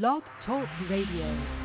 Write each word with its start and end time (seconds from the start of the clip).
Blog 0.00 0.22
Talk 0.46 0.66
Radio. 0.88 1.61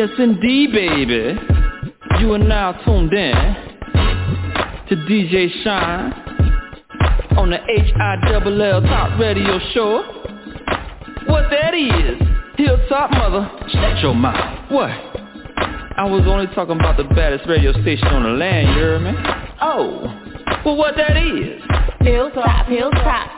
Yes, 0.00 0.08
indeed, 0.18 0.72
baby. 0.72 1.38
You 2.20 2.32
are 2.32 2.38
now 2.38 2.72
tuned 2.86 3.12
in 3.12 3.34
to 4.88 4.96
DJ 4.96 5.50
Shine 5.62 6.12
on 7.36 7.50
the 7.50 7.58
H-I-double-L 7.68 8.80
Top 8.80 9.20
Radio 9.20 9.58
Show. 9.74 10.02
What 11.26 11.50
that 11.50 11.74
is? 11.74 12.18
Hilltop 12.56 13.10
Mother, 13.10 13.50
shut 13.68 13.98
your 14.02 14.14
mouth. 14.14 14.70
What? 14.72 14.88
I 14.88 16.06
was 16.08 16.22
only 16.26 16.46
talking 16.54 16.80
about 16.80 16.96
the 16.96 17.04
baddest 17.04 17.46
radio 17.46 17.72
station 17.82 18.08
on 18.08 18.22
the 18.22 18.30
land, 18.30 18.68
you 18.68 18.74
hear 18.76 18.98
me? 19.00 19.12
Oh, 19.60 20.00
well 20.64 20.78
what 20.78 20.96
that 20.96 21.18
is? 21.18 21.60
Hilltop, 22.00 22.68
hilltop. 22.68 22.68
Hilltop 22.68 23.29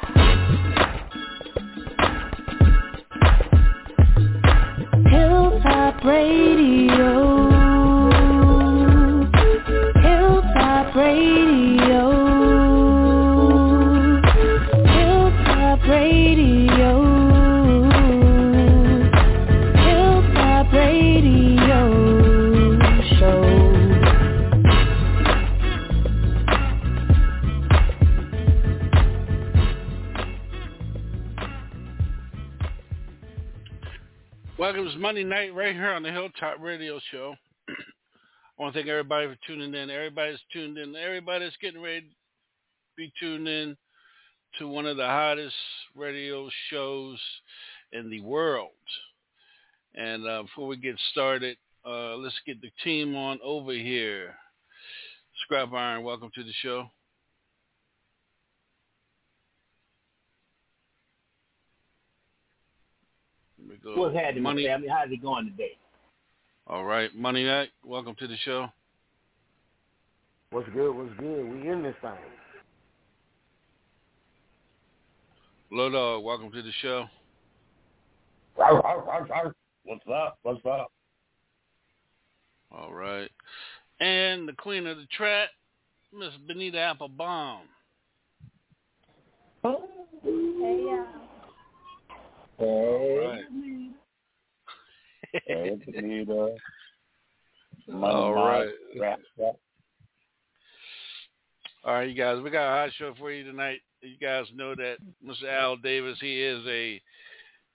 here 36.42 36.48
on 36.50 36.58
the 36.58 36.58
Hilltop 36.58 36.60
Radio 36.60 37.00
Show. 37.10 37.34
I 37.68 38.62
want 38.62 38.74
to 38.74 38.78
thank 38.78 38.88
everybody 38.88 39.28
for 39.28 39.36
tuning 39.46 39.74
in. 39.74 39.90
Everybody's 39.90 40.38
tuned 40.52 40.78
in. 40.78 40.94
Everybody's 40.96 41.52
getting 41.60 41.82
ready 41.82 42.00
to 42.00 42.06
be 42.96 43.12
tuned 43.18 43.48
in 43.48 43.76
to 44.58 44.68
one 44.68 44.86
of 44.86 44.96
the 44.96 45.06
hottest 45.06 45.54
radio 45.96 46.48
shows 46.70 47.18
in 47.92 48.10
the 48.10 48.20
world. 48.20 48.70
And 49.94 50.26
uh, 50.26 50.42
before 50.42 50.68
we 50.68 50.76
get 50.76 50.96
started, 51.10 51.56
uh, 51.86 52.16
let's 52.16 52.38
get 52.46 52.60
the 52.60 52.70
team 52.84 53.16
on 53.16 53.38
over 53.42 53.72
here. 53.72 54.34
Scrap 55.44 55.72
Iron, 55.72 56.04
welcome 56.04 56.30
to 56.34 56.44
the 56.44 56.52
show. 56.62 56.86
Here 63.56 63.68
we 63.68 63.76
go. 63.76 64.00
What's 64.00 64.14
happening, 64.14 64.42
Money. 64.42 64.66
family? 64.66 64.88
How's 64.88 65.10
it 65.10 65.22
going 65.22 65.46
today? 65.46 65.76
All 66.68 66.84
right, 66.84 67.14
Money 67.14 67.44
Night, 67.44 67.70
welcome 67.84 68.14
to 68.20 68.28
the 68.28 68.36
show. 68.44 68.68
What's 70.52 70.68
good? 70.70 70.92
What's 70.92 71.12
good? 71.18 71.44
We 71.50 71.68
in 71.68 71.82
this 71.82 71.96
thing. 72.00 72.12
Low 75.72 75.90
Dog, 75.90 76.22
welcome 76.22 76.52
to 76.52 76.62
the 76.62 76.70
show. 76.80 77.06
What's 78.54 80.06
up? 80.08 80.38
What's 80.42 80.64
up? 80.64 80.92
All 82.70 82.92
right. 82.92 83.30
And 84.00 84.48
the 84.48 84.52
queen 84.52 84.86
of 84.86 84.98
the 84.98 85.06
track, 85.06 85.48
Miss 86.16 86.30
Benita 86.46 86.78
Applebaum. 86.78 87.62
Hey, 89.64 89.70
y'all. 90.22 91.06
All 92.58 93.18
right. 93.26 93.42
Hey, 95.32 95.78
Benita. 95.86 96.56
Money 97.88 98.14
All 98.14 98.34
right. 98.34 98.68
Rap, 99.00 99.18
rap. 99.38 99.54
All 101.84 101.94
right, 101.94 102.08
you 102.08 102.14
guys, 102.14 102.40
we 102.42 102.50
got 102.50 102.68
a 102.68 102.84
hot 102.84 102.94
show 102.96 103.14
for 103.18 103.32
you 103.32 103.42
tonight. 103.42 103.80
You 104.02 104.16
guys 104.20 104.46
know 104.54 104.74
that 104.74 104.98
Mr. 105.26 105.50
Al 105.50 105.76
Davis, 105.76 106.18
he 106.20 106.40
is 106.40 106.64
a 106.66 107.00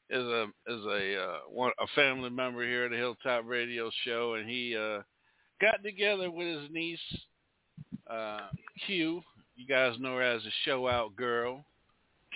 is 0.09 0.24
a 0.24 0.44
is 0.68 0.86
a 0.86 1.21
uh, 1.21 1.38
one 1.50 1.71
a 1.80 1.88
family 1.95 2.30
member 2.30 2.63
here 2.63 2.86
at 2.86 2.92
the 2.92 2.98
Hilltop 2.98 3.44
Radio 3.45 3.89
Show, 4.06 4.36
and 4.36 4.50
he 4.50 4.77
uh, 4.77 5.01
got 5.59 5.83
together 5.83 6.31
with 6.31 6.62
his 6.62 6.71
niece 6.71 7.00
uh, 8.09 8.48
Q. 8.86 9.21
You 9.56 9.68
guys 9.68 9.95
know 10.00 10.15
her 10.15 10.21
as 10.21 10.44
the 10.44 10.51
Show 10.63 10.88
Out 10.88 11.15
Girl, 11.15 11.65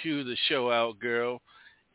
Q, 0.01 0.23
the 0.23 0.35
Show 0.49 0.71
Out 0.71 0.99
Girl, 0.99 1.41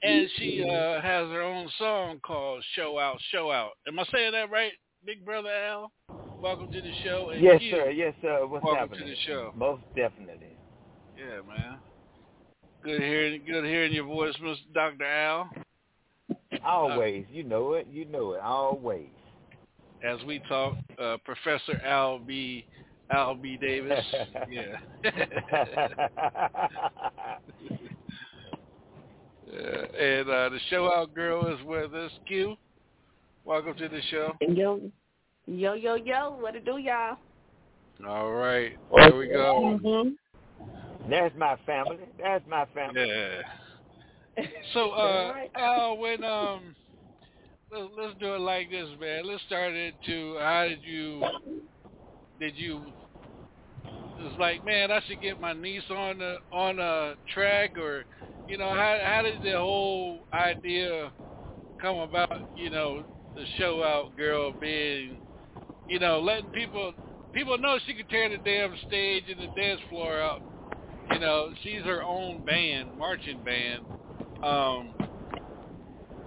and 0.03 0.29
she 0.37 0.63
uh, 0.63 1.01
has 1.01 1.27
her 1.29 1.43
own 1.43 1.69
song 1.79 2.21
called 2.23 2.63
Show 2.75 2.99
Out, 2.99 3.19
Show 3.33 3.51
Out. 3.51 3.73
Am 3.89 3.99
I 3.99 4.05
saying 4.13 4.33
that 4.33 4.51
right, 4.51 4.73
Big 5.05 5.25
Brother 5.25 5.51
Al? 5.51 5.91
Welcome 6.41 6.71
to 6.73 6.81
the 6.81 6.93
show. 7.03 7.31
And 7.31 7.43
yes, 7.43 7.59
Q, 7.61 7.71
sir. 7.71 7.91
Yes, 7.91 8.15
sir. 8.21 8.47
What's 8.47 8.63
happening? 8.63 8.63
welcome 8.63 8.79
happening? 8.79 9.05
to 9.05 9.11
the 9.11 9.17
show. 9.27 9.53
Most 9.57 9.83
definitely. 9.95 10.57
Yeah, 11.19 11.41
man. 11.49 11.79
Good 12.85 13.01
hearing, 13.01 13.43
good 13.47 13.65
hearing 13.65 13.93
your 13.93 14.05
voice, 14.05 14.35
Mr. 14.43 14.57
Doctor 14.75 15.05
Al. 15.05 15.51
Always. 16.65 17.25
you 17.33 17.43
know 17.43 17.73
it. 17.73 17.87
You 17.91 18.05
know 18.05 18.33
it. 18.33 18.41
Always. 18.41 19.09
As 20.05 20.19
we 20.27 20.41
talk, 20.49 20.77
uh, 21.03 21.17
Professor 21.25 21.81
Al 21.85 22.19
B. 22.19 22.67
Al 23.11 23.35
B. 23.35 23.57
Davis. 23.57 24.05
yeah. 24.51 24.77
Yeah, 29.57 29.65
and 30.01 30.29
uh, 30.29 30.49
the 30.51 30.59
show 30.71 30.93
out 30.93 31.15
girl 31.15 31.47
is 31.47 31.65
with 31.65 31.95
us. 31.95 32.11
Q, 32.27 32.57
welcome 33.45 33.75
to 33.77 33.89
the 33.89 34.01
show. 34.11 34.37
Yo, 34.41 34.81
yo, 35.47 35.75
yo, 35.75 35.95
yo. 35.95 36.37
What 36.41 36.57
it 36.57 36.65
do, 36.65 36.79
y'all? 36.79 37.17
All 38.07 38.33
right, 38.33 38.77
there 38.95 39.17
we 39.17 39.29
go. 39.29 39.79
Mm-hmm. 39.83 41.11
That's 41.11 41.35
my 41.37 41.57
family. 41.65 41.99
That's 42.23 42.45
my 42.49 42.67
family. 42.75 43.07
Yeah. 43.07 44.45
So, 44.75 44.91
uh, 44.93 45.35
Al, 45.55 45.97
when 45.97 46.23
um, 46.25 46.75
let's, 47.73 47.89
let's 47.97 48.19
do 48.21 48.35
it 48.35 48.41
like 48.41 48.71
this, 48.71 48.89
man. 49.01 49.27
Let's 49.27 49.43
start 49.47 49.73
it 49.73 49.95
to 50.07 50.37
how 50.41 50.67
did 50.69 50.83
you 50.83 51.23
did 52.41 52.57
you? 52.57 52.83
It's 54.19 54.39
like, 54.41 54.65
man, 54.65 54.91
I 54.91 55.01
should 55.07 55.21
get 55.21 55.41
my 55.41 55.53
niece 55.53 55.83
on 55.91 56.19
the 56.19 56.37
on 56.53 56.79
a 56.79 57.15
track, 57.33 57.79
or 57.79 58.05
you 58.47 58.59
know, 58.59 58.71
how 58.71 58.99
how 59.05 59.23
did 59.23 59.43
the 59.43 59.59
whole 59.59 60.21
idea 60.33 61.13
come 61.81 61.99
about? 61.99 62.43
You 62.55 62.71
know, 62.71 63.05
the 63.35 63.45
show 63.59 63.83
out 63.83 64.17
girl 64.17 64.53
being, 64.61 65.19
you 65.89 65.99
know, 65.99 66.21
letting 66.21 66.51
people 66.51 66.95
people 67.33 67.59
know 67.59 67.79
she 67.87 67.95
can 67.95 68.07
tear 68.07 68.29
the 68.29 68.39
damn 68.39 68.75
stage 68.87 69.25
and 69.29 69.41
the 69.41 69.61
dance 69.61 69.81
floor 69.89 70.23
up. 70.23 70.43
You 71.13 71.19
know, 71.19 71.51
she's 71.63 71.83
her 71.83 72.03
own 72.03 72.45
band, 72.45 72.97
marching 72.97 73.43
band. 73.45 73.85
Um, 74.43 74.95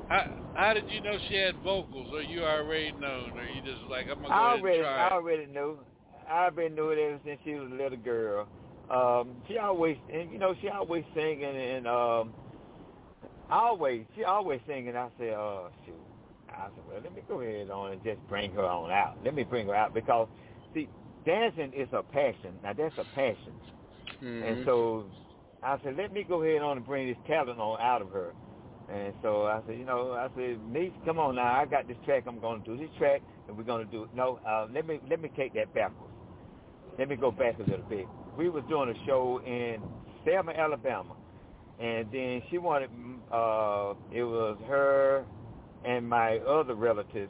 how 0.07 0.23
how 0.53 0.73
did 0.73 0.85
you 0.89 1.01
know 1.01 1.17
she 1.27 1.35
had 1.35 1.55
vocals, 1.63 2.09
or 2.13 2.21
you 2.21 2.43
already 2.43 2.91
known, 2.99 3.37
or 3.37 3.45
you 3.45 3.61
just 3.61 3.89
like 3.89 4.07
I'm 4.09 4.21
gonna 4.21 4.29
go 4.29 4.33
I 4.33 4.53
ahead 4.53 4.59
already, 4.61 4.77
and 4.77 4.85
try? 4.85 5.07
I 5.07 5.11
already 5.11 5.45
knew. 5.45 5.77
I 6.29 6.45
already 6.45 6.75
knew 6.75 6.89
it 6.89 6.99
ever 6.99 7.19
since 7.25 7.39
she 7.43 7.53
was 7.53 7.71
a 7.71 7.75
little 7.75 7.97
girl. 7.97 8.47
Um, 8.89 9.35
she 9.47 9.57
always, 9.57 9.97
and 10.11 10.31
you 10.31 10.39
know, 10.39 10.55
she 10.61 10.67
always 10.69 11.03
singing, 11.13 11.43
and 11.45 11.87
um, 11.87 12.33
always, 13.49 14.05
she 14.15 14.23
always 14.23 14.59
singing. 14.67 14.95
I 14.95 15.09
said, 15.17 15.29
oh 15.33 15.69
shoot. 15.85 15.93
I 16.49 16.67
said, 16.75 16.83
well, 16.89 16.99
let 17.03 17.13
me 17.13 17.21
go 17.27 17.41
ahead 17.41 17.69
on 17.69 17.91
and 17.91 18.03
just 18.03 18.19
bring 18.27 18.51
her 18.53 18.65
on 18.65 18.89
out. 18.91 19.17
Let 19.23 19.35
me 19.35 19.43
bring 19.43 19.67
her 19.67 19.75
out 19.75 19.93
because, 19.93 20.27
see, 20.73 20.89
dancing 21.25 21.71
is 21.73 21.87
a 21.93 22.01
passion. 22.01 22.55
Now 22.63 22.73
that's 22.73 22.95
a 22.97 23.05
passion, 23.15 23.53
Mhm. 24.23 24.43
and 24.43 24.65
so 24.65 25.05
I 25.61 25.77
said, 25.83 25.95
let 25.95 26.11
me 26.11 26.23
go 26.23 26.41
ahead 26.41 26.61
on 26.61 26.77
and 26.77 26.85
bring 26.85 27.07
this 27.07 27.17
talent 27.27 27.59
on 27.59 27.79
out 27.79 28.01
of 28.01 28.09
her. 28.11 28.33
And 28.89 29.13
so 29.21 29.45
I 29.45 29.61
said, 29.67 29.77
you 29.77 29.85
know, 29.85 30.13
I 30.13 30.29
said, 30.35 30.59
niece, 30.73 30.93
come 31.05 31.19
on 31.19 31.35
now. 31.35 31.53
I 31.61 31.65
got 31.65 31.87
this 31.87 31.97
track. 32.05 32.23
I'm 32.25 32.39
going 32.39 32.63
to 32.63 32.65
do 32.65 32.75
this 32.75 32.89
track, 32.97 33.21
and 33.47 33.55
we're 33.55 33.63
going 33.63 33.85
to 33.85 33.91
do. 33.91 34.05
It. 34.05 34.15
No, 34.15 34.39
uh, 34.47 34.67
let 34.73 34.87
me 34.87 34.99
let 35.07 35.21
me 35.21 35.29
take 35.37 35.53
that 35.53 35.71
backwards. 35.75 36.13
Let 36.97 37.07
me 37.07 37.15
go 37.15 37.29
back 37.29 37.59
a 37.59 37.61
little 37.69 37.85
bit. 37.87 38.07
We 38.39 38.47
was 38.47 38.63
doing 38.69 38.87
a 38.87 39.05
show 39.05 39.41
in 39.45 39.81
Selma, 40.23 40.53
Alabama, 40.53 41.13
and 41.77 42.07
then 42.09 42.41
she 42.49 42.57
wanted. 42.57 42.89
Uh, 43.29 43.95
it 44.15 44.23
was 44.23 44.57
her 44.65 45.25
and 45.85 46.07
my 46.07 46.37
other 46.37 46.73
relatives. 46.73 47.29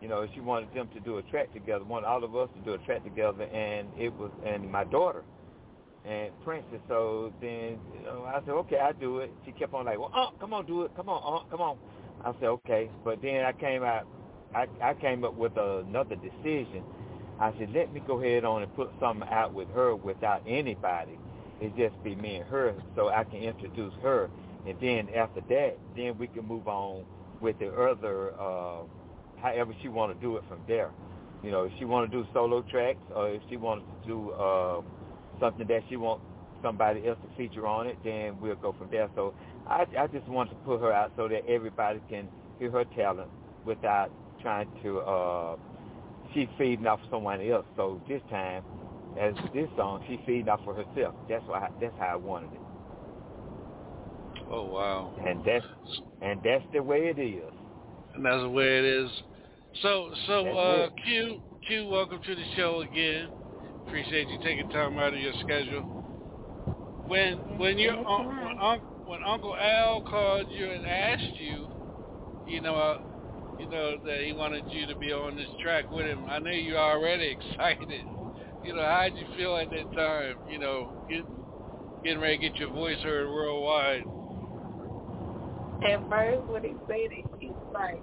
You 0.00 0.06
know, 0.06 0.24
she 0.34 0.40
wanted 0.40 0.72
them 0.72 0.88
to 0.94 1.00
do 1.00 1.18
a 1.18 1.22
track 1.22 1.52
together. 1.52 1.84
Wanted 1.84 2.06
all 2.06 2.22
of 2.22 2.36
us 2.36 2.48
to 2.56 2.64
do 2.64 2.74
a 2.74 2.78
track 2.86 3.02
together, 3.02 3.42
and 3.42 3.88
it 3.98 4.16
was 4.16 4.30
and 4.46 4.70
my 4.70 4.84
daughter 4.84 5.24
and 6.04 6.30
Princess. 6.44 6.78
So 6.86 7.32
then 7.40 7.80
you 7.98 8.04
know, 8.04 8.22
I 8.22 8.38
said, 8.46 8.50
okay, 8.50 8.78
I 8.78 8.92
do 8.92 9.18
it. 9.18 9.32
She 9.44 9.50
kept 9.50 9.74
on 9.74 9.86
like, 9.86 9.98
well, 9.98 10.12
oh, 10.14 10.28
come 10.38 10.54
on, 10.54 10.64
do 10.64 10.82
it. 10.82 10.92
Come 10.94 11.08
on, 11.08 11.20
oh, 11.24 11.44
come 11.50 11.60
on. 11.60 11.76
I 12.24 12.32
said, 12.38 12.46
okay. 12.46 12.88
But 13.04 13.20
then 13.20 13.44
I 13.44 13.50
came 13.50 13.82
out, 13.82 14.06
I, 14.54 14.66
I 14.80 14.94
came 14.94 15.24
up 15.24 15.34
with 15.34 15.56
another 15.56 16.14
decision. 16.14 16.84
I 17.40 17.52
said, 17.58 17.70
let 17.74 17.92
me 17.92 18.00
go 18.06 18.20
ahead 18.20 18.44
on 18.44 18.62
and 18.62 18.74
put 18.74 18.90
something 19.00 19.28
out 19.30 19.52
with 19.52 19.68
her 19.74 19.94
without 19.94 20.42
anybody. 20.46 21.18
It 21.60 21.76
just 21.76 22.02
be 22.02 22.14
me 22.14 22.36
and 22.36 22.48
her, 22.48 22.74
so 22.94 23.08
I 23.08 23.24
can 23.24 23.40
introduce 23.40 23.92
her. 24.02 24.30
And 24.66 24.76
then 24.80 25.08
after 25.14 25.40
that, 25.48 25.78
then 25.96 26.18
we 26.18 26.28
can 26.28 26.46
move 26.46 26.68
on 26.68 27.04
with 27.40 27.58
the 27.58 27.68
other, 27.72 28.32
uh, 28.40 28.82
however 29.40 29.74
she 29.82 29.88
want 29.88 30.14
to 30.14 30.20
do 30.20 30.36
it 30.36 30.44
from 30.48 30.60
there. 30.66 30.90
You 31.42 31.50
know, 31.50 31.64
if 31.64 31.72
she 31.78 31.84
want 31.84 32.10
to 32.10 32.16
do 32.22 32.26
solo 32.32 32.62
tracks, 32.62 32.98
or 33.14 33.30
if 33.30 33.42
she 33.48 33.56
wants 33.56 33.84
to 34.02 34.08
do 34.08 34.30
uh, 34.32 34.80
something 35.40 35.66
that 35.68 35.82
she 35.88 35.96
wants 35.96 36.24
somebody 36.62 37.06
else 37.06 37.18
to 37.22 37.36
feature 37.36 37.66
on 37.66 37.86
it, 37.86 37.98
then 38.02 38.40
we'll 38.40 38.56
go 38.56 38.74
from 38.78 38.88
there. 38.90 39.08
So 39.14 39.34
I, 39.66 39.86
I 39.98 40.06
just 40.08 40.26
want 40.28 40.50
to 40.50 40.56
put 40.56 40.80
her 40.80 40.92
out 40.92 41.12
so 41.16 41.28
that 41.28 41.46
everybody 41.46 42.00
can 42.08 42.28
hear 42.58 42.70
her 42.70 42.84
talent 42.96 43.30
without 43.64 44.10
trying 44.42 44.68
to. 44.82 45.00
Uh, 45.00 45.56
she's 46.36 46.48
feeding 46.58 46.86
off 46.86 47.00
someone 47.10 47.40
else. 47.40 47.64
So 47.76 48.00
this 48.08 48.20
time, 48.30 48.62
as 49.18 49.34
this 49.54 49.68
song, 49.76 50.04
she's 50.06 50.20
feeding 50.26 50.48
off 50.48 50.60
for 50.64 50.74
herself. 50.74 51.14
That's 51.28 51.42
why. 51.46 51.68
That's 51.80 51.94
how 51.98 52.06
I 52.06 52.16
wanted 52.16 52.52
it, 52.52 52.60
Oh 54.50 54.64
wow. 54.64 55.12
and 55.26 55.40
that's 55.44 55.64
and 56.20 56.40
that's 56.44 56.64
the 56.72 56.82
way 56.82 57.08
it 57.08 57.18
is. 57.18 57.50
And 58.14 58.24
that's 58.24 58.42
the 58.42 58.50
way 58.50 58.78
it 58.78 58.84
is. 58.84 59.10
So 59.82 60.10
so 60.26 60.46
uh. 60.46 60.88
Q 61.04 61.40
Q 61.66 61.88
welcome 61.88 62.20
to 62.24 62.34
the 62.34 62.44
show 62.56 62.82
again. 62.82 63.28
Appreciate 63.86 64.28
you 64.28 64.38
taking 64.44 64.68
time 64.70 64.98
out 64.98 65.14
of 65.14 65.18
your 65.18 65.32
schedule. 65.40 66.04
When 67.08 67.58
when 67.58 67.78
your 67.78 67.96
un- 67.96 68.26
when, 68.26 68.80
when 69.06 69.20
Uncle 69.24 69.56
Al 69.56 70.02
called 70.02 70.46
you 70.50 70.70
and 70.70 70.84
asked 70.86 71.40
you, 71.40 71.68
you 72.46 72.60
know, 72.60 72.76
uh, 72.76 72.98
you 73.56 73.68
know 73.68 73.96
that 74.04 74.22
he 74.24 74.32
wanted 74.32 74.64
you 74.68 74.86
to 74.86 74.94
be 74.94 75.12
on 75.12 75.36
this 75.36 75.48
track 75.60 75.90
with 75.90 76.06
him, 76.06 76.26
I 76.28 76.38
know 76.38 76.50
you're 76.50 76.78
already 76.78 77.36
excited. 77.58 78.04
You 78.62 78.74
know, 78.74 78.82
how'd 78.82 79.12
you 79.14 79.26
feel 79.36 79.56
at 79.56 79.70
that 79.70 79.92
time? 79.94 80.36
You 80.46 80.58
know, 80.58 80.90
get, 81.08 81.24
getting 82.02 82.20
ready 82.20 82.38
to 82.38 82.42
get 82.42 82.58
your 82.58 82.70
voice 82.70 82.98
heard 83.02 83.28
worldwide. 83.28 84.04
At 85.82 86.08
first, 86.08 86.48
when 86.48 86.64
he 86.64 86.74
said 86.86 87.12
it, 87.12 87.24
he 87.38 87.48
was 87.48 87.68
like, 87.72 88.02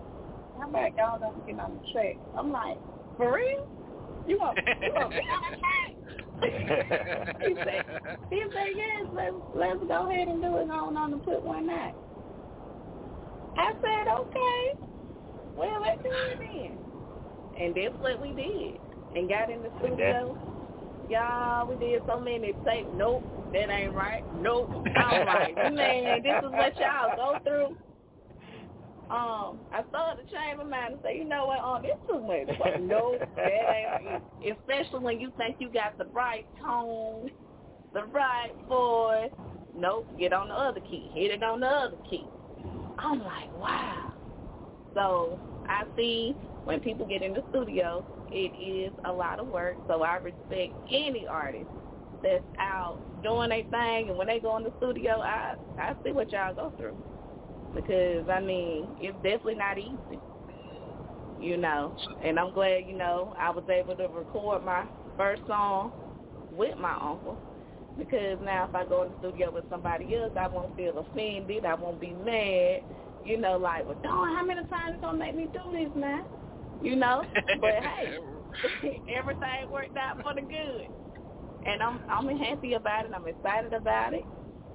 "How 0.58 0.70
about 0.70 0.92
y'all 0.98 1.20
don't 1.20 1.46
get 1.46 1.60
on 1.60 1.74
the 1.76 1.82
track?" 1.92 2.18
I'm 2.38 2.52
like, 2.52 2.78
"For 3.18 3.34
real? 3.34 3.66
You 4.26 4.38
want 4.40 4.58
you 4.58 4.94
want 4.96 5.12
me 5.12 5.22
on 5.34 5.42
the 5.52 5.58
track?" 5.64 5.92
he 7.42 7.56
said, 7.56 7.84
"He 8.30 8.44
said 8.54 8.72
yes. 8.76 9.10
Let's 9.14 9.36
let's 9.54 9.80
go 9.88 10.10
ahead 10.10 10.28
and 10.28 10.42
do 10.42 10.58
it 10.58 10.70
on 10.70 10.96
on 10.96 11.14
and 11.14 11.24
put 11.24 11.44
one 11.44 11.70
out." 11.70 11.94
I 13.58 13.72
said, 13.82 14.14
"Okay. 14.22 14.93
Well, 15.56 15.82
let's 15.82 16.02
do 16.04 16.10
it 16.10 16.40
then." 16.40 16.78
And 17.60 17.76
that's 17.76 17.96
what 18.02 18.20
we 18.22 18.34
did, 18.34 18.80
and 19.16 19.30
got 19.30 19.50
in 19.50 19.62
the 19.62 19.70
studio. 19.80 20.38
Y'all, 21.10 21.68
we 21.68 21.76
did 21.76 22.02
so 22.08 22.20
many 22.20 22.54
tapes. 22.66 22.90
Nope, 22.96 23.24
that 23.52 23.70
ain't 23.70 23.94
right. 23.94 24.24
Nope. 24.42 24.72
I'm 24.96 25.26
like, 25.26 25.56
man, 25.74 26.24
this 26.24 26.34
is 26.44 26.52
what 26.52 26.76
y'all 26.80 27.16
go 27.16 27.40
through. 27.44 27.78
Um, 29.12 29.60
I 29.72 29.84
started 29.90 30.24
to 30.24 30.34
change 30.34 30.58
my 30.58 30.64
mind 30.64 30.94
and 30.94 31.02
say, 31.04 31.18
you 31.18 31.26
know 31.26 31.46
what, 31.46 31.60
um, 31.60 31.84
this 31.84 31.92
too 32.10 32.22
much. 32.22 32.58
But 32.58 32.82
nope, 32.82 33.20
that 33.36 33.48
ain't 33.48 34.06
right. 34.06 34.22
Especially 34.42 35.00
when 35.00 35.20
you 35.20 35.32
think 35.38 35.58
you 35.60 35.70
got 35.70 35.98
the 35.98 36.06
right 36.06 36.46
tone, 36.60 37.30
the 37.94 38.06
right 38.06 38.52
voice. 38.68 39.32
Nope, 39.76 40.08
get 40.18 40.34
on 40.34 40.48
the 40.48 40.56
other 40.56 40.80
key. 40.80 41.12
Hit 41.14 41.32
it 41.32 41.44
on 41.44 41.60
the 41.60 41.68
other 41.68 41.98
key. 42.10 42.26
I'm 42.98 43.20
like, 43.20 43.54
wow. 43.60 44.13
So 44.94 45.40
I 45.68 45.84
see 45.98 46.36
when 46.66 46.80
people 46.80 47.06
get 47.08 47.22
in 47.22 47.34
the 47.34 47.44
studio, 47.50 48.06
it 48.32 48.54
is 48.60 48.94
a 49.06 49.12
lot 49.12 49.40
of 49.40 49.48
work. 49.48 49.78
So 49.88 50.04
I 50.04 50.18
respect 50.18 50.74
any 50.92 51.26
artist 51.30 51.70
that's 52.24 52.44
out 52.60 53.00
doing 53.24 53.50
their 53.50 53.64
thing, 53.64 54.10
and 54.10 54.18
when 54.18 54.28
they 54.28 54.40
go 54.40 54.58
in 54.58 54.64
the 54.64 54.74
studio, 54.78 55.22
I 55.22 55.56
I 55.80 55.94
see 56.04 56.12
what 56.12 56.32
y'all 56.32 56.54
go 56.56 56.74
through 56.78 56.98
because 57.76 58.28
I 58.30 58.40
mean 58.40 58.88
it's 59.00 59.16
definitely 59.18 59.56
not 59.56 59.78
easy, 59.78 60.20
you 61.40 61.58
know. 61.58 61.96
And 62.24 62.40
I'm 62.40 62.54
glad 62.54 62.86
you 62.88 62.98
know 62.98 63.36
I 63.40 63.50
was 63.52 63.66
able 63.70 63.96
to 63.98 64.08
record 64.08 64.64
my 64.64 64.86
first 65.18 65.44
song 65.48 65.92
with 66.52 66.78
my 66.78 66.94
uncle 66.94 67.38
because 67.98 68.40
now 68.44 68.68
if 68.70 68.76
I 68.76 68.86
go 68.86 69.04
in 69.04 69.10
the 69.12 69.20
studio 69.20 69.52
with 69.52 69.66
somebody 69.70 70.16
else, 70.16 70.34
I 70.40 70.48
won't 70.48 70.76
feel 70.76 70.98
offended. 71.00 71.66
I 71.66 71.76
won't 71.76 72.00
be 72.02 72.14
mad. 72.14 72.82
You 73.24 73.38
know, 73.40 73.58
like, 73.58 73.86
well, 73.86 73.98
darn, 74.04 74.36
how 74.36 74.46
many 74.46 74.62
times 74.68 74.96
you 74.96 75.02
gonna 75.02 75.18
make 75.18 75.36
me 75.36 75.48
do 75.54 75.60
this 75.72 75.92
man? 75.96 76.24
You 76.82 76.96
know, 76.96 77.24
but 77.60 77.72
hey, 77.84 78.18
everything 79.16 79.70
worked 79.72 79.98
out 79.98 80.18
for 80.22 80.34
the 80.36 80.42
good, 80.42 80.88
and 81.66 81.82
I'm 81.82 82.02
I'm 82.10 82.38
happy 82.38 82.74
about 82.74 83.06
it. 83.06 83.12
I'm 83.16 83.28
excited 83.28 83.74
about 83.74 84.14
it. 84.14 84.28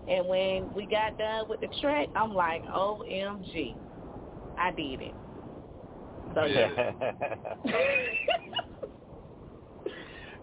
And 0.06 0.26
when 0.28 0.72
we 0.74 0.86
got 0.86 1.16
done 1.18 1.44
with 1.48 1.60
the 1.60 1.68
track, 1.80 2.08
I'm 2.14 2.32
like, 2.34 2.62
OMG, 2.74 3.76
I 4.58 4.70
did 4.72 5.02
it. 5.02 5.14
So 6.34 6.44
yeah. 6.44 6.70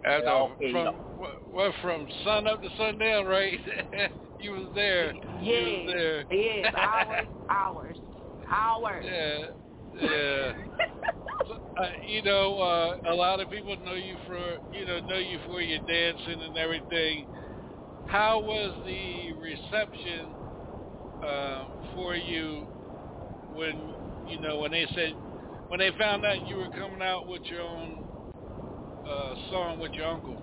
And 0.03 0.27
uh, 0.27 0.47
from 0.71 0.89
well, 1.47 1.73
from 1.81 2.07
sun 2.23 2.47
up 2.47 2.61
to 2.61 2.69
sundown, 2.77 3.25
right? 3.25 3.59
you 4.39 4.51
was 4.51 4.69
there. 4.75 5.13
Yes, 5.13 5.23
you 5.41 5.85
was 5.87 5.95
there. 5.95 6.25
yes, 6.31 6.73
hours, 6.77 7.27
hours, 7.49 7.97
hours. 8.51 9.05
Yeah, 9.05 9.45
yeah. 10.01 10.51
uh, 11.77 11.89
you 12.07 12.21
know, 12.23 12.59
uh, 12.59 13.11
a 13.11 13.15
lot 13.15 13.39
of 13.39 13.49
people 13.49 13.75
know 13.83 13.93
you 13.93 14.17
for 14.25 14.57
you 14.73 14.85
know 14.85 14.99
know 14.99 15.17
you 15.17 15.39
for 15.45 15.61
your 15.61 15.79
dancing 15.87 16.41
and 16.41 16.57
everything. 16.57 17.27
How 18.07 18.39
was 18.39 18.73
the 18.85 19.33
reception 19.33 20.27
um, 21.23 21.67
for 21.93 22.15
you 22.15 22.65
when 23.53 23.93
you 24.27 24.39
know 24.41 24.59
when 24.59 24.71
they 24.71 24.85
said 24.95 25.13
when 25.69 25.79
they 25.79 25.91
found 25.97 26.25
out 26.25 26.47
you 26.47 26.57
were 26.57 26.69
coming 26.77 27.01
out 27.01 27.27
with 27.27 27.41
your 27.49 27.61
own 27.61 28.03
uh, 29.09 29.33
song 29.49 29.79
with 29.79 29.91
your 29.93 30.07
uncle? 30.07 30.37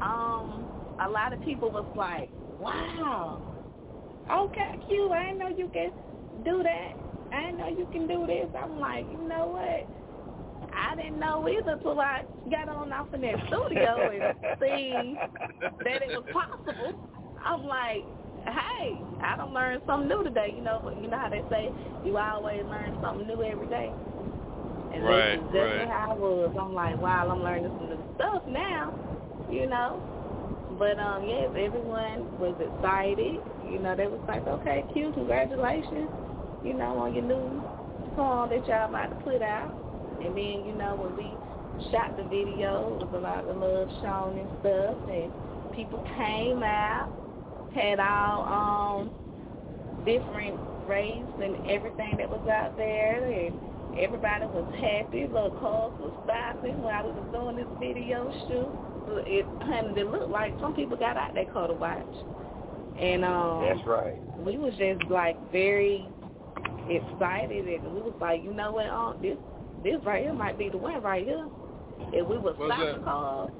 Um, 0.00 0.67
a 1.00 1.08
lot 1.08 1.32
of 1.32 1.40
people 1.44 1.70
was 1.70 1.86
like, 1.96 2.28
"Wow, 2.60 3.40
okay, 4.30 4.78
cute. 4.88 5.12
I 5.12 5.32
know 5.32 5.48
you 5.48 5.68
can 5.72 5.90
do 6.44 6.62
that. 6.62 6.92
I 7.34 7.50
know 7.52 7.68
you 7.68 7.86
can 7.92 8.06
do 8.06 8.26
this." 8.26 8.48
I'm 8.56 8.78
like, 8.80 9.06
you 9.10 9.28
know 9.28 9.46
what? 9.46 9.86
I 10.74 10.96
didn't 10.96 11.18
know 11.18 11.48
either 11.48 11.78
till 11.82 12.00
I 12.00 12.22
got 12.50 12.68
on 12.68 12.92
off 12.92 13.12
in 13.14 13.20
that 13.22 13.36
studio 13.46 14.10
and 14.10 14.34
see 14.60 15.16
that 15.84 16.02
it 16.02 16.10
was 16.10 16.24
possible. 16.32 16.94
I'm 17.44 17.64
like, 17.64 18.04
hey, 18.46 18.98
I 19.22 19.36
don't 19.36 19.52
learn 19.52 19.80
something 19.86 20.08
new 20.08 20.24
today. 20.24 20.54
You 20.54 20.62
know, 20.62 20.92
you 21.00 21.08
know 21.08 21.18
how 21.18 21.28
they 21.30 21.42
say 21.50 21.70
you 22.04 22.16
always 22.18 22.62
learn 22.66 22.96
something 23.02 23.26
new 23.26 23.42
every 23.42 23.66
day. 23.68 23.90
And 24.94 25.04
right, 25.04 25.36
that's 25.36 25.42
exactly 25.50 25.84
right. 25.84 25.88
how 25.88 26.12
I 26.12 26.14
was. 26.14 26.56
I'm 26.58 26.74
like, 26.74 26.96
wow, 27.00 27.28
I'm 27.28 27.42
learning 27.42 27.70
some 27.78 27.88
new 27.88 28.02
stuff 28.16 28.42
now, 28.48 28.94
you 29.50 29.66
know. 29.66 30.00
But 30.78 30.98
um, 30.98 31.26
yes, 31.26 31.50
everyone 31.58 32.38
was 32.38 32.54
excited. 32.62 33.42
You 33.66 33.78
know, 33.82 33.96
they 33.96 34.06
was 34.06 34.22
like, 34.28 34.46
okay, 34.46 34.84
cute, 34.94 35.12
congratulations, 35.14 36.08
you 36.64 36.74
know, 36.74 37.02
on 37.02 37.14
your 37.14 37.24
new 37.24 37.62
song 38.14 38.50
that 38.50 38.62
y'all 38.66 38.88
about 38.88 39.10
to 39.10 39.18
put 39.26 39.42
out. 39.42 39.74
And 40.22 40.38
then, 40.38 40.62
you 40.66 40.74
know, 40.78 40.94
when 40.94 41.18
we 41.18 41.26
shot 41.90 42.16
the 42.16 42.24
video, 42.24 42.94
it 42.94 43.06
was 43.06 43.14
a 43.14 43.18
lot 43.18 43.42
of 43.46 43.56
love 43.58 43.90
shown 44.02 44.38
and 44.38 44.50
stuff, 44.62 44.98
and 45.10 45.30
people 45.74 46.02
came 46.16 46.62
out, 46.62 47.10
had 47.74 47.98
all 47.98 48.46
um 48.46 49.10
different 50.06 50.58
race 50.86 51.26
and 51.42 51.54
everything 51.66 52.16
that 52.18 52.30
was 52.30 52.46
out 52.48 52.76
there, 52.76 53.26
and 53.26 53.54
everybody 53.98 54.46
was 54.46 54.66
happy. 54.78 55.26
Little 55.26 55.54
cars 55.58 55.92
was 55.98 56.14
stopping 56.24 56.82
while 56.82 57.06
we 57.06 57.12
was 57.18 57.28
doing 57.34 57.56
this 57.56 57.70
video 57.78 58.30
shoot. 58.46 58.70
It 59.26 59.46
and 59.62 59.96
it 59.96 60.06
looked 60.06 60.30
like 60.30 60.52
some 60.60 60.74
people 60.74 60.96
got 60.96 61.16
out 61.16 61.34
their 61.34 61.46
car 61.46 61.66
to 61.68 61.74
watch, 61.74 62.04
and 63.00 63.24
um, 63.24 63.64
That's 63.68 63.86
right. 63.86 64.14
we 64.38 64.56
was 64.58 64.72
just 64.78 65.02
like 65.10 65.36
very 65.52 66.06
excited, 66.88 67.66
and 67.66 67.94
we 67.94 68.00
was 68.00 68.14
like, 68.20 68.42
you 68.42 68.52
know 68.54 68.72
what, 68.72 68.86
um, 68.88 69.16
this 69.22 69.36
this 69.84 69.96
right 70.04 70.22
here 70.24 70.32
might 70.32 70.58
be 70.58 70.68
the 70.68 70.76
one 70.78 71.00
right 71.02 71.24
here. 71.24 71.46
If 72.12 72.26
we 72.28 72.38
was 72.38 72.56
Was 72.58 72.68
stopping 72.72 73.00
it- 73.00 73.04
cars 73.04 73.50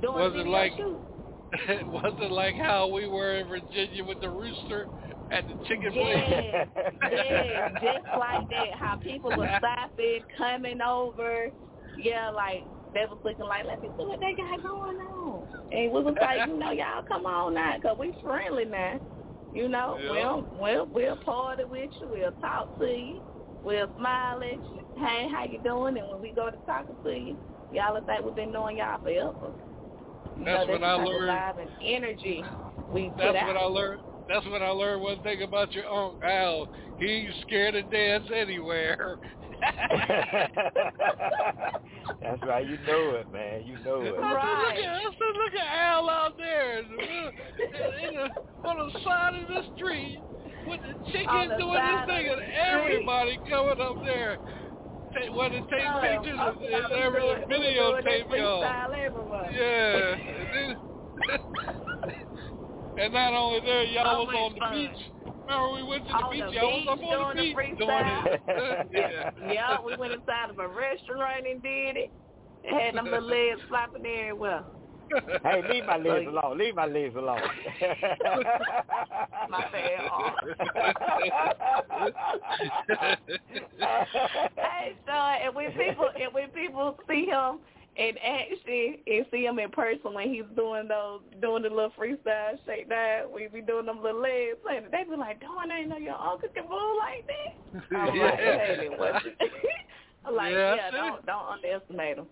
doing 0.00 0.14
was 0.14 0.32
it 0.36 0.46
like- 0.46 0.72
shoot. 0.76 0.98
was 1.86 2.12
it 2.20 2.32
like 2.32 2.56
how 2.56 2.88
we 2.88 3.06
were 3.06 3.36
in 3.36 3.46
Virginia 3.46 4.04
with 4.04 4.20
the 4.20 4.28
rooster 4.28 4.88
at 5.30 5.46
the 5.46 5.54
chicken 5.68 5.92
place? 5.92 6.16
Yeah, 6.28 6.64
yeah, 7.12 7.68
just 7.74 8.04
like 8.18 8.50
that. 8.50 8.74
How 8.76 8.96
people 8.96 9.30
were 9.36 9.48
stopping, 9.58 10.20
coming 10.36 10.80
over. 10.82 11.50
Yeah, 11.98 12.30
like 12.30 12.64
they 12.96 13.06
was 13.08 13.18
looking 13.24 13.46
like, 13.46 13.64
let 13.66 13.80
me 13.82 13.88
see 13.96 14.04
what 14.06 14.20
they 14.20 14.34
got 14.34 14.62
going 14.62 14.96
on. 14.98 15.44
And 15.72 15.92
we 15.92 16.02
was 16.02 16.16
like, 16.20 16.48
you 16.48 16.58
know, 16.58 16.72
y'all 16.72 17.02
come 17.06 17.26
on 17.26 17.54
now, 17.54 17.74
cause 17.82 17.96
we 17.98 18.14
friendly 18.22 18.64
now. 18.64 19.00
You 19.52 19.68
know, 19.68 19.98
Yeah. 20.02 20.10
we'll 20.10 20.46
we'll 20.58 20.86
we'll 20.92 21.16
party 21.16 21.64
with 21.64 21.90
you. 22.00 22.08
We'll 22.10 22.32
talk 22.40 22.76
to 22.78 22.84
you. 22.86 23.20
We'll 23.62 23.88
smile 23.96 24.38
at 24.42 24.58
you. 24.70 24.80
Hey, 24.96 25.28
how 25.32 25.44
you 25.44 25.58
doing? 25.62 25.96
And 25.96 26.08
when 26.10 26.20
we 26.20 26.32
go 26.32 26.50
to 26.50 26.56
talking 26.66 26.96
to 27.04 27.10
you, 27.10 27.36
y'all 27.72 27.94
will 27.94 28.02
think 28.02 28.24
we've 28.24 28.34
been 28.34 28.52
knowing 28.52 28.78
y'all 28.78 28.98
forever. 29.02 29.54
You 30.36 30.44
That's 30.44 30.66
know, 30.66 30.72
what 30.74 30.82
I 30.84 30.96
the 30.96 30.98
type 30.98 31.06
of 31.06 31.12
learned. 31.12 31.30
vibe 31.30 31.60
and 31.62 31.70
energy 31.82 32.44
we 32.92 33.10
put 33.10 33.18
That's 33.18 33.36
out. 33.38 33.46
what 33.48 33.56
I 33.56 33.64
learned. 33.64 34.00
That's 34.28 34.46
what 34.46 34.62
I 34.62 34.70
learned 34.70 35.02
one 35.02 35.20
thing 35.22 35.42
about 35.42 35.72
your 35.74 35.86
uncle 35.86 36.18
Al. 36.22 36.66
He's 36.98 37.28
scared 37.42 37.74
to 37.74 37.82
dance 37.82 38.24
anywhere. 38.34 39.18
That's 42.20 42.42
right. 42.42 42.66
You 42.66 42.78
know 42.86 43.10
it, 43.16 43.30
man. 43.32 43.62
You 43.66 43.78
know 43.84 44.02
it. 44.02 44.14
I 44.22 44.32
Right. 44.34 44.62
look 44.62 44.84
at, 44.84 44.94
I 44.94 45.02
said, 45.02 45.34
look 45.36 45.54
at 45.60 45.66
Al 45.78 46.10
out 46.10 46.36
there 46.36 46.78
in 46.80 46.88
the, 46.90 47.02
in 48.08 48.14
the, 48.14 48.68
on 48.68 48.76
the 48.92 49.00
side 49.00 49.34
of 49.34 49.48
the 49.48 49.62
street 49.76 50.18
with 50.66 50.80
the 50.82 50.88
On 50.88 50.96
chickens 51.12 51.50
the 51.50 51.56
doing 51.58 51.74
side 51.76 52.08
this 52.08 52.14
thing 52.14 52.26
and 52.28 52.42
everybody 52.56 53.38
coming 53.48 53.80
up 53.80 53.96
there. 54.04 54.38
Take, 55.14 55.32
want 55.32 55.52
to 55.52 55.60
take 55.60 55.86
Oh, 55.86 56.00
pictures 56.02 56.38
I'm 56.38 56.58
and, 56.58 56.74
and 56.74 56.92
every 56.92 57.20
doing 57.20 57.40
that 57.40 57.48
videotape 57.48 58.28
y'all. 58.36 58.62
Yeah. 59.52 59.96
And, 59.96 60.48
then, 60.52 60.76
and 62.98 63.12
not 63.14 63.32
only 63.32 63.60
that, 63.60 63.88
y'all 63.92 64.04
So 64.04 64.24
was 64.24 64.34
on 64.36 64.52
the 64.54 64.58
fun. 64.60 64.72
beach. 64.74 65.15
Remember 65.46 65.72
we 65.74 65.82
went 65.82 66.06
to 66.06 66.12
the 66.12 66.18
On 66.18 66.30
beach? 66.32 66.44
the 66.48 66.52
Y'all 66.52 66.72
was 66.72 66.88
up 66.88 66.98
on 67.02 67.36
the 67.36 67.42
doing 67.42 67.56
beach 67.56 67.78
the 67.78 67.84
doing 67.86 68.06
it. 68.06 68.42
freestyle. 68.48 69.52
yeah, 69.54 69.80
we 69.84 69.96
went 69.96 70.12
inside 70.12 70.50
of 70.50 70.58
a 70.58 70.68
restaurant 70.68 71.46
and 71.46 71.62
did 71.62 71.96
it. 71.96 72.10
Had 72.68 72.94
them 72.96 73.04
little 73.06 73.22
legs 73.28 73.60
flopping 73.68 74.04
everywhere. 74.06 74.64
hey, 75.44 75.62
leave 75.72 75.84
my 75.86 75.96
legs 75.98 76.26
alone. 76.26 76.58
Leave 76.58 76.74
my 76.74 76.86
legs 76.86 77.14
alone. 77.14 77.40
My 79.48 79.64
bad. 79.70 80.10
hey, 84.56 84.96
Sean, 85.06 85.36
and 85.44 85.54
when 85.54 85.70
people 85.72 86.08
and 86.20 86.32
when 86.34 86.50
people 86.50 86.96
see 87.08 87.26
him 87.26 87.60
in 87.96 88.14
action 88.18 88.96
and 89.06 89.26
see 89.30 89.44
him 89.44 89.58
in 89.58 89.70
person 89.70 90.12
when 90.12 90.28
he's 90.32 90.44
doing 90.54 90.86
those 90.88 91.20
doing 91.40 91.62
the 91.62 91.70
little 91.70 91.92
freestyle 91.98 92.58
shakedown, 92.66 93.32
we 93.34 93.48
be 93.48 93.62
doing 93.62 93.86
them 93.86 94.02
little 94.02 94.20
legs 94.20 94.58
playing. 94.64 94.84
They 94.92 95.04
be 95.04 95.16
like, 95.16 95.40
"Darn, 95.40 95.70
I 95.70 95.78
didn't 95.78 95.90
know 95.90 95.96
your 95.98 96.20
uncle 96.20 96.48
can 96.54 96.64
move 96.64 96.96
like 96.98 97.26
that." 97.90 97.96
I'm 97.96 98.18
like, 98.18 98.38
Yeah. 98.38 98.58
"Hey, 98.58 98.88
what?" 98.96 99.22
I'm 100.24 100.34
like, 100.34 100.52
Yeah, 100.52 100.74
yeah, 100.76 100.90
don't 100.90 101.24
don't 101.26 101.46
underestimate 101.48 102.18
him. 102.18 102.26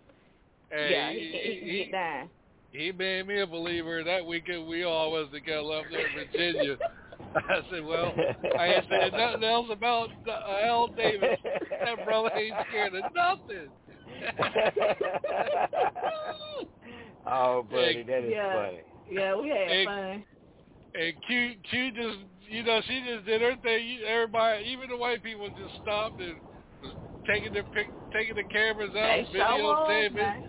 Hey, 0.70 0.88
yeah, 0.90 1.10
he, 1.12 1.18
he, 1.18 1.30
can, 1.30 1.40
he 1.40 1.58
can 1.58 1.68
he, 1.68 1.78
get 1.84 1.92
down. 1.92 2.30
he 2.70 2.92
made 2.92 3.26
me 3.26 3.40
a 3.40 3.46
believer. 3.46 4.02
That 4.04 4.26
weekend 4.26 4.66
we 4.66 4.84
all 4.84 5.12
was 5.12 5.28
together 5.32 5.72
up 5.72 5.84
there 5.90 6.06
in 6.08 6.14
Virginia. 6.14 6.76
I 7.36 7.60
said, 7.70 7.84
well, 7.84 8.12
I 8.58 8.66
ain't 8.66 8.84
saying 8.88 9.12
nothing 9.12 9.42
else 9.44 9.66
about 9.70 10.08
uh, 10.28 10.66
Al 10.66 10.88
Davis. 10.88 11.38
That 11.84 12.04
brother 12.04 12.30
ain't 12.36 12.54
scared 12.68 12.94
of 12.94 13.02
nothing. 13.14 13.70
oh, 17.26 17.62
buddy, 17.70 18.02
that 18.02 18.24
is 18.24 18.32
Yeah. 18.32 18.52
funny. 18.54 18.80
Yeah, 19.10 19.36
we 19.36 19.48
had 19.50 19.68
Hey, 19.68 19.84
fun. 19.84 20.24
And 20.94 21.14
Q, 21.26 21.54
Q 21.68 21.90
just, 21.92 22.18
you 22.48 22.62
know, 22.62 22.80
she 22.86 23.02
just 23.06 23.26
did 23.26 23.40
her 23.40 23.56
thing. 23.62 23.98
Everybody, 24.06 24.64
even 24.66 24.88
the 24.88 24.96
white 24.96 25.22
people, 25.22 25.48
just 25.50 25.74
stopped 25.82 26.20
and 26.20 26.36
was 26.82 26.92
taking 27.26 27.52
their 27.52 27.64
pic, 27.64 27.88
taking 28.12 28.36
the 28.36 28.44
cameras 28.44 28.94
out, 28.96 29.26
They 29.32 29.38
videotaping, 29.38 30.14
man. 30.14 30.42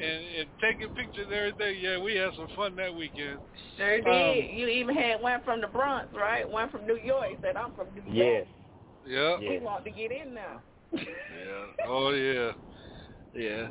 and, 0.00 0.24
and 0.40 0.50
taking 0.60 0.88
pictures 0.90 1.26
and 1.26 1.32
everything. 1.32 1.76
Yeah, 1.80 1.98
we 1.98 2.16
had 2.16 2.34
some 2.34 2.48
fun 2.56 2.74
that 2.76 2.92
weekend. 2.94 3.38
Sure 3.76 4.00
did. 4.00 4.06
Um, 4.06 4.50
you 4.50 4.66
even 4.66 4.96
had 4.96 5.20
one 5.20 5.40
from 5.44 5.60
the 5.60 5.68
Bronx, 5.68 6.08
right? 6.14 6.48
One 6.50 6.68
from 6.70 6.84
New 6.86 6.98
York. 6.98 7.26
He 7.30 7.36
said, 7.40 7.56
I'm 7.56 7.72
from 7.72 7.86
New 7.94 8.02
Yes. 8.12 8.46
York. 9.06 9.38
Yeah. 9.38 9.38
Yeah. 9.40 9.50
We 9.50 9.58
want 9.60 9.84
to 9.84 9.90
get 9.90 10.10
in 10.10 10.34
now. 10.34 10.62
Yeah. 10.92 11.86
Oh 11.88 12.10
yeah. 12.10 12.52
Yeah. 13.34 13.68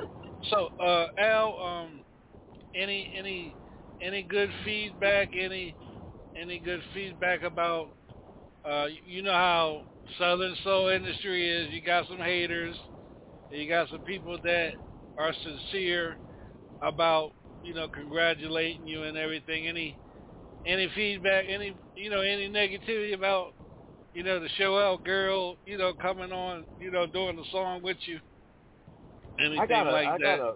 So, 0.50 0.68
uh, 0.80 1.06
Al, 1.18 1.58
um, 1.60 2.04
any 2.74 3.10
any 3.16 3.56
any 4.00 4.22
good 4.22 4.50
feedback? 4.64 5.30
Any 5.36 5.76
any 6.36 6.58
good 6.60 6.82
feedback 6.94 7.42
about? 7.42 7.88
Uh, 8.64 8.86
you 9.04 9.22
know 9.22 9.32
how 9.32 9.82
Southern 10.18 10.56
soul 10.64 10.88
industry 10.88 11.48
is. 11.48 11.72
You 11.72 11.82
got 11.82 12.06
some 12.08 12.18
haters. 12.18 12.76
You 13.50 13.68
got 13.68 13.88
some 13.90 14.02
people 14.02 14.38
that 14.44 14.72
are 15.18 15.34
sincere 15.42 16.18
about 16.82 17.32
you 17.62 17.74
know, 17.74 17.88
congratulating 17.88 18.86
you 18.86 19.04
and 19.04 19.16
everything. 19.16 19.68
Any 19.68 19.98
any 20.66 20.90
feedback, 20.94 21.46
any 21.48 21.76
you 21.94 22.10
know, 22.10 22.20
any 22.20 22.48
negativity 22.48 23.14
about 23.14 23.54
you 24.14 24.22
know 24.24 24.40
the 24.40 24.48
show 24.58 24.78
out 24.78 25.04
girl, 25.04 25.56
you 25.66 25.78
know, 25.78 25.94
coming 26.00 26.32
on, 26.32 26.66
you 26.78 26.90
know, 26.90 27.06
doing 27.06 27.36
the 27.36 27.44
song 27.52 27.82
with 27.82 27.98
you. 28.06 28.20
Anything 29.40 29.58
I 29.58 29.66
got 29.66 29.86
a, 29.88 29.90
like 29.90 30.12
I 30.14 30.18
that? 30.18 30.38
got 30.38 30.40
a, 30.40 30.54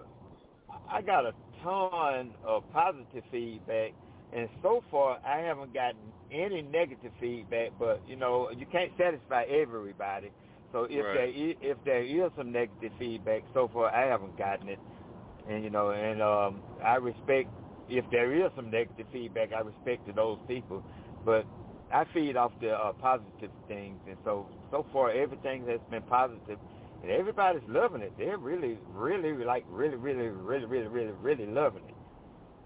I 0.91 1.03
got 1.03 1.27
a 1.27 1.35
ton 1.63 2.35
of 2.45 2.65
positive 2.73 3.25
feedback, 3.33 3.93
and 4.35 4.49
so 4.63 4.83
far 4.91 5.21
I 5.27 5.39
haven't 5.41 5.75
gotten 5.75 6.13
any 6.33 6.63
negative 6.63 7.13
feedback. 7.21 7.73
But 7.79 8.03
you 8.09 8.17
know, 8.17 8.51
you 8.51 8.67
can't 8.73 8.93
satisfy 8.99 9.45
everybody. 9.45 10.33
So 10.73 10.85
if 10.91 11.07
Right. 11.07 11.15
there 11.15 11.29
is, 11.29 11.57
if 11.63 11.79
there 11.85 12.05
is 12.05 12.31
some 12.37 12.53
negative 12.53 12.93
feedback, 12.99 13.43
so 13.55 13.71
far 13.73 13.95
I 13.95 14.07
haven't 14.09 14.39
gotten 14.39 14.69
it. 14.69 14.81
And 15.49 15.65
you 15.65 15.71
know, 15.71 15.91
and 15.93 16.23
um, 16.23 16.63
I 16.85 16.97
respect 16.97 17.51
if 17.89 18.05
there 18.11 18.35
is 18.35 18.53
some 18.57 18.71
negative 18.71 19.07
feedback, 19.13 19.53
I 19.53 19.61
respect 19.61 20.07
to 20.09 20.13
those 20.15 20.39
people. 20.49 20.83
But 21.25 21.47
I 21.93 22.05
feed 22.15 22.37
off 22.37 22.53
the 22.61 22.73
uh, 22.73 22.93
positive 22.95 23.53
things, 23.69 23.99
and 24.09 24.19
so 24.25 24.49
so 24.71 24.87
far 24.93 25.13
everything 25.13 25.67
has 25.69 25.81
been 25.91 26.03
positive, 26.05 26.59
and 27.07 27.15
everybody's 27.15 27.63
loving 27.69 28.03
it. 28.03 28.13
They're 28.19 28.37
really, 28.37 28.79
really 28.93 29.33
like 29.45 29.65
really, 29.69 29.95
really, 29.95 30.27
really, 30.27 30.65
really, 30.65 30.89
really, 30.89 31.13
really 31.23 31.47
loving 31.47 31.85
it. 31.89 31.95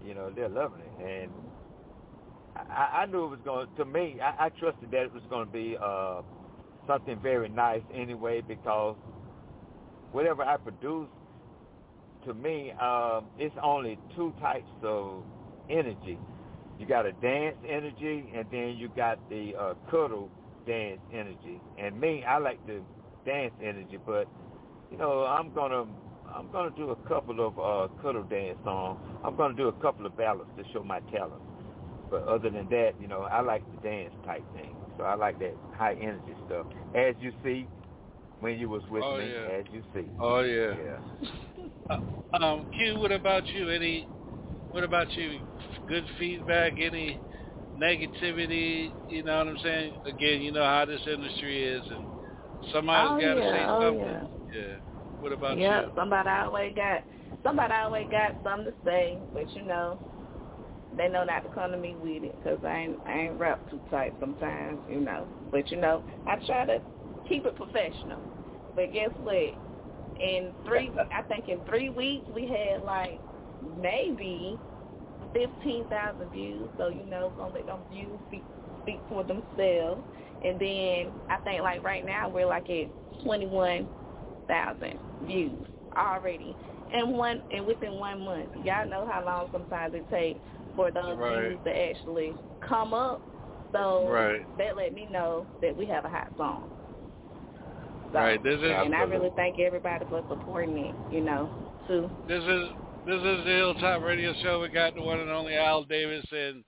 You 0.03 0.15
know, 0.15 0.31
they're 0.35 0.49
loving 0.49 0.79
it, 0.81 1.05
and 1.05 1.31
I, 2.55 3.03
I 3.03 3.05
knew 3.05 3.25
it 3.25 3.29
was 3.29 3.39
going. 3.45 3.67
to 3.67 3.75
To 3.75 3.85
me, 3.85 4.17
I, 4.19 4.45
I 4.45 4.49
trusted 4.49 4.89
that 4.89 5.03
it 5.03 5.13
was 5.13 5.21
going 5.29 5.45
to 5.45 5.53
be 5.53 5.77
uh, 5.79 6.21
something 6.87 7.19
very 7.21 7.49
nice 7.49 7.83
anyway, 7.93 8.41
because 8.41 8.95
whatever 10.11 10.41
I 10.41 10.57
produce, 10.57 11.07
to 12.25 12.33
me, 12.33 12.71
um, 12.81 13.25
it's 13.37 13.55
only 13.61 13.99
two 14.15 14.33
types 14.41 14.71
of 14.81 15.23
energy. 15.69 16.17
You 16.79 16.87
got 16.87 17.05
a 17.05 17.11
dance 17.11 17.57
energy, 17.69 18.31
and 18.33 18.47
then 18.51 18.75
you 18.75 18.89
got 18.95 19.19
the 19.29 19.53
uh, 19.55 19.73
cuddle 19.91 20.31
dance 20.65 20.99
energy. 21.13 21.61
And 21.77 21.99
me, 21.99 22.23
I 22.27 22.39
like 22.39 22.65
the 22.65 22.81
dance 23.25 23.53
energy, 23.63 23.97
but 24.05 24.27
you 24.91 24.97
know, 24.97 25.23
I'm 25.23 25.53
gonna 25.53 25.85
I'm 26.33 26.51
gonna 26.51 26.71
do 26.75 26.89
a 26.89 26.95
couple 27.07 27.45
of 27.45 27.57
uh, 27.59 27.93
cuddle 28.01 28.23
dance 28.23 28.57
songs. 28.63 28.99
I'm 29.23 29.35
gonna 29.35 29.53
do 29.55 29.67
a 29.67 29.73
couple 29.73 30.05
of 30.05 30.15
ballads 30.17 30.49
to 30.57 30.63
show 30.73 30.83
my 30.83 30.99
talent. 31.11 31.41
But 32.09 32.23
other 32.27 32.49
than 32.49 32.67
that, 32.69 32.91
you 32.99 33.07
know, 33.07 33.21
I 33.21 33.41
like 33.41 33.63
the 33.75 33.87
dance 33.89 34.13
type 34.25 34.43
thing. 34.53 34.75
So 34.97 35.03
I 35.03 35.15
like 35.15 35.39
that 35.39 35.55
high 35.77 35.93
energy 35.93 36.35
stuff. 36.45 36.65
As 36.93 37.15
you 37.21 37.31
see, 37.43 37.67
when 38.41 38.59
you 38.59 38.69
was 38.69 38.81
with 38.91 39.03
Oh, 39.03 39.17
me, 39.17 39.31
yeah. 39.31 39.59
as 39.59 39.65
you 39.73 39.81
see. 39.93 40.05
Oh 40.19 40.41
yeah. 40.41 40.75
Yeah. 40.85 41.99
Um, 42.33 42.65
Q, 42.77 42.97
what 42.97 43.11
about 43.11 43.43
you? 43.53 43.69
Any? 43.69 44.07
What 44.69 44.85
about 44.85 45.07
you? 45.17 45.39
Good 45.89 46.05
feedback? 46.17 46.73
Any 46.79 47.19
negativity? 47.77 48.91
You 49.09 49.23
know 49.23 49.37
what 49.39 49.47
I'm 49.49 49.57
saying? 49.61 49.93
Again, 50.05 50.41
you 50.41 50.53
know 50.53 50.63
how 50.63 50.85
this 50.85 51.01
industry 51.05 51.61
is, 51.61 51.83
and 51.89 52.05
somebody's 52.71 53.11
Oh, 53.11 53.17
got 53.19 53.35
to 53.35 53.41
yeah, 53.41 53.49
say 53.51 53.67
oh, 53.69 53.79
something. 53.79 54.29
Yeah. 54.53 54.75
What 55.19 55.31
about 55.31 55.57
Yep, 55.59 55.85
you? 55.85 55.91
somebody 55.95 56.29
always 56.29 56.75
got 56.75 57.03
somebody 57.43 57.73
always 57.73 58.07
got 58.09 58.35
something 58.43 58.67
to 58.71 58.73
say, 58.83 59.19
but 59.33 59.45
you 59.55 59.63
know, 59.63 59.99
they 60.95 61.07
know 61.07 61.23
not 61.23 61.43
to 61.43 61.49
come 61.49 61.71
to 61.71 61.77
me 61.77 61.95
with 61.95 62.23
it 62.23 62.37
because 62.39 62.59
I 62.63 62.77
ain't 62.77 62.99
I 63.05 63.13
ain't 63.19 63.39
rap 63.39 63.61
too 63.69 63.81
tight 63.89 64.15
sometimes, 64.19 64.81
you 64.87 64.99
know. 64.99 65.29
But 65.51 65.71
you 65.71 65.77
know, 65.77 66.03
I 66.27 66.35
try 66.45 66.65
to 66.65 66.79
keep 67.27 67.45
it 67.45 67.55
professional. 67.55 68.21
But 68.75 68.93
guess 68.93 69.11
what? 69.17 69.55
In 70.19 70.53
three, 70.65 70.91
I 71.11 71.23
think 71.23 71.47
in 71.47 71.61
three 71.65 71.89
weeks 71.89 72.27
we 72.29 72.47
had 72.47 72.83
like 72.83 73.21
maybe 73.61 74.59
fifteen 75.33 75.87
thousand 75.87 76.31
views. 76.31 76.71
So 76.77 76.89
you 76.89 77.05
know, 77.05 77.33
gonna 77.35 77.53
let 77.53 77.65
them 77.67 77.81
views 77.89 78.19
speak 78.27 78.45
speak 78.81 79.03
for 79.07 79.23
themselves. 79.23 80.03
And 80.43 80.59
then 80.59 81.13
I 81.29 81.37
think 81.43 81.61
like 81.61 81.83
right 81.83 82.05
now 82.05 82.29
we're 82.29 82.45
like 82.47 82.69
at 82.69 82.87
twenty 83.23 83.45
one 83.47 83.87
thousand 84.47 84.99
views 85.21 85.65
already 85.97 86.57
And 86.93 87.13
one 87.13 87.41
and 87.51 87.65
within 87.65 87.93
one 87.93 88.21
month. 88.21 88.49
Y'all 88.55 88.87
know 88.89 89.07
how 89.09 89.23
long 89.25 89.47
sometimes 89.51 89.93
it 89.93 90.09
takes 90.09 90.39
for 90.75 90.91
those 90.91 91.17
Right. 91.17 91.41
views 91.49 91.59
to 91.65 91.69
actually 91.89 92.35
come 92.67 92.93
up. 92.93 93.21
So 93.71 94.07
Right. 94.09 94.45
that 94.57 94.75
let 94.75 94.93
me 94.93 95.07
know 95.09 95.47
that 95.61 95.75
we 95.75 95.85
have 95.87 96.05
a 96.05 96.09
hot 96.09 96.31
song. 96.37 96.69
So, 98.11 98.19
Right. 98.19 98.41
This 98.43 98.59
is 98.59 98.63
and 98.71 98.93
I 98.93 99.03
really 99.03 99.29
thank 99.35 99.59
everybody 99.59 100.05
for 100.09 100.21
supporting 100.27 100.77
it, 100.77 100.95
you 101.09 101.21
know, 101.21 101.49
too. 101.87 102.09
this 102.27 102.43
is 102.43 102.69
this 103.05 103.15
is 103.15 103.45
the 103.45 103.51
Hilltop 103.51 104.01
Radio 104.03 104.33
Show. 104.43 104.59
We 104.59 104.69
got 104.69 104.93
the 104.95 105.01
one 105.01 105.19
and 105.19 105.29
only 105.29 105.55
Al 105.55 105.83
Davis 105.83 106.25
and 106.31 106.63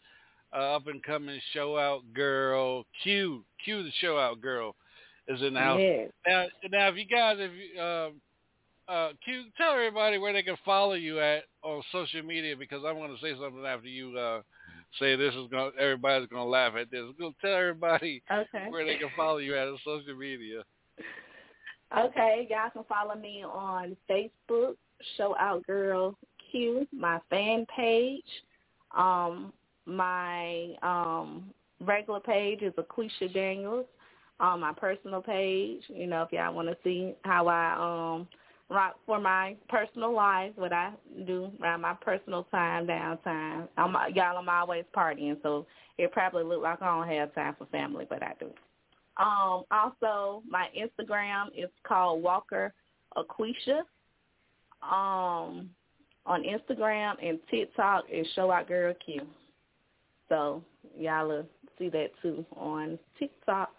uh, 0.56 0.76
up 0.76 0.88
and 0.88 1.04
coming 1.04 1.40
show 1.54 1.78
out 1.78 2.02
girl 2.14 2.86
Q 3.04 3.44
Q 3.64 3.84
the 3.84 3.92
show 4.00 4.18
out 4.18 4.42
girl 4.42 4.76
is 5.28 5.42
in 5.42 5.54
the 5.54 5.60
house. 5.60 5.80
Yes. 5.80 6.10
Now, 6.28 6.46
now, 6.72 6.88
if 6.90 6.98
you 6.98 7.06
guys, 7.06 7.38
if 7.40 7.52
you, 7.52 7.82
um, 7.82 8.14
uh, 8.88 9.10
Q, 9.24 9.46
tell 9.58 9.74
everybody 9.74 10.18
where 10.18 10.34
they 10.34 10.44
can 10.44 10.58
follow 10.66 10.94
you 10.94 11.20
at 11.20 11.44
on 11.64 11.82
social 11.92 12.24
media 12.24 12.56
because 12.58 12.84
I'm 12.86 12.96
going 12.96 13.16
to 13.16 13.22
say 13.22 13.34
something 13.40 13.66
after 13.66 13.88
you 13.88 14.18
uh, 14.18 14.42
say 15.00 15.16
this 15.16 15.34
is 15.34 15.50
going. 15.50 15.72
Everybody's 15.80 16.28
going 16.28 16.44
to 16.44 16.50
laugh 16.50 16.74
at 16.80 16.92
this. 16.92 17.04
Go 17.18 17.34
tell 17.42 17.56
everybody 17.56 18.22
Okay. 18.32 18.68
where 18.70 18.86
they 18.86 18.98
can 18.98 19.10
follow 19.16 19.38
you 19.38 19.56
at 19.56 19.68
on 19.68 19.78
social 19.86 20.16
media. 20.16 20.64
Okay, 21.98 22.48
y'all 22.50 22.72
can 22.74 22.84
follow 22.90 23.16
me 23.16 23.44
on 23.46 23.96
Facebook, 24.10 24.76
Show 25.16 25.36
Out 25.40 25.66
Girl 25.66 26.18
Q, 26.52 26.88
my 26.92 27.20
fan 27.30 27.66
page. 27.76 28.24
Um, 28.98 29.54
my 29.86 30.76
um, 30.82 31.54
regular 31.82 32.20
page 32.20 32.62
is 32.62 32.74
Aquisha 32.74 33.34
Daniels. 33.34 33.86
On 34.40 34.60
my 34.60 34.74
personal 34.74 35.22
page, 35.22 35.82
you 35.88 36.08
know, 36.08 36.24
if 36.24 36.32
y'all 36.32 36.54
want 36.54 36.68
to 36.68 36.76
see 36.84 37.14
how 37.24 37.48
I 37.48 38.18
um 38.18 38.28
rock 38.70 38.96
for 39.06 39.20
my 39.20 39.56
personal 39.70 40.14
life, 40.14 40.52
what 40.56 40.74
I 40.74 40.92
do 41.26 41.52
around 41.62 41.82
my 41.82 41.94
personal 42.02 42.44
time, 42.46 42.88
downtime. 42.88 43.68
I'm 43.78 43.96
y'all, 44.16 44.38
I'm 44.38 44.50
always 44.50 44.86
partying, 44.96 45.38
so 45.44 45.68
it 45.98 46.12
probably 46.12 46.44
look 46.44 46.64
like 46.64 46.82
I 46.82 46.86
don't 46.88 47.08
have 47.08 47.36
time 47.36 47.56
for 47.58 47.68
family, 47.68 48.06
but 48.10 48.24
I 48.24 48.34
do. 48.40 48.48
Um, 49.18 49.64
also, 49.72 50.42
my 50.50 50.68
Instagram 50.76 51.48
is 51.56 51.70
called 51.88 52.24
Walker 52.24 52.74
Aquisha. 53.16 53.82
Um, 54.82 55.70
on 56.26 56.44
Instagram 56.44 57.16
and 57.22 57.40
TikTok 57.50 58.06
is 58.12 58.28
Show 58.36 58.52
Out 58.52 58.68
Girl 58.68 58.94
Q. 59.06 59.22
So 60.30 60.64
y'all 60.98 61.46
see 61.78 61.90
that 61.90 62.10
too 62.22 62.46
on 62.56 62.98
TikTok. 63.20 63.72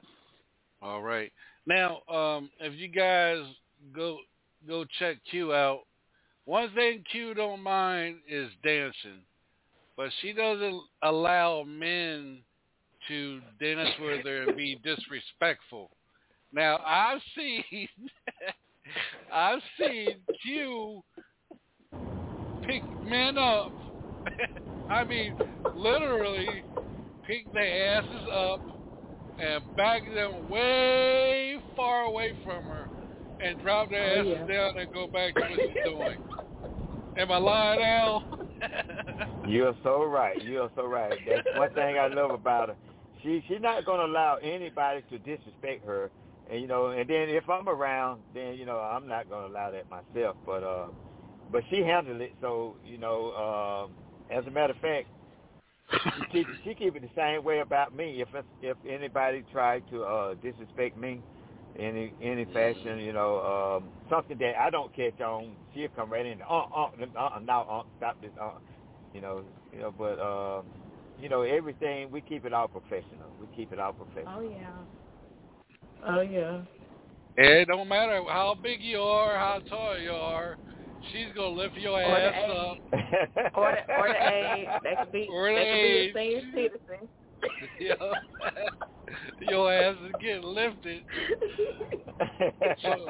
All 0.82 1.02
right. 1.02 1.32
Now, 1.66 2.00
um, 2.08 2.50
if 2.60 2.74
you 2.78 2.88
guys 2.88 3.38
go 3.94 4.18
go 4.66 4.84
check 4.98 5.16
Q 5.30 5.52
out, 5.52 5.80
one 6.44 6.70
thing 6.74 7.02
Q 7.10 7.34
don't 7.34 7.62
mind 7.62 8.18
is 8.28 8.50
dancing, 8.62 9.22
but 9.96 10.10
she 10.20 10.32
doesn't 10.32 10.80
allow 11.02 11.62
men 11.62 12.38
to 13.08 13.40
dance 13.60 13.90
with 14.00 14.24
her 14.26 14.42
and 14.42 14.56
be 14.56 14.78
disrespectful. 14.82 15.90
Now, 16.52 16.78
I've 16.84 17.20
seen 17.36 17.88
I've 19.32 19.60
seen 19.78 20.16
Q 20.42 21.02
pick 22.66 22.82
men 23.04 23.38
up. 23.38 23.72
I 24.90 25.04
mean, 25.04 25.34
literally 25.74 26.64
pick 27.26 27.52
their 27.52 27.98
asses 27.98 28.22
up 28.32 28.60
and 29.38 29.62
back 29.76 30.02
them 30.14 30.48
way 30.48 31.58
far 31.76 32.02
away 32.02 32.34
from 32.44 32.62
her 32.64 32.88
and 33.40 33.58
drop 33.60 33.90
their 33.90 34.20
Oh, 34.20 34.20
asses 34.20 34.48
yeah. 34.48 34.54
down 34.54 34.78
and 34.78 34.92
go 34.92 35.06
back 35.06 35.34
to 35.34 35.40
what 35.40 35.58
she's 35.58 35.84
doing. 35.84 36.16
Am 37.16 37.30
I 37.30 37.36
lying, 37.36 37.80
Al? 37.82 38.24
You're 39.48 39.74
so 39.82 40.04
right. 40.04 40.42
You're 40.42 40.70
so 40.74 40.86
right. 40.86 41.18
That's 41.28 41.46
one 41.56 41.72
thing 41.74 41.98
I 41.98 42.08
love 42.08 42.30
about 42.30 42.70
her. 42.70 42.76
She 43.22 43.42
she's 43.48 43.60
not 43.60 43.84
gonna 43.84 44.04
allow 44.04 44.36
anybody 44.36 45.02
to 45.10 45.18
disrespect 45.18 45.84
her. 45.86 46.10
And 46.50 46.60
you 46.60 46.66
know, 46.66 46.88
and 46.88 47.08
then 47.08 47.28
if 47.30 47.48
I'm 47.48 47.68
around, 47.68 48.22
then 48.34 48.54
you 48.54 48.66
know 48.66 48.78
I'm 48.78 49.06
not 49.06 49.28
gonna 49.28 49.46
allow 49.46 49.70
that 49.70 49.88
myself. 49.88 50.36
But 50.44 50.62
uh, 50.62 50.88
but 51.50 51.62
she 51.70 51.80
handled 51.80 52.20
it. 52.20 52.32
So 52.40 52.76
you 52.84 52.98
know, 52.98 53.32
um, 53.32 53.92
as 54.30 54.44
a 54.46 54.50
matter 54.50 54.72
of 54.72 54.80
fact, 54.80 55.06
she 56.16 56.24
keep, 56.32 56.46
she 56.64 56.74
keep 56.74 56.96
it 56.96 57.02
the 57.02 57.10
same 57.16 57.44
way 57.44 57.60
about 57.60 57.94
me. 57.94 58.22
If 58.22 58.28
if 58.62 58.76
anybody 58.88 59.44
tried 59.52 59.82
to 59.90 60.02
uh, 60.02 60.34
disrespect 60.34 60.96
me, 60.96 61.20
any 61.78 62.12
any 62.22 62.44
fashion, 62.46 62.98
you 62.98 63.12
know, 63.12 63.80
um, 63.80 63.88
something 64.10 64.38
that 64.38 64.54
I 64.58 64.70
don't 64.70 64.94
catch 64.94 65.20
on, 65.20 65.54
she'll 65.74 65.88
come 65.88 66.10
right 66.10 66.26
in. 66.26 66.40
Uh, 66.42 66.62
uh, 66.74 66.88
uh, 67.16 67.20
uh 67.20 67.38
now, 67.40 67.62
uh, 67.62 67.82
stop 67.98 68.20
this. 68.20 68.30
Uh, 68.40 68.52
you 69.12 69.20
know, 69.20 69.42
you 69.72 69.80
know, 69.80 69.94
but 69.96 70.18
um, 70.20 70.66
you 71.20 71.28
know, 71.28 71.42
everything 71.42 72.10
we 72.10 72.20
keep 72.20 72.44
it 72.44 72.52
all 72.52 72.68
professional. 72.68 73.30
We 73.40 73.46
keep 73.56 73.72
it 73.72 73.78
all 73.78 73.92
professional. 73.92 74.34
Oh 74.36 74.40
yeah. 74.40 74.84
Oh 76.06 76.20
yeah. 76.20 76.62
It 77.36 77.66
don't 77.66 77.88
matter 77.88 78.22
how 78.28 78.56
big 78.60 78.80
you 78.80 78.98
are, 79.00 79.36
how 79.36 79.60
tall 79.68 79.98
you 79.98 80.12
are. 80.12 80.56
She's 81.12 81.32
gonna 81.34 81.48
lift 81.48 81.76
your 81.76 82.00
Or 82.00 82.16
ass 82.18 82.34
A. 82.48 82.52
up. 82.52 82.78
or 83.54 83.72
the 83.72 83.94
or 83.98 84.08
the 84.08 84.28
age. 84.32 84.68
That 84.82 84.98
could 85.00 85.12
be 85.12 85.28
Or 85.32 85.48
the 85.48 85.54
that 85.56 85.64
could 85.66 85.82
be 85.82 85.88
age. 85.88 86.14
a 86.16 86.18
senior 86.18 86.42
citizen. 86.54 87.08
Yo, 87.78 88.12
your 89.40 89.72
ass 89.72 89.96
is 90.04 90.12
getting 90.20 90.42
lifted. 90.42 91.02
So, 92.82 93.08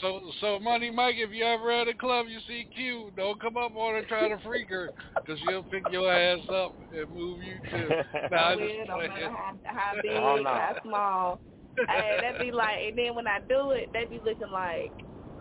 so, 0.00 0.20
so, 0.40 0.58
Money 0.60 0.90
Mike, 0.90 1.16
if 1.18 1.30
you 1.32 1.44
ever 1.44 1.70
at 1.70 1.88
a 1.88 1.94
club, 1.94 2.26
you 2.28 2.38
see 2.46 2.68
Q, 2.74 3.10
don't 3.16 3.40
come 3.40 3.56
up 3.56 3.76
on 3.76 3.94
her 3.94 4.02
trying 4.06 4.30
to 4.36 4.42
freak 4.42 4.68
her, 4.70 4.90
because 5.24 5.38
she'll 5.40 5.64
pick 5.64 5.82
your 5.90 6.10
ass 6.12 6.38
up 6.52 6.74
and 6.92 7.10
move 7.12 7.42
you 7.42 7.58
too. 7.70 7.90
Nah, 8.30 8.36
I 8.36 8.52
I'm 8.52 8.58
will, 8.58 8.66
just 8.68 8.88
no 8.88 8.96
matter 8.98 9.12
playing. 9.12 9.30
how, 9.30 9.52
how 9.64 9.92
big, 10.02 10.12
Oh, 10.16 10.36
no. 10.36 10.44
how 10.44 10.76
small. 10.82 11.40
hey, 11.88 12.18
that'd 12.22 12.40
be 12.40 12.52
like, 12.52 12.78
and 12.88 12.96
then 12.98 13.14
when 13.14 13.26
I 13.26 13.38
do 13.48 13.72
it, 13.72 13.90
they'd 13.92 14.10
be 14.10 14.20
looking 14.24 14.50
like, 14.52 14.92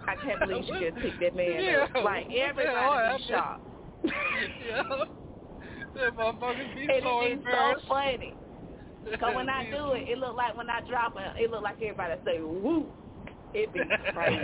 I 0.08 0.16
can't 0.16 0.40
believe 0.40 0.66
she 0.66 0.86
just 0.86 0.98
picked 0.98 1.20
that 1.20 1.36
man 1.36 1.64
Yeah, 1.64 1.84
up. 1.84 1.96
Like 2.04 2.28
what 2.28 2.36
the 2.36 2.42
everybody 2.42 3.18
be 3.18 3.24
happened? 3.24 3.24
shocked. 3.28 3.64
Yeah. 4.68 4.84
That 5.96 6.16
motherfucker 6.16 6.76
be 6.76 6.82
And 6.94 7.04
so 7.04 7.22
it 7.22 7.26
is 7.26 7.32
so 7.32 7.32
embarrassed. 7.34 7.86
funny. 7.88 8.34
Cause 9.20 9.36
when 9.36 9.50
I 9.50 9.70
do 9.72 9.94
it, 9.94 10.08
it 10.10 10.18
look 10.18 10.36
like 10.36 10.56
when 10.58 10.70
I 10.70 10.82
drop 10.88 11.16
it, 11.18 11.44
it 11.44 11.50
look 11.52 11.64
like 11.64 11.76
everybody 11.82 12.14
say 12.26 12.40
woo. 12.42 12.86
It 13.54 13.74
be 13.74 13.82
crazy. 14.14 14.42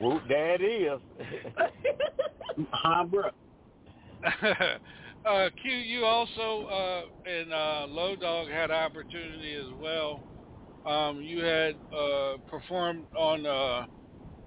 Whoop, 0.00 0.22
there 0.28 0.54
it 0.54 0.62
is. 0.62 1.00
Huh, 2.72 3.04
bro? 3.04 3.30
uh, 5.24 5.48
Q, 5.60 5.70
you 5.70 6.04
also 6.04 6.64
uh, 6.66 7.02
and 7.30 7.52
uh, 7.52 7.86
Low 7.88 8.16
Dog 8.16 8.48
had 8.48 8.70
opportunity 8.70 9.54
as 9.54 9.66
well. 9.80 10.22
Um, 10.86 11.20
you 11.20 11.40
had 11.40 11.74
uh, 11.92 12.36
performed 12.48 13.04
on 13.18 13.44
uh, 13.44 13.86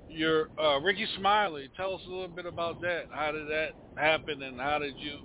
your 0.09 0.49
uh, 0.61 0.79
Rickey 0.79 1.05
Smiley. 1.17 1.69
Tell 1.75 1.93
us 1.95 2.01
a 2.07 2.09
little 2.09 2.29
bit 2.29 2.45
about 2.45 2.81
that. 2.81 3.05
How 3.11 3.31
did 3.31 3.47
that 3.47 3.71
happen, 3.97 4.41
and 4.41 4.59
how 4.59 4.79
did 4.79 4.93
you, 4.97 5.19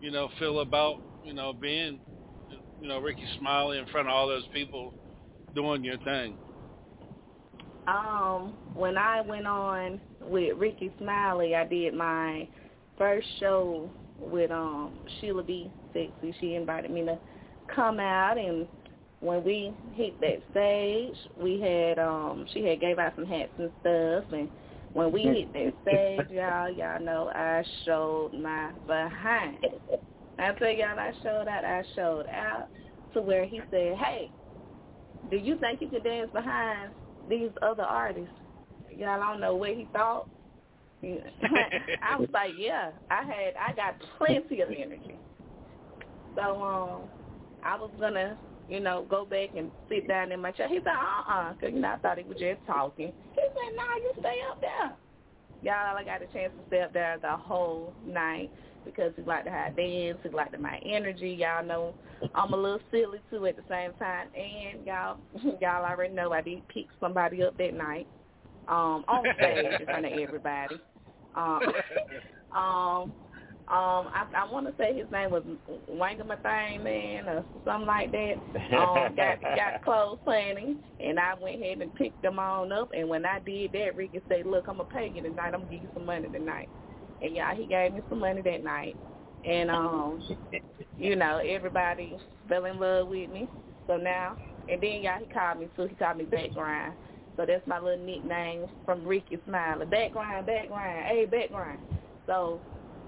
you 0.00 0.10
know, 0.10 0.28
feel 0.38 0.60
about 0.60 1.00
you 1.24 1.32
know 1.32 1.52
being, 1.52 2.00
you 2.80 2.88
know, 2.88 2.98
Rickey 2.98 3.26
Smiley 3.38 3.78
in 3.78 3.86
front 3.86 4.08
of 4.08 4.14
all 4.14 4.26
those 4.26 4.46
people 4.52 4.92
doing 5.54 5.84
your 5.84 5.98
thing? 5.98 6.36
Um, 7.86 8.54
when 8.74 8.96
I 8.96 9.20
went 9.20 9.46
on 9.46 10.00
with 10.22 10.56
Rickey 10.58 10.92
Smiley, 10.98 11.54
I 11.54 11.64
did 11.64 11.94
my 11.94 12.48
first 12.98 13.26
show 13.38 13.88
with 14.18 14.50
um 14.50 14.92
Sheila 15.20 15.44
B. 15.44 15.70
Sexy. 15.92 16.34
She 16.40 16.54
invited 16.54 16.90
me 16.90 17.04
to 17.04 17.18
come 17.74 18.00
out, 18.00 18.38
and 18.38 18.66
when 19.22 19.44
we 19.44 19.72
hit 19.94 20.20
that 20.20 20.42
stage, 20.50 21.14
we 21.40 21.60
had 21.60 21.98
um 21.98 22.44
she 22.52 22.64
had 22.64 22.80
gave 22.80 22.98
out 22.98 23.14
some 23.14 23.24
hats 23.24 23.52
and 23.56 23.70
stuff, 23.80 24.24
and 24.32 24.48
when 24.94 25.12
we 25.12 25.22
hit 25.22 25.52
that 25.52 25.72
stage, 25.82 26.26
y'all, 26.30 26.68
y'all 26.68 27.00
know 27.00 27.30
I 27.32 27.64
showed 27.84 28.32
my 28.34 28.72
behind. 28.86 29.58
I 30.38 30.52
tell 30.52 30.70
y'all, 30.70 30.98
I 30.98 31.12
showed 31.22 31.46
out. 31.46 31.64
I 31.64 31.84
showed 31.94 32.26
out 32.26 32.68
to 33.14 33.22
where 33.22 33.46
he 33.46 33.60
said, 33.70 33.96
"Hey, 33.96 34.32
do 35.30 35.36
you 35.36 35.56
think 35.58 35.80
you 35.80 35.88
can 35.88 36.02
dance 36.02 36.30
behind 36.32 36.90
these 37.28 37.50
other 37.62 37.84
artists?" 37.84 38.34
Y'all, 38.90 39.22
I 39.22 39.30
don't 39.30 39.40
know 39.40 39.54
what 39.54 39.70
he 39.70 39.88
thought. 39.92 40.26
I 41.04 42.16
was 42.18 42.28
like, 42.34 42.54
"Yeah, 42.58 42.90
I 43.08 43.22
had, 43.22 43.54
I 43.56 43.72
got 43.74 43.94
plenty 44.18 44.62
of 44.62 44.70
energy." 44.70 45.20
So, 46.34 46.42
um, 46.42 47.10
I 47.62 47.76
was 47.76 47.90
gonna, 48.00 48.36
you 48.72 48.80
know, 48.80 49.06
go 49.08 49.26
back 49.26 49.50
and 49.56 49.70
sit 49.88 50.08
down 50.08 50.32
in 50.32 50.40
my 50.40 50.50
chair. 50.52 50.68
He 50.68 50.76
said, 50.76 50.88
"Uh-uh," 50.88 51.52
because 51.52 51.74
you 51.74 51.80
know 51.80 51.92
I 51.92 51.96
thought 51.98 52.18
he 52.18 52.24
was 52.24 52.38
just 52.38 52.64
talking. 52.66 53.12
He 53.34 53.40
said, 53.40 53.72
"No, 53.76 53.84
you 54.02 54.12
stay 54.18 54.36
up 54.50 54.60
there." 54.60 54.96
Y'all, 55.60 55.96
I 55.96 56.02
got 56.04 56.22
a 56.22 56.26
chance 56.26 56.52
to 56.58 56.66
stay 56.66 56.80
up 56.80 56.92
there 56.92 57.18
the 57.20 57.36
whole 57.36 57.94
night 58.04 58.50
because 58.84 59.12
he 59.14 59.22
liked 59.22 59.44
to 59.44 59.52
have 59.52 59.76
dance, 59.76 60.18
he 60.22 60.28
liked 60.30 60.58
my 60.58 60.80
energy. 60.84 61.36
Y'all 61.38 61.64
know 61.64 61.94
I'm 62.34 62.52
a 62.52 62.56
little 62.56 62.80
silly 62.90 63.20
too 63.30 63.46
at 63.46 63.56
the 63.56 63.62
same 63.68 63.92
time. 63.94 64.28
And 64.34 64.86
y'all 64.86 65.18
y'all 65.60 65.84
already 65.84 66.14
know 66.14 66.32
I 66.32 66.40
did 66.40 66.66
pick 66.68 66.86
somebody 66.98 67.42
up 67.42 67.56
that 67.58 67.74
night. 67.74 68.08
Um, 68.68 69.04
on 69.08 69.24
stage 69.36 69.80
in 69.80 69.86
front 69.86 70.06
of 70.06 70.12
everybody. 70.12 70.76
Um 71.34 71.62
um 72.54 73.14
um 73.72 74.08
I 74.12 74.26
I 74.36 74.52
wanna 74.52 74.72
say 74.76 74.94
his 74.94 75.10
name 75.10 75.30
was 75.30 75.42
Wangamatang 75.90 76.82
man 76.82 77.26
or 77.26 77.46
something 77.64 77.86
like 77.86 78.12
that. 78.12 78.34
Um 78.76 79.14
got 79.16 79.40
got 79.40 79.82
close 79.82 80.18
planning 80.24 80.82
and 81.00 81.18
I 81.18 81.34
went 81.40 81.60
ahead 81.60 81.80
and 81.80 81.94
picked 81.94 82.20
them 82.20 82.38
on 82.38 82.70
up 82.70 82.90
and 82.94 83.08
when 83.08 83.24
I 83.24 83.38
did 83.38 83.72
that 83.72 83.96
Rickey 83.96 84.20
said, 84.28 84.44
Look, 84.46 84.66
I'm 84.68 84.76
gonna 84.76 84.88
pay 84.88 85.08
you 85.08 85.22
tonight, 85.22 85.46
I'm 85.54 85.62
gonna 85.62 85.66
give 85.66 85.82
you 85.82 85.88
some 85.94 86.04
money 86.04 86.28
tonight. 86.28 86.68
And 87.22 87.34
yeah, 87.34 87.54
he 87.54 87.66
gave 87.66 87.94
me 87.94 88.02
some 88.08 88.20
money 88.20 88.42
that 88.42 88.62
night. 88.62 88.96
And 89.44 89.70
um, 89.70 90.22
you 90.98 91.16
know, 91.16 91.38
everybody 91.38 92.18
fell 92.48 92.66
in 92.66 92.78
love 92.78 93.08
with 93.08 93.30
me. 93.30 93.48
So 93.86 93.96
now 93.96 94.36
and 94.68 94.82
then 94.82 95.02
y'all 95.02 95.18
he 95.18 95.26
called 95.26 95.60
me 95.60 95.68
too, 95.74 95.86
he 95.86 95.94
called 95.94 96.18
me 96.18 96.24
background. 96.24 96.94
So 97.36 97.46
that's 97.46 97.66
my 97.66 97.78
little 97.80 98.04
nickname 98.04 98.66
from 98.84 99.06
Rickey 99.06 99.38
Smiley. 99.46 99.86
Background, 99.86 100.44
background, 100.46 101.06
hey 101.06 101.24
background. 101.24 101.78
So 102.26 102.60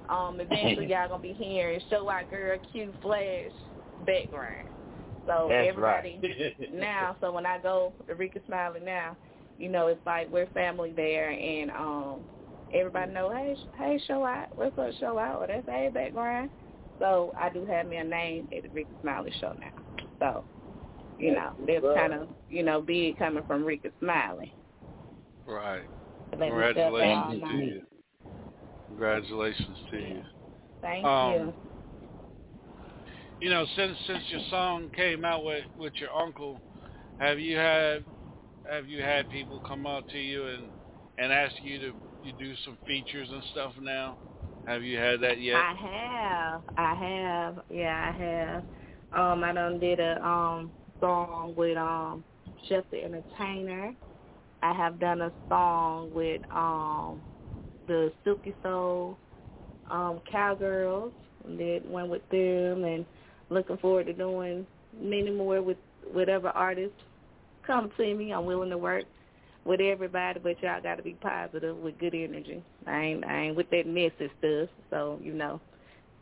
um 0.09 0.40
eventually 0.40 0.87
y'all 0.88 1.09
gonna 1.09 1.23
be 1.23 1.33
hearing 1.33 1.81
show 1.90 2.09
out 2.09 2.31
girl 2.31 2.59
Q 2.73 2.93
flash 3.03 3.53
background. 4.01 4.69
So 5.27 5.49
That's 5.49 5.69
everybody 5.69 6.21
right. 6.23 6.55
now, 6.73 7.17
so 7.21 7.33
when 7.33 7.47
I 7.47 7.59
go 7.59 7.95
to 8.07 8.14
Rickey 8.14 8.40
Smiley 8.47 8.81
now, 8.81 9.17
you 9.59 9.69
know, 9.69 9.87
it's 9.87 10.05
like 10.05 10.31
we're 10.31 10.47
family 10.49 10.93
there 10.95 11.31
and 11.31 11.71
um 11.71 12.21
everybody 12.73 13.12
know, 13.12 13.31
hey, 13.31 13.57
hey, 13.77 14.01
show 14.07 14.25
out, 14.25 14.49
what's 14.57 14.77
up, 14.79 14.90
show 14.99 15.19
out, 15.19 15.43
or 15.43 15.47
that's 15.47 15.67
hey 15.67 15.90
background. 15.93 16.51
So 16.99 17.33
I 17.38 17.49
do 17.51 17.64
have 17.67 17.87
me 17.87 17.97
a 17.97 18.05
name 18.05 18.49
at 18.57 18.62
the 18.62 18.69
Rickey 18.71 18.95
Smiley 19.01 19.33
show 19.40 19.53
now. 19.61 20.05
So, 20.21 20.45
you 21.19 21.33
know, 21.35 21.51
that's 21.67 21.85
kind 21.97 22.12
of, 22.12 22.29
you 22.49 22.62
know, 22.62 22.81
big 22.81 23.19
coming 23.19 23.45
from 23.47 23.64
Rickey 23.64 23.90
Smiley. 24.01 24.55
Right. 25.47 25.88
Let 26.33 26.40
me 26.40 26.47
step 26.73 26.75
there 26.75 27.17
all 27.17 27.31
Congratulations 27.31 27.43
to 27.51 27.57
you. 27.57 27.83
Congratulations 28.94 29.76
to 29.90 29.98
you. 29.98 30.22
Thank 30.80 31.04
Um, 31.04 31.33
you. 31.33 31.54
You 33.40 33.50
know, 33.50 33.66
since 33.74 33.98
since 34.07 34.22
your 34.28 34.40
song 34.48 34.88
came 34.94 35.24
out 35.24 35.42
with 35.44 35.64
with 35.76 35.92
your 35.98 36.14
uncle, 36.14 36.61
have 37.18 37.40
you 37.40 37.57
had 37.57 38.04
have 38.70 38.87
you 38.87 39.02
had 39.02 39.28
people 39.30 39.61
come 39.66 39.85
up 39.85 40.04
to 40.12 40.18
you 40.18 40.46
and 40.46 40.70
and 41.18 41.33
ask 41.33 41.54
you 41.61 41.80
to 41.80 41.94
you 42.22 42.33
do 42.33 42.54
some 42.64 42.78
features 42.87 43.28
and 43.33 43.42
stuff 43.50 43.72
now? 43.80 44.20
Have 44.64 44.85
you 44.85 44.96
had 44.96 45.20
that 45.22 45.40
yet? 45.40 45.57
I 45.57 45.74
have. 45.74 46.62
I 46.76 46.94
have. 46.94 47.64
Yeah, 47.68 48.12
I 48.14 48.16
have. 48.16 48.64
Um, 49.12 49.42
I 49.42 49.52
done 49.52 49.80
did 49.80 49.98
a 49.98 50.24
um 50.24 50.72
song 51.00 51.54
with 51.57 51.76
um 51.76 52.24
Chef 52.68 52.85
the 52.92 53.02
Entertainer. 53.02 53.92
I 54.62 54.72
have 54.72 55.00
done 55.00 55.20
a 55.22 55.33
song 55.48 56.12
with 56.14 56.42
um 56.54 57.24
the 57.87 58.12
Silky 58.25 58.55
Soul 58.62 59.18
um 59.90 60.20
Cowgirls. 60.31 61.12
Did 61.59 61.88
one 61.88 62.09
with 62.09 62.27
them 62.31 62.85
and 62.85 63.05
looking 63.51 63.77
forward 63.77 64.07
to 64.07 64.14
doing 64.14 64.66
many 64.99 65.31
more 65.31 65.61
with 65.61 65.77
whatever 66.12 66.49
artists 66.49 66.97
come 67.66 67.90
to 67.97 68.14
me. 68.14 68.33
I'm 68.33 68.47
willing 68.47 68.70
to 68.70 68.79
work 68.79 69.05
with 69.64 69.81
everybody, 69.81 70.40
but 70.40 70.62
y'all 70.62 70.83
got 70.83 70.97
to 70.97 71.03
be 71.03 71.14
positive 71.20 71.77
with 71.77 71.99
good 71.99 72.14
energy. 72.14 72.62
I 72.87 73.01
ain't 73.01 73.25
I 73.25 73.40
ain't 73.42 73.57
with 73.57 73.70
that 73.70 73.87
messy 73.87 74.31
stuff, 74.38 74.68
so 74.90 75.18
you 75.23 75.35
know, 75.35 75.61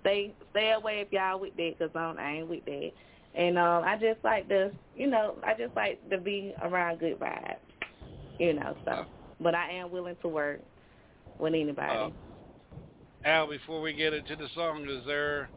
stay 0.01 0.35
stay 0.51 0.73
away 0.73 1.01
if 1.01 1.13
y'all 1.13 1.41
with 1.41 1.57
that, 1.57 1.79
cause 1.79 1.91
I'm, 1.95 2.19
I 2.19 2.37
ain't 2.39 2.49
with 2.49 2.65
that. 2.67 2.91
And 3.35 3.59
um, 3.59 3.83
I 3.85 3.97
just 3.97 4.23
like 4.25 4.49
to, 4.49 4.71
you 4.95 5.07
know, 5.07 5.37
I 5.43 5.55
just 5.55 5.75
like 5.75 5.99
to 6.11 6.19
be 6.19 6.55
around 6.63 7.01
good 7.01 7.19
vibes, 7.19 7.57
you 8.39 8.53
know. 8.53 8.77
So, 8.85 9.07
but 9.41 9.55
I 9.55 9.71
am 9.71 9.91
willing 9.91 10.17
to 10.23 10.29
work 10.29 10.61
with 11.39 11.55
anybody. 11.55 11.97
Uh, 11.97 12.11
Al, 13.25 13.47
before 13.49 13.81
we 13.81 13.93
get 13.93 14.13
into 14.13 14.37
the 14.37 14.49
song, 14.55 14.87
is 14.89 15.05
there 15.07 15.49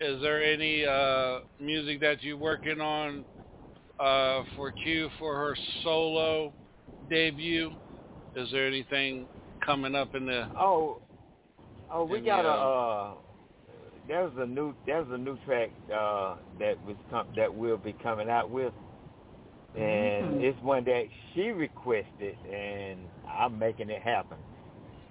is 0.00 0.20
there 0.22 0.42
any 0.42 0.84
uh, 0.84 1.40
music 1.60 2.00
that 2.00 2.22
you're 2.22 2.36
working 2.36 2.80
on 2.80 3.24
uh, 3.98 4.42
for 4.56 4.72
Q 4.82 5.10
for 5.18 5.36
her 5.36 5.56
solo 5.82 6.52
debut? 7.08 7.70
Is 8.34 8.50
there 8.50 8.66
anything 8.66 9.26
coming 9.64 9.94
up 9.94 10.14
in 10.14 10.26
the? 10.26 10.48
Oh, 10.58 11.00
oh, 11.92 12.04
we 12.04 12.18
And, 12.18 12.26
got 12.26 12.44
a. 12.44 12.48
Uh, 12.48 13.14
there's 14.08 14.32
a 14.38 14.46
new 14.46 14.74
there's 14.86 15.06
a 15.10 15.18
new 15.18 15.38
track 15.44 15.70
uh, 15.94 16.36
that 16.58 16.76
was 16.84 16.96
com- 17.10 17.28
that 17.36 17.54
will 17.54 17.76
be 17.76 17.92
coming 18.02 18.28
out 18.28 18.50
with, 18.50 18.72
and 19.76 20.24
Mhm. 20.24 20.42
it's 20.42 20.60
one 20.62 20.84
that 20.84 21.04
she 21.34 21.50
requested, 21.50 22.36
and 22.50 22.98
I'm 23.28 23.58
making 23.58 23.90
it 23.90 24.02
happen. 24.02 24.38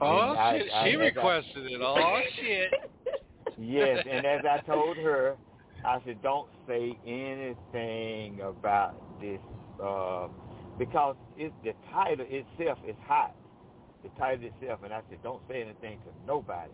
Oh 0.02 0.34
And 0.38 0.62
shit! 0.64 0.72
I- 0.74 0.84
she 0.90 0.96
as 0.96 1.00
I- 1.00 1.04
requested 1.04 1.66
it. 1.72 1.82
Oh 1.82 2.20
shit! 2.36 2.74
Yes, 3.58 4.06
and 4.10 4.26
as 4.26 4.42
I 4.50 4.58
told 4.66 4.98
her, 4.98 5.36
I 5.86 6.00
said, 6.06 6.22
don't 6.22 6.48
say 6.68 6.98
anything 7.06 8.40
about 8.42 8.96
this 9.20 9.40
uh, 9.84 10.28
because 10.78 11.16
it, 11.38 11.52
the 11.64 11.74
title 11.92 12.26
itself 12.30 12.78
is 12.88 12.96
hot. 13.06 13.36
the 14.04 14.10
title 14.18 14.46
itself, 14.48 14.80
and 14.84 14.94
I 14.94 15.02
said, 15.10 15.22
don't 15.24 15.42
say 15.50 15.62
anything 15.62 16.00
to 16.00 16.12
nobody. 16.26 16.72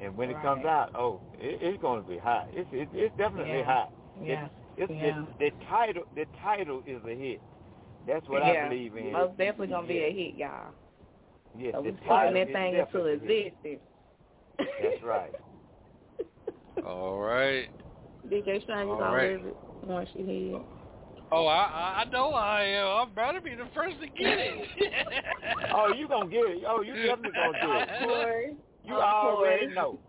And 0.00 0.16
when 0.16 0.30
it 0.30 0.40
comes 0.42 0.64
out, 0.64 0.90
oh, 0.96 1.20
it, 1.38 1.58
it's 1.62 1.80
going 1.82 2.02
to 2.02 2.08
be 2.08 2.18
hot. 2.18 2.48
It's 2.52 2.68
it, 2.72 2.88
it's 2.94 3.16
definitely 3.18 3.58
Yeah. 3.58 3.64
hot. 3.64 3.92
Yeah. 4.22 4.48
It's 4.76 4.90
Yeah. 4.90 5.22
the, 5.38 5.50
the 5.50 5.50
title. 5.68 6.04
The 6.16 6.24
title 6.42 6.82
is 6.86 7.00
a 7.04 7.14
hit. 7.14 7.40
That's 8.06 8.26
what 8.28 8.42
yeah. 8.44 8.64
I 8.64 8.68
believe 8.68 8.96
in. 8.96 9.12
Most 9.12 9.36
definitely 9.36 9.66
gonna 9.68 9.86
be 9.86 9.94
Yeah. 9.94 10.00
a 10.06 10.12
hit, 10.12 10.34
y'all. 10.36 10.72
Yes, 11.54 11.74
So 11.74 11.82
the 11.84 11.90
we 11.90 11.92
putting 11.92 12.34
title 12.34 12.46
thing 12.52 12.76
into 12.76 13.04
definitely 13.04 13.14
a 13.14 13.18
hit. 13.18 13.54
existence. 13.54 13.82
That's 14.78 15.00
right. 15.02 15.34
All 16.82 17.18
right. 17.18 17.68
DJ 18.28 18.60
Shine, 18.66 18.88
you 18.88 18.96
All 18.96 18.98
gonna 18.98 19.18
right. 19.18 19.32
live 19.32 19.44
it 19.46 19.58
once 19.82 20.08
you 20.14 20.24
hear. 20.24 20.60
Oh, 21.30 21.46
I 21.46 21.64
I 21.64 22.00
I 22.00 22.04
know 22.04 22.32
I 22.34 22.62
am. 22.62 22.86
I'm 22.88 23.10
about 23.12 23.32
to 23.32 23.40
be 23.40 23.54
the 23.54 23.68
first 23.74 24.00
to 24.00 24.06
get 24.08 24.38
it. 24.38 24.70
Oh, 25.72 25.88
you 25.88 26.08
gonna 26.08 26.28
get 26.30 26.46
it? 26.46 26.64
Oh, 26.66 26.80
you 26.82 26.96
definitely 26.96 27.32
gonna 27.32 27.58
get 27.58 27.74
it. 27.74 27.98
Boy, 27.98 28.56
You 28.82 29.00
Of 29.00 29.02
already 29.02 29.66
course. 29.68 29.68
know. 29.68 30.00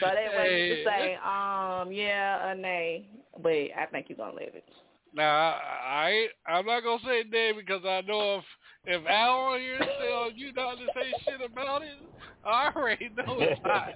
So 0.00 0.06
that 0.06 0.34
way 0.34 0.50
you 0.54 0.62
Hey. 0.62 0.74
can 0.76 0.78
say, 0.84 1.14
um, 1.16 1.92
yeah 1.92 2.50
or 2.50 2.54
nay, 2.54 3.08
but 3.42 3.50
I 3.52 3.86
think 3.90 4.08
you're 4.08 4.16
gonna 4.18 4.34
live 4.36 4.54
it. 4.54 4.64
Now 5.12 5.30
I, 5.34 6.28
I 6.46 6.52
I'm 6.52 6.66
not 6.66 6.82
gonna 6.82 7.02
say 7.04 7.22
name 7.28 7.56
because 7.56 7.84
I 7.84 8.00
know 8.02 8.38
if 8.38 8.44
if 8.86 9.06
Al 9.06 9.30
on 9.40 9.60
here 9.60 9.78
tell 9.78 10.30
you 10.32 10.52
not 10.52 10.76
to 10.78 10.86
say 10.94 11.12
shit 11.24 11.40
about 11.50 11.82
it, 11.82 11.98
I 12.44 12.70
already 12.74 13.10
know 13.16 13.36
it's 13.38 13.60
hot. 13.64 13.94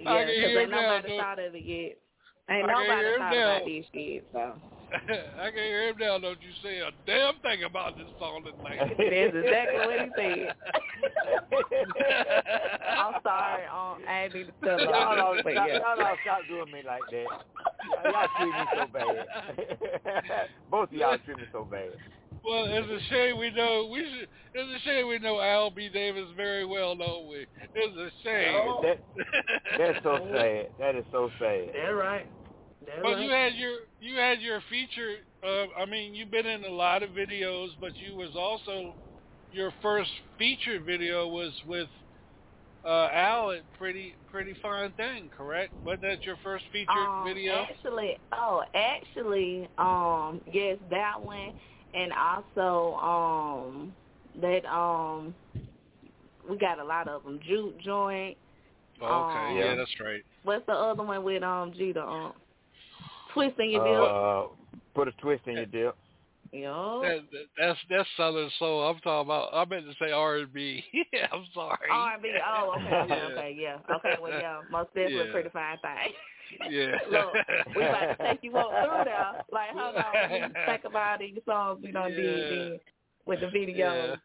Yeah, 0.00 0.10
I 0.10 0.24
can 0.24 0.26
because 0.26 0.50
hear 0.50 0.60
ain't 0.60 0.70
now, 0.70 0.80
nobody 0.80 1.08
though. 1.08 1.18
thought 1.22 1.38
of 1.38 1.54
it 1.54 1.64
yet. 1.64 1.98
Ain't 2.50 2.70
I 2.70 2.74
can 2.74 2.86
nobody 2.88 3.18
thought 3.18 3.30
now. 3.30 3.56
about 3.56 3.66
this 3.66 3.84
shit, 3.92 4.28
so 4.32 4.54
I 5.40 5.50
can't 5.50 5.54
hear 5.54 5.88
him 5.88 5.96
now. 5.98 6.18
Don't 6.18 6.38
you 6.40 6.50
say 6.62 6.78
a 6.78 6.90
damn 7.06 7.38
thing 7.40 7.64
about 7.64 7.96
this 7.96 8.06
song 8.18 8.44
tonight. 8.44 8.78
that's 8.98 9.34
exactly 9.34 9.78
what 9.80 10.00
he 10.00 10.08
said. 10.16 10.54
I'm 12.96 13.14
sorry, 13.22 13.64
um, 13.66 13.98
I 14.08 14.24
ain't 14.24 14.34
need 14.34 14.46
to 14.46 14.52
tell 14.62 14.78
her, 14.78 14.84
Y'all 14.84 15.16
don't, 15.16 15.44
but 15.44 15.52
stop, 15.52 15.68
yeah. 15.68 15.78
y'all 15.78 15.96
don't 15.96 16.18
stop 16.22 16.38
doing 16.48 16.70
me 16.72 16.82
like 16.86 17.02
that. 17.10 17.26
Y'all 18.04 18.28
treat 18.38 18.52
me 18.52 18.64
so 18.76 18.86
bad. 18.92 20.48
Both 20.70 20.88
of 20.90 20.94
y'all 20.94 21.18
treat 21.18 21.38
me 21.38 21.44
so 21.52 21.64
bad. 21.64 21.90
Well, 22.44 22.66
it's 22.68 22.86
a 22.86 23.00
shame 23.10 23.38
we 23.38 23.50
know 23.50 23.88
we 23.90 24.00
should. 24.00 24.28
It's 24.52 24.82
a 24.82 24.84
shame 24.84 25.08
we 25.08 25.18
know 25.18 25.40
Al 25.40 25.70
B. 25.70 25.88
Davis 25.88 26.28
very 26.36 26.64
well, 26.64 26.94
don't 26.94 27.26
we? 27.28 27.46
It's 27.74 27.96
a 27.96 28.10
shame. 28.22 28.66
That, 28.82 29.00
that's 29.78 29.98
so 30.04 30.18
sad. 30.32 30.68
That 30.78 30.94
is 30.94 31.04
so 31.10 31.30
sad. 31.38 31.68
That's 31.72 31.94
right. 31.94 32.26
But 33.02 33.14
right. 33.14 33.24
you 33.24 33.30
had 33.30 33.54
your 33.54 33.78
you 34.00 34.16
had 34.16 34.40
your 34.40 34.60
feature. 34.70 35.16
Uh, 35.42 35.66
I 35.80 35.86
mean, 35.86 36.14
you've 36.14 36.30
been 36.30 36.46
in 36.46 36.64
a 36.64 36.70
lot 36.70 37.02
of 37.02 37.10
videos, 37.10 37.68
but 37.80 37.92
you 37.96 38.16
was 38.16 38.30
also 38.36 38.94
your 39.50 39.72
first 39.82 40.10
feature 40.38 40.80
video 40.80 41.28
was 41.28 41.52
with 41.66 41.88
uh, 42.84 43.08
Al 43.12 43.52
at 43.52 43.62
Pretty 43.78 44.14
Pretty 44.30 44.54
Fine 44.60 44.92
Thing, 44.92 45.30
correct? 45.36 45.72
Wasn't 45.84 46.02
that 46.02 46.24
your 46.24 46.36
first 46.42 46.64
feature 46.72 46.90
um, 46.90 47.24
video? 47.24 47.66
Actually, 47.70 48.18
oh, 48.32 48.62
actually, 48.74 49.68
um, 49.78 50.40
yes, 50.52 50.78
that 50.90 51.20
one, 51.20 51.54
and 51.94 52.12
also, 52.12 52.96
um, 52.96 53.94
that, 54.40 54.64
um, 54.66 55.34
we 56.48 56.58
got 56.58 56.78
a 56.78 56.84
lot 56.84 57.08
of 57.08 57.22
them. 57.24 57.40
Juke 57.46 57.80
joint. 57.80 58.36
Oh, 59.00 59.06
okay, 59.30 59.50
um, 59.52 59.56
yeah, 59.56 59.64
Yeah. 59.64 59.74
that's 59.76 60.00
right. 60.00 60.22
What's 60.42 60.66
the 60.66 60.72
other 60.72 61.02
one 61.02 61.24
with 61.24 61.42
um 61.42 61.72
Jeter? 61.72 62.02
Um, 62.02 62.34
twisting 63.34 63.70
your 63.70 63.84
dip. 63.84 64.10
Uh, 64.10 64.42
put 64.94 65.08
a 65.08 65.12
twist 65.20 65.42
in 65.46 65.54
your 65.54 65.66
dip. 65.66 65.96
Yo. 66.52 67.00
That, 67.02 67.18
that, 67.32 67.46
that's 67.58 67.78
that's 67.90 68.08
Southern 68.16 68.48
Soul. 68.58 68.82
I'm 68.88 68.98
talking 69.00 69.26
about. 69.26 69.48
I 69.52 69.64
meant 69.64 69.86
to 69.86 69.94
say 70.02 70.12
R 70.12 70.36
and 70.36 70.52
B. 70.52 70.84
I'm 71.32 71.44
sorry. 71.52 71.76
R&B. 71.90 72.30
Oh, 72.46 72.74
okay, 72.78 72.94
okay, 72.96 73.22
okay, 73.32 73.56
yeah. 73.60 73.78
Okay, 73.96 74.14
well, 74.22 74.30
yeah, 74.30 74.60
most 74.70 74.88
definitely 74.94 75.26
Yeah. 75.26 75.32
pretty 75.32 75.48
fine 75.50 75.78
thing. 75.78 76.12
Yeah. 76.70 76.92
Look, 77.10 77.32
we 77.74 77.82
about 77.82 78.16
to 78.16 78.16
take 78.22 78.44
you 78.44 78.56
up 78.56 78.68
through 78.68 79.04
there. 79.04 79.42
Like, 79.50 79.70
hold 79.70 79.96
on, 79.96 80.04
let 80.14 80.30
me 80.30 80.54
think 80.66 80.84
about 80.84 81.18
these 81.18 81.38
songs 81.46 81.80
we 81.82 81.90
done 81.90 82.10
did 82.12 82.50
Yeah. 82.50 82.56
then 82.68 82.80
with 83.26 83.40
the 83.40 83.48
video. 83.48 84.16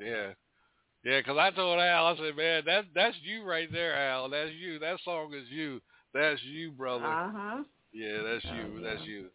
Yeah. 0.00 0.32
Yeah, 1.04 1.22
'cause 1.22 1.38
I 1.38 1.50
told 1.52 1.78
Al, 1.78 2.06
I 2.08 2.16
said, 2.16 2.36
man, 2.36 2.64
that 2.66 2.86
that's 2.94 3.16
you 3.22 3.44
right 3.44 3.70
there, 3.72 3.94
Al. 3.94 4.28
That's 4.28 4.50
you. 4.52 4.78
That 4.80 4.98
song 5.04 5.32
is 5.32 5.48
you. 5.48 5.80
That's 6.12 6.42
you, 6.42 6.72
brother. 6.72 7.06
uh 7.06 7.30
huh. 7.32 7.62
Yeah, 7.96 8.22
that's 8.22 8.44
you. 8.44 8.78
oh, 8.78 8.82
That's 8.82 9.02
you. 9.06 9.26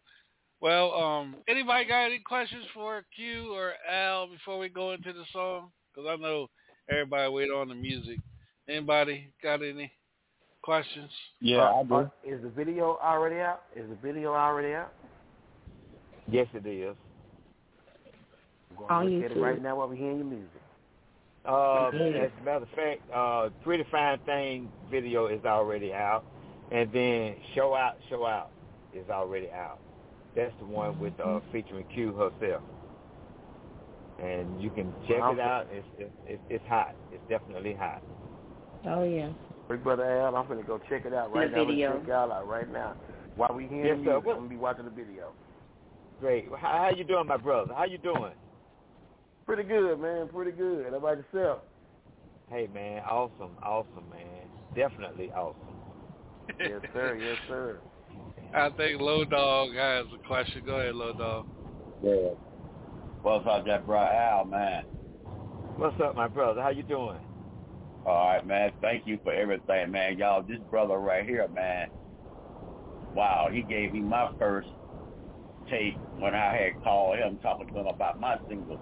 Well, 0.60 0.94
um, 0.94 1.36
anybody 1.48 1.86
got 1.86 2.06
any 2.06 2.20
questions 2.20 2.64
for 2.72 3.02
Q 3.16 3.52
or 3.52 3.72
Al 3.90 4.28
before 4.28 4.58
we 4.58 4.68
go 4.68 4.92
into 4.92 5.12
the 5.12 5.24
song? 5.32 5.70
Because 5.92 6.08
I 6.08 6.16
know 6.22 6.48
everybody 6.88 7.32
wait 7.32 7.50
on 7.50 7.68
the 7.68 7.74
music. 7.74 8.18
Anybody 8.68 9.32
got 9.42 9.62
any 9.62 9.90
questions? 10.62 11.10
Yeah, 11.40 11.64
I 11.64 11.82
do. 11.82 11.94
Uh, 11.94 12.08
is 12.24 12.40
the 12.42 12.50
video 12.50 12.96
already 13.02 13.40
out? 13.40 13.62
Is 13.74 13.88
the 13.88 13.96
video 13.96 14.34
already 14.34 14.74
out? 14.74 14.92
Yes, 16.30 16.46
it 16.54 16.64
is. 16.66 16.94
I'm 18.78 18.84
On 18.84 19.06
going 19.06 19.10
to 19.10 19.16
look 19.16 19.30
at 19.32 19.36
it 19.36 19.40
right 19.40 19.62
now 19.62 19.76
while 19.76 19.88
we're 19.88 19.96
hearing 19.96 20.18
your 20.18 20.26
music. 20.26 20.48
Uh, 21.44 21.88
as 21.88 22.30
a 22.40 22.44
matter 22.44 22.62
of 22.62 22.68
fact, 22.76 23.00
uh, 23.12 23.48
Pretty 23.64 23.84
Fine 23.90 24.20
Thing 24.26 24.68
video 24.90 25.26
is 25.26 25.44
already 25.44 25.92
out, 25.92 26.24
and 26.72 26.90
then 26.92 27.36
Show 27.54 27.74
Out, 27.74 27.96
Show 28.10 28.24
Out 28.26 28.50
is 28.94 29.08
already 29.10 29.50
out. 29.50 29.78
That's 30.34 30.52
the 30.58 30.64
one 30.64 30.98
with 30.98 31.12
uh, 31.20 31.40
featuring 31.52 31.84
Q 31.94 32.12
herself, 32.14 32.62
and 34.22 34.62
you 34.62 34.70
can 34.70 34.92
check 35.08 35.18
it 35.18 35.40
out. 35.40 35.66
It's, 35.70 35.86
it's 35.98 36.10
it's 36.26 36.42
it's 36.48 36.64
hot. 36.68 36.94
It's 37.12 37.22
definitely 37.28 37.74
hot. 37.74 38.02
Oh, 38.86 39.04
yeah. 39.04 39.30
Big 39.68 39.84
Brother 39.84 40.04
Al, 40.04 40.34
I'm 40.36 40.46
going 40.48 40.58
to 40.60 40.66
go 40.66 40.80
check 40.88 41.04
it 41.06 41.14
out 41.14 41.32
The 41.32 41.38
right 41.38 41.52
now. 41.52 41.64
Video. 41.64 41.98
check 41.98 42.08
y'all 42.08 42.32
out 42.32 42.48
right 42.48 42.70
now. 42.72 42.96
While 43.36 43.54
we 43.54 43.66
hearing 43.68 43.84
Yes, 43.86 43.86
your 43.86 43.96
sir. 43.96 44.02
music, 44.04 44.26
What- 44.26 44.32
I'm 44.32 44.38
going 44.40 44.48
to 44.50 44.54
be 44.56 44.60
watching 44.60 44.84
the 44.86 44.90
video. 44.90 45.32
Great. 46.20 46.48
How, 46.58 46.90
how 46.90 46.96
you 46.96 47.04
doing, 47.04 47.26
my 47.28 47.36
brother? 47.36 47.72
How 47.74 47.84
you 47.84 47.98
doing? 47.98 48.32
Pretty 49.46 49.62
good, 49.62 50.00
man. 50.00 50.28
Pretty 50.28 50.50
good. 50.52 50.86
How 50.90 50.96
about 50.96 51.18
yourself? 51.18 51.60
Hey, 52.50 52.68
man. 52.74 53.02
Awesome. 53.08 53.56
Awesome, 53.62 54.08
man. 54.10 54.46
Definitely 54.74 55.30
awesome. 55.32 55.71
Yes, 56.58 56.80
sir. 56.92 57.16
Yes, 57.16 57.38
sir. 57.48 57.80
I 58.54 58.70
think 58.70 59.00
Low 59.00 59.24
Dog 59.24 59.74
has 59.74 60.06
a 60.14 60.26
question. 60.26 60.62
Go 60.64 60.80
ahead, 60.80 60.94
Low 60.94 61.12
Dog. 61.12 61.46
Yeah. 62.02 62.34
What's 63.22 63.46
up, 63.46 63.64
that 63.66 63.86
bro 63.86 64.00
Al, 64.00 64.44
man? 64.44 64.84
What's 65.76 65.98
up, 66.00 66.16
my 66.16 66.28
brother? 66.28 66.60
How 66.60 66.70
you 66.70 66.82
doing? 66.82 67.18
All 68.04 68.28
right, 68.28 68.46
man. 68.46 68.72
Thank 68.80 69.06
you 69.06 69.18
for 69.22 69.32
everything, 69.32 69.92
man. 69.92 70.18
Y'all, 70.18 70.42
this 70.42 70.58
brother 70.70 70.96
right 70.96 71.24
here, 71.24 71.46
man. 71.48 71.88
Wow, 73.14 73.48
he 73.52 73.62
gave 73.62 73.92
me 73.92 74.00
my 74.00 74.32
first 74.38 74.68
tape 75.70 75.96
when 76.18 76.34
I 76.34 76.56
had 76.56 76.82
called 76.82 77.18
him 77.18 77.38
talking 77.42 77.68
to 77.68 77.80
him 77.80 77.86
about 77.86 78.20
my 78.20 78.36
single, 78.48 78.80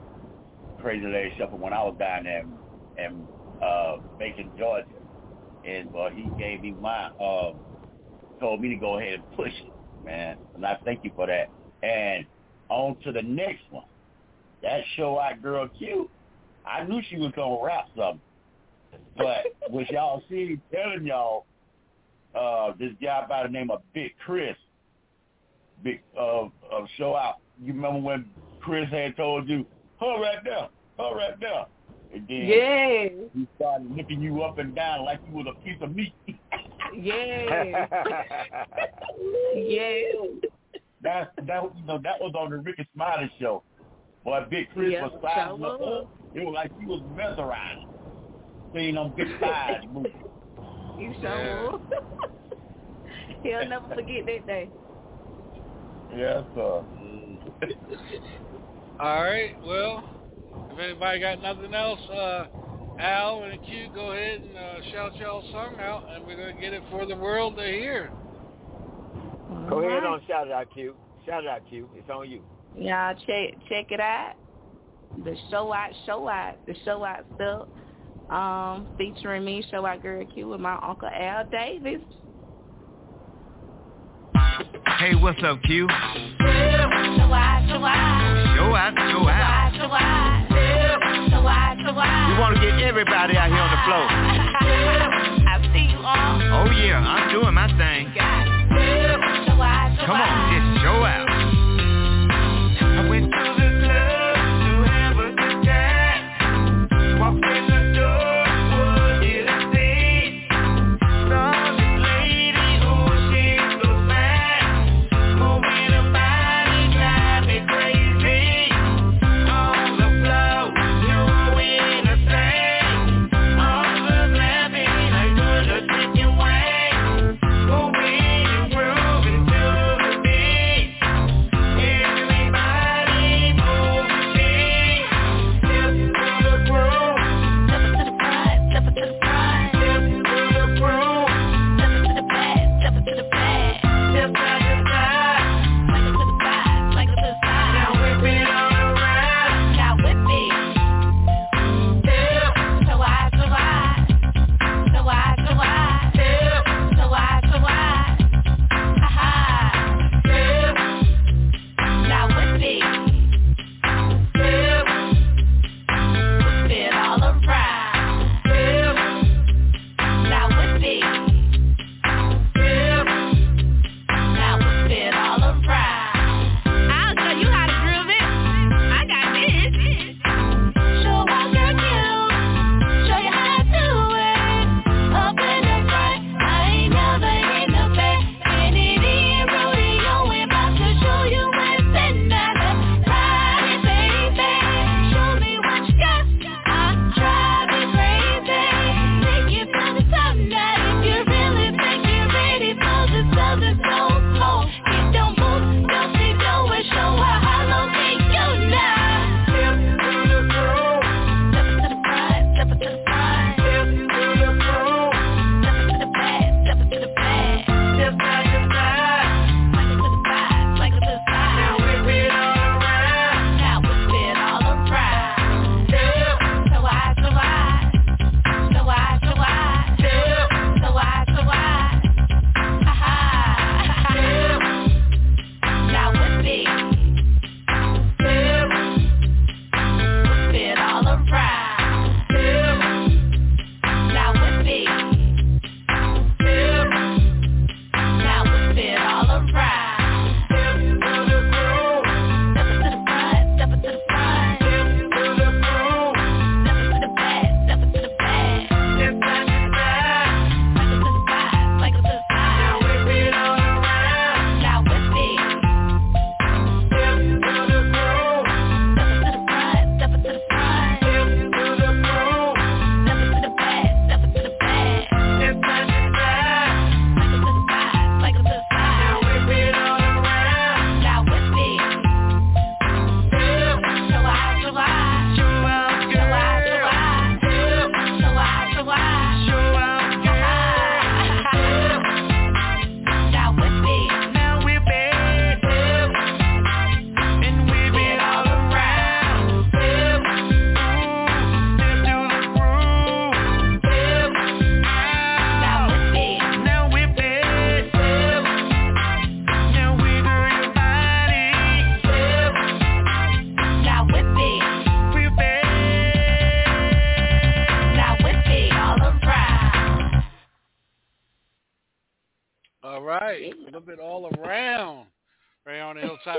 Crazy 0.81 1.05
Lady 1.05 1.35
Shuffle, 1.37 1.59
when 1.59 1.73
I 1.73 1.83
was 1.83 1.97
down 1.99 2.25
there 2.25 2.41
in, 2.41 3.05
in 3.05 3.29
uh, 3.63 3.97
Macon, 4.19 4.51
Georgia. 4.59 4.87
And 5.65 5.95
uh, 5.95 6.11
he 6.11 6.33
gave 6.39 6.63
me 6.63 6.75
my, 6.81 7.09
uh, 7.21 7.53
told 8.41 8.61
me 8.61 8.71
to 8.71 8.77
go 8.77 8.99
ahead 8.99 9.15
and 9.15 9.25
push 9.37 9.53
it, 9.63 9.73
man. 10.05 10.37
And 10.55 10.65
I 10.65 10.79
thank 10.85 11.05
you 11.05 11.11
for 11.15 11.27
that. 11.27 11.51
And 11.83 12.27
on 12.69 12.97
to 13.05 13.13
the 13.13 13.23
next 13.23 13.63
one. 13.71 13.85
That 14.63 14.81
show 14.97 15.19
out 15.19 15.43
girl 15.43 15.69
Q. 15.77 16.11
I 16.65 16.85
knew 16.85 17.01
she 17.09 17.17
was 17.17 17.33
gonna 17.35 17.63
rap 17.63 17.87
something. 17.97 18.21
But 19.17 19.47
what 19.69 19.91
y'all 19.91 20.23
see 20.29 20.59
telling 20.73 21.07
y'all, 21.07 21.47
uh, 22.35 22.73
this 22.79 22.93
guy 23.03 23.27
by 23.29 23.45
the 23.45 23.49
name 23.49 23.71
of 23.71 23.83
Big 23.93 24.13
Chris, 24.25 24.57
Big 25.83 26.03
uh, 26.19 26.45
uh 26.45 26.49
show 26.97 27.17
out. 27.17 27.37
You 27.63 27.73
remember 27.73 28.01
when 28.01 28.31
Chris 28.61 28.89
had 28.91 29.17
told 29.17 29.49
you, 29.49 29.67
her 30.01 30.21
right 30.21 30.39
there, 30.45 30.69
her 30.99 31.15
right 31.15 31.41
there. 31.41 31.67
And 32.13 32.27
then 32.29 32.37
Yeah. 32.37 33.09
he 33.35 33.49
started 33.57 33.97
looking 33.97 34.21
you 34.21 34.43
up 34.43 34.59
and 34.59 34.75
down 34.75 35.05
like 35.05 35.21
you 35.27 35.35
was 35.37 35.47
a 35.49 35.55
piece 35.65 35.79
of 35.81 35.95
meat. 35.95 36.13
Yeah. 36.97 37.87
yeah. 39.55 40.01
that 41.03 41.31
that 41.47 41.63
you 41.77 41.85
know 41.87 41.99
that 42.03 42.21
was 42.21 42.33
on 42.37 42.51
the 42.51 42.59
Rickey 42.59 42.87
Smiley 42.95 43.31
show. 43.41 43.63
Boy, 44.25 44.45
Big 44.51 44.69
Chris 44.73 44.93
Yeah, 44.93 45.05
was 45.05 45.13
sizing 45.23 45.59
sure 45.59 46.01
up. 46.03 46.09
It 46.35 46.45
was 46.45 46.53
like 46.55 46.73
he 46.79 46.87
was 46.87 47.03
mesmerized. 47.17 47.87
Seeing 48.75 48.97
them 48.97 49.13
big 49.17 49.29
thighs 49.41 49.83
moving. 49.93 50.13
You 50.99 51.15
Yeah. 51.21 51.21
sure 51.21 51.71
will. 51.71 51.81
He'll 53.43 53.69
never 53.69 53.87
forget 53.95 54.27
that 54.27 54.47
day. 54.47 54.69
Yes, 56.15 56.45
sir. 56.55 56.83
All 59.01 59.23
right. 59.23 59.53
Well, 59.65 60.05
if 60.73 60.79
anybody 60.79 61.21
got 61.21 61.43
nothing 61.43 61.75
else, 61.75 62.01
uh, 62.11 62.47
Al 62.99 63.45
and 63.45 63.63
Q, 63.65 63.89
go 63.95 64.13
ahead 64.13 64.43
and 64.43 64.57
uh, 64.57 64.91
shout 64.93 65.17
y'all 65.17 65.43
song 65.53 65.77
out, 65.81 66.09
and 66.13 66.27
we're 66.27 66.37
going 66.37 66.55
to 66.55 66.61
get 66.61 66.73
it 66.73 66.83
for 66.91 67.07
the 67.07 67.17
world 67.17 67.57
to 67.57 67.65
hear. 67.65 68.11
All 69.51 69.67
go 69.69 69.81
right. 69.81 69.91
ahead 69.91 70.03
and 70.05 70.23
shout 70.29 70.47
it 70.47 70.53
out, 70.53 70.73
Q. 70.73 70.95
Shout 71.27 71.45
it 71.45 71.49
out, 71.49 71.63
Q. 71.69 71.89
It's 71.95 72.09
on 72.11 72.31
you. 72.31 72.43
Yeah, 72.77 73.15
check 73.15 73.55
check 73.69 73.91
it 73.91 74.01
out. 74.01 74.35
The 75.25 75.37
show 75.51 75.73
out, 75.73 75.91
show 76.07 76.29
out, 76.29 76.65
the 76.67 76.75
show 76.85 77.05
out 77.05 77.25
stuff. 77.35 77.69
Um, 78.31 78.87
featuring 78.97 79.45
me, 79.45 79.65
show 79.71 79.85
out 79.85 80.03
girl 80.03 80.25
Q, 80.25 80.49
with 80.49 80.61
my 80.61 80.79
uncle 80.83 81.09
Al 81.09 81.47
Davis. 81.47 82.01
Hey, 84.61 85.15
what's 85.15 85.43
up, 85.43 85.63
Q? 85.63 85.89
Show 85.89 85.95
out! 87.33 87.65
Show 87.67 87.81
out! 87.81 88.45
Show 88.59 88.77
out! 88.77 89.73
Show 89.75 89.89
out! 89.89 90.31
We 92.29 92.39
want 92.39 92.57
to 92.57 92.61
get 92.61 92.81
everybody 92.83 93.37
out 93.37 93.49
here 93.49 93.59
on 93.59 93.71
the 93.71 93.81
floor. 93.89 94.07
I 95.49 95.57
see 95.73 95.89
you 95.91 95.99
all. 95.99 96.43
Oh, 96.61 96.71
yeah. 96.77 97.01
I'm 97.01 97.33
doing 97.33 97.55
my 97.55 97.69
thing. 97.79 98.13
Come 100.05 100.21
on, 100.21 100.29
just 100.53 100.83
show 100.83 101.05
out. 101.05 101.40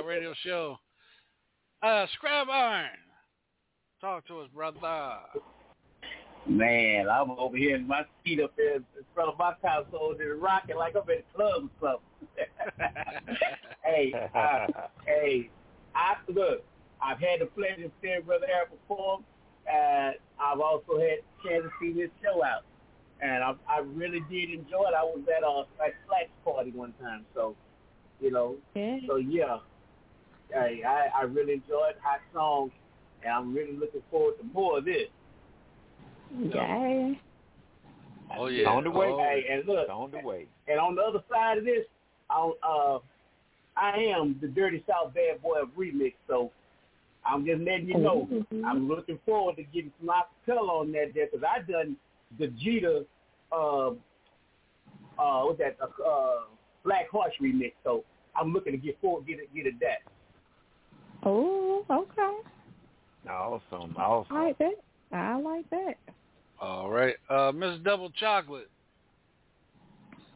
Radio 0.05 0.33
Show. 0.43 0.77
Uh, 1.83 2.05
Scrap 2.13 2.47
Iron, 2.49 2.89
talk 3.99 4.25
to 4.27 4.39
us, 4.39 4.49
brother. 4.53 4.79
Man, 6.47 7.07
I'm 7.09 7.31
over 7.31 7.55
here 7.55 7.75
in 7.75 7.87
my 7.87 8.03
seat 8.23 8.39
up 8.41 8.51
there 8.57 8.75
in 8.75 8.85
front 9.13 9.29
of 9.29 9.37
my 9.37 9.53
console 9.61 10.15
and 10.19 10.41
rocking 10.41 10.75
like 10.75 10.95
I'm 10.95 11.09
in 11.09 11.19
a 11.19 11.35
club 11.35 11.69
or 11.81 11.99
something. 12.19 12.45
hey, 13.83 14.13
hey, 15.05 15.49
I 15.95 16.15
look. 16.27 16.63
I've 17.01 17.19
had 17.19 17.41
the 17.41 17.45
pleasure 17.47 17.85
of 17.85 17.91
seeing 18.01 18.21
Brother 18.21 18.47
Eric 18.51 18.69
perform. 18.69 19.23
Uh, 19.67 20.11
I've 20.39 20.59
also 20.59 20.99
had 20.99 21.19
the 21.19 21.49
chance 21.49 21.63
to 21.63 21.69
see 21.79 21.99
his 21.99 22.09
show 22.23 22.43
out, 22.43 22.63
and 23.21 23.43
I, 23.43 23.53
I 23.67 23.79
really 23.79 24.21
did 24.29 24.49
enjoy 24.49 24.85
it. 24.89 24.95
I 24.97 25.03
was 25.03 25.21
at 25.35 25.43
a, 25.43 25.65
a 25.83 26.43
party 26.43 26.71
one 26.71 26.93
time, 27.01 27.25
so 27.33 27.55
you 28.19 28.31
know. 28.31 28.55
Okay. 28.71 29.03
So 29.07 29.17
yeah, 29.17 29.57
hey, 30.53 30.81
I, 30.85 31.21
I 31.21 31.23
really 31.23 31.53
enjoyed 31.53 31.95
Hot 32.03 32.19
song, 32.33 32.71
and 33.23 33.33
I'm 33.33 33.53
really 33.53 33.73
looking 33.73 34.01
forward 34.09 34.37
to 34.39 34.43
more 34.53 34.79
of 34.79 34.85
this. 34.85 35.07
Yeah. 36.37 37.13
Oh 38.37 38.47
yeah. 38.47 38.69
On 38.69 38.83
the 38.83 38.91
way. 38.91 39.07
Hey, 39.07 39.45
and 39.51 39.67
look. 39.67 39.89
On 39.89 40.11
the 40.11 40.19
way. 40.19 40.47
And 40.67 40.79
on 40.79 40.95
the 40.95 41.01
other 41.01 41.23
side 41.29 41.57
of 41.57 41.65
this, 41.65 41.85
I 42.29 42.51
uh, 42.67 42.99
I 43.77 43.97
am 43.97 44.37
the 44.41 44.47
Dirty 44.47 44.83
South 44.87 45.13
Bad 45.13 45.41
Boy 45.41 45.61
of 45.61 45.69
Remix, 45.69 46.13
so 46.27 46.51
I'm 47.25 47.45
just 47.45 47.61
letting 47.61 47.87
you 47.87 47.97
know. 47.97 48.27
Mm-hmm. 48.31 48.65
I'm 48.65 48.87
looking 48.87 49.19
forward 49.25 49.57
to 49.57 49.63
getting 49.63 49.91
some 49.99 50.09
acapella 50.09 50.69
on 50.69 50.91
that 50.93 51.11
there 51.13 51.27
because 51.31 51.45
I 51.47 51.69
done 51.69 51.97
the 52.39 52.47
Jeter, 52.47 53.01
uh, 53.51 53.87
um, 53.87 53.99
uh, 55.19 55.41
what's 55.43 55.59
that? 55.59 55.77
Uh, 55.81 56.03
uh, 56.03 56.39
Black 56.83 57.09
Horse 57.09 57.33
remix. 57.41 57.73
So 57.83 58.03
I'm 58.35 58.53
looking 58.53 58.71
to 58.71 58.77
get 58.77 58.99
forward, 59.01 59.27
get 59.27 59.39
it, 59.39 59.53
get 59.53 59.65
it 59.65 59.79
that. 59.81 59.99
Oh, 61.23 61.85
okay. 61.89 62.49
Awesome, 63.29 63.95
awesome. 63.95 63.95
I 63.97 64.01
awesome. 64.03 64.35
like 64.37 64.57
that. 64.59 64.73
I 65.11 65.35
like 65.39 65.69
that. 65.69 65.93
All 66.59 66.89
right. 66.89 67.15
Uh, 67.29 67.51
Miss 67.51 67.79
Double 67.83 68.09
Chocolate. 68.11 68.69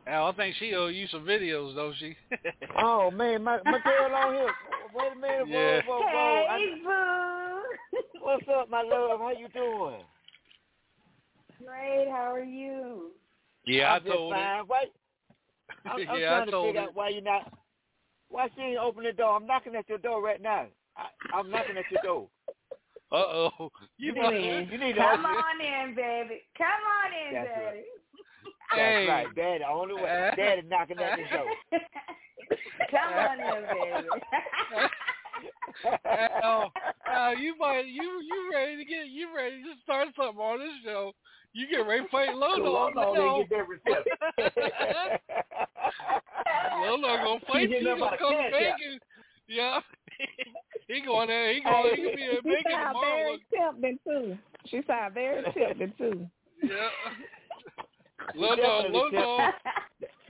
Al, 0.07 0.27
I 0.27 0.31
think 0.33 0.55
she 0.59 0.73
owe 0.75 0.87
you 0.87 1.07
some 1.07 1.23
videos, 1.25 1.75
don't 1.75 1.95
she? 1.97 2.15
Oh 2.77 3.09
man, 3.09 3.43
my 3.43 3.57
my 3.65 3.79
girl 3.79 4.13
on 4.15 4.33
here. 4.35 4.51
Wait 4.93 5.11
a 5.11 5.15
minute, 5.15 5.47
whoa, 5.47 5.59
Yeah. 5.59 5.81
whoa, 5.87 5.99
whoa. 6.01 6.45
I- 6.49 6.57
Hey, 6.57 6.81
boo. 6.83 8.19
what's 8.21 8.45
up, 8.55 8.69
my 8.69 8.81
love? 8.83 9.19
How 9.19 9.31
you 9.31 9.47
doing? 9.49 10.03
Great. 11.65 12.07
How 12.09 12.31
are 12.33 12.43
you? 12.43 13.11
yeah, 13.65 13.93
I 13.93 13.95
I'm 13.95 14.03
just 14.03 14.13
told 14.15 14.33
her. 14.33 14.39
fine. 14.39 14.63
Why? 14.67 14.83
I'm, 15.85 16.09
I'm 16.09 16.19
Yeah, 16.19 16.25
I 16.33 16.45
trying 16.45 16.51
to 16.51 16.61
figure 16.67 16.81
her. 16.81 16.87
out 16.87 16.95
why 16.95 17.09
you're 17.09 17.21
not. 17.21 17.53
Why 18.29 18.47
she 18.55 18.61
ain't 18.61 18.77
open 18.79 19.03
the 19.03 19.13
door? 19.13 19.35
I'm 19.35 19.45
knocking 19.47 19.75
at 19.75 19.87
your 19.87 19.97
door 19.99 20.21
right 20.21 20.41
now. 20.41 20.67
I, 20.97 21.07
I'm 21.37 21.49
knocking 21.49 21.77
at 21.77 21.89
your 21.91 22.01
door. 22.03 22.27
Uh 23.11 23.15
oh. 23.15 23.71
You 23.97 24.13
You 24.13 24.21
might- 24.21 24.33
need, 24.33 24.71
you 24.71 24.77
need 24.77 24.93
to 24.93 24.99
Come 25.01 25.25
open 25.25 25.37
on 25.37 25.61
in, 25.61 25.95
baby. 25.95 26.41
Come 26.57 26.67
on 26.67 27.11
in, 27.27 27.33
That's 27.33 27.49
right. 27.49 27.65
daddy. 27.65 27.83
That's 28.71 28.79
Hey. 28.81 29.07
right, 29.07 29.35
Daddy. 29.35 29.59
The 29.59 29.67
only 29.67 29.93
way, 29.95 30.31
Daddy 30.35 30.61
knocking 30.67 30.99
at 30.99 31.17
the 31.19 31.37
door. 31.37 31.45
Come 32.91 33.13
on 33.13 33.39
in, 33.39 33.63
baby. 33.69 34.07
Al, 36.43 36.71
Al, 37.07 37.37
you 37.37 37.55
might 37.57 37.85
you 37.85 38.21
you 38.23 38.49
ready 38.53 38.77
to 38.77 38.85
get 38.85 39.07
you 39.07 39.35
ready 39.35 39.61
to 39.61 39.73
start 39.83 40.07
something 40.17 40.39
on 40.39 40.59
this 40.59 40.69
show. 40.83 41.11
You 41.53 41.67
get 41.69 41.85
ready 41.87 42.03
to 42.03 42.09
fight 42.09 42.29
Lodo 42.29 42.73
on 42.75 42.93
the 42.95 43.01
Hold 43.01 43.17
on, 43.17 43.45
show. 43.49 45.17
get 45.99 46.23
that 46.45 46.75
reception. 46.75 47.01
Lodo 47.01 47.23
gonna 47.23 47.39
fight 47.47 47.61
He 47.61 47.63
you. 47.63 47.69
getting 47.69 47.85
He 47.85 47.91
up 47.91 47.97
gonna 47.99 48.05
out 48.05 48.13
of 48.13 48.19
come 48.19 48.31
to 48.31 48.37
cash 48.37 48.53
out. 48.53 48.77
Bacon. 48.79 48.99
Yeah. 49.47 49.79
he 50.87 51.01
going 51.01 51.27
there. 51.27 51.53
He 51.53 51.59
going. 51.61 51.95
He 51.95 52.03
gonna 52.03 52.15
be 52.15 52.23
in 52.23 52.29
she 52.43 52.49
Bacon 52.49 52.71
sound 52.71 52.95
tomorrow. 52.95 53.15
very 53.15 53.39
tempting 53.55 53.97
too. 54.07 54.37
She 54.69 54.81
sound 54.87 55.13
very 55.13 55.43
tempting 55.53 55.93
too. 55.97 56.27
Yeah. 56.63 56.89
Little 58.33 58.55
dog, 58.55 58.85
uh, 58.85 58.89
Definitely 58.89 59.11
dog, 59.19 59.53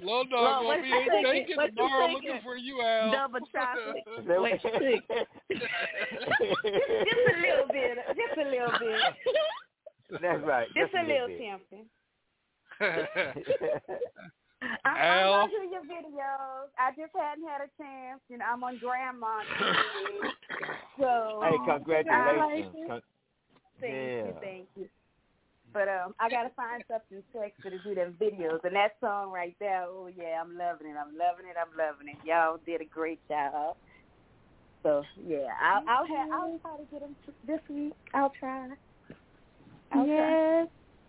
little 0.01 0.24
dog 0.26 0.32
Well, 0.32 0.53
gonna 0.55 0.66
what 0.68 0.82
be 0.84 0.88
you 0.89 0.95
in 0.99 1.05
thinking? 1.05 1.32
bacon 1.32 1.55
What 1.55 1.70
you 1.70 1.76
tomorrow 1.78 2.07
looking 2.11 2.39
for 2.43 2.55
you, 2.57 2.82
Al. 2.82 3.11
Double 3.11 3.39
chocolate. 3.53 4.03
Wait, 4.41 4.61
Just 4.61 4.66
a 4.66 4.80
little 7.39 7.68
bit. 7.72 7.97
Just 8.09 8.38
a 8.38 8.43
little 8.49 8.74
bit. 8.80 8.99
That's 10.22 10.43
right. 10.43 10.68
Just 10.76 10.93
a 10.93 11.03
little 11.07 11.28
bit. 11.28 11.39
tempting. 11.39 11.86
I, 14.61 14.67
I 14.85 15.21
Al. 15.21 15.29
want 15.29 15.51
to 15.51 15.57
hear 15.57 15.65
your 15.71 15.83
videos. 15.83 16.69
I 16.79 16.91
just 16.91 17.13
hadn't 17.15 17.47
had 17.47 17.61
a 17.61 17.69
chance. 17.77 18.21
You 18.29 18.37
know, 18.37 18.45
I'm 18.45 18.63
on 18.63 18.77
Grandma 18.77 19.41
So 20.99 21.39
hey, 21.43 21.57
I 21.57 21.75
like 21.75 21.83
congratulations. 21.83 22.87
Con- 22.87 23.01
Thank 23.81 24.13
you, 24.25 24.33
thank 24.41 24.67
you. 24.75 24.89
But 25.73 25.89
um, 25.89 26.15
I 26.19 26.29
gotta 26.29 26.51
find 26.55 26.81
something 26.87 27.21
sexy 27.33 27.69
to 27.69 27.83
do 27.83 27.95
them 27.95 28.15
videos, 28.19 28.63
and 28.63 28.75
that 28.75 28.95
song 29.01 29.31
right 29.31 29.55
there. 29.59 29.83
Oh 29.83 30.07
yeah, 30.07 30.41
I'm 30.41 30.57
loving 30.57 30.87
it. 30.87 30.95
I'm 30.97 31.17
loving 31.17 31.47
it. 31.51 31.57
I'm 31.59 31.75
loving 31.77 32.07
it. 32.07 32.17
Y'all 32.25 32.59
did 32.65 32.79
a 32.79 32.85
great 32.85 33.19
job. 33.27 33.75
So 34.83 35.03
yeah, 35.27 35.49
I'll 35.61 35.83
I'll 35.89 36.07
have 36.07 36.31
I'll 36.31 36.59
try 36.59 36.77
to 36.77 36.83
get 36.89 37.01
them 37.01 37.15
this 37.45 37.59
week. 37.69 37.93
I'll 38.13 38.31
try. 38.39 38.69
I'll 39.91 40.05
try. 40.05 40.65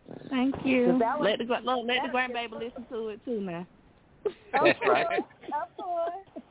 Yes. 0.08 0.18
Thank 0.30 0.54
you. 0.64 0.98
was- 0.98 1.18
let 1.20 1.38
the 1.38 1.44
gra- 1.44 1.60
look, 1.64 1.86
let 1.86 2.02
the 2.02 2.08
that 2.08 2.14
was 2.14 2.30
grandbaby 2.30 2.52
listen 2.52 2.86
to 2.90 3.08
it 3.08 3.24
too 3.24 3.40
now. 3.40 3.66
Of 4.24 4.32
That's 4.52 4.78
course, 4.78 5.04
right. 5.08 5.18
of 5.18 5.76
course. 5.84 6.44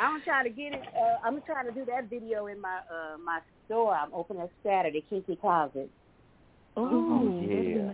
I'm 0.00 0.12
gonna 0.14 0.24
try 0.24 0.42
to 0.42 0.50
get 0.50 0.72
it. 0.72 0.82
Uh, 0.96 1.16
I'm 1.24 1.34
gonna 1.34 1.44
try 1.44 1.64
to 1.64 1.72
do 1.72 1.84
that 1.84 2.08
video 2.08 2.46
in 2.46 2.60
my 2.60 2.78
uh 2.90 3.18
my 3.22 3.40
store. 3.66 3.94
I'm 3.94 4.12
opening 4.14 4.48
Saturday, 4.64 5.04
Kinky 5.08 5.36
Closet. 5.36 5.90
Oh, 6.76 7.38
yeah. 7.46 7.92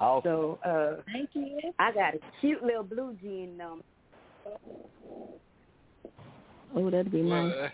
Awesome. 0.00 0.22
So 0.24 0.58
uh, 0.64 1.02
Thank 1.12 1.30
you. 1.34 1.60
I 1.78 1.92
got 1.92 2.14
a 2.14 2.18
cute 2.40 2.62
little 2.62 2.82
blue 2.82 3.16
jean 3.22 3.60
um 3.60 3.82
Oh, 6.74 6.90
that'd 6.90 7.12
be 7.12 7.22
nice. 7.22 7.70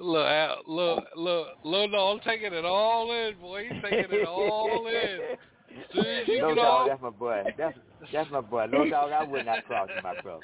Look, 0.00 0.14
look, 0.14 0.26
Al, 0.26 0.56
look, 0.66 1.04
look, 1.14 1.46
little 1.62 1.88
dog 1.90 2.22
taking 2.24 2.54
it 2.54 2.64
all 2.64 3.12
in, 3.12 3.34
boy. 3.38 3.68
He's 3.70 3.82
taking 3.82 4.06
it 4.10 4.26
all 4.26 4.86
in. 4.86 4.94
As 4.94 5.00
soon 5.94 6.06
as 6.06 6.26
you 6.28 6.40
No 6.40 6.48
get 6.48 6.56
dog, 6.62 6.66
off, 6.66 6.88
that's 6.88 7.02
my 7.02 7.10
boy. 7.10 7.42
That's 7.58 7.76
that's 8.10 8.30
my 8.30 8.40
boy. 8.40 8.64
No 8.72 8.88
dog, 8.88 9.12
I 9.12 9.24
would 9.24 9.44
not 9.44 9.66
cross 9.66 9.90
my 10.02 10.14
brother. 10.22 10.40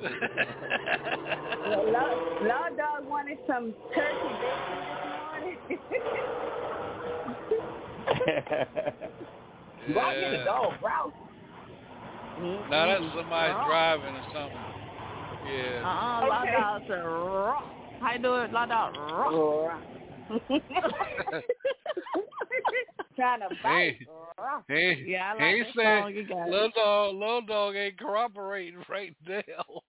Well, 1.68 1.90
Law, 1.90 2.14
Law 2.42 2.68
Dog 2.76 3.04
wanted 3.08 3.38
some 3.46 3.74
turkey 3.94 4.34
bacon 4.40 4.78
this 4.78 5.18
morning. 5.26 5.58
Do 9.88 9.98
I 9.98 10.00
get 10.14 10.32
a 10.34 10.44
dog 10.44 10.72
route? 10.82 11.12
Now 12.70 12.86
that's 12.86 13.02
mm-hmm. 13.02 13.18
somebody 13.18 13.52
uh-uh. 13.52 13.66
driving 13.66 14.14
or 14.14 14.24
something. 14.32 14.64
Yeah. 15.50 15.82
Uh-uh, 15.82 16.26
Law 16.28 16.42
Okay. 16.42 16.52
Dog 16.52 16.82
said, 16.86 17.02
raw. 17.04 17.62
How 18.00 18.12
you 18.12 18.18
doing, 18.20 18.52
Law 18.52 18.66
Dog? 18.66 18.96
Raw. 18.96 19.80
Trying 23.16 23.40
to 23.40 23.48
bite. 23.62 23.98
Hey. 24.68 24.94
He, 25.04 25.12
Yeah, 25.12 25.32
I 25.32 25.42
like 25.42 25.54
he 25.54 25.62
that 25.62 26.02
song 26.02 26.14
you 26.14 26.26
got. 26.26 26.48
little 26.48 26.70
dog, 26.74 27.14
little 27.16 27.42
dog 27.42 27.74
ain't 27.74 27.98
cooperating 27.98 28.80
right 28.88 29.14
now. 29.26 29.82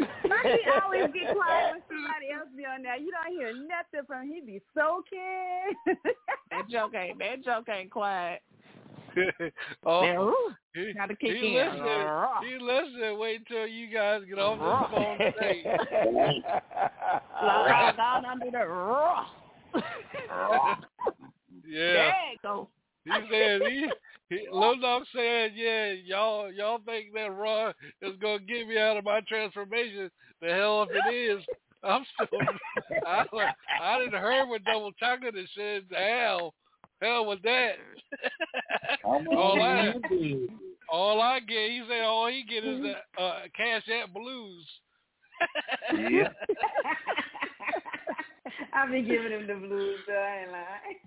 Mikey 0.00 0.58
always 0.82 1.12
get 1.14 1.34
quiet 1.34 1.72
when 1.72 1.82
somebody 1.88 2.32
else 2.34 2.48
be 2.56 2.64
on 2.64 2.82
there. 2.82 2.96
You 2.96 3.12
don't 3.12 3.32
hear 3.32 3.52
nothing 3.54 4.06
from 4.06 4.22
him. 4.22 4.34
He 4.34 4.40
be 4.40 4.60
soaking. 4.74 5.96
That 6.50 6.68
joke 6.68 6.94
ain't, 6.94 7.18
that 7.18 7.44
joke 7.44 7.68
ain't 7.68 7.90
quiet. 7.90 8.40
oh, 9.86 10.04
ooh, 10.04 10.54
he, 10.74 10.92
gotta 10.94 11.16
kick 11.16 11.36
he 11.36 11.56
in. 11.58 11.68
listening. 11.68 12.06
He 12.42 12.58
listening. 12.58 13.18
Wait 13.18 13.40
until 13.40 13.66
you 13.66 13.92
guys 13.92 14.22
get 14.28 14.38
off 14.38 14.58
this 14.58 14.98
phone 14.98 15.18
today. 15.18 15.64
Law 17.42 17.92
down 17.92 18.24
under 18.26 18.50
the 18.50 18.66
raw. 18.66 19.26
Yeah. 21.68 22.12
There. 22.44 22.66
He 23.04 23.10
said 23.30 23.60
he, 23.68 23.88
he 24.28 24.48
Lil 24.52 24.80
Dog 24.80 25.02
said, 25.12 25.52
yeah, 25.54 25.92
y'all 26.04 26.52
y'all 26.52 26.78
think 26.86 27.12
that 27.14 27.34
Raw 27.36 27.70
is 28.02 28.16
gonna 28.20 28.38
get 28.38 28.68
me 28.68 28.78
out 28.78 28.96
of 28.96 29.04
my 29.04 29.20
transformation. 29.22 30.10
The 30.40 30.48
hell 30.48 30.82
if 30.82 30.90
it 30.90 31.14
is. 31.14 31.44
I'm 31.82 32.04
still 32.14 32.40
I 33.06 33.24
I 33.82 33.98
didn't 33.98 34.20
hear 34.20 34.46
what 34.46 34.64
double 34.64 34.92
chocolate 34.92 35.34
and 35.34 35.48
said 35.56 35.84
hell. 35.90 36.54
Hell 37.00 37.26
with 37.26 37.42
that. 37.42 37.72
all 39.04 39.62
I 39.62 39.94
all 40.88 41.20
I 41.20 41.40
get 41.40 41.70
he 41.70 41.82
said 41.88 42.04
all 42.04 42.28
he 42.28 42.44
get 42.44 42.64
is 42.64 42.84
a 42.84 43.20
uh, 43.20 43.40
cash 43.56 43.82
at 43.88 44.12
blues. 44.14 44.66
Yeah. 45.94 46.28
I 48.72 48.90
be 48.90 49.02
giving 49.02 49.32
him 49.32 49.46
the 49.46 49.54
blues, 49.54 50.00
though, 50.06 50.14
I 50.14 50.42
ain't 50.42 50.52
lying. 50.52 50.98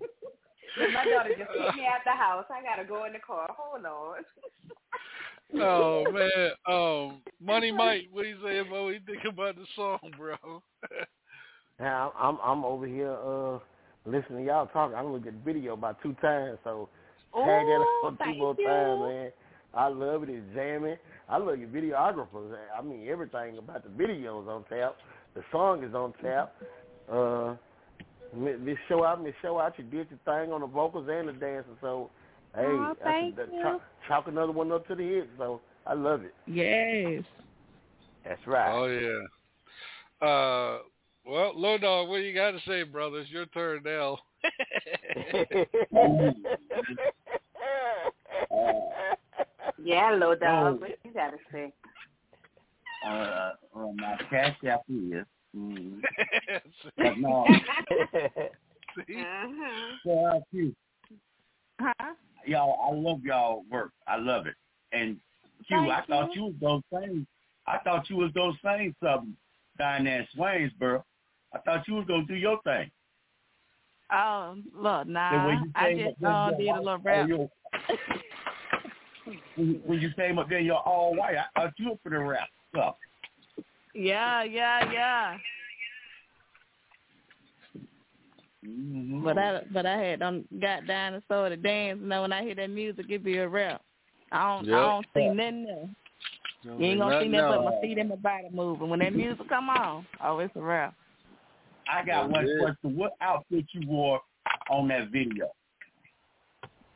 But 0.78 0.92
my 0.92 1.04
daughter 1.04 1.30
just 1.30 1.50
kicked 1.50 1.76
me 1.76 1.84
out 1.84 2.04
the 2.04 2.12
house. 2.12 2.44
I 2.48 2.62
gotta 2.62 2.86
go 2.86 3.04
in 3.04 3.12
the 3.12 3.18
car. 3.18 3.48
Hold 3.58 3.84
on. 3.84 4.22
Oh 5.60 6.04
man. 6.12 6.52
Um 6.68 7.22
Money 7.40 7.72
Mike, 7.72 8.06
what 8.12 8.22
do 8.22 8.28
you 8.28 8.36
say 8.40 8.58
about 8.58 8.84
what 8.84 8.90
you 8.90 9.00
think 9.04 9.24
about 9.28 9.56
the 9.56 9.66
song, 9.74 9.98
bro? 10.16 10.36
yeah, 11.80 12.10
I'm 12.16 12.38
I'm 12.40 12.64
over 12.64 12.86
here 12.86 13.10
uh 13.10 13.58
listening 14.06 14.44
to 14.44 14.44
y'all 14.44 14.66
talk. 14.66 14.92
I 14.94 15.02
looked 15.02 15.26
at 15.26 15.34
the 15.34 15.52
video 15.52 15.74
about 15.74 16.02
two 16.02 16.14
times, 16.20 16.58
so 16.64 16.88
tag 17.34 17.66
that 17.66 17.80
Ooh, 17.80 18.06
on 18.06 18.18
two 18.24 18.38
more 18.38 18.54
times, 18.54 19.00
man. 19.00 19.32
I 19.72 19.86
love 19.88 20.24
it. 20.24 20.30
It's 20.30 20.44
jamming. 20.54 20.96
I 21.28 21.36
love 21.36 21.58
your 21.58 21.68
videographers. 21.68 22.56
I 22.76 22.82
mean 22.82 23.06
everything 23.08 23.58
about 23.58 23.84
the 23.84 23.90
videos 23.90 24.48
on 24.48 24.64
tap. 24.68 24.96
The 25.34 25.42
song 25.52 25.84
is 25.84 25.94
on 25.94 26.12
tap. 26.22 26.54
Uh, 27.10 27.54
mi- 28.36 28.56
Miss 28.56 28.78
Show 28.88 29.04
Out, 29.04 29.22
Miss 29.22 29.34
Show 29.42 29.58
Out, 29.58 29.74
you 29.78 29.84
did 29.84 30.08
your 30.10 30.18
thing 30.24 30.52
on 30.52 30.60
the 30.60 30.66
vocals 30.66 31.08
and 31.10 31.28
the 31.28 31.32
dancing. 31.32 31.76
So, 31.80 32.10
hey, 32.54 32.62
Aw, 32.64 32.88
that's 32.88 33.00
thank 33.04 33.36
that, 33.36 33.52
you. 33.52 33.62
chalk, 33.62 33.82
chalk 34.08 34.28
another 34.28 34.52
one 34.52 34.72
up 34.72 34.86
to 34.88 34.94
the 34.96 35.02
hit. 35.02 35.28
So 35.38 35.60
I 35.86 35.94
love 35.94 36.22
it. 36.22 36.34
Yes. 36.46 37.24
That's 38.24 38.44
right. 38.46 38.72
Oh 38.72 38.86
yeah. 38.86 40.26
Uh, 40.26 40.78
well, 41.30 41.52
Low 41.58 41.78
Dog, 41.78 42.08
what 42.08 42.16
you 42.22 42.34
got 42.34 42.50
to 42.52 42.60
say, 42.66 42.82
brother? 42.82 43.20
It's 43.20 43.30
your 43.30 43.46
turn 43.46 43.82
now. 43.84 44.18
Yeah, 49.82 50.10
low 50.12 50.34
dog. 50.34 50.80
What 50.80 50.98
you 51.04 51.12
gotta 51.12 51.38
say? 51.50 51.72
uh, 53.06 53.08
uh, 53.08 53.52
my 53.96 54.18
cash 54.28 54.56
app 54.66 54.82
is. 54.88 55.24
Mm. 55.56 56.00
But 56.96 57.18
no, 57.18 57.44
Uh-huh. 59.08 59.96
so, 60.06 60.10
uh, 60.26 60.38
Huh? 61.80 62.14
y'all, 62.46 62.78
I 62.88 62.94
love 62.94 63.24
y'all 63.24 63.64
work. 63.68 63.90
I 64.06 64.16
love 64.18 64.46
it. 64.46 64.54
And 64.92 65.16
Q, 65.66 65.76
Thank 65.76 65.90
I 65.90 66.02
thought 66.06 66.36
you. 66.36 66.42
you 66.42 66.46
was 66.46 66.82
those 66.92 67.02
same. 67.02 67.26
I 67.66 67.78
thought 67.78 68.08
you 68.08 68.14
was 68.18 68.30
those 68.32 68.54
same 68.64 68.94
something 69.02 69.36
down 69.76 70.04
there 70.04 70.20
in 70.20 70.28
Swainsboro. 70.36 71.02
I 71.52 71.58
thought 71.58 71.86
you 71.88 71.94
was 71.94 72.06
gonna 72.06 72.24
do 72.26 72.34
your 72.34 72.60
thing. 72.62 72.90
Oh, 74.12 74.56
look, 74.74 75.06
The 75.06 75.12
way 75.12 75.12
nah. 75.12 75.52
you 75.62 75.72
I 75.74 75.94
just 75.94 76.24
up 76.24 76.52
uh, 76.52 76.56
did 76.56 76.68
a 76.68 76.76
little 76.78 76.98
rap. 76.98 77.28
your- 77.28 77.50
when, 79.86 80.00
you- 80.00 80.10
came 80.16 80.38
up 80.38 80.48
there, 80.48 80.58
you're 80.60 80.76
all 80.76 81.14
white. 81.14 81.36
I 81.36 81.60
thought 81.60 81.72
you 81.78 81.90
were 81.90 81.96
for 82.02 82.10
the 82.10 82.18
rap 82.18 82.48
stuff. 82.70 82.96
Yeah, 83.94 84.42
yeah, 84.44 84.92
yeah. 84.92 85.36
Mm-hmm. 88.66 89.24
But 89.24 89.38
I 89.38 89.62
but 89.72 89.86
I 89.86 89.96
had 89.96 90.20
done 90.20 90.44
got 90.60 90.86
down 90.86 91.14
and 91.14 91.22
started 91.24 91.56
to 91.56 91.62
dance. 91.62 91.98
You 92.02 92.08
know, 92.08 92.22
when 92.22 92.32
I 92.32 92.42
hear 92.42 92.54
that 92.56 92.68
music, 92.70 93.06
it 93.08 93.24
be 93.24 93.38
a 93.38 93.48
rap. 93.48 93.80
I 94.32 94.56
don't 94.56 94.66
Yep. 94.66 94.76
I 94.76 94.80
don't 94.80 95.06
see 95.14 95.28
nothing 95.28 95.66
else. 95.70 95.88
You 96.62 96.72
ain't 96.84 97.00
gonna 97.00 97.22
see 97.22 97.28
Nothing 97.28 97.32
nothing 97.32 97.32
but 97.32 97.64
else. 97.64 97.74
my 97.74 97.80
feet 97.80 97.98
and 97.98 98.08
my 98.10 98.16
body 98.16 98.48
moving. 98.52 98.90
When 98.90 98.98
that 98.98 99.14
music 99.14 99.48
come 99.48 99.70
on, 99.70 100.06
oh, 100.22 100.38
it's 100.40 100.54
a 100.56 100.60
rap. 100.60 100.94
I 101.92 102.04
got 102.04 102.30
one 102.30 102.46
question. 102.60 102.96
What 102.96 103.12
outfit 103.20 103.64
you 103.72 103.86
wore 103.88 104.20
on 104.70 104.88
that 104.88 105.08
video? 105.10 105.48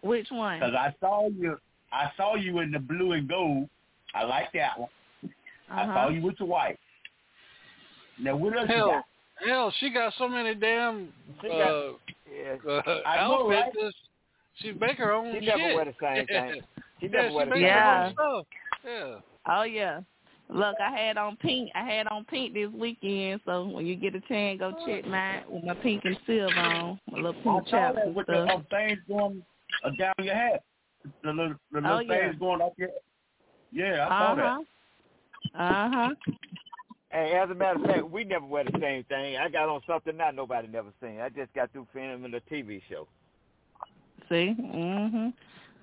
Which 0.03 0.29
one? 0.31 0.61
Because 0.61 0.75
I 0.75 0.95
saw 1.01 1.29
you, 1.29 1.59
I 1.93 2.11
saw 2.17 2.35
you 2.37 2.59
in 2.61 2.71
the 2.71 2.79
blue 2.79 3.13
and 3.13 3.29
gold. 3.29 3.69
I 4.15 4.25
like 4.25 4.53
that 4.53 4.79
one. 4.79 4.91
I 5.71 5.83
Uh-huh. 5.83 5.95
saw 5.95 6.09
you 6.11 6.21
with 6.23 6.39
the 6.39 6.45
white. 6.45 6.79
Now 8.19 8.37
what 8.37 8.57
else 8.57 8.69
you 8.69 8.75
Hell, 8.77 8.89
got? 8.91 9.05
hell, 9.47 9.71
she 9.81 9.91
got 9.91 10.13
so 10.19 10.29
many 10.29 10.55
damn 10.55 11.13
She 11.41 11.49
uh, 11.49 11.51
got- 11.51 11.95
Yeah. 12.33 12.71
uh, 12.71 13.01
I 13.07 13.17
know, 13.27 13.49
right? 13.49 13.65
outfits. 13.67 13.97
She 14.57 14.73
make 14.73 14.97
her 14.99 15.13
own 15.13 15.33
She 15.35 15.47
shit. 15.47 15.57
never 15.59 15.75
wear 15.75 15.85
the 15.87 15.95
same 16.01 16.27
thing. 16.27 16.63
She 17.01 17.07
yeah, 17.07 17.13
never 17.13 17.29
she 17.31 17.35
wear 17.35 17.45
the 17.47 17.51
make 17.51 17.57
same 17.59 17.63
her 17.65 17.69
Yeah. 17.69 18.07
own 18.07 18.13
stuff. 18.13 18.47
Yeah. 18.85 19.15
Oh 19.49 19.63
yeah. 19.63 20.01
Look, 20.51 20.77
I 20.81 20.91
had 20.97 21.17
on 21.17 21.37
pink. 21.37 21.71
I 21.75 21.83
had 21.85 22.07
on 22.09 22.25
pink 22.27 22.55
this 22.55 22.69
weekend. 22.73 23.41
So 23.47 23.67
when 23.67 23.87
you 23.87 23.97
get 23.97 24.15
a 24.15 24.21
chance, 24.21 24.59
go 24.61 24.73
check 24.87 25.07
mine 25.07 25.43
with 25.49 25.65
my 25.65 25.75
pink 25.75 26.05
and 26.05 26.19
silver 26.27 26.59
on, 26.61 27.01
my 27.11 27.17
little 27.19 27.33
pink 27.43 27.45
saw 27.45 27.71
chaps 27.71 27.97
that 27.97 28.07
and 28.07 28.15
with 28.15 28.27
the 28.27 28.45
stuff. 28.45 28.51
um, 28.57 28.67
things 28.71 28.99
going 29.09 29.43
uh, 29.85 29.91
down 29.91 30.15
your 30.23 30.35
head. 30.35 30.61
The 31.23 31.31
little, 31.31 31.55
the 31.73 31.81
little 31.81 31.97
Oh, 31.97 32.01
yeah. 32.01 32.29
things 32.29 32.39
going 32.39 32.61
up 32.61 32.75
your 32.77 32.91
Yeah, 33.73 34.07
I 34.07 34.09
saw 34.09 34.33
Uh 34.33 34.35
that. 34.37 34.59
huh. 35.55 35.63
Uh 35.63 35.91
huh. 35.91 36.15
Hey, 37.11 37.33
as 37.43 37.49
a 37.49 37.55
matter 37.55 37.79
of 37.81 37.87
fact, 37.87 38.11
we 38.11 38.25
never 38.25 38.45
wear 38.45 38.65
the 38.65 38.73
same 38.81 39.05
thing. 39.05 39.37
I 39.37 39.49
got 39.49 39.69
on 39.69 39.81
something 39.87 40.17
that 40.19 40.35
nobody 40.35 40.69
never 40.69 40.91
seen. 41.01 41.21
I 41.21 41.29
just 41.29 41.53
got 41.55 41.71
through 41.73 41.87
filming 41.93 42.35
a 42.35 42.41
TV 42.53 42.83
show. 42.89 43.07
See. 44.29 44.55
Mhm. 44.59 45.33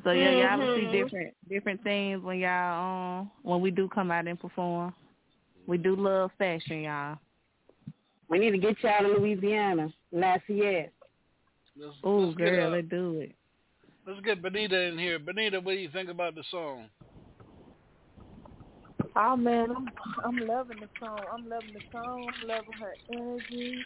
So 0.04 0.12
yeah, 0.12 0.32
y'all 0.32 0.60
will 0.60 0.76
see 0.76 0.82
Mhm. 0.82 0.92
different 0.92 1.36
different 1.48 1.84
things 1.84 2.24
when 2.24 2.40
y'all 2.40 3.20
um 3.20 3.32
when 3.44 3.62
we 3.62 3.72
do 3.72 3.88
come 3.90 4.12
out 4.12 4.28
and 4.28 4.40
perform. 4.40 4.94
We 5.68 5.78
do 5.78 5.96
love 5.96 6.32
fashion, 6.38 6.82
y'all. 6.82 7.20
We 8.30 8.40
need 8.40 8.52
to 8.52 8.58
get 8.58 8.82
y'all 8.84 9.04
to 9.04 9.08
Louisiana, 9.10 9.94
Lafayette. 10.12 10.94
Let's, 11.78 11.96
Oh, 12.04 12.18
let's 12.26 12.38
get, 12.38 12.46
girl, 12.46 12.68
uh, 12.68 12.76
let's 12.76 12.90
do 12.90 13.20
it. 13.20 13.36
let's 14.08 14.22
get 14.22 14.42
Benita 14.42 14.80
in 14.80 14.98
here. 14.98 15.20
Benita, 15.20 15.60
what 15.60 15.74
do 15.74 15.80
you 15.80 15.90
think 15.90 16.10
about 16.10 16.36
the 16.36 16.44
song? 16.50 16.90
Oh 19.16 19.36
man, 19.36 19.72
I'm 19.72 19.88
I'm 20.24 20.48
loving 20.48 20.80
the 20.80 20.90
song. 21.00 21.20
I'm 21.32 21.48
loving 21.50 21.74
the 21.74 21.82
song. 21.92 22.28
I'm 22.42 22.48
loving 22.48 22.74
her 22.80 22.94
energy. 23.10 23.84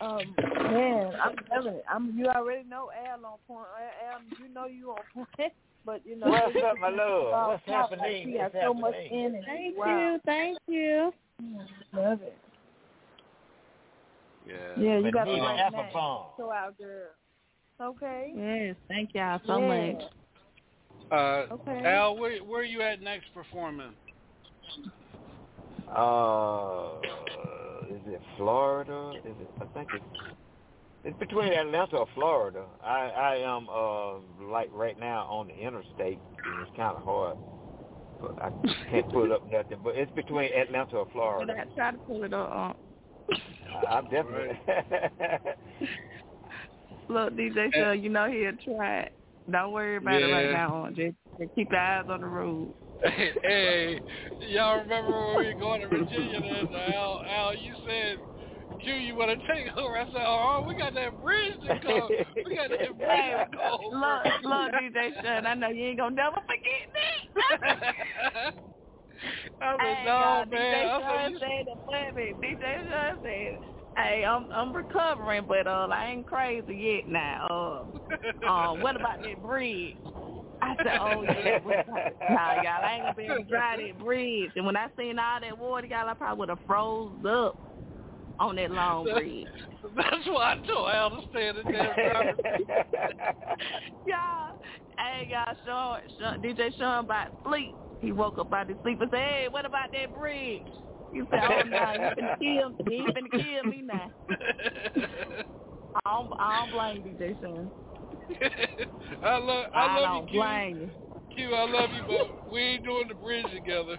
Um, 0.00 0.34
man, 0.72 1.12
I'm 1.22 1.34
telling 1.50 1.74
it. 1.74 1.84
I'm 1.90 2.16
you 2.16 2.26
already 2.26 2.68
know 2.68 2.90
Al 3.08 3.24
on 3.26 3.38
point. 3.48 3.66
Al, 3.76 4.14
Al, 4.14 4.20
you 4.40 4.54
know 4.54 4.66
you 4.66 4.90
on 4.90 4.98
point. 5.14 5.52
But 5.86 6.02
you 6.04 6.16
know, 6.16 6.28
What's 6.28 6.54
up, 6.56 6.78
my 6.80 6.88
love? 6.90 7.28
about 7.28 7.48
What's 7.48 7.64
top. 7.66 7.90
Like, 7.92 8.00
happening? 8.00 8.26
She 8.26 8.38
has 8.38 8.52
What's 8.52 8.64
so 8.66 8.74
much 8.74 8.94
happening? 8.94 9.24
energy. 9.26 9.46
Thank 9.46 9.78
wow. 9.78 10.12
you, 10.12 10.20
thank 10.26 10.58
you. 10.68 11.12
Love 11.94 12.20
it. 12.20 12.36
Yeah. 14.46 14.54
Yeah, 14.76 14.98
you 14.98 15.12
got 15.12 15.24
the 15.24 15.30
Benita 15.32 15.42
right 15.44 15.56
name. 15.56 15.80
Applebaum. 15.80 16.26
So 16.36 16.52
out 16.52 16.76
girl. 16.76 17.08
Okay. 17.80 18.32
Yes, 18.36 18.76
thank 18.88 19.14
y'all 19.14 19.40
so 19.46 19.60
Yeah. 19.60 19.92
much. 19.92 20.02
Uh, 21.10 21.54
Okay. 21.54 21.84
Al, 21.86 22.16
where 22.18 22.38
where 22.44 22.60
are 22.60 22.64
you 22.64 22.82
at 22.82 23.00
next 23.00 23.32
performing? 23.32 23.94
Uh, 25.96 27.00
is 27.90 28.00
it 28.06 28.20
Florida? 28.36 29.12
Is 29.24 29.34
it? 29.40 29.50
I 29.60 29.64
think 29.74 29.88
it's 29.92 30.04
it's 31.04 31.18
between 31.18 31.52
Atlanta 31.52 31.98
or 31.98 32.06
Florida. 32.14 32.64
I 32.82 33.10
I 33.10 33.36
am 33.36 33.68
uh 33.68 34.18
like 34.50 34.68
right 34.72 34.98
now 34.98 35.26
on 35.26 35.48
the 35.48 35.54
interstate. 35.54 36.18
and 36.44 36.62
It's 36.62 36.76
kind 36.76 36.96
of 36.96 37.02
hard, 37.02 37.36
but 38.20 38.34
I 38.42 38.50
can't 38.90 39.10
pull 39.10 39.32
up 39.32 39.42
nothing. 39.50 39.78
But 39.82 39.96
it's 39.96 40.12
between 40.12 40.52
Atlanta 40.52 40.96
or 40.96 41.04
But 41.06 41.12
Florida. 41.12 41.54
I 41.58 41.74
try 41.74 41.90
to 41.92 41.98
pull 41.98 42.24
it 42.24 42.32
up. 42.34 42.76
I, 43.30 43.86
I'm 43.86 44.04
definitely. 44.10 44.58
Look, 47.08 47.32
DJ 47.34 47.72
Show, 47.74 47.92
you 47.92 48.10
know 48.10 48.30
he'll 48.30 48.74
try 48.76 49.00
it. 49.00 49.12
Don't 49.50 49.72
worry 49.72 49.96
about 49.96 50.20
it 50.20 50.26
right 50.26 50.52
now. 50.52 50.88
Just, 50.90 51.16
just 51.38 51.54
keep 51.54 51.70
your 51.70 51.80
eyes 51.80 52.04
on 52.08 52.20
the 52.20 52.26
road. 52.26 52.74
hey, 53.42 54.00
y'all 54.40 54.78
remember 54.78 55.10
when 55.10 55.38
we 55.38 55.46
were 55.46 55.60
going 55.60 55.80
to 55.82 55.88
Virginia 55.88 56.40
and 56.60 56.68
Al, 56.94 57.20
Al, 57.28 57.54
you 57.54 57.74
said, 57.86 58.16
Q, 58.82 58.94
you 58.94 59.14
want 59.14 59.30
to 59.30 59.46
take 59.52 59.66
over? 59.76 59.96
I 59.96 60.04
said, 60.06 60.24
oh, 60.24 60.64
we 60.66 60.76
got 60.76 60.94
that 60.94 61.20
bridge 61.20 61.60
to 61.62 61.86
go. 61.86 62.08
We 62.44 62.56
got 62.56 62.70
that 62.70 62.96
bridge 62.96 63.50
to 63.50 63.56
go 63.56 63.78
look, 63.92 64.24
look, 64.42 64.72
DJ 64.72 65.10
Shun, 65.22 65.46
I 65.46 65.54
know 65.54 65.68
you 65.68 65.86
ain't 65.86 65.98
gonna 65.98 66.14
never 66.14 66.36
forget 66.36 66.84
me. 66.94 67.58
I 69.60 69.76
said, 69.76 69.80
hey, 69.80 70.02
no, 70.06 70.44
man. 70.50 70.74
DJ 70.74 70.90
I 70.90 71.00
Shun 71.00 71.38
said 71.40 71.66
it 71.66 71.78
for 71.84 72.12
me. 72.18 72.34
DJ 72.42 72.74
Shun 72.90 73.18
said, 73.22 73.58
hey, 73.96 74.24
I'm 74.24 74.48
I'm 74.52 74.74
recovering, 74.74 75.44
but 75.46 75.66
uh, 75.66 75.88
I 75.90 76.10
ain't 76.10 76.26
crazy 76.26 76.74
yet 76.74 77.08
now. 77.08 77.46
Uh, 78.46 78.48
uh, 78.48 78.74
what 78.74 78.96
about 78.96 79.22
that 79.22 79.42
bridge? 79.42 79.96
I 80.68 80.76
said, 80.82 80.98
oh 81.00 81.22
yeah, 81.22 81.58
nah, 82.30 82.62
y'all, 82.62 82.84
I 82.84 82.94
ain't 82.94 83.04
gonna 83.04 83.14
be 83.14 83.24
able 83.24 83.36
to 83.36 83.44
drive 83.44 83.78
that 83.80 83.98
bridge. 83.98 84.50
And 84.56 84.66
when 84.66 84.76
I 84.76 84.88
seen 84.98 85.18
all 85.18 85.40
that 85.40 85.58
water, 85.58 85.86
y'all, 85.86 86.08
I 86.08 86.14
probably 86.14 86.38
would 86.40 86.48
have 86.50 86.58
froze 86.66 87.24
up 87.26 87.56
on 88.38 88.56
that 88.56 88.70
long 88.70 89.04
bridge. 89.04 89.46
That's 89.82 90.26
why 90.26 90.54
I 90.54 90.56
told 90.66 90.88
Al 90.90 91.10
to 91.10 91.20
stay 91.30 91.48
in 91.48 91.56
the 91.56 91.62
y'all, 94.06 94.52
hey, 94.98 95.28
y'all, 95.28 95.54
Sean, 95.64 95.98
Sean, 96.18 96.42
DJ 96.42 96.76
Sean 96.76 97.04
about 97.04 97.28
sleep. 97.46 97.76
He 98.00 98.12
woke 98.12 98.38
up 98.38 98.52
out 98.52 98.68
his 98.68 98.78
sleep 98.82 99.00
and 99.00 99.10
said, 99.10 99.18
hey, 99.18 99.46
what 99.50 99.64
about 99.64 99.90
that 99.92 100.12
bridge? 100.14 100.62
He 101.10 101.22
said, 101.30 101.40
oh, 101.42 101.62
no, 101.66 101.92
you 101.94 102.10
finna 102.16 102.38
kill, 102.38 102.70
me. 102.86 102.96
you 102.96 103.12
finna 103.12 103.30
kill 103.30 103.64
me 103.64 103.82
now. 103.82 104.10
I 106.04 106.10
don't, 106.12 106.32
I 106.38 106.60
don't 106.60 106.70
blame 106.70 107.02
DJ 107.02 107.40
Sean. 107.40 107.72
I 109.22 109.38
love, 109.38 109.66
I, 109.74 109.86
I, 109.86 110.00
love 110.00 110.14
don't 110.14 110.30
you, 110.32 110.38
blame 110.38 110.80
you. 110.80 110.90
Q. 111.34 111.48
Q, 111.48 111.54
I 111.54 111.64
love 111.70 111.90
you, 111.90 112.02
but 112.06 112.52
we 112.52 112.60
ain't 112.60 112.84
doing 112.84 113.08
the 113.08 113.14
bridge 113.14 113.46
together. 113.54 113.98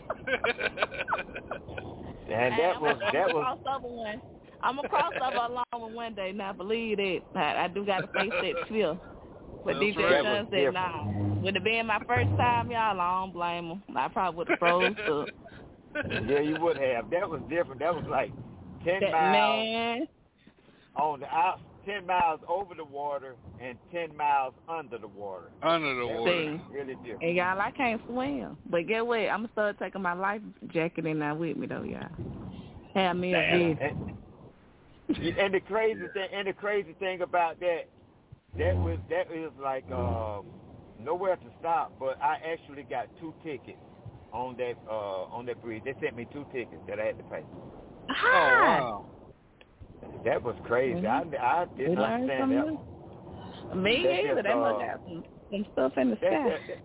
and 2.27 2.53
that 2.59 2.75
I'm 2.75 2.81
was 2.81 2.99
a, 3.01 3.05
I'm 3.05 3.13
that 3.13 3.29
a 3.29 3.33
was 3.33 3.57
crossover 3.65 3.89
one. 3.89 4.21
I'm 4.61 4.79
a 4.79 4.83
crossover 4.83 5.49
along 5.49 5.65
with 5.87 5.93
one 5.93 6.13
day. 6.15 6.31
Now, 6.33 6.53
believe 6.53 6.99
it, 6.99 7.23
I, 7.35 7.63
I 7.63 7.67
do 7.67 7.85
got 7.85 8.01
to 8.01 8.07
face 8.07 8.31
that 8.41 8.67
fear. 8.67 8.99
But 9.65 9.73
That's 9.73 9.97
DJ 9.97 9.97
right. 9.97 10.23
Sean 10.23 10.23
That 10.23 10.41
was 10.41 10.47
said, 10.51 10.57
different. 10.57 10.73
nah. 10.73 11.43
With 11.43 11.55
it 11.55 11.63
being 11.63 11.85
my 11.85 11.99
first 12.07 12.29
time, 12.37 12.71
y'all, 12.71 12.99
I 12.99 13.21
don't 13.21 13.33
blame 13.33 13.65
him. 13.71 13.83
I 13.95 14.07
probably 14.09 14.37
would 14.37 14.47
have 14.49 14.59
froze 14.59 14.95
up. 15.09 15.29
yeah 16.27 16.39
you 16.39 16.57
would 16.59 16.77
have. 16.77 17.09
That 17.09 17.29
was 17.29 17.41
different. 17.49 17.79
That 17.79 17.95
was 17.95 18.05
like 18.09 18.31
ten 18.83 19.01
That 19.01 19.11
miles 19.11 19.65
man, 19.65 20.07
on 20.95 21.19
the 21.21 21.27
out, 21.27 21.59
ten 21.89 22.05
miles 22.05 22.39
over 22.47 22.75
the 22.75 22.83
water 22.85 23.35
and 23.59 23.77
ten 23.91 24.15
miles 24.15 24.53
under 24.67 24.97
the 24.97 25.07
water. 25.07 25.49
Under 25.63 25.95
the 25.95 26.07
That 26.07 26.19
water. 26.19 26.51
was 26.51 26.59
really 26.71 26.95
different. 26.95 27.23
and 27.23 27.35
y'all, 27.35 27.59
I 27.59 27.71
can't 27.71 28.01
swim. 28.07 28.57
But 28.69 28.87
get 28.87 29.05
what? 29.05 29.19
I'm 29.19 29.39
gonna 29.41 29.49
start 29.53 29.79
taking 29.79 30.01
my 30.01 30.13
life 30.13 30.41
jacket 30.73 31.05
in 31.05 31.19
there 31.19 31.35
with 31.35 31.57
me 31.57 31.67
though, 31.67 31.83
y'all. 31.83 32.07
Have 32.93 33.17
me 33.17 33.33
a 33.33 33.39
And, 33.39 33.79
and, 33.79 35.37
and 35.37 35.53
the 35.53 35.59
crazy 35.61 36.07
thing, 36.13 36.27
and 36.33 36.47
the 36.47 36.53
crazy 36.53 36.93
thing 36.99 37.21
about 37.21 37.59
that, 37.59 37.87
that 38.57 38.75
was 38.75 38.97
that 39.09 39.31
is 39.31 39.51
like 39.61 39.89
um, 39.91 40.45
nowhere 41.03 41.35
to 41.35 41.45
stop. 41.59 41.93
But 41.99 42.21
I 42.21 42.37
actually 42.51 42.83
got 42.83 43.07
two 43.19 43.33
tickets 43.43 43.77
on 44.31 44.55
that 44.57 44.73
uh, 44.89 45.23
on 45.25 45.45
that 45.47 45.61
bridge. 45.61 45.83
They 45.85 45.95
sent 46.01 46.15
me 46.15 46.27
two 46.31 46.45
tickets 46.51 46.81
that 46.87 46.99
I 46.99 47.05
had 47.05 47.17
to 47.17 47.23
pay. 47.25 47.43
Oh, 48.09 48.13
wow. 48.33 49.05
That 50.25 50.43
was 50.43 50.55
crazy. 50.65 51.05
I 51.07 51.21
I 51.21 51.65
didn't 51.77 51.95
learned 51.95 52.29
understand 52.31 52.51
that. 52.51 52.65
something 52.65 53.75
new. 53.75 53.81
Me 53.83 54.03
That's 54.03 54.19
either. 54.19 54.35
just, 54.35 54.43
They 54.47 54.55
must 54.55 54.75
uh, 54.75 54.79
have 54.87 54.99
some, 55.07 55.23
some 55.51 55.65
stuff 55.73 55.91
in 55.97 56.09
the 56.09 56.15
That, 56.15 56.31
sky. 56.31 56.49
that, 56.67 56.77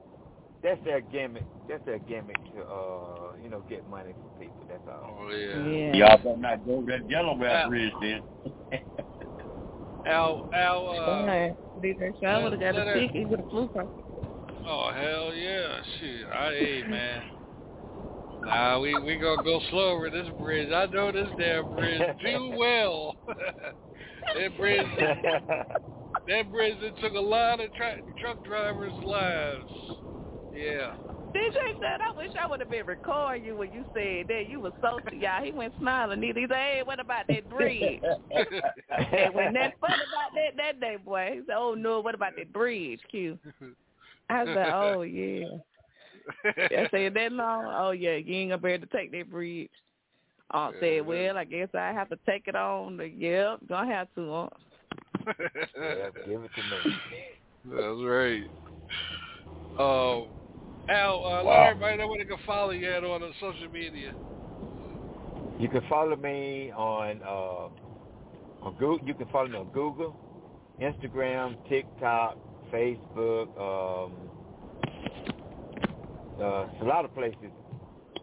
that's 0.63 0.85
their 0.85 1.01
gimmick. 1.01 1.43
That's 1.69 1.85
their 1.85 1.99
gimmick 2.01 2.37
to 2.55 2.63
uh, 2.63 3.33
you 3.43 3.49
know, 3.51 3.61
get 3.69 3.89
money 3.89 4.13
from 4.13 4.41
people. 4.41 4.65
That's 4.69 4.83
all. 4.89 5.19
Oh 5.21 5.31
yeah. 5.31 5.67
Yeah. 5.67 5.95
Y'all 5.97 6.17
better 6.19 6.37
not 6.37 6.67
go 6.67 6.83
that 6.87 7.09
yellow 7.11 7.37
Yeah. 7.41 7.69
Bridge 7.69 7.93
then. 8.01 8.23
Al, 10.07 10.51
Al, 10.53 10.89
uh, 10.89 10.93
Alright. 10.93 11.57
DJ 11.83 12.13
Sean 12.21 12.43
would 12.45 12.53
have 12.53 12.61
got 12.61 12.77
a 12.77 12.85
her- 12.85 12.95
ticket 13.01 13.29
with 13.29 13.41
a 13.41 13.49
flu 13.51 13.69
card. 13.69 13.89
oh 14.67 14.91
hell 14.95 15.35
yeah, 15.35 15.81
shit, 15.99 16.27
I, 16.27 16.51
hey 16.53 16.83
man. 16.89 17.23
Nah, 18.45 18.79
we 18.79 18.99
we 18.99 19.17
gonna 19.19 19.43
go 19.43 19.61
slow 19.71 19.93
over 19.93 20.11
this 20.11 20.29
bridge. 20.39 20.71
I 20.73 20.87
know 20.87 21.11
this 21.13 21.31
damn 21.39 21.71
bridge 21.71 22.17
too 22.23 22.55
well. 22.57 23.15
that 23.27 24.57
bridge, 24.57 24.87
that 24.99 26.51
bridge 26.51 26.79
that 26.81 26.99
took 27.01 27.15
a 27.15 27.21
lot 27.21 27.61
of 27.61 27.73
tra- 27.75 28.03
truck 28.19 28.43
drivers' 28.45 28.95
lives. 29.03 29.71
Yeah. 30.53 30.95
DJ 31.35 31.57
said, 31.81 31.99
I 32.01 32.17
wish 32.17 32.31
I 32.41 32.49
would 32.49 32.61
have 32.61 32.71
been 32.71 32.87
recording 32.87 33.45
you 33.45 33.57
when 33.57 33.73
you 33.73 33.85
said 33.93 34.29
that. 34.29 34.45
You 34.47 34.61
was 34.61 34.73
so 34.81 35.01
y'all. 35.13 35.43
He 35.43 35.51
went 35.51 35.75
smiling. 35.79 36.23
He 36.23 36.33
said, 36.33 36.51
hey, 36.51 36.83
what 36.85 37.01
about 37.01 37.27
that 37.29 37.49
bridge? 37.49 38.01
and 38.31 39.35
when 39.35 39.53
that 39.55 39.75
fun 39.81 39.95
about 39.95 40.31
that 40.35 40.57
that 40.57 40.81
day, 40.81 40.97
boy, 40.97 41.31
he 41.35 41.41
said, 41.41 41.57
oh 41.57 41.75
no, 41.75 42.01
what 42.01 42.15
about 42.15 42.37
that 42.37 42.53
bridge, 42.53 43.01
Q? 43.11 43.37
I 44.31 44.45
said, 44.45 44.73
oh 44.73 45.03
yeah. 45.03 45.47
I 46.45 46.89
said 46.91 47.15
that 47.15 47.33
long. 47.33 47.67
Oh 47.67 47.91
yeah, 47.91 48.17
you 48.17 48.35
ain't 48.35 48.51
gonna 48.51 48.63
be 48.63 48.71
able 48.71 48.87
to 48.87 48.97
take 48.97 49.13
that 49.13 49.31
bridge. 49.31 49.71
Aunt 50.51 50.77
said, 50.79 51.07
well, 51.07 51.37
I 51.37 51.45
guess 51.45 51.69
I 51.75 51.93
have 51.93 52.09
to 52.11 52.19
take 52.27 52.47
it 52.47 52.55
on. 52.55 52.97
The, 52.97 53.09
yep, 53.09 53.61
gonna 53.69 53.93
have 53.93 54.09
to. 54.15 54.21
Aunt. 54.33 54.53
yeah, 55.27 56.11
give 56.27 56.43
it 56.43 56.51
to 56.55 56.89
me. 56.89 56.97
That's 57.65 58.03
right. 58.03 58.45
Uh, 59.79 60.27
Al, 60.93 61.25
uh, 61.25 61.45
let 61.45 61.69
everybody 61.69 61.97
know 61.97 62.09
where 62.09 62.19
they 62.19 62.29
can 62.29 62.39
follow 62.47 62.71
you 62.71 62.91
at 62.91 63.03
on 63.03 63.23
the 63.23 63.31
social 63.41 63.69
media. 63.73 64.15
You 65.59 65.69
can 65.69 65.83
follow 65.89 66.17
me 66.17 66.73
on 66.73 67.21
uh, 67.23 68.67
on 68.67 68.75
Google. 68.79 69.07
You 69.07 69.15
can 69.15 69.27
follow 69.29 69.49
me 69.49 69.57
on 69.57 69.69
Google, 69.73 70.15
Instagram, 70.81 71.57
TikTok, 71.69 72.37
Facebook. 72.73 73.49
Um, 73.59 74.13
uh, 76.41 76.67
a 76.81 76.85
lot 76.85 77.05
of 77.05 77.15
places. 77.15 77.51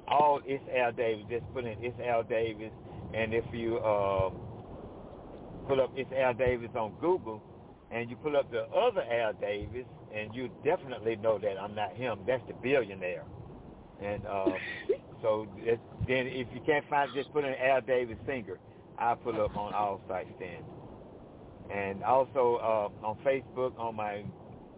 All 0.07 0.41
it's 0.45 0.63
Al 0.75 0.91
Davis. 0.91 1.25
Just 1.29 1.45
put 1.53 1.65
in 1.65 1.77
it's 1.81 1.97
Al 1.99 2.23
Davis, 2.23 2.71
and 3.13 3.33
if 3.33 3.45
you 3.53 3.79
um, 3.79 4.35
put 5.67 5.79
up 5.79 5.91
it's 5.95 6.11
Al 6.11 6.33
Davis 6.33 6.69
on 6.75 6.93
Google, 6.99 7.41
and 7.91 8.09
you 8.09 8.15
pull 8.17 8.35
up 8.35 8.51
the 8.51 8.63
other 8.67 9.03
Al 9.03 9.33
Davis, 9.33 9.85
and 10.13 10.33
you 10.35 10.49
definitely 10.63 11.15
know 11.15 11.39
that 11.39 11.57
I'm 11.59 11.75
not 11.75 11.95
him. 11.95 12.19
That's 12.27 12.43
the 12.47 12.53
billionaire. 12.53 13.23
And 14.01 14.25
um, 14.25 14.53
so 15.21 15.47
it, 15.57 15.79
then 16.07 16.27
if 16.27 16.47
you 16.53 16.61
can't 16.65 16.87
find, 16.89 17.09
just 17.15 17.31
put 17.31 17.45
in 17.45 17.53
Al 17.53 17.81
Davis 17.81 18.17
singer. 18.25 18.59
I'll 18.99 19.15
pull 19.15 19.41
up 19.41 19.57
on 19.57 19.73
all 19.73 20.01
sites 20.07 20.29
then. 20.39 20.63
And 21.73 22.03
also 22.03 22.59
uh, 22.61 23.05
on 23.05 23.17
Facebook, 23.25 23.77
on 23.79 23.95
my 23.95 24.23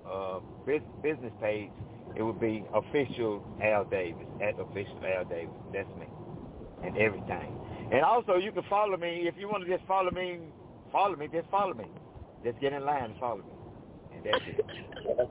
uh, 0.10 0.40
business 0.66 1.32
page, 1.42 1.72
it 2.16 2.22
would 2.24 2.40
be 2.40 2.64
official 2.74 3.44
Al 3.64 3.86
Davis 3.86 4.26
at 4.42 4.60
official 4.60 5.00
Al 5.18 5.26
Davis. 5.26 5.54
That's 5.74 5.88
me, 6.00 6.06
and 6.84 6.98
everything. 6.98 7.56
And 7.92 8.02
also, 8.02 8.36
you 8.36 8.52
can 8.52 8.64
follow 8.70 8.98
me 8.98 9.28
if 9.28 9.36
you 9.38 9.48
want 9.50 9.64
to 9.66 9.70
just 9.70 9.86
follow 9.88 10.12
me. 10.12 10.40
Follow 10.92 11.16
me, 11.16 11.28
just 11.32 11.50
follow 11.50 11.74
me. 11.74 11.86
Just 12.44 12.60
get 12.60 12.74
in 12.74 12.86
line 12.86 13.06
and 13.06 13.18
follow 13.20 13.38
me, 13.38 13.54
and 14.16 14.26
that's 14.26 14.44
it. 14.48 14.66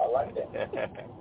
I 0.00 0.06
like 0.10 0.34
that. 0.34 0.90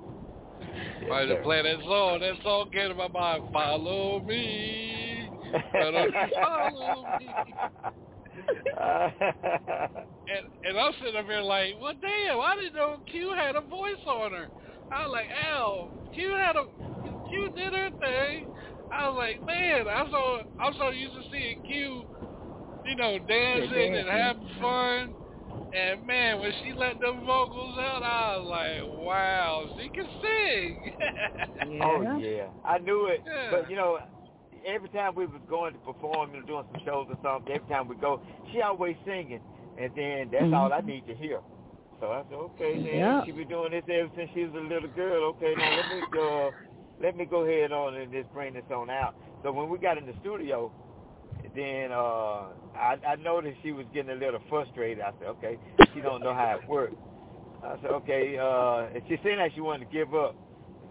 Yes, 1.02 1.10
Might 1.10 1.28
have 1.28 1.38
sir. 1.40 1.44
play 1.44 1.62
that 1.62 1.80
song. 1.84 2.20
That 2.22 2.36
song 2.42 2.70
came 2.72 2.88
to 2.90 2.96
my 2.96 3.10
mind. 3.10 3.44
Follow 3.52 4.22
me. 4.22 5.28
Follow 5.74 6.08
me. 7.20 7.28
And 10.26 10.48
and 10.64 10.80
I'm 10.80 10.94
sitting 11.00 11.16
up 11.20 11.26
here 11.26 11.42
like, 11.42 11.76
well, 11.82 11.94
damn, 12.02 12.40
I 12.40 12.56
didn't 12.56 12.76
know 12.76 12.98
Q 13.12 13.34
had 13.36 13.56
a 13.56 13.62
voice 13.62 14.00
on 14.08 14.32
her. 14.32 14.48
I 14.92 15.06
was 15.06 15.12
like, 15.14 15.30
Al, 15.52 15.90
Q 16.14 16.30
had 16.38 16.56
a 16.56 16.66
Q 17.30 17.50
did 17.56 17.74
her 17.74 17.90
thing. 18.00 18.48
I 18.92 19.10
was 19.10 19.18
like, 19.18 19.46
man, 19.46 19.88
I'm 19.88 20.10
so 20.12 20.44
I'm 20.60 20.74
so 20.78 20.90
used 20.90 21.16
to 21.16 21.22
seeing 21.32 21.58
Q, 21.66 22.04
you 22.86 22.96
know, 22.96 23.18
dancing 23.20 23.96
and 23.96 24.08
having 24.08 24.48
fun. 24.62 25.16
And 25.76 26.06
man, 26.06 26.40
when 26.40 26.52
she 26.62 26.74
let 26.74 27.00
them 27.00 27.26
vocals 27.26 27.78
out, 27.80 28.04
I 28.04 28.38
was 28.38 28.48
like, 28.48 29.06
wow, 29.06 29.66
she 29.78 29.90
can 29.90 30.06
sing. 30.22 30.92
Oh 31.82 32.02
yeah, 32.20 32.48
I 32.66 32.78
knew 32.78 33.08
it. 33.08 33.24
Yeah. 33.26 33.50
But 33.52 33.70
you 33.70 33.76
know, 33.76 34.00
every 34.66 34.90
time 34.90 35.16
we 35.16 35.26
was 35.26 35.42
going 35.50 35.74
to 35.74 35.80
perform 35.80 36.36
and 36.36 36.46
doing 36.46 36.66
some 36.72 36.82
shows 36.86 37.08
or 37.10 37.18
something, 37.24 37.54
every 37.54 37.68
time 37.68 37.88
we 37.88 37.96
go, 37.96 38.22
she 38.52 38.62
always 38.62 38.96
singing, 39.06 39.42
and 39.80 39.92
then 39.96 40.30
that's 40.32 40.46
Mhm. 40.46 40.54
all 40.54 40.72
I 40.72 40.82
need 40.82 41.08
to 41.08 41.16
hear. 41.16 41.42
So 42.04 42.12
I 42.12 42.24
said, 42.28 42.36
okay, 42.36 42.80
then 42.84 43.00
Yeah. 43.00 43.24
she 43.24 43.32
been 43.32 43.48
doing 43.48 43.72
this 43.72 43.86
ever 43.88 44.10
since 44.18 44.30
she 44.34 44.44
was 44.44 44.54
a 44.56 44.68
little 44.68 44.90
girl. 44.90 45.24
Okay, 45.40 45.56
now 45.58 45.72
let 45.72 45.88
me 45.88 46.04
uh, 46.20 46.52
let 47.02 47.16
me 47.16 47.24
go 47.24 47.46
ahead 47.48 47.72
on 47.72 47.96
and 47.96 48.12
just 48.12 48.30
bring 48.34 48.56
this 48.56 48.66
on 48.76 48.90
out. 48.90 49.16
So 49.42 49.54
when 49.54 49.70
we 49.70 49.78
got 49.78 49.98
in 49.98 50.06
the 50.06 50.12
studio, 50.20 50.70
then 51.56 51.94
uh, 51.94 52.52
I, 52.76 52.98
I 53.08 53.16
noticed 53.16 53.60
she 53.64 53.72
was 53.72 53.86
getting 53.94 54.12
a 54.12 54.16
little 54.16 54.42
frustrated. 54.50 55.02
I 55.02 55.14
said, 55.18 55.30
okay, 55.30 55.58
she 55.96 56.02
don't 56.02 56.22
know 56.22 56.34
how 56.34 56.60
it 56.62 56.68
works. 56.68 56.96
I 57.64 57.78
said, 57.82 57.92
okay, 58.04 58.36
uh, 58.38 58.94
and 58.94 59.02
she 59.08 59.16
seemed 59.24 59.38
like 59.40 59.54
she 59.56 59.62
wanted 59.62 59.88
to 59.88 59.92
give 59.94 60.14
up. 60.14 60.36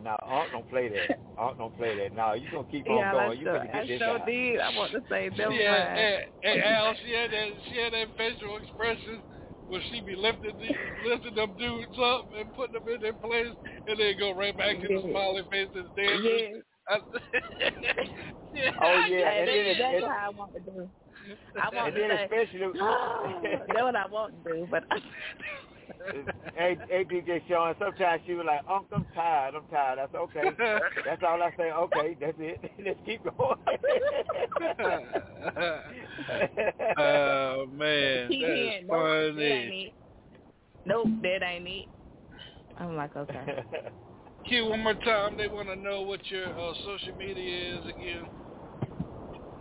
No, 0.03 0.17
Aunt 0.23 0.51
don't 0.53 0.69
play 0.71 0.89
that. 0.89 1.13
Aunt 1.37 1.59
don't 1.59 1.77
play 1.77 1.95
that. 1.95 2.17
No, 2.17 2.33
you 2.33 2.49
gonna 2.51 2.67
keep 2.71 2.89
on 2.89 2.97
Yeah, 2.97 3.13
going. 3.13 3.39
I 3.39 3.41
You 3.41 3.45
sure, 3.45 3.53
better 3.53 3.69
I 3.75 3.85
get 3.85 3.87
this 3.87 4.01
sure 4.01 4.19
out. 4.19 4.27
did. 4.27 4.61
I 4.61 4.71
want 4.71 4.93
to 4.93 5.03
say 5.11 5.29
She 5.37 5.37
them 5.37 5.53
had, 5.61 5.89
and, 5.95 6.23
and 6.45 6.59
Al, 6.65 6.95
she 7.05 7.13
had 7.13 7.31
that 7.33 7.49
she 7.69 7.77
had 7.77 7.93
that 7.93 8.09
facial 8.17 8.57
expression 8.57 9.23
where 9.67 9.83
she 9.89 10.01
be 10.01 10.17
lifting 10.17 10.59
the, 10.59 10.71
lifting 11.09 11.35
them 11.35 11.57
dudes 11.57 11.99
up 12.03 12.27
and 12.37 12.53
putting 12.55 12.75
them 12.75 12.89
in 12.89 13.01
their 13.01 13.15
place, 13.15 13.55
and 13.87 13.99
then 13.99 14.19
go 14.19 14.33
right 14.33 14.57
back 14.57 14.81
to 14.81 14.89
the 14.89 15.01
Yeah. 15.01 15.09
smiling 15.09 15.45
faces 15.51 15.91
dancing. 15.97 16.41
Yeah. 16.49 16.61
Oh, 16.91 16.99
yeah. 18.55 18.71
Oh 18.83 18.99
yeah, 18.99 19.31
Hey, 19.31 19.39
and 19.39 19.47
that's 19.47 19.55
then 19.55 19.67
exactly 19.67 20.07
it, 20.07 20.07
how 20.09 20.27
I 20.27 20.31
want 20.31 20.53
to 20.55 20.61
do. 20.61 20.91
I 21.59 21.71
want 21.73 21.93
and 21.93 21.97
to 21.97 22.01
then 22.01 22.11
say, 22.11 22.31
especially 22.33 22.61
that's 22.81 23.83
what 23.83 23.97
I 23.97 24.07
want 24.09 24.45
to 24.45 24.53
do, 24.53 24.69
but 24.71 24.85
hey, 26.55 26.79
hey 26.89 27.05
DJ 27.05 27.43
Sean, 27.49 27.75
sometimes 27.79 28.23
she 28.27 28.35
was 28.35 28.45
like, 28.47 28.61
Unc, 28.69 28.87
I'm 28.93 29.07
tired, 29.15 29.55
I'm 29.55 29.65
tired. 29.71 29.99
I 29.99 30.07
said, 30.11 30.19
okay. 30.19 30.43
That's 31.05 31.23
all 31.27 31.43
I 31.43 31.51
say, 31.57 31.73
okay, 31.73 32.17
that's 32.21 32.37
it. 32.39 32.61
Let's 32.85 33.01
keep 33.05 33.25
going. 33.25 33.37
oh 36.99 37.67
man, 37.73 38.31
he 38.31 38.43
that's 38.43 38.53
ain't. 38.53 38.87
Nope, 38.87 39.35
that 39.37 39.43
ain't 39.43 39.69
funny. 39.69 39.85
it. 39.87 39.95
Nope, 40.85 41.09
that 41.23 41.43
ain't 41.43 41.67
it. 41.69 41.87
I'm 42.79 42.97
like, 42.97 43.17
okay. 43.17 43.65
Q, 44.49 44.67
one 44.67 44.81
more 44.81 44.95
time. 44.95 45.37
They 45.37 45.49
want 45.49 45.69
to 45.69 45.77
know 45.77 46.03
what 46.03 46.21
your 46.31 46.47
uh, 46.47 46.73
social 46.85 47.15
media 47.19 47.79
is 47.79 47.85
again. 47.87 48.29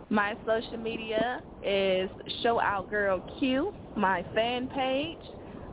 My 0.08 0.36
social 0.44 0.76
media 0.76 1.40
is 1.64 2.10
Show 2.42 2.60
Out 2.60 2.90
Girl 2.90 3.22
Q. 3.38 3.72
My 3.96 4.24
fan 4.34 4.68
page, 4.68 5.18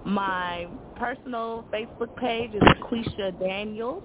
my 0.06 0.68
personal 0.96 1.66
Facebook 1.74 2.16
page 2.18 2.54
is 2.54 2.62
Aquisha 2.62 3.38
Daniels. 3.40 4.04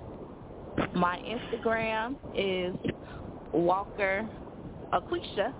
My 0.94 1.18
Instagram 1.18 2.16
is 2.34 2.74
Walker 3.52 4.28
Aquisha. 4.92 5.52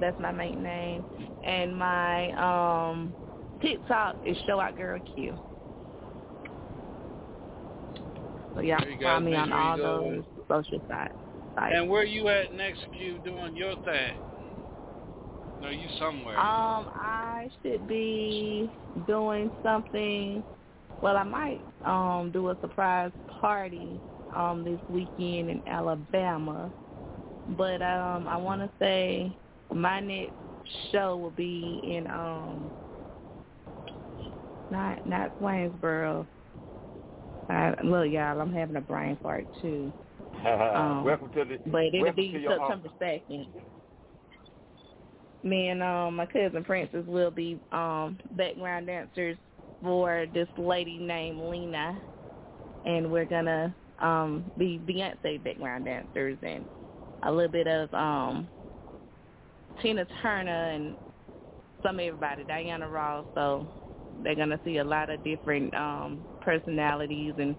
That's 0.00 0.18
my 0.18 0.32
main 0.32 0.62
name, 0.62 1.04
and 1.44 1.76
my 1.76 2.32
um, 2.90 3.14
TikTok 3.60 4.16
is 4.26 4.36
Show 4.46 4.58
Out 4.58 4.76
Girl 4.76 4.98
Q. 5.14 5.38
So 8.54 8.60
y'all 8.60 8.78
go. 9.00 9.06
find 9.06 9.24
me 9.24 9.34
on 9.34 9.52
all 9.52 9.76
go. 9.76 9.82
those 10.10 10.24
social 10.48 10.84
sites. 10.88 11.14
sites. 11.54 11.74
And 11.76 11.88
where 11.88 12.04
you 12.04 12.28
at 12.28 12.52
next, 12.54 12.80
Q, 12.98 13.18
doing 13.24 13.56
your 13.56 13.74
thing? 13.84 14.14
No, 15.62 15.68
you 15.68 15.88
somewhere. 15.96 16.36
Um, 16.36 16.88
I 16.92 17.48
should 17.62 17.86
be 17.86 18.72
doing 19.06 19.48
something. 19.62 20.42
Well, 21.00 21.16
I 21.16 21.22
might 21.22 21.64
um 21.84 22.30
do 22.32 22.50
a 22.50 22.58
surprise 22.60 23.12
party 23.28 24.00
um 24.34 24.64
this 24.64 24.80
weekend 24.88 25.50
in 25.50 25.62
Alabama, 25.68 26.72
but 27.56 27.80
um 27.80 28.26
I 28.26 28.36
want 28.36 28.60
to 28.60 28.70
say 28.80 29.36
my 29.72 30.00
next 30.00 30.32
show 30.90 31.16
will 31.16 31.30
be 31.30 31.80
in 31.84 32.08
um 32.08 32.72
not 34.68 34.98
not 35.06 35.30
Waynesboro. 35.40 36.26
I, 37.48 37.74
look, 37.84 38.10
y'all, 38.10 38.40
I'm 38.40 38.52
having 38.52 38.76
a 38.76 38.80
brain 38.80 39.16
fart 39.22 39.46
too, 39.60 39.92
Um, 40.44 41.04
welcome 41.04 41.30
to 41.34 41.44
the 41.44 41.58
but 41.66 41.84
it'll 41.94 42.12
be 42.14 42.44
September 42.48 42.88
second. 42.98 43.46
Me 45.44 45.68
and 45.68 45.82
um 45.82 46.16
my 46.16 46.26
cousin 46.26 46.64
Princess 46.64 47.04
will 47.06 47.30
be 47.30 47.60
um 47.72 48.18
background 48.32 48.86
dancers 48.86 49.38
for 49.82 50.26
this 50.32 50.48
lady 50.56 50.98
named 50.98 51.40
Lena. 51.40 52.02
and 52.84 53.10
we're 53.10 53.26
gonna 53.26 53.74
um 54.00 54.50
be 54.58 54.78
Beyonce 54.78 55.42
background 55.42 55.84
dancers 55.86 56.38
and 56.42 56.68
a 57.24 57.32
little 57.32 57.50
bit 57.52 57.66
of 57.66 57.92
um 57.94 58.48
Tina 59.80 60.06
Turner 60.22 60.70
and 60.72 60.96
some 61.82 61.98
everybody, 62.00 62.44
Diana 62.44 62.88
Ross. 62.88 63.26
So 63.34 63.66
they're 64.22 64.36
gonna 64.36 64.60
see 64.64 64.78
a 64.78 64.84
lot 64.84 65.10
of 65.10 65.22
different 65.24 65.74
um 65.74 66.26
personalities 66.40 67.34
and 67.38 67.56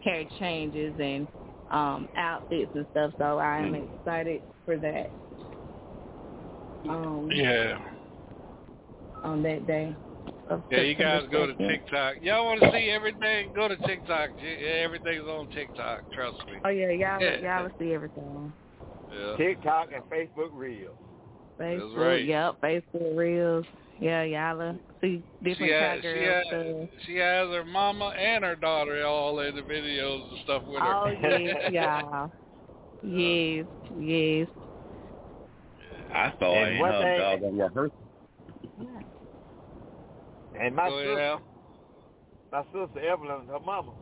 hair 0.00 0.24
changes 0.38 0.94
and 0.98 1.28
um 1.70 2.08
outfits 2.16 2.72
and 2.74 2.86
stuff. 2.90 3.12
So 3.18 3.38
I 3.38 3.58
am 3.58 3.74
excited 3.74 4.42
for 4.64 4.78
that. 4.78 5.12
Um 6.88 7.30
Yeah. 7.32 7.78
on 9.24 9.42
that 9.42 9.66
day. 9.66 9.94
of 10.48 10.62
Yeah, 10.70 10.80
you 10.82 10.94
guys 10.94 11.22
go 11.30 11.46
to 11.46 11.54
TikTok. 11.54 12.16
Y'all 12.20 12.44
want 12.44 12.60
to 12.60 12.70
see 12.72 12.90
everything? 12.90 13.52
Go 13.52 13.68
to 13.68 13.76
TikTok. 13.78 14.30
Yeah, 14.38 14.84
Everything's 14.84 15.24
on 15.24 15.48
TikTok. 15.48 16.02
Trust 16.12 16.38
me. 16.46 16.58
Oh 16.64 16.68
yeah, 16.68 16.90
y'all 16.90 17.20
Yeah. 17.20 17.40
y'all 17.42 17.64
will 17.64 17.72
see 17.78 17.92
everything. 17.92 18.52
Yeah. 19.10 19.36
TikTok 19.36 19.88
and 19.92 20.04
Facebook 20.04 20.50
Reels. 20.52 20.96
Facebook, 21.58 21.96
right. 21.96 22.24
yep, 22.24 22.60
Facebook 22.60 23.16
Reels. 23.16 23.64
Yeah, 23.98 24.24
y'all 24.24 24.58
will 24.58 24.78
see 25.00 25.22
different 25.42 25.70
She 25.70 25.72
has, 25.72 26.02
kind 26.02 26.02
she, 26.02 26.54
has, 26.54 26.88
she 27.06 27.16
has 27.16 27.48
her 27.48 27.64
mama 27.64 28.12
and 28.18 28.44
her 28.44 28.56
daughter 28.56 29.04
all 29.06 29.40
in 29.40 29.54
the 29.54 29.62
videos 29.62 30.28
and 30.28 30.38
stuff 30.44 30.62
with 30.66 30.82
her. 30.82 30.94
Oh 30.94 31.06
yes, 31.22 31.72
y'all. 31.72 32.30
Yes, 33.02 33.66
yes. 33.90 34.48
I 36.16 36.32
saw 36.38 36.54
her 36.54 36.60
And 36.64 36.74
in 36.74 36.80
one 36.80 36.92
her 36.92 37.02
thing- 37.02 37.20
doggone 37.20 37.58
rehearsal. 37.58 37.96
And 40.58 40.74
my 40.74 40.88
Go 40.88 40.98
sister, 40.98 41.20
Al. 41.20 41.40
my 42.52 42.62
sister 42.72 43.00
Evelyn, 43.00 43.46
her 43.48 43.60
mama, 43.60 43.92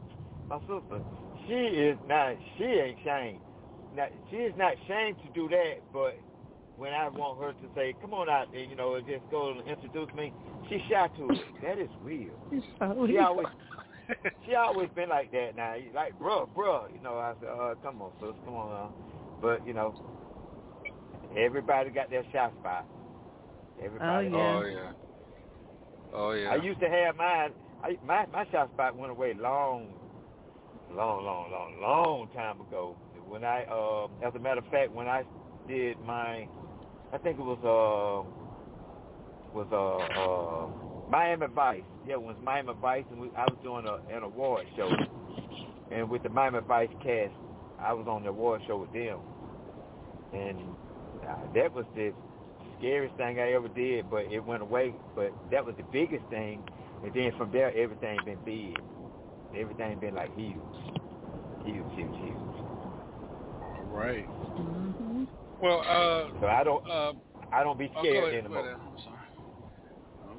my 0.48 0.58
sister, 0.60 1.02
she 1.48 1.54
is 1.54 1.98
not, 2.06 2.36
she 2.56 2.64
ain't 2.64 2.98
shamed. 3.04 3.40
Now, 3.96 4.06
she 4.30 4.36
is 4.36 4.54
not 4.56 4.74
shamed 4.86 5.16
to 5.26 5.28
do 5.34 5.48
that, 5.48 5.82
but 5.92 6.16
when 6.76 6.92
I 6.92 7.08
want 7.08 7.40
her 7.42 7.52
to 7.52 7.74
say, 7.74 7.94
come 8.00 8.14
on 8.14 8.28
out 8.28 8.52
there, 8.52 8.62
you 8.64 8.76
know, 8.76 8.94
and 8.94 9.06
just 9.06 9.22
go 9.30 9.50
and 9.50 9.66
introduce 9.68 10.12
me, 10.14 10.32
she 10.68 10.78
shy 10.88 11.08
to 11.18 11.30
it. 11.30 11.38
That 11.62 11.78
is 11.78 11.90
weird. 12.04 12.32
She 13.08 13.18
always, 13.18 13.46
she 14.46 14.54
always 14.54 14.88
been 14.94 15.08
like 15.08 15.32
that 15.32 15.56
now. 15.56 15.74
Like, 15.94 16.18
bruh, 16.18 16.46
bruh, 16.54 16.92
you 16.94 17.00
know, 17.02 17.18
I 17.18 17.32
said, 17.40 17.48
uh, 17.48 17.74
come 17.82 18.02
on, 18.02 18.12
sis, 18.20 18.34
come 18.44 18.54
on. 18.54 18.70
Uh. 18.70 18.92
But, 19.40 19.66
you 19.66 19.72
know, 19.72 19.94
everybody 21.36 21.90
got 21.90 22.10
their 22.10 22.24
shy 22.32 22.50
spot. 22.60 22.86
Everybody. 23.82 24.28
yeah. 24.28 24.36
Oh 24.36 24.64
yeah. 24.64 24.92
Oh 26.12 26.30
yeah. 26.32 26.50
I 26.50 26.56
used 26.56 26.80
to 26.80 26.88
have 26.88 27.16
mine. 27.16 27.50
I, 27.82 27.98
my 28.06 28.26
my 28.32 28.46
shot 28.50 28.70
spot 28.72 28.96
went 28.96 29.10
away 29.10 29.34
long, 29.34 29.88
long, 30.90 31.24
long, 31.24 31.50
long, 31.50 31.80
long 31.80 32.28
time 32.34 32.60
ago. 32.60 32.96
When 33.28 33.44
I, 33.44 33.64
uh, 33.64 34.06
as 34.26 34.34
a 34.34 34.38
matter 34.38 34.60
of 34.60 34.66
fact, 34.70 34.92
when 34.92 35.08
I 35.08 35.22
did 35.66 35.98
my, 36.00 36.46
I 37.12 37.18
think 37.18 37.38
it 37.38 37.42
was 37.42 37.58
uh, 37.64 38.28
was 39.54 39.66
uh, 39.72 40.20
uh, 40.20 41.10
Miami 41.10 41.46
Vice. 41.54 41.82
Yeah, 42.06 42.14
it 42.14 42.22
was 42.22 42.36
Miami 42.42 42.72
Vice, 42.80 43.04
and 43.10 43.20
we, 43.20 43.28
I 43.36 43.44
was 43.44 43.58
doing 43.62 43.86
a, 43.86 44.16
an 44.16 44.22
award 44.22 44.66
show, 44.76 44.90
and 45.90 46.08
with 46.08 46.22
the 46.22 46.28
Miami 46.28 46.60
Vice 46.66 46.90
cast, 47.02 47.32
I 47.80 47.92
was 47.92 48.06
on 48.08 48.22
the 48.22 48.28
award 48.28 48.62
show 48.66 48.78
with 48.78 48.92
them, 48.92 49.18
and 50.32 50.58
that 51.54 51.72
was 51.72 51.84
the 51.94 52.12
scariest 52.78 53.16
thing 53.16 53.38
I 53.38 53.52
ever 53.52 53.68
did, 53.68 54.10
but 54.10 54.24
it 54.24 54.40
went 54.44 54.62
away. 54.62 54.94
But 55.14 55.32
that 55.50 55.64
was 55.64 55.74
the 55.76 55.84
biggest 55.92 56.24
thing, 56.30 56.62
and 57.02 57.12
then 57.14 57.32
from 57.36 57.50
there, 57.52 57.68
everything 57.76 58.18
been 58.24 58.38
big. 58.44 58.76
Everything 59.56 59.98
been 60.00 60.14
like 60.14 60.34
huge, 60.36 60.56
huge, 61.64 61.84
huge, 61.94 62.16
huge. 62.20 62.56
All 63.62 63.88
right. 63.92 64.24
hmm 64.26 65.24
Well, 65.62 65.80
uh, 65.80 66.40
So 66.40 66.46
I 66.46 66.64
don't, 66.64 66.84
uh, 66.90 67.12
I 67.52 67.62
don't 67.62 67.78
be 67.78 67.90
oh, 67.96 68.00
scared 68.00 68.24
ahead, 68.28 68.44
anymore. 68.44 68.64
ahead. 68.64 68.76
I'm 68.80 68.98
sorry. 69.04 69.18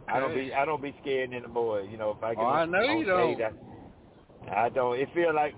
I 0.08 0.20
don't 0.20 0.34
be, 0.36 0.54
I 0.54 0.66
don't 0.66 0.82
be 0.82 0.94
scared 1.02 1.34
anymore. 1.34 1.82
You 1.82 1.98
know, 1.98 2.12
if 2.18 2.24
I 2.24 2.36
get 2.36 2.42
Oh, 2.44 2.48
I 2.48 2.66
on, 2.66 2.72
know 2.72 2.82
on 2.82 3.00
you 3.00 3.06
don't. 3.06 3.38
stage, 3.38 3.46
I, 4.52 4.66
I 4.66 4.70
don't. 4.70 5.00
It 5.00 5.10
feel 5.14 5.34
like, 5.34 5.56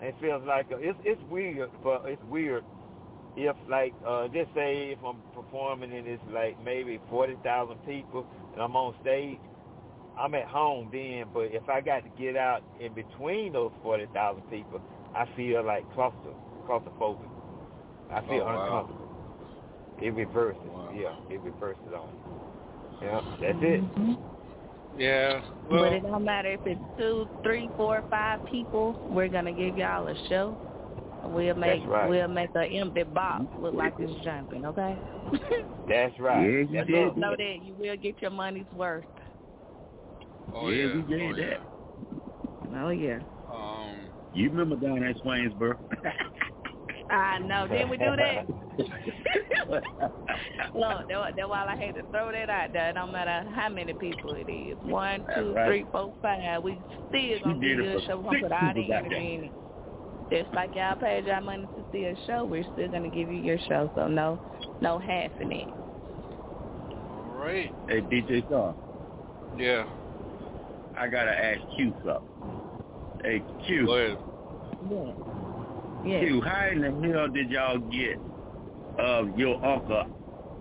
it 0.00 0.14
feels 0.20 0.42
like 0.46 0.66
uh, 0.72 0.76
it's 0.78 0.98
it's 1.04 1.20
weird, 1.30 1.70
but 1.82 2.02
it's 2.06 2.22
weird 2.24 2.64
if 3.36 3.56
like 3.68 3.94
uh 4.06 4.28
just 4.28 4.52
say 4.54 4.90
if 4.92 4.98
I'm 5.04 5.16
performing 5.34 5.92
and 5.92 6.06
it's 6.06 6.22
like 6.32 6.62
maybe 6.64 7.00
forty 7.10 7.36
thousand 7.42 7.76
people 7.86 8.26
and 8.52 8.62
I'm 8.62 8.76
on 8.76 8.94
stage, 9.02 9.38
I'm 10.18 10.34
at 10.34 10.46
home 10.46 10.88
then. 10.92 11.24
But 11.32 11.50
if 11.52 11.68
I 11.68 11.80
got 11.80 12.04
to 12.04 12.10
get 12.20 12.36
out 12.36 12.62
in 12.80 12.92
between 12.94 13.52
those 13.52 13.72
forty 13.82 14.06
thousand 14.12 14.42
people, 14.50 14.80
I 15.14 15.26
feel 15.36 15.64
like 15.64 15.84
claustro 15.94 16.34
claustrophobic. 16.68 17.28
I 18.10 18.20
feel 18.22 18.42
Oh, 18.42 18.44
wow. 18.46 18.64
uncomfortable. 18.64 19.08
It 20.00 20.14
reverses. 20.14 20.60
Wow. 20.66 20.92
Yeah, 20.94 21.34
it 21.34 21.40
reverses 21.42 21.82
on. 21.94 22.08
Yeah, 23.02 23.20
that's 23.40 23.58
it. 23.62 23.94
Mhm. 23.98 24.18
Yeah. 24.96 25.40
but 25.68 25.92
it 25.92 26.02
don't 26.02 26.24
matter 26.24 26.52
if 26.52 26.60
it's 26.66 26.80
two, 26.96 27.28
three, 27.42 27.68
four, 27.76 28.04
five 28.10 28.44
people. 28.46 28.96
We're 29.10 29.28
gonna 29.28 29.52
give 29.52 29.76
y'all 29.76 30.06
a 30.06 30.14
show. 30.28 30.56
We'll 31.26 31.54
make 31.54 31.84
right. 31.86 32.08
we'll 32.08 32.28
make 32.28 32.50
an 32.54 32.64
empty 32.64 33.02
box 33.02 33.44
look 33.60 33.74
like 33.74 33.94
it's 33.98 34.24
jumping. 34.24 34.64
Okay. 34.66 34.98
That's 35.88 36.18
right. 36.18 36.42
Yeah, 36.42 36.48
you 36.48 36.68
That's 36.72 36.88
did. 36.88 37.16
know 37.16 37.34
that 37.36 37.56
you 37.62 37.74
will 37.78 37.96
get 37.96 38.20
your 38.20 38.30
money's 38.30 38.64
worth. 38.74 39.04
oh 40.54 40.68
yeah, 40.68 40.86
yeah. 40.86 40.94
we 40.94 41.02
did 41.02 41.22
oh, 41.22 41.36
that. 41.36 41.60
Oh 42.76 42.88
yeah. 42.90 43.18
Yeah. 43.18 43.54
Um. 43.54 43.96
You 44.34 44.50
remember 44.50 44.76
down 44.76 45.02
at 45.04 45.16
Swainsboro? 45.18 45.78
I 47.10 47.38
know. 47.38 47.68
Didn't 47.68 47.90
we 47.90 47.96
do 47.96 48.16
that? 48.16 48.46
Look, 50.74 51.08
that, 51.08 51.32
that's 51.36 51.48
why 51.48 51.66
I 51.68 51.76
hate 51.76 51.94
to 51.94 52.02
throw 52.10 52.32
that 52.32 52.50
out 52.50 52.72
there. 52.72 52.92
No 52.92 53.06
matter 53.06 53.48
how 53.54 53.68
many 53.68 53.92
people 53.92 54.34
it 54.34 54.50
is. 54.50 54.76
One, 54.82 55.24
That's 55.26 55.38
two, 55.38 55.52
right. 55.52 55.66
three, 55.68 55.86
four, 55.92 56.14
five. 56.20 56.62
We 56.62 56.78
still 57.08 57.38
gonna 57.44 57.60
did 57.60 57.76
give 57.76 57.86
it 57.86 57.90
you 57.90 57.98
a 57.98 58.00
for 58.00 58.06
show. 58.06 58.18
We're 58.18 58.32
six 58.32 58.48
gonna 58.48 58.56
put 58.56 58.66
all 58.66 58.74
the 58.74 58.92
energy 58.92 59.34
in 59.34 59.44
it. 59.44 59.52
Just 60.34 60.52
like 60.52 60.74
y'all 60.74 60.96
paid 60.96 61.26
y'all 61.26 61.40
money 61.40 61.68
to 61.76 61.84
see 61.92 62.06
a 62.06 62.16
show, 62.26 62.44
we're 62.44 62.64
still 62.72 62.88
gonna 62.88 63.08
give 63.08 63.30
you 63.30 63.38
your 63.38 63.58
show. 63.68 63.88
So 63.94 64.08
no, 64.08 64.40
no 64.80 64.98
half 64.98 65.30
in 65.40 65.52
it. 65.52 65.68
All 66.90 67.36
right. 67.38 67.70
hey, 67.88 68.00
DJ 68.00 68.48
Sean, 68.48 68.74
Yeah. 69.56 69.84
I 70.98 71.06
gotta 71.06 71.30
ask 71.30 71.60
Q 71.76 71.94
something. 72.04 72.60
Hey, 73.22 73.44
Q. 73.64 73.86
Go 73.86 73.94
ahead. 73.94 74.18
Yeah. 74.90 75.12
Yeah. 76.04 76.20
Q, 76.20 76.40
how 76.40 76.68
in 76.72 76.80
the 76.80 77.08
hell 77.12 77.28
did 77.28 77.48
y'all 77.48 77.78
get 77.78 78.18
uh, 78.98 79.22
your 79.36 79.64
uncle 79.64 80.04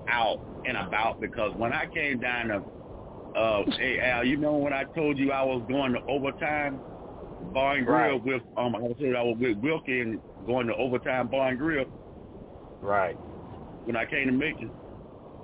out 0.07 0.39
and 0.67 0.77
about? 0.77 1.19
Because 1.19 1.51
when 1.57 1.73
I 1.73 1.87
came 1.87 2.19
down 2.19 2.49
to, 2.49 2.63
uh, 3.39 3.63
hey 3.79 3.99
Al, 4.01 4.23
you 4.23 4.37
know 4.37 4.53
when 4.53 4.71
I 4.71 4.83
told 4.95 5.17
you 5.17 5.31
I 5.31 5.41
was 5.41 5.63
going 5.67 5.93
to 5.93 5.99
overtime 6.07 6.79
bar 7.51 7.75
and 7.75 7.85
grill 7.85 7.97
Right. 7.97 8.23
with, 8.23 8.41
um, 8.57 8.75
I 8.75 8.79
said 8.99 9.15
I 9.15 9.23
was 9.23 9.37
with 9.39 9.57
Wilkie 9.57 10.01
and 10.01 10.21
going 10.45 10.67
to 10.67 10.75
overtime 10.75 11.27
bar 11.27 11.49
and 11.49 11.59
grill 11.59 11.85
Right. 12.81 13.15
when 13.85 13.95
I 13.95 14.05
came 14.05 14.27
to 14.27 14.31
Macon. 14.31 14.71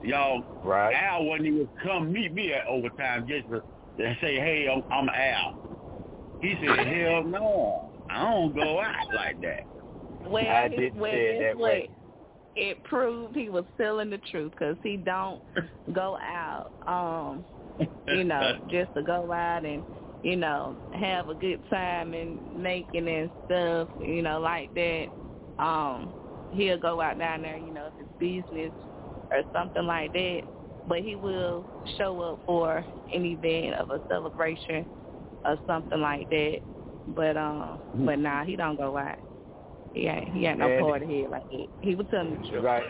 Y'all, 0.01 0.43
Right. 0.63 0.93
Al 0.95 1.25
wasn't 1.25 1.47
even 1.47 1.69
come 1.83 2.11
meet 2.11 2.33
me 2.33 2.53
at 2.53 2.65
overtime 2.67 3.27
just 3.27 3.47
to, 3.49 3.61
to 3.97 4.17
say, 4.21 4.35
hey, 4.35 4.67
I'm, 4.69 4.83
I'm 4.91 5.09
Al. 5.09 5.59
He 6.41 6.55
said, 6.61 6.87
hell 6.87 7.23
no, 7.25 7.91
I 8.09 8.23
don't 8.31 8.55
go 8.55 8.79
out 8.79 8.93
like 9.13 9.41
that. 9.41 9.65
Well, 10.25 10.47
I 10.47 10.67
did 10.67 10.95
well, 10.95 11.11
say 11.11 11.25
it 11.27 11.39
that 11.41 11.57
what? 11.57 11.63
way. 11.63 11.89
It 12.55 12.83
proved 12.83 13.35
he 13.35 13.49
was 13.49 13.65
telling 13.77 14.09
the 14.09 14.17
truth 14.31 14.51
because 14.51 14.75
he 14.83 14.97
don't 14.97 15.41
go 15.93 16.17
out, 16.17 16.71
um, 16.87 17.45
you 18.07 18.23
know, 18.23 18.57
just 18.69 18.93
to 18.95 19.03
go 19.03 19.31
out 19.31 19.63
and, 19.65 19.85
you 20.23 20.35
know, 20.35 20.75
have 20.93 21.29
a 21.29 21.33
good 21.33 21.59
time 21.69 22.13
and 22.13 22.39
making 22.61 23.07
and 23.07 23.29
stuff, 23.45 23.87
you 24.01 24.21
know, 24.21 24.39
like 24.39 24.73
that. 24.75 25.07
Um, 25.59 26.13
he'll 26.53 26.77
go 26.79 27.01
out 27.01 27.17
down 27.19 27.41
there, 27.41 27.57
you 27.57 27.71
know, 27.73 27.87
if 27.87 27.93
it's 27.99 28.19
business 28.19 28.71
or 29.31 29.41
something 29.53 29.85
like 29.85 30.13
that. 30.13 30.41
But 30.87 30.99
he 30.99 31.15
will 31.15 31.65
show 31.97 32.19
up 32.21 32.39
for 32.45 32.77
an 33.13 33.25
event 33.25 33.75
of 33.75 33.91
a 33.91 34.01
celebration 34.09 34.85
or 35.45 35.57
something 35.67 35.99
like 35.99 36.29
that. 36.29 36.59
But 37.15 37.37
um, 37.37 37.79
but 38.05 38.19
nah, 38.19 38.43
he 38.43 38.55
don't 38.55 38.77
go 38.77 38.97
out. 38.97 39.17
He 39.93 40.07
ain't 40.07 40.33
he 40.33 40.45
ain't 40.45 40.59
no 40.59 40.67
And- 40.67 40.85
party 40.85 41.21
head 41.21 41.31
like 41.31 41.49
that. 41.49 41.67
He 41.81 41.95
was 41.95 42.07
telling 42.11 42.41
the 42.41 42.47
truth. 42.49 42.63
Right. 42.63 42.83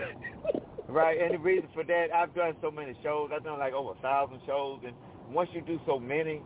Right, 0.88 1.22
and 1.22 1.36
the 1.36 1.38
reason 1.38 1.70
for 1.72 1.84
that, 1.84 2.08
I've 2.12 2.34
done 2.34 2.56
so 2.64 2.72
many 2.72 2.96
shows. 3.04 3.30
I've 3.32 3.44
done 3.44 3.60
like 3.60 3.74
over 3.74 3.92
a 3.92 4.02
thousand 4.02 4.40
shows, 4.48 4.80
and 4.84 4.96
once 5.32 5.48
you 5.54 5.62
do 5.62 5.80
so 5.86 6.00
many, 6.00 6.42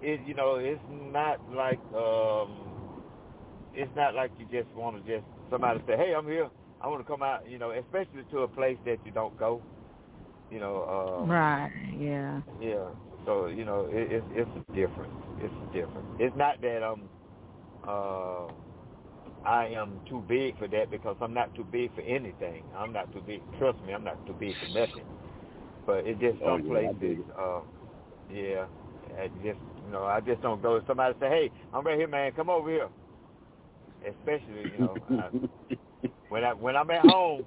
it 0.00 0.22
you 0.22 0.34
know 0.34 0.56
it's 0.56 0.82
not 0.88 1.40
like 1.48 1.80
um, 1.94 2.76
it's 3.72 3.94
not 3.94 4.14
like 4.14 4.32
you 4.36 4.46
just 4.46 4.72
want 4.74 4.96
to 4.96 5.02
just 5.02 5.26
somebody 5.50 5.80
say, 5.86 5.96
hey, 5.96 6.14
I'm 6.16 6.26
here, 6.26 6.50
I 6.80 6.88
want 6.88 7.00
to 7.00 7.04
come 7.10 7.22
out, 7.22 7.48
you 7.48 7.58
know, 7.58 7.72
especially 7.72 8.24
to 8.30 8.40
a 8.40 8.48
place 8.48 8.78
that 8.84 9.00
you 9.04 9.12
don't 9.12 9.36
go, 9.36 9.64
you 10.50 10.60
know. 10.60 10.84
Um, 11.30 11.38
Right. 11.38 11.72
Yeah. 11.96 12.42
Yeah. 12.60 12.90
So 13.24 13.46
you 13.46 13.64
know, 13.64 13.86
it, 13.90 14.12
it's 14.12 14.28
it's 14.30 14.66
different. 14.74 15.12
It's 15.38 15.54
different. 15.72 16.08
It's 16.18 16.36
not 16.36 16.60
that 16.62 16.82
I'm 16.82 17.10
uh, 17.86 18.52
I 19.44 19.66
am 19.68 20.02
too 20.08 20.22
big 20.28 20.56
for 20.58 20.68
that 20.68 20.90
because 20.90 21.16
I'm 21.20 21.34
not 21.34 21.54
too 21.54 21.64
big 21.64 21.94
for 21.94 22.02
anything. 22.02 22.66
I'm 22.74 22.92
not 22.92 23.12
too 23.12 23.22
big. 23.22 23.44
Trust 23.58 23.82
me, 23.82 23.92
I'm 23.94 24.04
not 24.04 24.18
too 24.26 24.34
big 24.34 24.58
for 24.58 24.66
nothing. 24.66 25.06
But 25.86 26.06
it 26.06 26.18
just 26.20 26.42
Oh, 26.42 26.56
some 26.56 26.62
yeah, 26.62 26.88
I 26.88 26.92
dig 26.94 27.18
places, 27.18 27.26
uh, 27.38 27.62
yeah, 28.28 28.66
I 29.18 29.28
just 29.28 29.60
you 29.86 29.92
know, 29.92 30.04
I 30.04 30.20
just 30.20 30.42
don't 30.42 30.60
go. 30.60 30.80
Somebody 30.86 31.14
say, 31.20 31.28
"Hey, 31.28 31.50
I'm 31.72 31.86
right 31.86 31.98
here, 31.98 32.08
man. 32.08 32.32
Come 32.32 32.50
over 32.50 32.68
here." 32.68 32.88
Especially, 34.06 34.70
you 34.72 34.78
know, 34.78 34.96
I, 35.10 35.30
when 36.28 36.44
I 36.44 36.52
when 36.52 36.76
I'm 36.76 36.90
at 36.90 37.06
home, 37.06 37.44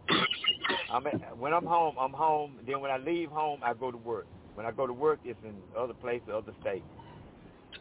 I'm 0.92 1.06
at, 1.08 1.38
when 1.38 1.54
I'm 1.54 1.66
home, 1.66 1.96
I'm 2.00 2.14
home. 2.14 2.60
Then 2.66 2.82
when 2.82 2.92
I 2.92 2.98
leave 2.98 3.30
home, 3.30 3.60
I 3.64 3.74
go 3.74 3.92
to 3.92 3.98
work. 3.98 4.28
When 4.56 4.66
I 4.66 4.72
go 4.72 4.88
to 4.88 4.94
work, 4.94 5.20
it's 5.24 5.40
in 5.44 5.56
other 5.78 5.94
places, 5.94 6.30
other 6.34 6.54
states. 6.62 6.86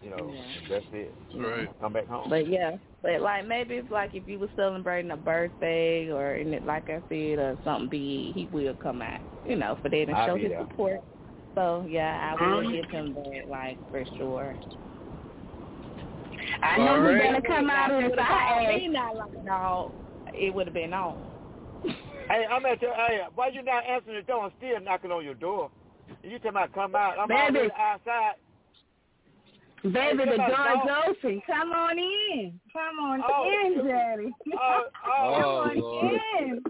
You 0.02 0.10
know, 0.10 0.32
Yeah. 0.32 0.68
that's 0.68 0.84
it. 0.92 1.14
Right. 1.34 1.68
Come 1.80 1.92
back 1.92 2.06
home. 2.06 2.30
But 2.30 2.48
yeah, 2.48 2.76
but 3.02 3.20
like 3.20 3.46
maybe 3.46 3.76
it's 3.76 3.90
like 3.90 4.14
if 4.14 4.28
you 4.28 4.38
were 4.38 4.50
celebrating 4.54 5.10
a 5.10 5.16
birthday 5.16 6.10
or 6.10 6.34
in 6.34 6.52
it, 6.54 6.64
like 6.64 6.88
I 6.88 7.02
said, 7.08 7.38
or 7.38 7.58
something 7.64 7.88
big, 7.88 8.34
he 8.34 8.48
will 8.52 8.74
come 8.74 9.02
out, 9.02 9.20
you 9.44 9.56
know, 9.56 9.76
for 9.82 9.88
that 9.88 9.96
and 10.08 10.14
I'll 10.14 10.26
show 10.28 10.36
his 10.36 10.50
there. 10.50 10.60
support. 10.60 11.00
So 11.58 11.84
yeah, 11.88 12.36
I 12.38 12.44
will 12.54 12.70
give 12.70 12.88
him 12.88 13.14
that, 13.14 13.48
like 13.48 13.78
for 13.90 14.04
sure. 14.16 14.56
I 16.62 16.78
know 16.78 16.84
All 16.84 16.96
he's 17.00 17.18
right. 17.18 17.22
gonna 17.24 17.42
come 17.42 17.68
out 17.68 17.90
and 17.90 18.10
Would've 18.10 18.24
called 18.24 18.64
say, 18.64 18.76
me 18.76 18.88
not 18.88 19.16
like 19.16 19.44
dog, 19.44 19.92
it 20.34 20.54
would 20.54 20.68
have 20.68 20.74
been 20.74 20.92
on. 20.92 21.16
Hey, 21.82 22.44
I'm 22.48 22.64
at 22.64 22.80
your. 22.80 22.94
Hey, 22.94 23.22
why 23.34 23.48
you 23.48 23.62
not 23.62 23.84
answering 23.88 24.18
the 24.18 24.22
door 24.22 24.44
I'm 24.44 24.52
still 24.58 24.80
knocking 24.80 25.10
on 25.10 25.24
your 25.24 25.34
door? 25.34 25.72
You 26.22 26.38
tell 26.38 26.52
me 26.52 26.60
about 26.60 26.72
come 26.74 26.94
out? 26.94 27.18
I'm 27.18 27.28
Baby. 27.28 27.58
already 27.58 27.72
outside. 27.76 28.34
Baby, 29.82 30.30
the 30.30 30.36
somebody 30.36 30.78
door's 30.86 31.06
open. 31.08 31.42
Come 31.44 31.72
on 31.72 31.98
in. 31.98 32.60
Come 32.72 33.04
on 33.04 33.22
Oh, 33.28 33.50
in. 33.66 33.86
Daddy. 33.88 34.32
Oh, 34.54 34.84
oh, 35.08 35.34
Come 35.34 35.44
Oh, 35.44 35.70
on 35.70 35.76
Lord. 35.78 36.20
in. 36.40 36.62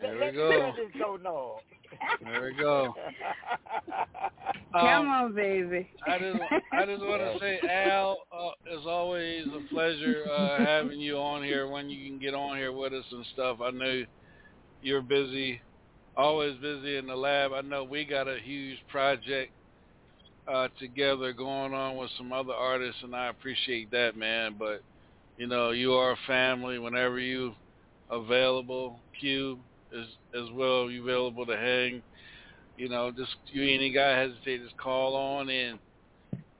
There 0.00 0.14
we 0.14 0.20
let 0.20 0.76
me 0.76 0.90
go. 0.98 1.60
Turn 2.00 2.08
this 2.18 2.26
door 2.26 2.26
knob. 2.26 2.32
There 2.32 2.42
we 2.42 2.54
go. 2.56 2.94
Come 4.72 4.86
Um, 4.86 5.08
on, 5.08 5.34
baby. 5.34 5.88
I 6.06 6.18
just 6.18 6.38
I 6.72 6.86
just 6.86 7.00
want 7.02 7.22
to 7.22 7.38
say, 7.40 7.58
Al, 7.68 8.18
uh, 8.32 8.50
it's 8.66 8.86
always 8.86 9.46
a 9.46 9.74
pleasure 9.74 10.24
uh, 10.30 10.58
having 10.64 11.00
you 11.00 11.16
on 11.18 11.42
here 11.42 11.68
when 11.68 11.88
you 11.88 12.06
can 12.06 12.18
get 12.18 12.34
on 12.34 12.56
here 12.56 12.72
with 12.72 12.92
us 12.92 13.04
and 13.10 13.24
stuff. 13.32 13.58
I 13.62 13.70
know 13.70 14.04
you're 14.82 15.02
busy, 15.02 15.60
always 16.16 16.56
busy 16.58 16.96
in 16.96 17.06
the 17.06 17.16
lab. 17.16 17.52
I 17.52 17.62
know 17.62 17.84
we 17.84 18.04
got 18.04 18.28
a 18.28 18.38
huge 18.42 18.78
project 18.88 19.52
uh, 20.46 20.68
together 20.78 21.32
going 21.32 21.72
on 21.74 21.96
with 21.96 22.10
some 22.16 22.32
other 22.32 22.52
artists, 22.54 23.02
and 23.02 23.14
I 23.14 23.28
appreciate 23.28 23.90
that, 23.92 24.16
man. 24.16 24.56
But 24.58 24.82
you 25.38 25.46
know, 25.46 25.70
you 25.70 25.94
are 25.94 26.12
a 26.12 26.18
family. 26.26 26.78
Whenever 26.78 27.18
you 27.18 27.54
available, 28.10 29.00
Q 29.18 29.60
is 29.92 30.06
as 30.34 30.50
well. 30.54 30.90
You 30.90 31.02
available 31.02 31.46
to 31.46 31.56
hang. 31.56 32.02
You 32.76 32.88
know, 32.88 33.10
just 33.10 33.34
you 33.46 33.62
any 33.62 33.92
guy 33.92 34.18
hesitate, 34.18 34.62
just 34.62 34.76
call 34.76 35.16
on 35.16 35.48
in 35.48 35.78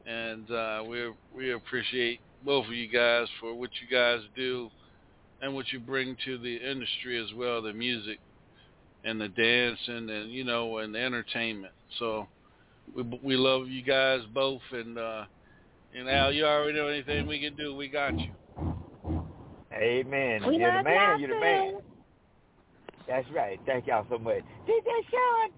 and 0.08 0.50
uh, 0.50 0.82
we 0.88 1.12
we 1.36 1.52
appreciate 1.52 2.20
both 2.44 2.66
of 2.66 2.72
you 2.72 2.88
guys 2.88 3.26
for 3.40 3.54
what 3.54 3.70
you 3.80 3.94
guys 3.94 4.20
do 4.34 4.70
and 5.42 5.54
what 5.54 5.70
you 5.70 5.78
bring 5.78 6.16
to 6.24 6.38
the 6.38 6.56
industry 6.56 7.22
as 7.22 7.32
well, 7.36 7.62
the 7.62 7.72
music 7.72 8.18
and 9.04 9.20
the 9.20 9.28
dancing 9.28 10.10
and 10.10 10.30
you 10.30 10.44
know 10.44 10.78
and 10.78 10.94
the 10.94 10.98
entertainment. 10.98 11.74
So 11.98 12.26
we 12.96 13.02
we 13.22 13.36
love 13.36 13.68
you 13.68 13.82
guys 13.82 14.20
both 14.32 14.62
and 14.72 14.98
uh, 14.98 15.24
and 15.94 16.08
Al, 16.08 16.32
you 16.32 16.46
already 16.46 16.78
know 16.78 16.88
anything 16.88 17.26
we 17.26 17.40
can 17.40 17.54
do, 17.54 17.76
we 17.76 17.88
got 17.88 18.18
you. 18.18 18.30
Amen. 19.74 20.46
We 20.46 20.56
you're 20.56 20.78
the 20.78 20.82
man. 20.82 20.94
y'all 20.94 21.20
You're 21.20 21.34
the 21.34 21.40
man. 21.40 21.74
That's 23.08 23.26
right. 23.32 23.58
Thank 23.64 23.86
y'all 23.88 24.06
so 24.10 24.18
much. 24.18 24.44
DJ 24.68 24.90
Sean. 25.08 25.48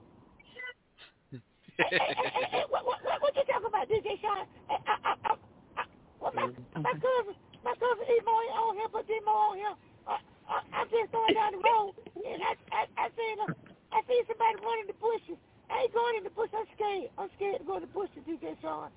Hey, 1.76 1.98
hey, 1.98 1.98
hey, 1.98 2.46
hey, 2.50 2.64
what, 2.70 2.86
what, 2.86 3.02
what, 3.02 3.18
what 3.20 3.34
you 3.34 3.42
talking 3.50 3.66
about, 3.66 3.90
DJ 3.90 4.14
Sean? 4.22 4.46
Hey, 4.70 4.78
I, 4.86 4.94
I, 5.02 5.12
I, 5.26 5.32
I, 5.76 5.82
well, 6.22 6.30
my, 6.30 6.46
my 6.78 6.94
cousin, 6.94 7.34
my 7.66 7.74
cousin 7.74 8.06
Emo 8.06 8.30
on 8.30 8.76
here, 8.76 8.86
but 8.92 9.08
Demo 9.10 9.34
on 9.34 9.56
here. 9.58 9.74
I, 10.06 10.22
I, 10.46 10.56
I'm 10.78 10.88
just 10.94 11.10
going 11.10 11.34
down 11.34 11.58
the 11.58 11.62
road, 11.64 11.98
and 12.14 12.38
I, 12.38 12.54
I, 12.70 12.82
I 12.96 13.06
seen, 13.18 13.36
uh, 13.42 13.50
I 13.90 13.98
seen 14.06 14.22
somebody 14.30 14.56
running 14.62 14.86
the 14.86 14.98
bushes. 15.02 15.40
I 15.70 15.90
ain't 15.90 15.94
going 15.94 16.16
in 16.18 16.24
the 16.24 16.30
bush. 16.30 16.50
I'm 16.54 16.66
scared. 16.78 17.10
I'm 17.18 17.30
scared 17.36 17.58
to 17.58 17.64
go 17.66 17.76
in 17.76 17.82
the 17.82 17.90
bush 17.90 18.10
to 18.14 18.20
DJ 18.22 18.54
Sean. 18.62 18.90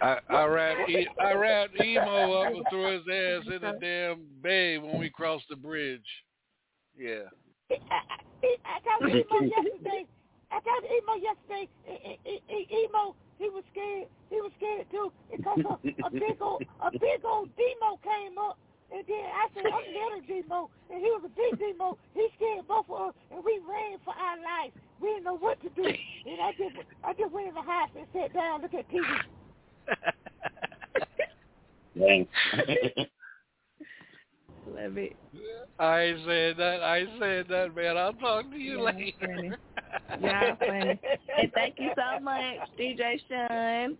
I, 0.00 0.18
I 0.30 0.44
wrapped 0.46 0.90
e- 0.90 1.06
I 1.20 1.32
wrapped 1.34 1.76
emo 1.78 2.32
up 2.42 2.54
and 2.54 2.64
threw 2.70 2.92
his 2.92 3.02
ass 3.06 3.44
in 3.46 3.60
the 3.62 3.78
damn 3.80 4.26
bay 4.42 4.78
when 4.78 4.98
we 4.98 5.10
crossed 5.10 5.48
the 5.48 5.56
bridge. 5.56 6.00
Yeah. 6.98 7.30
I, 7.70 7.78
I, 7.90 8.56
I 8.64 8.78
talked 8.84 9.02
to 9.04 9.10
Emo 9.10 9.46
yesterday. 9.46 10.06
I 10.50 10.60
talked 10.60 10.84
to 10.84 10.90
Emo 10.92 11.14
yesterday. 11.20 11.68
E- 11.88 12.18
E- 12.26 12.42
E- 12.50 12.68
Emo, 12.84 13.14
he 13.38 13.48
was 13.48 13.64
scared. 13.72 14.08
He 14.30 14.36
was 14.40 14.52
scared 14.56 14.86
too 14.90 15.12
because 15.30 15.58
a, 15.64 16.06
a 16.06 16.10
big 16.10 16.40
old, 16.40 16.62
a 16.82 16.90
big 16.90 17.24
old 17.24 17.48
demo 17.56 17.98
came 18.02 18.38
up, 18.38 18.58
and 18.92 19.04
then 19.06 19.24
I 19.24 19.48
said, 19.54 19.66
"I'm 19.66 19.86
little 19.92 20.24
demo," 20.26 20.70
and 20.90 21.00
he 21.00 21.08
was 21.10 21.22
a 21.24 21.32
big 21.32 21.58
demo. 21.58 21.98
He 22.14 22.28
scared 22.36 22.66
both 22.68 22.88
of 22.90 23.08
us, 23.08 23.14
and 23.30 23.44
we 23.44 23.60
ran 23.68 23.98
for 24.04 24.14
our 24.14 24.36
lives. 24.36 24.74
We 25.00 25.08
didn't 25.08 25.24
know 25.24 25.36
what 25.38 25.60
to 25.62 25.68
do, 25.70 25.84
and 25.84 26.40
I 26.40 26.52
just, 26.52 26.76
I 27.04 27.12
just 27.14 27.32
went 27.32 27.48
in 27.48 27.54
the 27.54 27.62
house 27.62 27.90
and 27.96 28.06
sat 28.12 28.32
down, 28.32 28.62
look 28.62 28.74
at 28.74 28.86
TV. 28.90 29.06
Dang. 31.98 32.26
Love 34.74 34.96
it. 34.96 35.16
I 35.78 36.00
ain't 36.02 36.20
saying 36.26 36.54
that. 36.58 36.82
I 36.82 36.98
ain't 36.98 37.10
saying 37.20 37.44
that, 37.48 37.74
man. 37.74 37.96
I'll 37.96 38.12
talk 38.14 38.50
to 38.50 38.56
you 38.56 38.78
Yeah, 38.78 38.84
later. 38.84 39.12
funny. 39.20 39.50
Yeah, 40.20 40.54
funny. 40.56 41.00
And 41.38 41.52
thank 41.54 41.76
you 41.78 41.90
so 41.96 42.20
much, 42.20 42.58
DJ 42.78 43.18
Sean. 43.28 43.96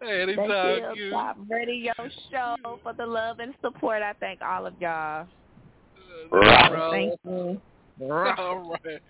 Hey, 0.00 0.34
Thank 0.34 0.48
you, 0.48 0.92
Q. 0.94 1.10
Top 1.10 1.36
Radio 1.48 1.92
Show, 2.30 2.56
for 2.82 2.94
the 2.94 3.04
love 3.04 3.38
and 3.40 3.54
support. 3.62 4.02
I 4.02 4.14
thank 4.20 4.40
all 4.40 4.66
of 4.66 4.74
y'all. 4.80 5.26
Right. 6.32 6.90
Thank 6.90 7.20
you. 7.24 7.60
All 8.00 8.78
right. 8.84 9.00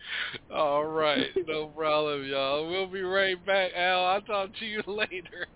All 0.51 0.85
right. 0.87 1.27
No 1.47 1.67
problem, 1.69 2.25
y'all. 2.25 2.69
We'll 2.69 2.87
be 2.87 3.03
right 3.03 3.37
back, 3.45 3.73
Al. 3.77 4.05
I'll 4.07 4.23
talk 4.23 4.51
to 4.59 4.65
you 4.65 4.83
later. 4.87 5.47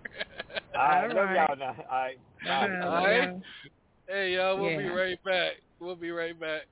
I 0.78 1.02
All 1.02 1.08
love 1.08 1.16
right. 1.16 1.48
y'all 1.48 1.56
now. 1.56 1.76
All 1.90 1.98
right. 1.98 2.18
Bye. 2.44 2.78
Uh, 2.82 2.90
All 2.90 3.06
right. 3.06 3.30
Hey, 4.12 4.34
y'all, 4.34 4.60
we'll 4.60 4.76
be 4.76 4.90
right 4.90 5.24
back. 5.24 5.52
We'll 5.80 5.96
be 5.96 6.10
right 6.10 6.38
back. 6.38 6.66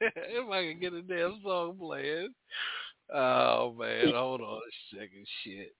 if 0.00 0.50
I 0.50 0.64
can 0.64 0.80
get 0.80 0.92
a 0.92 1.02
damn 1.02 1.40
song 1.44 1.76
playing. 1.78 2.34
Oh, 3.14 3.72
man. 3.78 4.12
Hold 4.12 4.40
on 4.40 4.58
a 4.58 4.96
second. 4.96 5.24
Shit. 5.44 5.72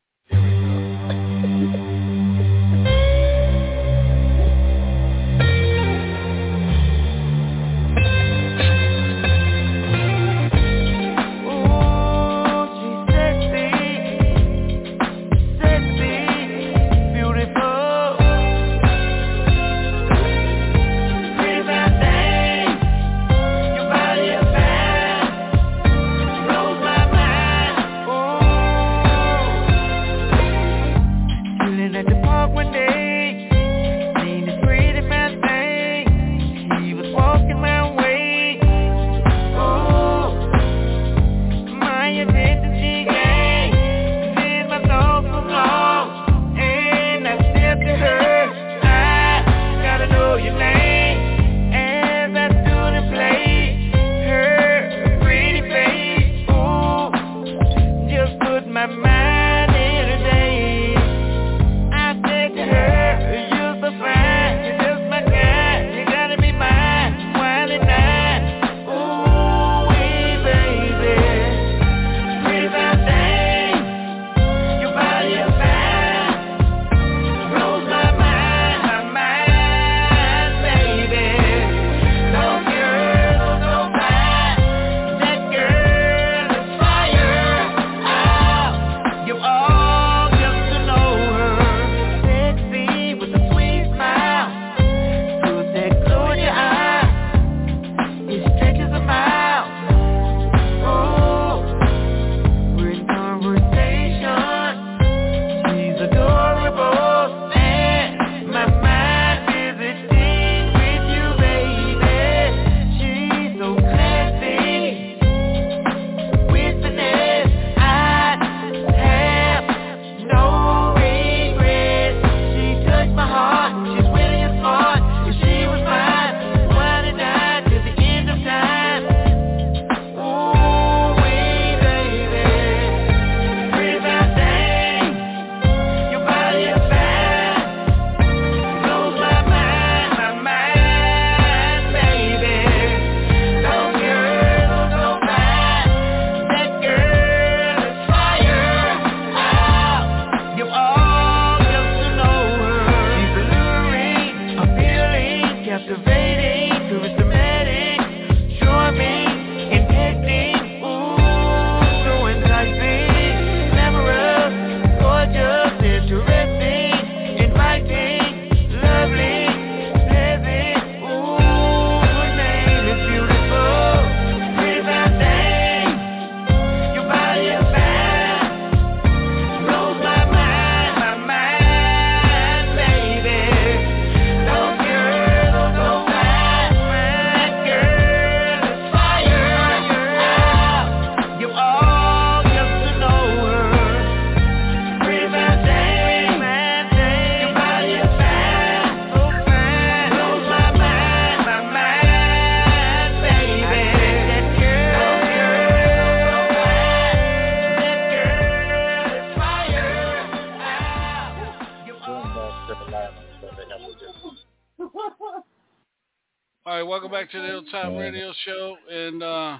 Hilltop 217.84 217.96
Uh, 217.98 218.00
Radio 218.00 218.32
Show, 218.44 218.76
and 218.90 219.22
uh, 219.22 219.58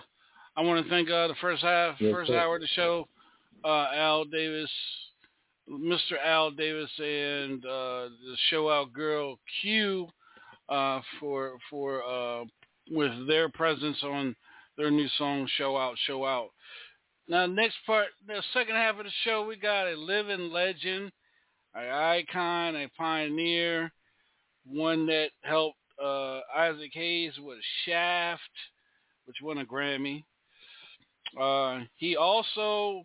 I 0.57 0.61
want 0.63 0.85
to 0.85 0.91
thank 0.91 1.09
uh, 1.11 1.29
the 1.29 1.35
first 1.41 1.63
half, 1.63 2.01
Yes, 2.01 2.13
first 2.13 2.29
sir. 2.31 2.39
hour 2.39 2.57
of 2.57 2.61
the 2.63 2.69
show, 2.69 3.09
uh, 3.65 3.89
Al 3.95 4.25
Davis, 4.25 4.71
Mr. 5.69 6.13
Al 6.25 6.51
Davis, 6.51 6.91
and 6.99 7.65
uh, 7.65 8.09
the 8.09 8.37
show 8.51 8.71
out 8.71 8.93
girl 8.93 9.39
Q 9.63 10.09
uh, 10.69 11.01
for 11.21 11.59
for 11.71 12.03
uh, 12.05 12.45
with 12.91 13.27
their 13.27 13.49
presence 13.49 13.99
on 14.03 14.35
their 14.77 14.91
new 14.91 15.09
song 15.19 15.49
"Show 15.57 15.77
Out, 15.77 15.97
Show 16.07 16.25
Out." 16.25 16.49
Now, 17.27 17.47
next 17.47 17.77
part, 17.87 18.09
the 18.27 18.43
second 18.53 18.75
half 18.75 18.99
of 18.99 19.05
the 19.07 19.11
show, 19.25 19.47
we 19.47 19.57
got 19.57 19.87
a 19.87 19.97
living 19.97 20.51
legend, 20.51 21.11
an 21.75 21.89
icon, 21.91 22.77
a 22.77 22.89
pioneer, 22.99 23.91
one 24.67 25.07
that 25.07 25.31
helped 25.43 25.79
uh, 26.03 26.41
Isaac 26.57 26.91
Hayes 26.95 27.33
with 27.39 27.59
Shaft, 27.85 28.43
which 29.27 29.37
won 29.43 29.59
a 29.59 29.65
Grammy. 29.65 30.25
Uh, 31.39 31.85
he 31.97 32.17
also 32.17 33.05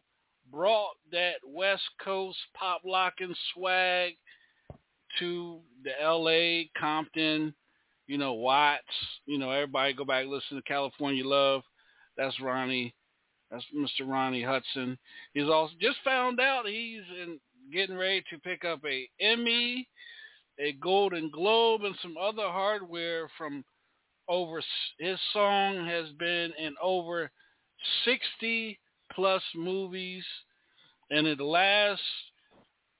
brought 0.52 0.96
that 1.12 1.36
West 1.46 1.84
Coast 2.04 2.38
pop 2.54 2.82
locking 2.86 3.36
swag 3.54 4.14
to 5.20 5.60
the 5.84 5.92
L.A., 6.02 6.70
Compton, 6.80 7.54
you 8.08 8.18
know, 8.18 8.34
Watts. 8.34 8.84
You 9.26 9.38
know, 9.38 9.52
everybody 9.52 9.94
go 9.94 10.06
back 10.06 10.26
listen 10.28 10.58
to 10.58 10.64
California 10.64 11.26
Love. 11.26 11.62
That's 12.18 12.40
Ronnie. 12.42 12.94
That's 13.52 13.66
Mr. 13.76 14.08
Ronnie 14.08 14.44
Hudson. 14.44 14.98
He's 15.34 15.50
also 15.50 15.74
just 15.82 15.98
found 16.04 16.40
out 16.40 16.68
he's 16.68 17.02
in, 17.22 17.40
getting 17.72 17.98
ready 17.98 18.24
to 18.30 18.40
pick 18.40 18.64
up 18.66 18.82
a 18.86 19.10
Emmy, 19.20 19.88
a 20.60 20.74
Golden 20.74 21.30
Globe, 21.30 21.84
and 21.84 21.96
some 22.02 22.16
other 22.18 22.48
hardware 22.48 23.30
from 23.38 23.64
over. 24.28 24.62
His 25.00 25.18
song 25.34 25.86
has 25.86 26.10
been 26.20 26.52
in 26.60 26.76
over 26.82 27.32
60 28.06 28.80
plus 29.14 29.42
movies, 29.56 30.24
and 31.10 31.26
in 31.26 31.38
the 31.38 31.46
last 31.46 32.02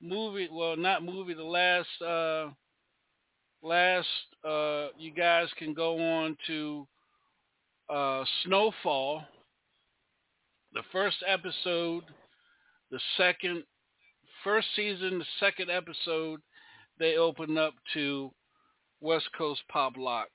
movie, 0.02 0.50
well, 0.52 0.78
not 0.78 1.04
movie, 1.04 1.34
the 1.34 1.44
last 1.44 2.02
uh, 2.02 2.50
last 3.62 4.08
uh, 4.48 4.88
you 4.98 5.12
guys 5.16 5.48
can 5.58 5.74
go 5.74 6.00
on 6.00 6.38
to 6.48 6.88
uh, 7.90 8.24
Snowfall. 8.44 9.24
The 10.74 10.84
first 10.92 11.18
episode, 11.28 12.04
the 12.92 13.00
second, 13.18 13.64
first 14.44 14.68
season, 14.76 15.20
the 15.20 15.26
second 15.40 15.72
episode, 15.72 16.42
they 17.00 17.16
open 17.16 17.58
up 17.58 17.74
to 17.94 18.32
West 19.02 19.30
Coast 19.38 19.62
Pop 19.72 19.94
Lock. 19.98 20.28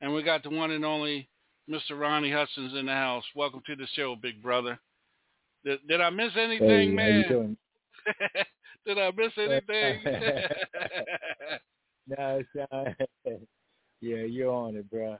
And 0.00 0.12
we 0.12 0.22
got 0.22 0.42
the 0.42 0.50
one 0.50 0.72
and 0.72 0.84
only 0.84 1.28
Mr. 1.70 1.98
Ronnie 1.98 2.32
Hudson's 2.32 2.74
in 2.74 2.86
the 2.86 2.92
house. 2.92 3.24
Welcome 3.36 3.62
to 3.66 3.76
the 3.76 3.86
show, 3.94 4.16
big 4.20 4.42
brother. 4.42 4.78
Did, 5.64 5.78
did 5.86 6.00
I 6.00 6.10
miss 6.10 6.32
anything, 6.36 6.68
Hey, 6.68 6.76
how 6.76 6.82
you 6.82 6.92
man? 6.92 7.28
doing? 7.28 7.56
did 8.86 8.98
I 8.98 9.10
miss 9.16 9.32
anything? 9.38 10.00
no, 12.08 12.40
it's 12.40 12.48
not. 12.72 12.86
yeah, 14.00 14.24
you're 14.24 14.52
on 14.52 14.74
it, 14.74 14.90
bro. 14.90 15.16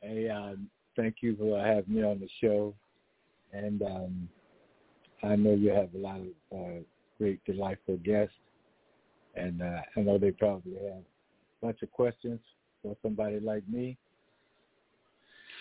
Hey, 0.00 0.28
um, 0.28 0.68
thank 0.96 1.16
you 1.20 1.36
for 1.36 1.64
having 1.64 1.94
me 1.94 2.02
on 2.02 2.18
the 2.18 2.28
show. 2.40 2.74
And 3.52 3.80
um, 3.82 4.28
I 5.22 5.36
know 5.36 5.54
you 5.54 5.70
have 5.70 5.94
a 5.94 5.98
lot 5.98 6.18
of 6.18 6.58
uh, 6.58 6.80
great, 7.18 7.38
delightful 7.44 7.98
guests. 7.98 8.34
And 9.36 9.62
uh, 9.62 9.80
I 9.96 10.00
know 10.00 10.18
they 10.18 10.30
probably 10.30 10.74
have 10.74 11.02
a 11.02 11.66
bunch 11.66 11.82
of 11.82 11.92
questions 11.92 12.40
for 12.82 12.96
somebody 13.02 13.38
like 13.40 13.68
me. 13.68 13.96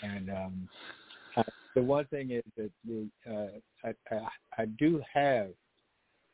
And 0.01 0.29
um, 0.29 0.69
I, 1.35 1.43
the 1.75 1.81
one 1.81 2.05
thing 2.05 2.31
is 2.31 2.43
that 2.57 2.71
the, 2.85 3.07
uh, 3.29 3.87
I, 3.89 4.15
I, 4.15 4.27
I 4.59 4.65
do 4.65 5.01
have 5.13 5.49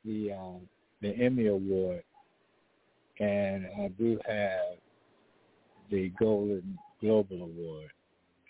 the 0.05 0.31
uh, 0.33 0.59
the 1.01 1.09
Emmy 1.09 1.47
Award, 1.47 2.03
and 3.19 3.65
I 3.79 3.87
do 3.97 4.19
have 4.27 4.77
the 5.89 6.09
Golden 6.19 6.77
Global 6.99 7.43
Award, 7.43 7.91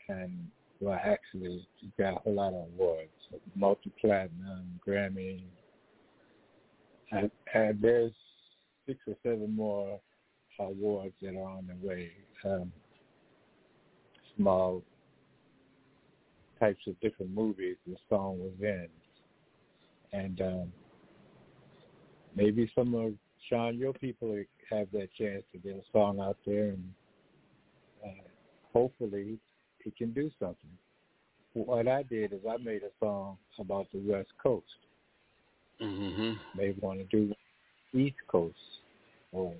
and 0.09 0.47
well, 0.81 0.99
actually 1.01 1.65
got 1.97 2.13
a 2.13 2.19
whole 2.19 2.33
lot 2.33 2.53
of 2.53 2.67
awards, 2.73 3.09
multi-platinum, 3.55 4.79
Grammy. 4.85 5.41
And, 7.11 7.29
and 7.53 7.81
there's 7.81 8.13
six 8.85 8.99
or 9.07 9.15
seven 9.23 9.55
more 9.55 9.99
awards 10.59 11.13
that 11.21 11.35
are 11.35 11.49
on 11.49 11.67
the 11.67 11.87
way. 11.87 12.11
Um, 12.43 12.71
small 14.37 14.81
types 16.59 16.81
of 16.87 16.99
different 17.01 17.33
movies 17.33 17.75
the 17.87 17.95
song 18.09 18.39
was 18.39 18.53
in, 18.59 18.87
and 20.13 20.41
um, 20.41 20.73
maybe 22.35 22.71
some 22.75 22.93
of 22.95 23.13
Sean, 23.49 23.77
your 23.77 23.93
people 23.93 24.41
have 24.69 24.87
that 24.93 25.09
chance 25.17 25.43
to 25.51 25.57
get 25.57 25.75
a 25.75 25.83
song 25.91 26.19
out 26.19 26.37
there, 26.45 26.69
and 26.69 26.93
uh, 28.05 28.23
hopefully 28.71 29.37
it 29.85 29.97
can 29.97 30.11
do 30.13 30.29
something. 30.39 30.69
What 31.53 31.87
I 31.87 32.03
did 32.03 32.31
is 32.31 32.39
I 32.49 32.57
made 32.57 32.83
a 32.83 32.91
song 32.99 33.37
about 33.59 33.87
the 33.91 33.99
West 33.99 34.29
Coast. 34.41 34.65
mm-hmm. 35.81 36.33
Maybe 36.55 36.79
want 36.79 36.99
to 36.99 37.05
do 37.05 37.33
East 37.93 38.17
Coast 38.27 38.55
or 39.31 39.53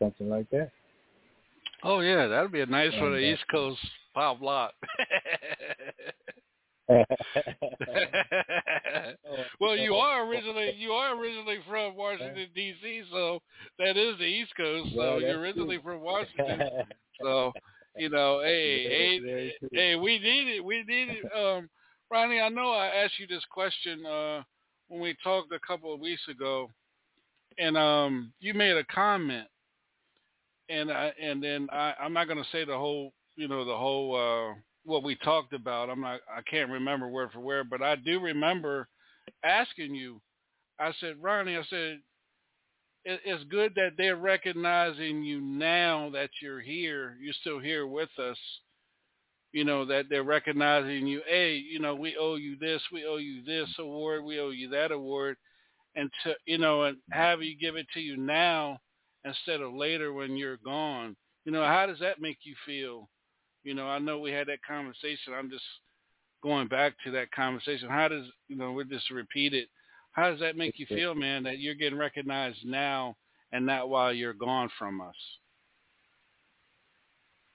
something 0.00 0.28
like 0.28 0.48
that. 0.50 0.70
Oh 1.84 2.00
yeah, 2.00 2.26
that'd 2.26 2.52
be 2.52 2.60
a 2.60 2.66
nice 2.66 2.92
one. 3.00 3.12
The 3.12 3.18
uh, 3.18 3.32
East 3.32 3.44
Coast 3.50 3.80
pop 4.14 4.40
lock. 4.40 4.72
well, 9.60 9.76
you 9.76 9.94
are 9.94 10.26
originally 10.26 10.74
you 10.78 10.92
are 10.92 11.16
originally 11.18 11.58
from 11.68 11.96
Washington 11.96 12.48
D.C., 12.54 13.02
so 13.10 13.40
that 13.78 13.96
is 13.96 14.18
the 14.18 14.24
East 14.24 14.52
Coast. 14.56 14.90
So 14.92 14.98
Well, 14.98 15.20
you're 15.20 15.40
originally 15.40 15.78
true. 15.78 15.94
from 15.94 16.02
Washington. 16.02 16.62
So 17.20 17.52
you 17.96 18.08
know, 18.08 18.40
hey, 18.42 18.88
hey, 18.88 19.52
hey, 19.70 19.96
we 19.96 20.18
need 20.18 20.56
it. 20.56 20.64
We 20.64 20.82
need 20.82 21.08
it. 21.10 21.24
Um, 21.36 21.68
Ronnie, 22.10 22.40
I 22.40 22.48
know 22.48 22.72
I 22.72 22.86
asked 22.88 23.18
you 23.18 23.26
this 23.26 23.44
question 23.50 24.04
uh, 24.04 24.42
when 24.88 25.00
we 25.00 25.14
talked 25.22 25.52
a 25.52 25.60
couple 25.64 25.94
of 25.94 26.00
weeks 26.00 26.22
ago, 26.28 26.68
and 27.58 27.76
um, 27.76 28.32
you 28.40 28.54
made 28.54 28.76
a 28.76 28.84
comment, 28.84 29.46
and 30.68 30.90
I 30.90 31.12
and 31.20 31.42
then 31.42 31.68
I, 31.72 31.94
I'm 32.00 32.12
not 32.12 32.26
going 32.26 32.42
to 32.42 32.50
say 32.50 32.64
the 32.64 32.76
whole, 32.76 33.12
you 33.36 33.48
know, 33.48 33.64
the 33.64 33.76
whole 33.76 34.16
uh, 34.16 34.54
what 34.84 35.02
we 35.04 35.16
talked 35.16 35.52
about. 35.52 35.90
I'm 35.90 36.00
not. 36.00 36.20
I 36.30 36.42
can't 36.42 36.70
remember 36.70 37.08
word 37.08 37.30
for 37.32 37.40
word, 37.40 37.68
but 37.70 37.82
I 37.82 37.96
do 37.96 38.20
remember 38.20 38.88
asking 39.44 39.94
you. 39.94 40.20
I 40.78 40.92
said, 41.00 41.16
Ronnie, 41.20 41.56
I 41.56 41.62
said, 41.70 42.00
it, 43.04 43.20
it's 43.24 43.44
good 43.44 43.74
that 43.76 43.92
they're 43.96 44.16
recognizing 44.16 45.22
you 45.22 45.40
now 45.40 46.10
that 46.12 46.30
you're 46.40 46.60
here. 46.60 47.16
You're 47.20 47.34
still 47.40 47.58
here 47.58 47.86
with 47.86 48.10
us. 48.18 48.38
You 49.52 49.64
know 49.64 49.84
that 49.84 50.06
they're 50.08 50.22
recognizing 50.22 51.06
you. 51.06 51.20
Hey, 51.28 51.56
you 51.56 51.78
know 51.78 51.94
we 51.94 52.16
owe 52.18 52.36
you 52.36 52.56
this. 52.58 52.80
We 52.90 53.04
owe 53.04 53.18
you 53.18 53.44
this 53.44 53.68
award. 53.78 54.24
We 54.24 54.40
owe 54.40 54.50
you 54.50 54.70
that 54.70 54.92
award. 54.92 55.36
And 55.94 56.10
to 56.24 56.34
you 56.46 56.58
know, 56.58 56.84
and 56.84 56.96
have 57.10 57.42
you 57.42 57.56
give 57.56 57.76
it 57.76 57.86
to 57.94 58.00
you 58.00 58.16
now 58.16 58.80
instead 59.24 59.60
of 59.60 59.74
later 59.74 60.12
when 60.12 60.36
you're 60.36 60.58
gone. 60.58 61.16
You 61.44 61.52
know, 61.52 61.64
how 61.64 61.86
does 61.86 61.98
that 62.00 62.20
make 62.20 62.38
you 62.42 62.54
feel? 62.66 63.08
You 63.64 63.74
know, 63.74 63.86
I 63.86 63.98
know 63.98 64.18
we 64.18 64.30
had 64.30 64.48
that 64.48 64.62
conversation. 64.66 65.34
I'm 65.34 65.50
just 65.50 65.64
going 66.42 66.68
back 66.68 66.94
to 67.04 67.10
that 67.12 67.30
conversation. 67.32 67.88
How 67.88 68.08
does 68.08 68.26
you 68.48 68.56
know? 68.56 68.72
We'll 68.72 68.84
just 68.84 69.10
repeat 69.10 69.54
it. 69.54 69.68
How 70.12 70.30
does 70.30 70.40
that 70.40 70.56
make 70.56 70.78
you 70.78 70.86
feel, 70.86 71.14
man? 71.14 71.42
That 71.44 71.58
you're 71.58 71.74
getting 71.74 71.98
recognized 71.98 72.64
now 72.64 73.16
and 73.52 73.64
not 73.64 73.88
while 73.88 74.12
you're 74.12 74.34
gone 74.34 74.68
from 74.78 75.00
us. 75.00 75.14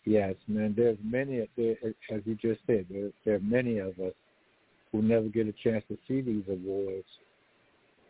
Yes, 0.05 0.35
man. 0.47 0.73
There's 0.75 0.97
many, 1.03 1.47
there, 1.57 1.75
as 2.11 2.21
you 2.25 2.35
just 2.35 2.61
said, 2.65 2.85
there, 2.89 3.11
there 3.25 3.35
are 3.35 3.39
many 3.39 3.79
of 3.79 3.99
us 3.99 4.13
who 4.91 5.01
never 5.01 5.27
get 5.27 5.47
a 5.47 5.53
chance 5.63 5.83
to 5.89 5.97
see 6.07 6.21
these 6.21 6.45
awards 6.49 7.05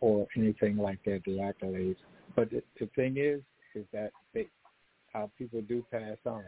or 0.02 0.28
anything 0.36 0.78
like 0.78 1.04
that, 1.06 1.22
the 1.26 1.38
accolades. 1.38 1.98
But 2.36 2.52
the, 2.52 2.62
the 2.80 2.88
thing 2.96 3.18
is, 3.18 3.42
is 3.76 3.86
that 3.94 4.12
they, 4.34 4.48
how 5.14 5.32
people 5.38 5.62
do 5.62 5.84
pass 5.92 6.18
on. 6.26 6.44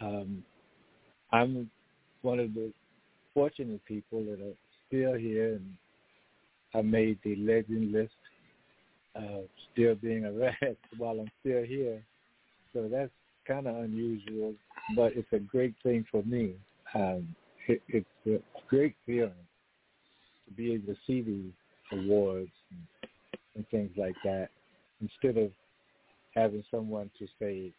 Um, 0.00 0.44
I'm 1.32 1.70
one 2.22 2.40
of 2.40 2.54
the 2.54 2.72
fortunate 3.34 3.84
people 3.84 4.24
that 4.24 4.40
are 4.40 4.56
still 4.86 5.14
here, 5.14 5.54
and 5.54 5.74
I 6.74 6.82
made 6.82 7.18
the 7.24 7.36
legend 7.36 7.92
list, 7.92 8.12
still 9.72 9.94
being 9.94 10.24
a 10.24 10.32
rat 10.60 10.76
while 10.96 11.20
I'm 11.20 11.30
still 11.40 11.62
here. 11.64 12.02
So 12.72 12.88
that's 12.90 13.10
kind 13.46 13.66
of 13.66 13.76
unusual, 13.76 14.54
but 14.94 15.12
it's 15.16 15.32
a 15.32 15.38
great 15.38 15.74
thing 15.82 16.04
for 16.10 16.22
me. 16.22 16.54
Um, 16.94 17.34
it, 17.68 17.82
it's 17.88 18.06
a 18.26 18.38
great 18.68 18.94
feeling 19.04 19.32
to 20.46 20.54
be 20.54 20.74
able 20.74 20.94
to 20.94 20.98
see 21.06 21.22
these 21.22 21.52
awards 21.92 22.50
and, 22.70 23.08
and 23.54 23.68
things 23.68 23.90
like 23.96 24.16
that 24.24 24.48
instead 25.00 25.36
of 25.42 25.50
having 26.34 26.64
someone 26.70 27.10
to 27.18 27.26
say, 27.38 27.72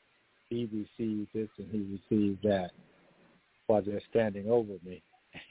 he 0.49 0.63
receives 0.71 1.27
this 1.33 1.49
and 1.57 1.67
he 1.71 1.99
receives 2.09 2.41
that 2.43 2.71
while 3.67 3.81
they're 3.81 4.01
standing 4.09 4.49
over 4.49 4.73
me. 4.85 5.01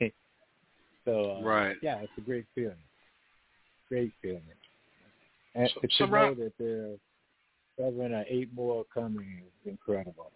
so 1.04 1.36
uh, 1.38 1.42
Right. 1.42 1.76
yeah, 1.82 1.98
it's 1.98 2.12
a 2.18 2.20
great 2.22 2.46
feeling. 2.54 2.76
Great 3.88 4.12
feeling. 4.22 4.42
And 5.54 5.70
So- 5.74 5.80
to 5.80 5.88
so 5.98 6.06
know 6.06 6.12
Rob- 6.12 6.36
that 6.38 6.52
there 6.58 6.86
are 6.92 6.96
seven 7.78 8.14
or 8.14 8.24
eight 8.28 8.48
more 8.54 8.84
coming 8.92 9.42
is 9.46 9.70
incredible. 9.70 10.30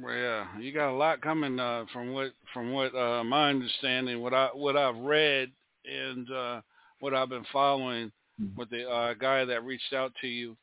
Well, 0.00 0.14
yeah, 0.14 0.46
you 0.58 0.72
got 0.72 0.90
a 0.90 0.94
lot 0.96 1.20
coming 1.20 1.58
uh, 1.58 1.84
from 1.92 2.12
what 2.12 2.32
from 2.54 2.72
what 2.72 2.94
uh, 2.94 3.24
my 3.24 3.50
understanding, 3.50 4.20
what 4.20 4.32
I 4.32 4.48
what 4.54 4.76
I've 4.76 4.96
read, 4.98 5.50
and 5.84 6.30
uh, 6.30 6.60
what 7.00 7.14
I've 7.14 7.28
been 7.28 7.46
following 7.52 8.12
with 8.56 8.70
the 8.70 8.88
uh, 8.88 9.14
guy 9.14 9.44
that 9.44 9.64
reached 9.64 9.92
out 9.92 10.12
to 10.20 10.26
you 10.26 10.56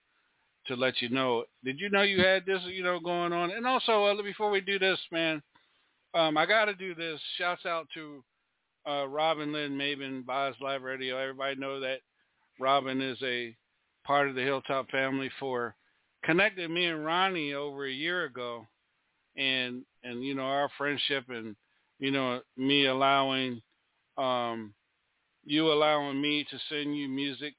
to 0.67 0.75
let 0.75 1.01
you 1.01 1.09
know. 1.09 1.43
Did 1.63 1.79
you 1.79 1.89
know 1.89 2.01
you 2.01 2.21
had 2.21 2.45
this, 2.45 2.61
you 2.65 2.83
know, 2.83 2.99
going 2.99 3.33
on? 3.33 3.51
And 3.51 3.65
also, 3.67 4.05
uh, 4.05 4.21
before 4.21 4.49
we 4.49 4.61
do 4.61 4.79
this, 4.79 4.99
man, 5.11 5.41
um, 6.13 6.37
I 6.37 6.45
got 6.45 6.65
to 6.65 6.73
do 6.73 6.95
this. 6.95 7.19
Shouts 7.37 7.65
out 7.65 7.87
to 7.93 8.23
uh, 8.87 9.07
Robin 9.07 9.51
Lynn 9.51 9.77
Maven, 9.77 10.25
Boz 10.25 10.55
Live 10.61 10.81
Radio. 10.81 11.17
Everybody 11.17 11.55
know 11.59 11.79
that 11.79 11.99
Robin 12.59 13.01
is 13.01 13.17
a 13.21 13.55
part 14.05 14.27
of 14.29 14.35
the 14.35 14.41
Hilltop 14.41 14.89
family 14.89 15.29
for 15.39 15.75
connected 16.23 16.69
me 16.71 16.85
and 16.85 17.05
Ronnie 17.05 17.53
over 17.53 17.85
a 17.85 17.91
year 17.91 18.25
ago 18.25 18.65
and 19.37 19.83
and 20.03 20.23
you 20.23 20.33
know 20.33 20.43
our 20.43 20.69
friendship 20.77 21.25
and 21.29 21.55
you 21.99 22.11
know 22.11 22.41
me 22.57 22.87
allowing 22.87 23.61
um 24.17 24.73
you 25.47 25.71
allowing 25.71 26.21
me 26.21 26.45
to 26.51 26.59
send 26.67 26.95
you 26.95 27.07
music 27.07 27.53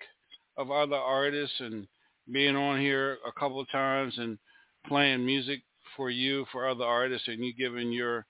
of 0.58 0.70
other 0.70 0.96
artists 0.96 1.58
and 1.60 1.88
being 2.30 2.54
on 2.54 2.78
here 2.78 3.16
a 3.26 3.32
couple 3.32 3.58
of 3.58 3.70
times 3.70 4.12
and 4.18 4.38
playing 4.86 5.24
music 5.24 5.60
for 5.96 6.10
you 6.10 6.44
for 6.52 6.68
other 6.68 6.84
artists 6.84 7.28
and 7.28 7.42
you 7.42 7.54
giving 7.54 7.90
your 7.90 8.26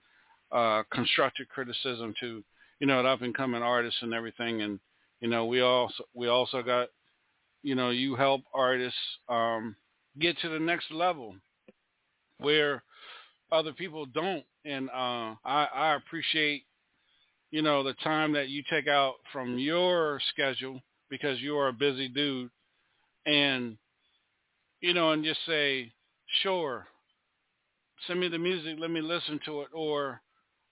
uh 0.53 0.83
constructive 0.93 1.49
criticism 1.49 2.15
to 2.21 2.43
you 2.79 2.87
know 2.87 3.03
the 3.03 3.09
up 3.09 3.23
and 3.23 3.35
coming 3.35 3.63
artists 3.63 3.99
and 4.03 4.15
everything. 4.15 4.63
And 4.63 4.79
you 5.21 5.29
know 5.29 5.47
we 5.47 5.61
also 5.61 6.05
we 6.15 6.29
also 6.29 6.63
got 6.63 6.89
you 7.65 7.75
know 7.75 7.91
you 7.91 8.15
help 8.15 8.43
artists 8.55 8.99
um 9.29 9.75
get 10.21 10.39
to 10.39 10.49
the 10.49 10.61
next 10.61 10.93
level 10.93 11.35
where 12.39 12.85
other 13.51 13.73
people 13.73 14.07
don't. 14.07 14.45
And 14.65 14.89
uh 14.91 15.35
I, 15.45 15.69
I 15.75 15.95
appreciate 15.97 16.63
you 17.51 17.63
know 17.63 17.83
the 17.83 17.95
time 18.05 18.33
that 18.33 18.49
you 18.49 18.63
take 18.71 18.89
out 18.89 19.15
from 19.33 19.59
your 19.59 20.21
schedule 20.31 20.81
because 21.11 21.41
you 21.41 21.57
are 21.57 21.69
a 21.69 21.73
busy 21.73 22.09
dude 22.09 22.51
and 23.27 23.77
you 24.81 24.95
know 24.95 25.13
and 25.13 25.25
just 25.25 25.41
say 25.47 25.91
sure 26.43 26.87
send 28.07 28.21
me 28.21 28.29
the 28.29 28.39
music 28.39 28.77
let 28.79 28.91
me 28.91 29.01
listen 29.01 29.41
to 29.45 29.63
it 29.63 29.69
or 29.73 30.21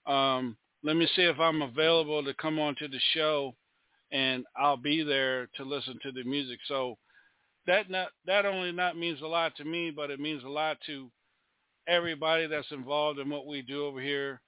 um 0.07 0.57
let 0.83 0.97
me 0.97 1.09
see 1.17 1.23
if 1.23 1.41
I'm 1.41 1.63
available 1.63 2.23
to 2.25 2.35
come 2.35 2.61
on 2.61 2.77
to 2.77 2.87
the 2.87 3.01
show 3.13 3.55
and 4.13 4.45
I'll 4.57 4.77
be 4.77 5.03
there 5.03 5.49
to 5.57 5.65
listen 5.65 5.99
to 6.05 6.13
the 6.13 6.23
music. 6.23 6.61
So 6.69 6.97
that 7.67 7.91
not 7.91 8.09
that 8.27 8.47
only 8.47 8.71
not 8.71 8.97
means 8.97 9.21
a 9.21 9.27
lot 9.27 9.57
to 9.57 9.65
me 9.65 9.91
but 9.91 10.11
it 10.11 10.21
means 10.21 10.45
a 10.45 10.49
lot 10.49 10.79
to 10.87 11.11
everybody 11.89 12.47
that's 12.47 12.71
involved 12.71 13.19
in 13.19 13.31
what 13.31 13.47
we 13.47 13.63
do 13.63 13.87
over 13.87 14.01
here, 14.01 14.41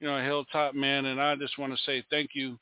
you 0.00 0.08
know, 0.08 0.22
Hilltop 0.22 0.74
Man, 0.74 1.06
and 1.06 1.20
I 1.20 1.36
just 1.36 1.58
want 1.58 1.72
to 1.72 1.84
say 1.84 2.04
thank 2.10 2.30
you 2.34 2.58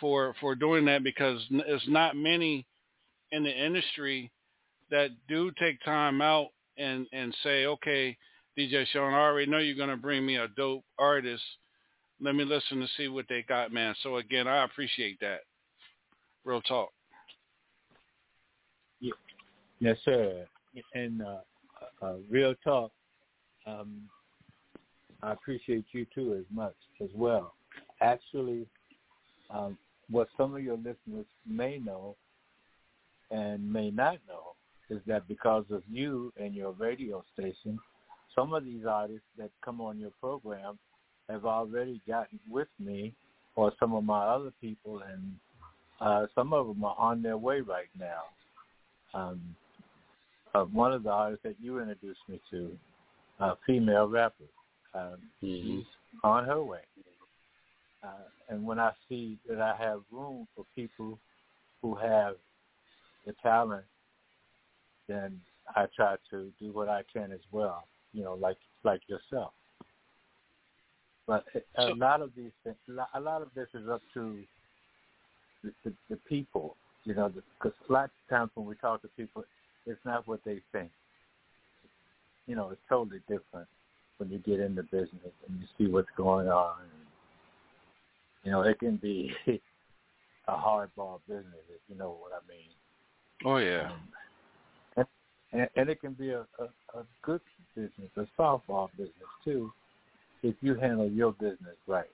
for 0.00 0.34
for 0.40 0.54
doing 0.54 0.84
that 0.86 1.04
because 1.04 1.40
it's 1.50 1.88
not 1.88 2.16
many 2.16 2.66
in 3.30 3.42
the 3.42 3.50
industry 3.50 4.30
that 4.90 5.10
do 5.28 5.50
take 5.58 5.82
time 5.84 6.20
out 6.20 6.48
and 6.78 7.06
and 7.12 7.34
say, 7.42 7.66
okay, 7.66 8.16
DJ 8.58 8.86
Sean, 8.86 9.14
I 9.14 9.18
already 9.18 9.50
know 9.50 9.58
you're 9.58 9.76
gonna 9.76 9.96
bring 9.96 10.24
me 10.24 10.36
a 10.36 10.48
dope 10.48 10.84
artist. 10.98 11.42
Let 12.20 12.34
me 12.34 12.44
listen 12.44 12.80
to 12.80 12.88
see 12.96 13.08
what 13.08 13.26
they 13.28 13.44
got, 13.48 13.72
man. 13.72 13.94
So 14.02 14.16
again, 14.16 14.46
I 14.46 14.64
appreciate 14.64 15.18
that. 15.20 15.40
Real 16.44 16.62
talk. 16.62 16.90
Yes, 19.80 19.96
sir. 20.04 20.46
And 20.94 21.22
uh, 21.22 21.40
uh, 22.00 22.14
real 22.30 22.54
talk, 22.62 22.92
um, 23.66 24.02
I 25.22 25.32
appreciate 25.32 25.84
you 25.92 26.06
too 26.14 26.34
as 26.38 26.44
much 26.54 26.74
as 27.00 27.08
well. 27.14 27.54
Actually, 28.00 28.66
um, 29.50 29.78
what 30.10 30.28
some 30.36 30.54
of 30.54 30.62
your 30.62 30.76
listeners 30.76 31.26
may 31.46 31.78
know 31.78 32.16
and 33.30 33.72
may 33.72 33.90
not 33.90 34.18
know 34.28 34.54
is 34.90 35.00
that 35.06 35.26
because 35.28 35.64
of 35.70 35.82
you 35.90 36.32
and 36.38 36.54
your 36.54 36.72
radio 36.72 37.24
station, 37.32 37.78
some 38.34 38.52
of 38.52 38.64
these 38.64 38.84
artists 38.88 39.26
that 39.38 39.50
come 39.64 39.80
on 39.80 39.98
your 39.98 40.10
program 40.20 40.78
have 41.28 41.44
already 41.44 42.00
gotten 42.06 42.40
with 42.50 42.68
me 42.78 43.14
or 43.54 43.72
some 43.78 43.94
of 43.94 44.04
my 44.04 44.24
other 44.24 44.52
people, 44.60 45.02
and 45.12 45.32
uh, 46.00 46.26
some 46.34 46.52
of 46.52 46.66
them 46.66 46.82
are 46.84 46.96
on 46.98 47.22
their 47.22 47.36
way 47.36 47.60
right 47.60 47.90
now. 47.98 48.22
Um, 49.14 49.40
uh, 50.54 50.64
one 50.64 50.92
of 50.92 51.02
the 51.02 51.10
artists 51.10 51.42
that 51.44 51.56
you 51.60 51.78
introduced 51.78 52.20
me 52.28 52.40
to, 52.50 52.70
a 53.40 53.54
female 53.66 54.08
rapper, 54.08 54.44
um, 54.94 55.16
she's 55.40 55.84
on 56.22 56.44
her 56.44 56.62
way. 56.62 56.80
Uh, 58.02 58.28
and 58.48 58.64
when 58.64 58.78
I 58.78 58.92
see 59.08 59.38
that 59.48 59.60
I 59.60 59.76
have 59.76 60.00
room 60.10 60.46
for 60.54 60.64
people 60.74 61.18
who 61.80 61.94
have 61.94 62.34
the 63.26 63.34
talent, 63.42 63.84
then 65.08 65.40
I 65.74 65.86
try 65.94 66.16
to 66.30 66.50
do 66.60 66.72
what 66.72 66.88
I 66.88 67.02
can 67.12 67.32
as 67.32 67.40
well. 67.50 67.84
You 68.12 68.24
know, 68.24 68.34
like 68.34 68.58
like 68.84 69.00
yourself. 69.06 69.52
But 71.26 71.44
a 71.78 71.94
lot 71.94 72.20
of 72.20 72.30
these 72.36 72.50
things, 72.64 72.76
a 73.14 73.20
lot 73.20 73.42
of 73.42 73.48
this 73.54 73.68
is 73.74 73.88
up 73.88 74.02
to 74.14 74.42
the, 75.62 75.72
the, 75.84 75.92
the 76.10 76.16
people. 76.28 76.76
You 77.04 77.14
know, 77.14 77.28
because 77.30 77.76
a 77.88 77.92
lot 77.92 78.04
of 78.04 78.10
times 78.28 78.50
when 78.54 78.66
we 78.66 78.74
talk 78.76 79.02
to 79.02 79.08
people, 79.16 79.44
it's 79.86 80.00
not 80.04 80.26
what 80.28 80.40
they 80.44 80.60
think. 80.72 80.90
You 82.46 82.56
know, 82.56 82.70
it's 82.70 82.80
totally 82.88 83.20
different 83.28 83.68
when 84.18 84.30
you 84.30 84.38
get 84.38 84.60
into 84.60 84.82
business 84.84 85.32
and 85.48 85.60
you 85.60 85.66
see 85.78 85.90
what's 85.90 86.08
going 86.16 86.48
on. 86.48 86.76
You 88.44 88.52
know, 88.52 88.62
it 88.62 88.78
can 88.78 88.96
be 88.96 89.32
a 90.48 90.52
hardball 90.52 91.20
business, 91.28 91.64
if 91.70 91.80
you 91.88 91.96
know 91.96 92.16
what 92.20 92.32
I 92.32 92.46
mean. 92.48 92.70
Oh 93.44 93.56
yeah. 93.58 93.90
And, 94.96 95.06
and, 95.52 95.68
and 95.76 95.88
it 95.88 96.00
can 96.00 96.12
be 96.12 96.30
a, 96.30 96.46
a, 96.58 96.98
a 96.98 97.04
good 97.22 97.40
business, 97.74 98.10
a 98.16 98.26
softball 98.40 98.90
business 98.96 99.12
too, 99.44 99.72
if 100.42 100.54
you 100.60 100.74
handle 100.74 101.08
your 101.08 101.32
business 101.32 101.76
right. 101.86 102.10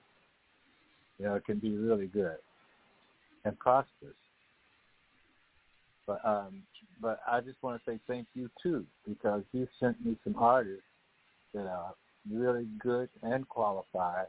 You 1.17 1.25
know, 1.25 1.35
it 1.35 1.45
can 1.45 1.59
be 1.59 1.77
really 1.77 2.07
good 2.07 2.37
and 3.45 3.57
prosperous. 3.59 4.15
But 6.07 6.25
um, 6.25 6.63
but 7.01 7.19
I 7.29 7.39
just 7.41 7.61
want 7.61 7.81
to 7.83 7.91
say 7.91 7.99
thank 8.07 8.27
you 8.33 8.49
too 8.61 8.85
because 9.07 9.43
you 9.51 9.67
sent 9.79 10.03
me 10.03 10.17
some 10.23 10.35
artists 10.37 10.83
that 11.53 11.67
are 11.67 11.93
really 12.31 12.67
good 12.79 13.09
and 13.23 13.47
qualified, 13.47 14.27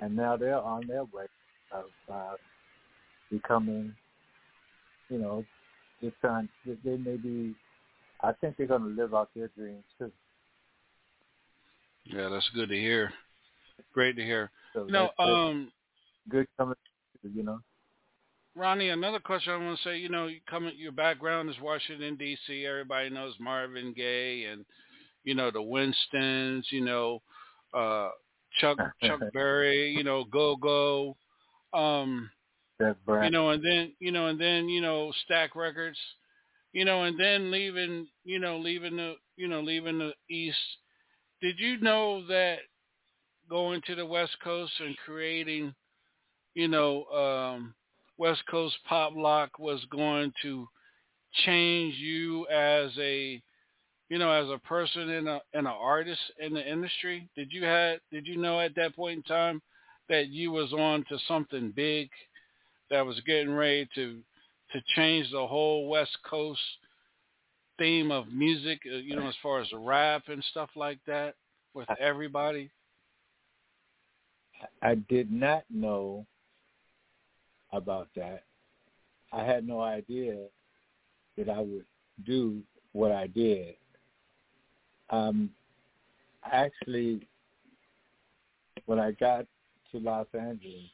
and 0.00 0.14
now 0.14 0.36
they're 0.36 0.58
on 0.58 0.86
their 0.86 1.04
way 1.04 1.26
of 1.72 1.84
uh, 2.12 2.34
becoming, 3.30 3.92
you 5.08 5.18
know, 5.18 5.44
they're 6.00 6.12
trying. 6.20 6.48
They 6.64 6.76
they 6.84 6.96
may 6.96 7.16
be. 7.16 7.54
I 8.22 8.32
think 8.32 8.56
they're 8.56 8.66
going 8.66 8.82
to 8.82 8.88
live 8.88 9.14
out 9.14 9.30
their 9.34 9.48
dreams 9.48 9.84
too. 9.98 10.10
Yeah, 12.04 12.28
that's 12.28 12.48
good 12.54 12.68
to 12.68 12.76
hear. 12.76 13.12
Great 13.92 14.16
to 14.16 14.22
hear. 14.22 14.50
So 14.72 14.86
You 14.86 14.92
know, 14.92 15.00
that's- 15.00 15.14
that's 15.18 15.30
um, 15.30 15.72
good 16.28 16.46
coming. 16.56 16.76
You 17.22 17.42
know. 17.42 17.60
Ronnie, 18.54 18.88
another 18.88 19.18
question 19.18 19.52
I 19.52 19.58
want 19.58 19.78
to 19.78 19.84
say, 19.84 19.98
you 19.98 20.08
know, 20.08 20.28
you 20.28 20.40
come 20.48 20.70
your 20.76 20.92
background 20.92 21.50
is 21.50 21.56
Washington 21.60 22.16
D.C. 22.16 22.64
Everybody 22.64 23.10
knows 23.10 23.34
Marvin 23.38 23.92
Gaye 23.92 24.44
and 24.44 24.64
you 25.26 25.34
know 25.34 25.50
the 25.50 25.60
Winstons, 25.60 26.66
you 26.70 26.82
know, 26.82 27.20
uh, 27.74 28.08
Chuck 28.60 28.78
Chuck 29.02 29.20
Berry, 29.34 29.90
you 29.92 30.04
know, 30.04 30.24
Go 30.24 30.56
Go, 30.56 31.16
um, 31.74 32.30
you 33.24 33.30
know, 33.30 33.50
and 33.50 33.62
then 33.62 33.92
you 33.98 34.12
know, 34.12 34.28
and 34.28 34.40
then 34.40 34.68
you 34.68 34.80
know, 34.80 35.12
Stax 35.28 35.48
Records, 35.54 35.98
you 36.72 36.84
know, 36.84 37.02
and 37.02 37.18
then 37.18 37.50
leaving, 37.50 38.06
you 38.24 38.38
know, 38.38 38.58
leaving 38.58 38.96
the, 38.96 39.14
you 39.36 39.48
know, 39.48 39.60
leaving 39.60 39.98
the 39.98 40.12
East. 40.30 40.56
Did 41.42 41.58
you 41.58 41.78
know 41.80 42.26
that 42.28 42.58
going 43.48 43.82
to 43.86 43.94
the 43.94 44.06
West 44.06 44.36
Coast 44.42 44.72
and 44.80 44.96
creating, 45.04 45.74
you 46.54 46.68
know, 46.68 47.04
um, 47.06 47.74
West 48.18 48.42
Coast 48.50 48.76
pop 48.88 49.12
lock 49.14 49.58
was 49.58 49.84
going 49.90 50.32
to 50.42 50.66
change 51.44 51.94
you 51.96 52.46
as 52.48 52.90
a, 52.98 53.42
you 54.08 54.18
know, 54.18 54.30
as 54.30 54.48
a 54.48 54.58
person 54.58 55.10
and 55.10 55.28
a 55.28 55.40
and 55.52 55.66
an 55.66 55.72
artist 55.72 56.20
in 56.38 56.54
the 56.54 56.70
industry? 56.70 57.28
Did 57.36 57.52
you 57.52 57.64
had 57.64 58.00
did 58.10 58.26
you 58.26 58.36
know 58.36 58.60
at 58.60 58.74
that 58.76 58.94
point 58.94 59.18
in 59.18 59.22
time 59.24 59.62
that 60.08 60.28
you 60.28 60.52
was 60.52 60.72
on 60.72 61.04
to 61.08 61.18
something 61.26 61.72
big 61.74 62.08
that 62.90 63.04
was 63.04 63.20
getting 63.26 63.52
ready 63.52 63.88
to 63.94 64.18
to 64.72 64.80
change 64.94 65.30
the 65.30 65.46
whole 65.46 65.88
West 65.88 66.16
Coast 66.28 66.60
theme 67.78 68.10
of 68.10 68.28
music, 68.28 68.80
uh, 68.90 68.96
you 68.96 69.16
know, 69.16 69.28
as 69.28 69.34
far 69.42 69.60
as 69.60 69.68
rap 69.74 70.24
and 70.28 70.42
stuff 70.50 70.70
like 70.76 70.98
that 71.06 71.34
with 71.74 71.88
everybody? 72.00 72.70
I 74.82 74.94
did 74.94 75.30
not 75.30 75.64
know 75.70 76.26
about 77.72 78.08
that. 78.16 78.44
I 79.32 79.42
had 79.42 79.66
no 79.66 79.80
idea 79.80 80.36
that 81.36 81.50
I 81.50 81.60
would 81.60 81.84
do 82.24 82.62
what 82.92 83.12
I 83.12 83.26
did. 83.26 83.74
Um, 85.10 85.50
actually, 86.50 87.26
when 88.86 88.98
I 88.98 89.12
got 89.12 89.46
to 89.92 89.98
Los 89.98 90.26
Angeles, 90.34 90.90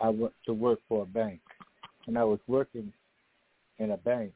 I 0.00 0.08
went 0.08 0.34
to 0.46 0.52
work 0.52 0.80
for 0.88 1.02
a 1.02 1.06
bank, 1.06 1.40
and 2.06 2.18
I 2.18 2.24
was 2.24 2.40
working 2.46 2.92
in 3.78 3.92
a 3.92 3.96
bank. 3.96 4.32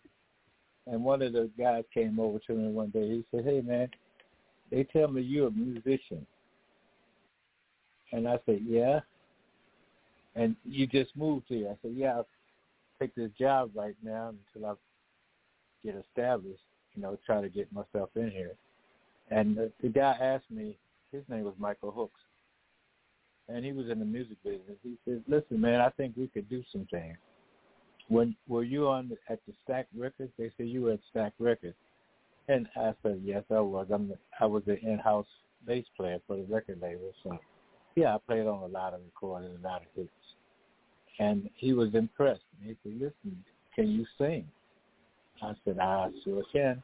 And 0.86 1.02
one 1.02 1.22
of 1.22 1.32
the 1.32 1.50
guys 1.58 1.84
came 1.92 2.18
over 2.18 2.38
to 2.46 2.52
me 2.54 2.72
one 2.72 2.90
day. 2.90 3.08
He 3.08 3.24
said, 3.30 3.44
"Hey, 3.44 3.60
man, 3.60 3.90
they 4.70 4.84
tell 4.84 5.08
me 5.08 5.22
you're 5.22 5.48
a 5.48 5.50
musician." 5.50 6.26
And 8.12 8.28
I 8.28 8.38
said, 8.44 8.62
"Yeah." 8.62 9.00
And 10.34 10.56
you 10.64 10.86
just 10.86 11.16
moved 11.16 11.46
here. 11.48 11.70
I 11.70 11.76
said, 11.80 11.94
"Yeah, 11.94 12.16
I'll 12.16 12.28
take 12.98 13.14
this 13.14 13.30
job 13.38 13.70
right 13.74 13.96
now 14.02 14.34
until 14.54 14.70
I 14.70 14.74
get 15.84 15.96
established. 15.96 16.62
You 16.94 17.02
know, 17.02 17.18
try 17.26 17.40
to 17.40 17.48
get 17.48 17.72
myself 17.72 18.10
in 18.16 18.30
here." 18.30 18.52
And 19.30 19.56
the, 19.56 19.72
the 19.82 19.88
guy 19.88 20.16
asked 20.20 20.50
me, 20.50 20.76
his 21.10 21.22
name 21.28 21.44
was 21.44 21.54
Michael 21.58 21.90
Hooks, 21.90 22.20
and 23.48 23.64
he 23.64 23.72
was 23.72 23.88
in 23.88 23.98
the 23.98 24.04
music 24.04 24.36
business. 24.42 24.76
He 24.82 24.96
said, 25.04 25.22
"Listen, 25.28 25.60
man, 25.60 25.80
I 25.80 25.90
think 25.90 26.14
we 26.16 26.28
could 26.28 26.48
do 26.48 26.62
some 26.72 26.86
things." 26.90 27.16
When 28.08 28.36
were 28.48 28.64
you 28.64 28.88
on 28.88 29.08
the, 29.08 29.16
at 29.32 29.40
the 29.46 29.54
Stax 29.66 29.86
Records? 29.96 30.30
They 30.36 30.50
said 30.56 30.68
you 30.68 30.82
were 30.82 30.92
at 30.92 31.00
Stax 31.14 31.32
Records, 31.38 31.76
and 32.48 32.68
I 32.76 32.92
said, 33.02 33.22
"Yes, 33.24 33.44
I 33.50 33.60
was. 33.60 33.86
I'm 33.92 34.08
the, 34.08 34.18
I 34.40 34.46
was 34.46 34.62
the 34.66 34.78
in-house 34.78 35.26
bass 35.66 35.86
player 35.96 36.18
for 36.26 36.36
the 36.36 36.42
record 36.42 36.80
label, 36.82 37.12
so 37.22 37.38
yeah, 37.96 38.14
I 38.14 38.18
played 38.26 38.46
on 38.46 38.62
a 38.62 38.66
lot 38.66 38.92
of 38.92 39.00
recordings, 39.04 39.58
a 39.58 39.66
lot 39.66 39.82
of 39.82 39.88
hits." 39.94 40.10
And 41.18 41.48
he 41.54 41.72
was 41.72 41.94
impressed. 41.94 42.42
And 42.60 42.70
he 42.70 42.76
said, 42.82 43.00
"Listen, 43.00 43.44
can 43.74 43.88
you 43.88 44.04
sing?" 44.18 44.46
I 45.42 45.52
said, 45.64 45.78
"I 45.78 46.10
sure 46.22 46.42
can." 46.52 46.82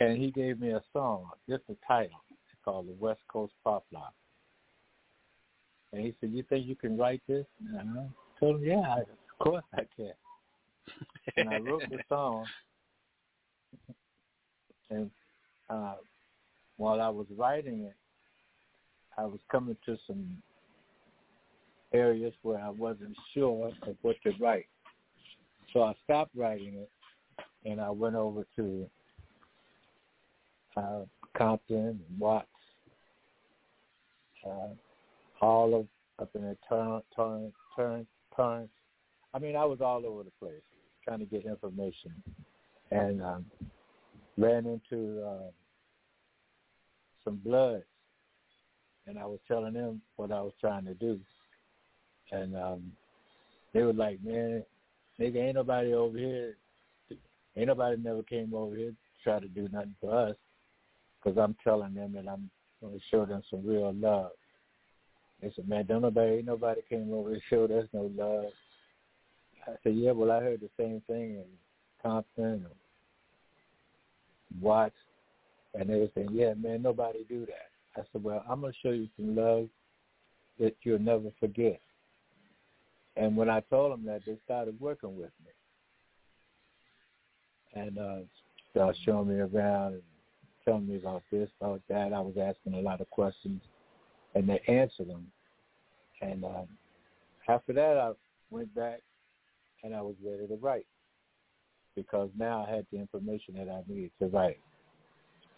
And 0.00 0.18
he 0.18 0.30
gave 0.30 0.60
me 0.60 0.70
a 0.70 0.82
song, 0.92 1.30
just 1.48 1.62
a 1.68 1.76
title. 1.86 2.22
It's 2.30 2.60
called 2.64 2.88
the 2.88 2.96
West 2.98 3.20
Coast 3.28 3.52
Pop 3.62 3.84
Lock. 3.92 4.14
And 5.92 6.04
he 6.04 6.14
said, 6.20 6.30
"You 6.32 6.42
think 6.42 6.66
you 6.66 6.76
can 6.76 6.96
write 6.96 7.22
this?" 7.28 7.46
And 7.60 7.98
I 7.98 8.08
told 8.40 8.56
him, 8.56 8.64
"Yeah, 8.64 8.98
of 8.98 9.38
course 9.38 9.64
I 9.72 9.86
can." 9.96 10.12
and 11.36 11.48
I 11.48 11.58
wrote 11.58 11.88
the 11.90 11.98
song. 12.08 12.46
And 14.90 15.10
uh, 15.70 15.94
while 16.76 17.00
I 17.00 17.08
was 17.08 17.26
writing 17.36 17.84
it, 17.84 17.96
I 19.16 19.24
was 19.24 19.40
coming 19.50 19.78
to 19.86 19.96
some 20.06 20.42
areas 21.94 22.34
where 22.42 22.58
I 22.58 22.68
wasn't 22.68 23.16
sure 23.32 23.72
of 23.82 23.96
what 24.02 24.16
to 24.24 24.32
write. 24.38 24.66
So 25.74 25.82
I 25.82 25.92
stopped 26.04 26.30
writing 26.36 26.74
it, 26.74 26.90
and 27.68 27.80
I 27.80 27.90
went 27.90 28.14
over 28.14 28.46
to 28.54 28.88
uh, 30.76 31.00
Compton 31.36 31.76
and 32.08 32.18
Watts, 32.18 32.46
uh, 34.46 34.68
all 35.40 35.74
of 35.74 35.86
up 36.22 36.30
in 36.36 36.42
the 36.42 36.56
Torrance, 36.68 37.04
Torrance, 37.14 37.54
Torrance, 37.74 38.06
Torrance. 38.36 38.70
I 39.34 39.40
mean, 39.40 39.56
I 39.56 39.64
was 39.64 39.80
all 39.80 40.06
over 40.06 40.22
the 40.22 40.30
place 40.38 40.62
trying 41.02 41.18
to 41.18 41.24
get 41.24 41.44
information, 41.44 42.12
and 42.92 43.20
um, 43.20 43.44
ran 44.38 44.66
into 44.66 45.26
uh, 45.26 45.50
some 47.24 47.40
Bloods, 47.44 47.82
and 49.08 49.18
I 49.18 49.26
was 49.26 49.40
telling 49.48 49.74
them 49.74 50.02
what 50.14 50.30
I 50.30 50.40
was 50.40 50.52
trying 50.60 50.84
to 50.84 50.94
do, 50.94 51.18
and 52.30 52.56
um, 52.56 52.92
they 53.72 53.82
were 53.82 53.92
like, 53.92 54.22
"Man, 54.22 54.62
nigga, 55.20 55.36
ain't 55.36 55.54
nobody 55.54 55.92
over 55.92 56.18
here. 56.18 56.56
Ain't 57.56 57.68
nobody 57.68 57.96
never 57.96 58.22
came 58.22 58.52
over 58.54 58.74
here 58.74 58.90
to 58.90 58.96
try 59.22 59.40
to 59.40 59.48
do 59.48 59.68
nothing 59.72 59.94
for 60.00 60.12
us." 60.12 60.36
Because 61.22 61.38
I'm 61.38 61.56
telling 61.64 61.94
them 61.94 62.12
that 62.12 62.28
I'm 62.28 62.50
going 62.80 62.98
to 62.98 63.04
show 63.10 63.24
them 63.24 63.42
some 63.50 63.66
real 63.66 63.92
love. 63.94 64.32
They 65.40 65.50
said, 65.54 65.68
"Man, 65.68 65.86
don't 65.86 66.02
nobody, 66.02 66.36
ain't 66.36 66.46
nobody 66.46 66.80
came 66.88 67.12
over 67.12 67.32
and 67.32 67.42
showed 67.48 67.70
us 67.70 67.86
no 67.92 68.10
love." 68.16 68.52
I 69.66 69.76
said, 69.82 69.94
"Yeah, 69.94 70.12
well, 70.12 70.30
I 70.30 70.40
heard 70.40 70.60
the 70.60 70.70
same 70.76 71.00
thing 71.06 71.36
in 71.36 71.44
Compton 72.02 72.44
and 72.44 72.66
Watts, 74.60 74.96
and 75.74 75.88
they 75.88 75.98
were 75.98 76.10
saying, 76.14 76.30
"Yeah, 76.32 76.54
man, 76.54 76.82
nobody 76.82 77.24
do 77.24 77.46
that." 77.46 77.70
I 77.96 78.04
said, 78.12 78.22
"Well, 78.22 78.44
I'm 78.48 78.60
gonna 78.60 78.72
show 78.82 78.90
you 78.90 79.08
some 79.16 79.34
love 79.34 79.68
that 80.58 80.76
you'll 80.82 80.98
never 80.98 81.30
forget." 81.40 81.80
And 83.16 83.36
when 83.36 83.48
I 83.48 83.60
told 83.60 83.92
them 83.92 84.04
that, 84.06 84.22
they 84.26 84.36
started 84.44 84.78
working 84.80 85.16
with 85.16 85.30
me 85.44 85.52
and 87.74 87.98
uh, 87.98 88.18
started 88.70 88.98
showing 89.04 89.28
me 89.28 89.36
around 89.36 89.94
and 89.94 90.02
telling 90.64 90.88
me 90.88 90.96
about 90.96 91.22
this, 91.30 91.48
about 91.60 91.80
that. 91.88 92.12
I 92.12 92.20
was 92.20 92.34
asking 92.40 92.74
a 92.74 92.80
lot 92.82 93.00
of 93.00 93.10
questions, 93.10 93.60
and 94.34 94.48
they 94.48 94.60
answered 94.68 95.08
them. 95.08 95.26
And 96.22 96.44
um, 96.44 96.66
after 97.48 97.72
that, 97.72 97.98
I 97.98 98.12
went 98.50 98.74
back 98.74 99.00
and 99.82 99.94
I 99.94 100.00
was 100.00 100.14
ready 100.24 100.46
to 100.46 100.56
write 100.56 100.86
because 101.94 102.30
now 102.36 102.66
I 102.66 102.74
had 102.74 102.86
the 102.92 102.98
information 102.98 103.54
that 103.54 103.68
I 103.68 103.82
needed 103.86 104.10
to 104.20 104.26
write. 104.26 104.58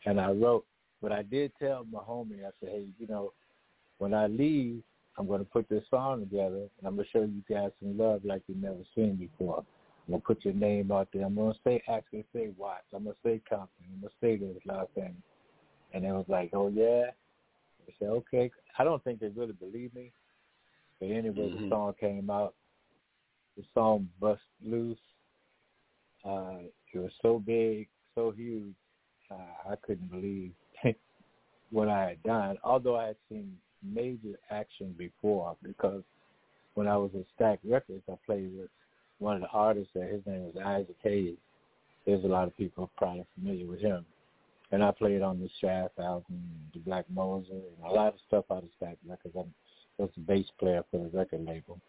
And 0.04 0.20
I 0.20 0.30
wrote, 0.30 0.64
but 1.00 1.12
I 1.12 1.22
did 1.22 1.52
tell 1.58 1.86
my 1.90 2.00
homie, 2.00 2.40
I 2.44 2.50
said, 2.60 2.70
hey, 2.70 2.86
you 2.98 3.06
know, 3.06 3.32
when 3.98 4.12
I 4.12 4.26
leave, 4.26 4.82
I'm 5.18 5.26
going 5.26 5.40
to 5.40 5.46
put 5.46 5.68
this 5.68 5.84
song 5.90 6.20
together 6.20 6.56
and 6.78 6.86
I'm 6.86 6.96
going 6.96 7.06
to 7.06 7.10
show 7.10 7.22
you 7.22 7.42
guys 7.48 7.70
some 7.80 7.96
love 7.96 8.24
like 8.24 8.42
you've 8.46 8.58
never 8.58 8.84
seen 8.94 9.16
before. 9.16 9.58
I'm 9.58 10.12
going 10.12 10.20
to 10.20 10.26
put 10.26 10.44
your 10.44 10.54
name 10.54 10.92
out 10.92 11.08
there. 11.12 11.24
I'm 11.24 11.34
going 11.34 11.52
to 11.52 11.58
say, 11.64 11.82
actually 11.88 12.24
say 12.34 12.50
Watts. 12.56 12.84
I'm 12.94 13.04
going 13.04 13.16
to 13.16 13.28
say 13.28 13.40
Compton. 13.48 13.86
I'm 13.92 14.00
going 14.00 14.10
to 14.10 14.16
say 14.20 14.36
this 14.36 14.62
last 14.66 14.90
thing. 14.94 15.14
And 15.92 16.04
it 16.04 16.12
was 16.12 16.26
like, 16.28 16.50
oh, 16.52 16.68
yeah? 16.68 17.06
I 17.88 17.92
said, 17.98 18.08
okay. 18.08 18.50
I 18.78 18.84
don't 18.84 19.02
think 19.04 19.20
they 19.20 19.28
really 19.28 19.52
believe 19.54 19.94
me. 19.94 20.12
But 21.00 21.06
anyway, 21.10 21.50
Mhm. 21.50 21.60
the 21.62 21.68
song 21.68 21.94
came 21.98 22.30
out. 22.30 22.54
The 23.56 23.64
song 23.74 24.08
Bust 24.20 24.42
Loose. 24.62 24.98
Uh, 26.24 26.58
it 26.92 26.98
was 26.98 27.12
so 27.22 27.38
big, 27.38 27.88
so 28.14 28.30
huge, 28.30 28.74
uh, 29.30 29.70
I 29.70 29.76
couldn't 29.76 30.10
believe 30.10 30.52
what 31.70 31.88
I 31.88 32.08
had 32.08 32.22
done. 32.22 32.58
Although 32.64 32.96
I 32.96 33.08
had 33.08 33.16
seen 33.28 33.56
major 33.92 34.38
action 34.50 34.94
before, 34.98 35.56
because 35.62 36.02
when 36.74 36.86
I 36.86 36.96
was 36.96 37.10
at 37.14 37.24
Stax 37.38 37.58
Records, 37.64 38.02
I 38.10 38.14
played 38.26 38.56
with 38.56 38.68
one 39.18 39.36
of 39.36 39.42
the 39.42 39.48
artists 39.48 39.90
there. 39.94 40.08
His 40.08 40.22
name 40.26 40.44
was 40.44 40.62
Isaac 40.62 40.96
Hayes. 41.02 41.36
There's 42.04 42.24
a 42.24 42.28
lot 42.28 42.46
of 42.46 42.56
people 42.56 42.90
probably 42.96 43.26
familiar 43.34 43.66
with 43.66 43.80
him. 43.80 44.04
And 44.72 44.82
I 44.82 44.90
played 44.90 45.22
on 45.22 45.40
the 45.40 45.48
Shaft 45.60 45.98
album, 45.98 46.42
the 46.72 46.80
Black 46.80 47.04
Moses, 47.08 47.50
and 47.52 47.86
a 47.86 47.92
lot 47.92 48.14
of 48.14 48.20
stuff 48.26 48.44
out 48.50 48.64
of 48.64 48.68
Stax 48.80 48.96
Records. 49.08 49.34
I 49.36 50.02
was 50.02 50.10
the 50.16 50.22
bass 50.22 50.46
player 50.58 50.84
for 50.90 50.98
the 50.98 51.16
record 51.16 51.44
label. 51.44 51.80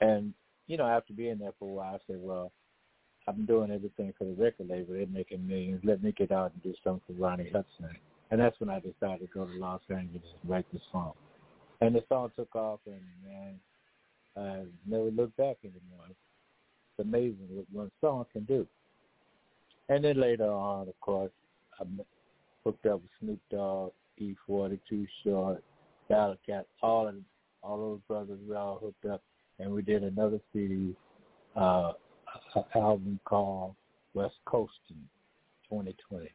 And, 0.00 0.34
you 0.66 0.76
know, 0.76 0.86
after 0.86 1.12
being 1.12 1.38
there 1.38 1.54
for 1.58 1.68
a 1.68 1.72
while, 1.72 1.94
I 1.94 1.98
said, 2.06 2.18
well, 2.20 2.52
I'm 3.26 3.46
doing 3.46 3.70
everything 3.70 4.12
for 4.18 4.24
the 4.24 4.34
record 4.34 4.68
label. 4.68 4.92
They're 4.94 5.06
making 5.06 5.46
millions. 5.46 5.80
Let 5.84 6.02
me 6.02 6.12
get 6.12 6.30
out 6.30 6.52
and 6.52 6.62
do 6.62 6.74
something 6.84 7.02
for 7.06 7.22
Ronnie 7.22 7.50
Hudson. 7.50 7.96
And 8.30 8.40
that's 8.40 8.58
when 8.58 8.70
I 8.70 8.80
decided 8.80 9.20
to 9.20 9.26
go 9.32 9.44
to 9.44 9.52
Los 9.58 9.80
Angeles 9.90 10.22
and 10.42 10.50
write 10.50 10.66
the 10.72 10.80
song. 10.90 11.12
And 11.80 11.94
the 11.94 12.02
song 12.08 12.30
took 12.36 12.54
off, 12.56 12.80
and 12.86 13.00
man, 13.24 13.60
I 14.36 14.64
never 14.86 15.10
looked 15.10 15.36
back 15.36 15.56
anymore. 15.62 16.06
It's 16.08 17.06
amazing 17.06 17.48
what 17.50 17.66
one 17.72 17.90
song 18.00 18.24
can 18.32 18.44
do. 18.44 18.66
And 19.88 20.04
then 20.04 20.20
later 20.20 20.50
on, 20.50 20.88
of 20.88 20.98
course, 21.00 21.30
I 21.78 21.84
hooked 22.64 22.86
up 22.86 23.02
with 23.02 23.10
Snoop 23.20 23.40
Dogg, 23.50 23.92
E40, 24.20 24.78
Too 24.88 25.06
Short, 25.22 25.62
Battle 26.08 26.36
Cat, 26.46 26.66
all 26.82 27.08
of 27.08 27.14
all 27.62 27.78
those 27.78 28.00
brothers. 28.08 28.38
We 28.48 28.54
all 28.54 28.78
hooked 28.82 29.06
up, 29.06 29.22
and 29.58 29.70
we 29.72 29.82
did 29.82 30.02
another 30.02 30.40
CD, 30.52 30.94
uh, 31.56 31.92
album 32.74 33.18
called 33.24 33.74
West 34.14 34.36
Coastin' 34.46 35.08
2020. 35.68 36.30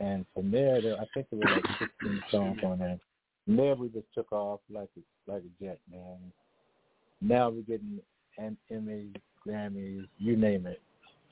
And 0.00 0.26
from 0.34 0.50
there, 0.50 0.82
there 0.82 0.96
I 1.00 1.04
think 1.14 1.26
there 1.30 1.38
were 1.38 1.54
like 1.54 1.64
16 1.78 2.22
songs 2.30 2.58
on 2.64 2.78
there. 2.78 2.98
From 3.44 3.56
there, 3.56 3.74
we 3.74 3.88
just 3.88 4.06
took 4.14 4.32
off 4.32 4.60
like 4.70 4.88
a, 4.96 5.30
like 5.32 5.42
a 5.42 5.64
jet, 5.64 5.78
man. 5.90 6.18
Now 7.20 7.50
we're 7.50 7.62
getting 7.62 8.00
an 8.38 8.56
Emmy, 8.70 9.10
Grammys, 9.46 10.06
you 10.18 10.36
name 10.36 10.66
it. 10.66 10.80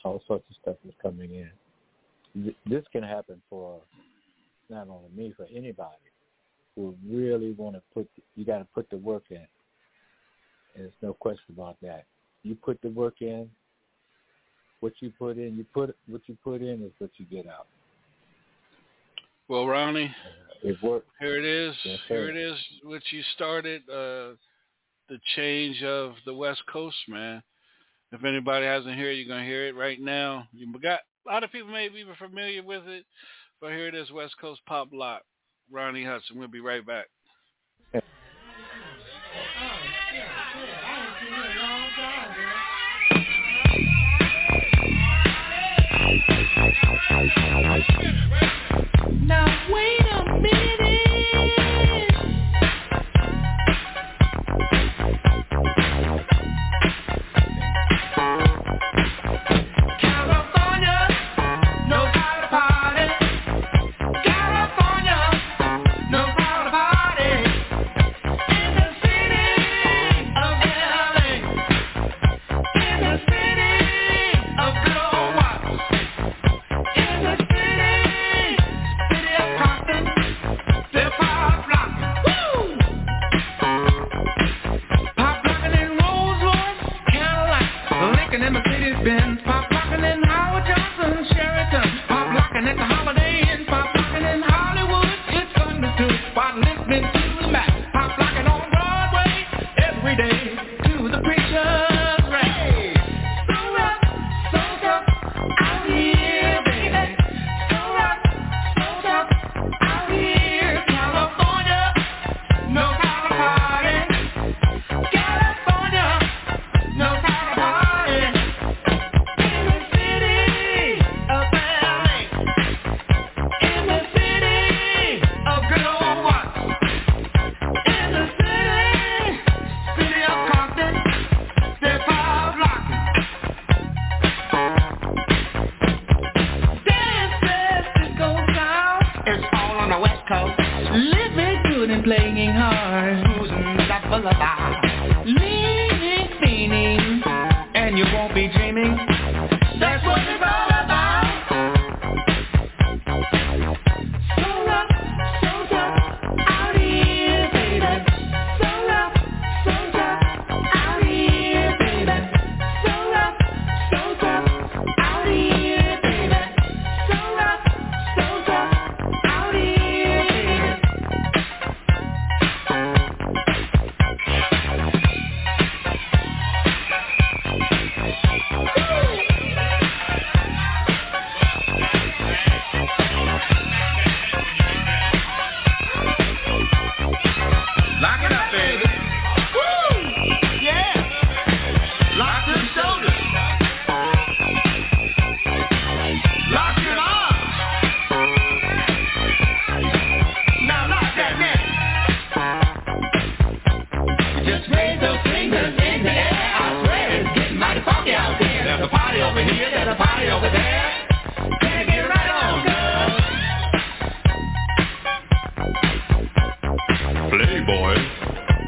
All 0.04 0.22
sorts 0.26 0.44
of 0.50 0.56
stuff 0.60 0.76
is 0.86 0.94
coming 1.00 1.30
in. 1.34 2.52
This 2.66 2.84
can 2.92 3.02
happen 3.02 3.40
for 3.50 3.80
not 4.68 4.88
only 4.88 5.10
me, 5.14 5.32
for 5.36 5.46
anybody 5.54 5.96
who 6.74 6.94
really 7.06 7.52
want 7.52 7.76
to 7.76 7.82
put. 7.92 8.08
You 8.34 8.44
got 8.44 8.58
to 8.58 8.66
put 8.74 8.88
the 8.90 8.96
work 8.96 9.24
in. 9.30 9.46
There's 10.76 10.92
no 11.02 11.12
question 11.12 11.54
about 11.54 11.76
that. 11.82 12.04
You 12.42 12.54
put 12.54 12.80
the 12.82 12.88
work 12.88 13.16
in. 13.20 13.50
What 14.80 14.94
you 15.00 15.12
put 15.16 15.36
in, 15.36 15.56
you 15.56 15.64
put 15.72 15.96
what 16.08 16.22
you 16.26 16.36
put 16.42 16.60
in 16.60 16.82
is 16.82 16.90
what 16.98 17.10
you 17.16 17.26
get 17.26 17.46
out. 17.46 17.66
Well, 19.52 19.66
Ronnie, 19.66 20.06
uh, 20.06 20.68
it 20.70 20.82
worked. 20.82 21.10
Here 21.20 21.36
it 21.36 21.44
is. 21.44 21.76
Yes, 21.84 21.98
here 22.08 22.30
it 22.30 22.38
is. 22.38 22.58
which 22.84 23.04
you 23.12 23.22
started, 23.34 23.82
uh, 23.86 24.32
the 25.10 25.18
change 25.36 25.82
of 25.82 26.14
the 26.24 26.32
West 26.32 26.62
Coast, 26.72 26.96
man. 27.06 27.42
If 28.12 28.24
anybody 28.24 28.64
hasn't 28.64 28.94
heard, 28.94 29.12
it, 29.12 29.16
you're 29.16 29.28
gonna 29.28 29.44
hear 29.44 29.66
it 29.66 29.76
right 29.76 30.00
now. 30.00 30.48
You 30.54 30.72
got 30.78 31.00
a 31.26 31.30
lot 31.30 31.44
of 31.44 31.52
people 31.52 31.70
may 31.70 31.90
be 31.90 32.02
familiar 32.18 32.62
with 32.62 32.86
it, 32.86 33.04
but 33.60 33.72
here 33.72 33.88
it 33.88 33.94
is, 33.94 34.10
West 34.10 34.36
Coast 34.40 34.62
Pop 34.64 34.88
Lock. 34.90 35.20
Ronnie 35.70 36.02
Hudson. 36.02 36.38
We'll 36.38 36.48
be 36.48 36.60
right 36.60 36.86
back. 36.86 37.08
Now 49.26 49.46
wait 49.68 50.00
a 50.12 50.24
minute. 50.40 51.61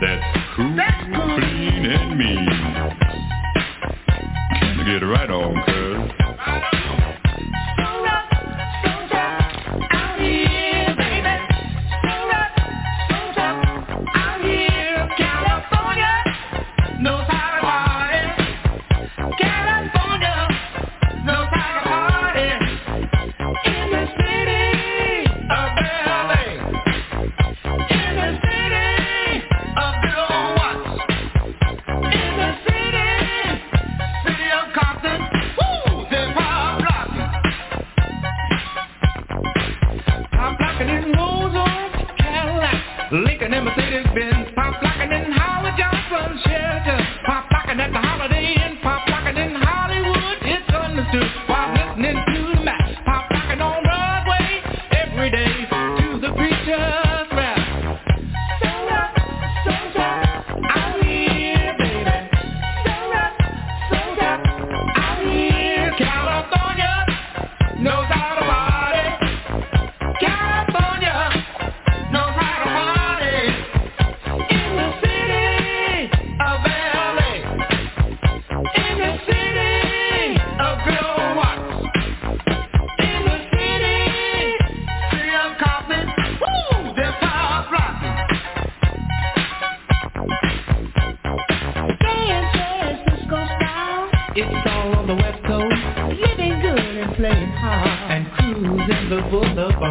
That's 0.05 0.57
who. 0.57 0.77
That's 0.77 1.04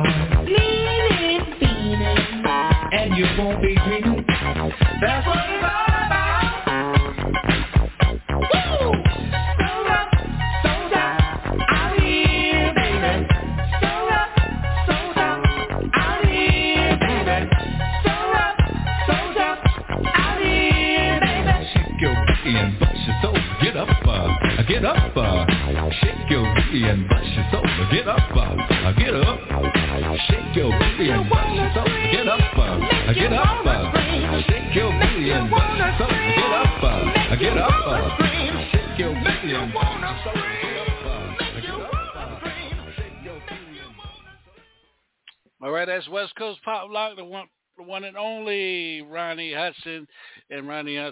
boulevard. 0.02 0.23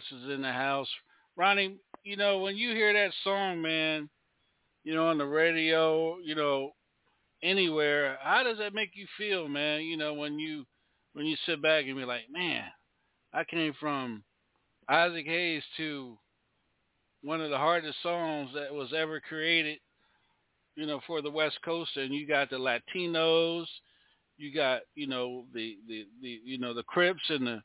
Ronnie 0.01 0.09
Hudson's 0.09 0.33
in 0.33 0.41
the 0.41 0.51
house. 0.51 0.87
Ronnie, 1.35 1.77
you 2.03 2.17
know 2.17 2.39
when 2.39 2.57
you 2.57 2.71
hear 2.71 2.93
that 2.93 3.13
song, 3.23 3.61
man, 3.61 4.09
you 4.83 4.93
know 4.93 5.07
on 5.07 5.17
the 5.17 5.25
radio, 5.25 6.17
you 6.23 6.35
know 6.35 6.71
anywhere, 7.43 8.17
how 8.21 8.43
does 8.43 8.57
that 8.57 8.73
make 8.73 8.91
you 8.93 9.05
feel, 9.17 9.47
man? 9.47 9.81
You 9.81 9.97
know 9.97 10.13
when 10.13 10.39
you 10.39 10.65
when 11.13 11.25
you 11.25 11.35
sit 11.45 11.61
back 11.61 11.85
and 11.85 11.95
be 11.95 12.05
like, 12.05 12.23
man, 12.31 12.63
I 13.33 13.43
came 13.43 13.73
from 13.79 14.23
Isaac 14.89 15.25
Hayes 15.25 15.63
to 15.77 16.17
one 17.23 17.41
of 17.41 17.49
the 17.49 17.57
hardest 17.57 17.97
songs 18.01 18.49
that 18.55 18.73
was 18.73 18.93
ever 18.93 19.19
created, 19.19 19.79
you 20.75 20.85
know, 20.87 21.01
for 21.05 21.21
the 21.21 21.31
West 21.31 21.59
Coast, 21.63 21.91
and 21.95 22.13
you 22.13 22.27
got 22.27 22.49
the 22.49 22.57
Latinos, 22.57 23.65
you 24.37 24.53
got 24.53 24.81
you 24.95 25.07
know 25.07 25.45
the 25.53 25.77
the, 25.87 26.05
the 26.21 26.39
you 26.43 26.57
know 26.57 26.73
the 26.73 26.83
Crips 26.83 27.23
and 27.29 27.45
the 27.45 27.61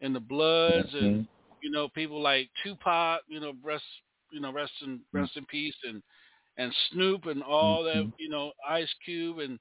and 0.00 0.14
the 0.14 0.20
Bloods 0.20 0.88
and 0.92 1.02
mm-hmm. 1.02 1.39
You 1.62 1.70
know 1.70 1.88
people 1.88 2.22
like 2.22 2.48
Tupac, 2.62 3.22
you 3.28 3.40
know 3.40 3.52
rest 3.62 3.84
you 4.30 4.40
know 4.40 4.52
rest 4.52 4.72
in 4.82 4.96
mm. 4.98 5.00
rest 5.12 5.36
in 5.36 5.44
peace 5.46 5.74
and 5.84 6.02
and 6.56 6.74
Snoop 6.90 7.26
and 7.26 7.42
all 7.42 7.84
that 7.84 7.96
mm-hmm. 7.96 8.10
you 8.18 8.28
know 8.28 8.52
Ice 8.68 8.92
Cube 9.04 9.38
and 9.38 9.58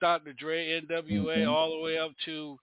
Dr. 0.00 0.32
Dre, 0.32 0.80
NWA, 0.80 1.38
mm-hmm. 1.38 1.48
all 1.48 1.70
the 1.70 1.82
way 1.82 1.96
up 1.96 2.10
to 2.24 2.58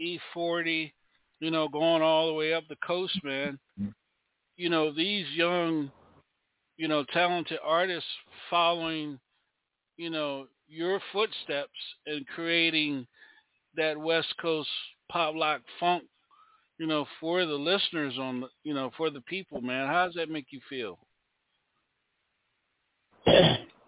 E40, 0.00 0.92
you 1.40 1.50
know 1.50 1.68
going 1.68 2.02
all 2.02 2.28
the 2.28 2.34
way 2.34 2.54
up 2.54 2.64
the 2.68 2.76
coast, 2.76 3.18
man. 3.22 3.58
Mm-hmm. 3.80 3.90
You 4.56 4.70
know 4.70 4.92
these 4.92 5.26
young, 5.34 5.90
you 6.76 6.88
know 6.88 7.04
talented 7.12 7.58
artists 7.64 8.08
following, 8.50 9.18
you 9.96 10.10
know 10.10 10.46
your 10.68 11.00
footsteps 11.12 11.70
and 12.06 12.26
creating 12.26 13.06
that 13.76 13.98
West 13.98 14.34
Coast 14.40 14.68
pop 15.10 15.34
lock 15.34 15.62
funk, 15.80 16.04
you 16.78 16.86
know, 16.86 17.06
for 17.20 17.44
the 17.44 17.54
listeners 17.54 18.16
on, 18.18 18.40
the, 18.40 18.48
you 18.64 18.72
know, 18.72 18.90
for 18.96 19.10
the 19.10 19.20
people, 19.22 19.60
man. 19.60 19.86
How 19.86 20.06
does 20.06 20.14
that 20.14 20.30
make 20.30 20.46
you 20.50 20.60
feel? 20.68 20.98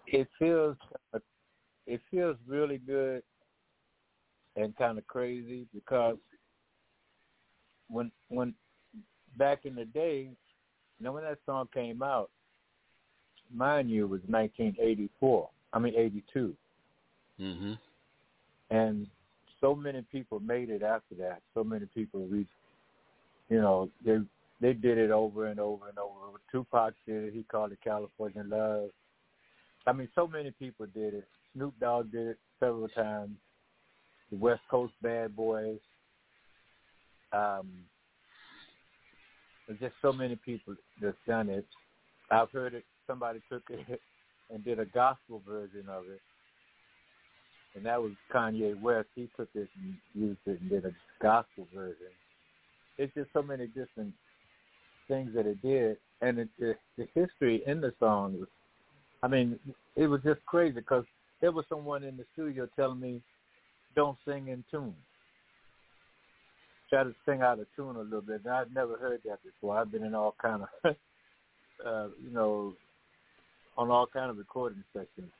it 0.07 0.27
feels 0.37 0.75
it 1.87 2.01
feels 2.11 2.35
really 2.47 2.77
good 2.77 3.23
and 4.55 4.75
kind 4.77 4.97
of 4.97 5.07
crazy 5.07 5.65
because 5.73 6.17
when 7.89 8.11
when 8.29 8.53
back 9.37 9.65
in 9.65 9.75
the 9.75 9.85
day, 9.85 10.29
you 10.99 11.05
know 11.05 11.13
when 11.13 11.23
that 11.23 11.39
song 11.45 11.67
came 11.73 12.03
out, 12.03 12.29
mind 13.53 13.89
you, 13.89 14.03
it 14.05 14.09
was 14.09 14.21
1984. 14.27 15.49
I 15.73 15.79
mean 15.79 15.93
82, 15.95 16.53
Mm-hmm. 17.39 17.73
and 18.69 19.07
so 19.61 19.73
many 19.73 20.03
people 20.11 20.39
made 20.41 20.69
it 20.69 20.83
after 20.83 21.15
that. 21.15 21.41
So 21.53 21.63
many 21.63 21.85
people 21.87 22.27
reached, 22.27 22.49
you 23.51 23.59
know, 23.59 23.89
they 24.03 24.17
they 24.61 24.73
did 24.73 24.97
it 24.97 25.11
over 25.11 25.47
and 25.47 25.59
over 25.59 25.89
and 25.89 25.97
over. 25.99 26.39
Tupac 26.51 26.93
did 27.05 27.25
it. 27.25 27.33
He 27.33 27.43
called 27.43 27.73
it 27.73 27.79
California 27.83 28.43
Love. 28.47 28.91
I 29.85 29.91
mean, 29.91 30.07
so 30.15 30.25
many 30.25 30.51
people 30.51 30.85
did 30.93 31.13
it. 31.13 31.27
Snoop 31.53 31.73
Dogg 31.79 32.11
did 32.11 32.27
it 32.27 32.37
several 32.59 32.87
times. 32.87 33.35
The 34.31 34.37
West 34.37 34.61
Coast 34.69 34.93
Bad 35.01 35.35
Boys. 35.35 35.79
Um, 37.33 37.67
there's 39.67 39.79
just 39.79 39.95
so 40.01 40.13
many 40.13 40.37
people 40.37 40.75
that's 41.01 41.17
done 41.27 41.49
it. 41.49 41.65
I've 42.29 42.51
heard 42.51 42.73
it. 42.73 42.85
Somebody 43.05 43.41
took 43.51 43.63
it 43.69 43.99
and 44.49 44.63
did 44.63 44.79
a 44.79 44.85
gospel 44.85 45.41
version 45.45 45.85
of 45.89 46.03
it, 46.05 46.21
and 47.75 47.85
that 47.85 48.01
was 48.01 48.11
Kanye 48.33 48.79
West. 48.79 49.07
He 49.13 49.29
took 49.35 49.49
it 49.55 49.67
and 49.75 49.95
used 50.15 50.39
it 50.45 50.61
and 50.61 50.69
did 50.69 50.85
a 50.85 50.93
gospel 51.21 51.67
version. 51.75 52.13
It's 52.97 53.13
just 53.13 53.29
so 53.33 53.41
many 53.41 53.67
different 53.67 54.13
things 55.07 55.31
that 55.35 55.45
it 55.45 55.61
did, 55.61 55.97
and 56.21 56.39
it, 56.39 56.49
it, 56.59 56.77
the 56.97 57.07
history 57.13 57.63
in 57.65 57.81
the 57.81 57.93
song 57.99 58.39
was. 58.39 58.47
I 59.23 59.27
mean, 59.27 59.59
it 59.95 60.07
was 60.07 60.21
just 60.23 60.43
crazy 60.45 60.73
because 60.73 61.05
there 61.41 61.51
was 61.51 61.65
someone 61.69 62.03
in 62.03 62.17
the 62.17 62.25
studio 62.33 62.67
telling 62.75 62.99
me, 62.99 63.21
"Don't 63.95 64.17
sing 64.25 64.47
in 64.47 64.63
tune." 64.71 64.95
Try 66.89 67.03
to 67.03 67.15
sing 67.25 67.41
out 67.41 67.59
of 67.59 67.67
tune 67.75 67.95
a 67.95 68.01
little 68.01 68.21
bit. 68.21 68.41
And 68.43 68.53
I've 68.53 68.73
never 68.73 68.97
heard 68.97 69.21
that 69.25 69.39
before. 69.43 69.77
I've 69.77 69.91
been 69.91 70.03
in 70.03 70.13
all 70.13 70.35
kind 70.41 70.63
of, 70.63 70.69
uh, 71.85 72.07
you 72.21 72.31
know, 72.31 72.73
on 73.77 73.89
all 73.89 74.07
kind 74.07 74.29
of 74.29 74.37
recording 74.37 74.83
sessions, 74.91 75.31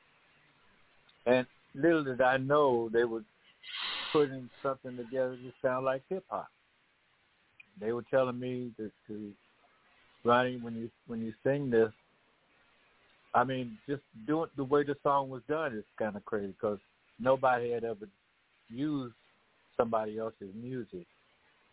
and 1.26 1.46
little 1.74 2.04
did 2.04 2.20
I 2.20 2.36
know 2.36 2.88
they 2.92 3.04
were 3.04 3.24
putting 4.12 4.48
something 4.62 4.96
together 4.96 5.36
to 5.36 5.52
sound 5.62 5.84
like 5.84 6.02
hip 6.08 6.24
hop. 6.28 6.48
They 7.80 7.92
were 7.92 8.04
telling 8.10 8.38
me 8.38 8.70
that 8.78 8.90
to 9.08 9.32
Ronnie, 10.24 10.58
when 10.60 10.76
you 10.76 10.90
when 11.06 11.20
you 11.20 11.32
sing 11.44 11.70
this, 11.70 11.90
I 13.34 13.44
mean, 13.44 13.78
just 13.88 14.02
doing 14.26 14.50
the 14.56 14.64
way 14.64 14.84
the 14.84 14.96
song 15.02 15.30
was 15.30 15.42
done 15.48 15.74
is 15.76 15.84
kind 15.98 16.16
of 16.16 16.24
crazy 16.24 16.48
because 16.48 16.78
nobody 17.18 17.72
had 17.72 17.84
ever 17.84 18.08
used 18.68 19.14
somebody 19.76 20.18
else's 20.18 20.54
music 20.54 21.06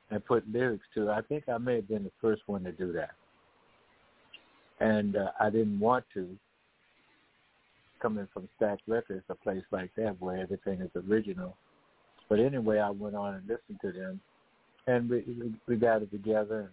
and 0.09 0.25
put 0.25 0.49
lyrics 0.51 0.85
to 0.95 1.09
it. 1.09 1.11
I 1.11 1.21
think 1.21 1.47
I 1.47 1.57
may 1.57 1.75
have 1.75 1.87
been 1.87 2.03
the 2.03 2.11
first 2.21 2.41
one 2.47 2.63
to 2.63 2.71
do 2.71 2.91
that, 2.93 3.11
and 4.79 5.15
uh, 5.15 5.31
I 5.39 5.49
didn't 5.49 5.79
want 5.79 6.05
to. 6.13 6.27
Coming 8.01 8.29
from 8.33 8.47
Stax 8.57 8.77
Records, 8.87 9.25
a 9.27 9.35
place 9.35 9.63
like 9.71 9.91
that 9.97 10.15
where 10.21 10.37
everything 10.37 10.79
is 10.79 10.89
original. 11.09 11.57
But 12.29 12.39
anyway, 12.39 12.79
I 12.79 12.91
went 12.91 13.13
on 13.13 13.33
and 13.33 13.43
listened 13.43 13.81
to 13.81 13.91
them, 13.91 14.21
and 14.87 15.09
we 15.09 15.23
we, 15.67 15.75
got 15.75 16.01
it 16.01 16.11
together. 16.11 16.71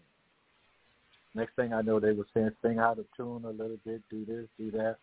Next 1.34 1.54
thing 1.54 1.72
I 1.72 1.82
know, 1.82 2.00
they 2.00 2.12
were 2.12 2.26
saying 2.32 2.50
sing 2.62 2.78
out 2.78 2.98
of 2.98 3.06
tune 3.16 3.44
a 3.44 3.50
little 3.50 3.78
bit, 3.84 4.00
do 4.10 4.24
this, 4.24 4.46
do 4.58 4.70
that, 4.72 4.96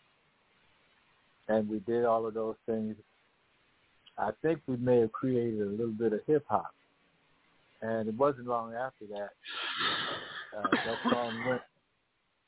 and 1.47 1.69
we 1.69 1.79
did 1.79 2.05
all 2.05 2.25
of 2.25 2.33
those 2.33 2.55
things. 2.65 2.95
I 4.17 4.31
think 4.41 4.61
we 4.67 4.77
may 4.77 5.01
have 5.01 5.11
created 5.11 5.61
a 5.61 5.71
little 5.71 5.87
bit 5.87 6.13
of 6.13 6.21
hip 6.27 6.45
hop, 6.47 6.73
and 7.81 8.07
it 8.07 8.15
wasn't 8.15 8.47
long 8.47 8.73
after 8.73 9.05
that 9.07 9.29
uh, 10.57 10.67
that 10.85 11.11
song 11.11 11.43
went 11.47 11.61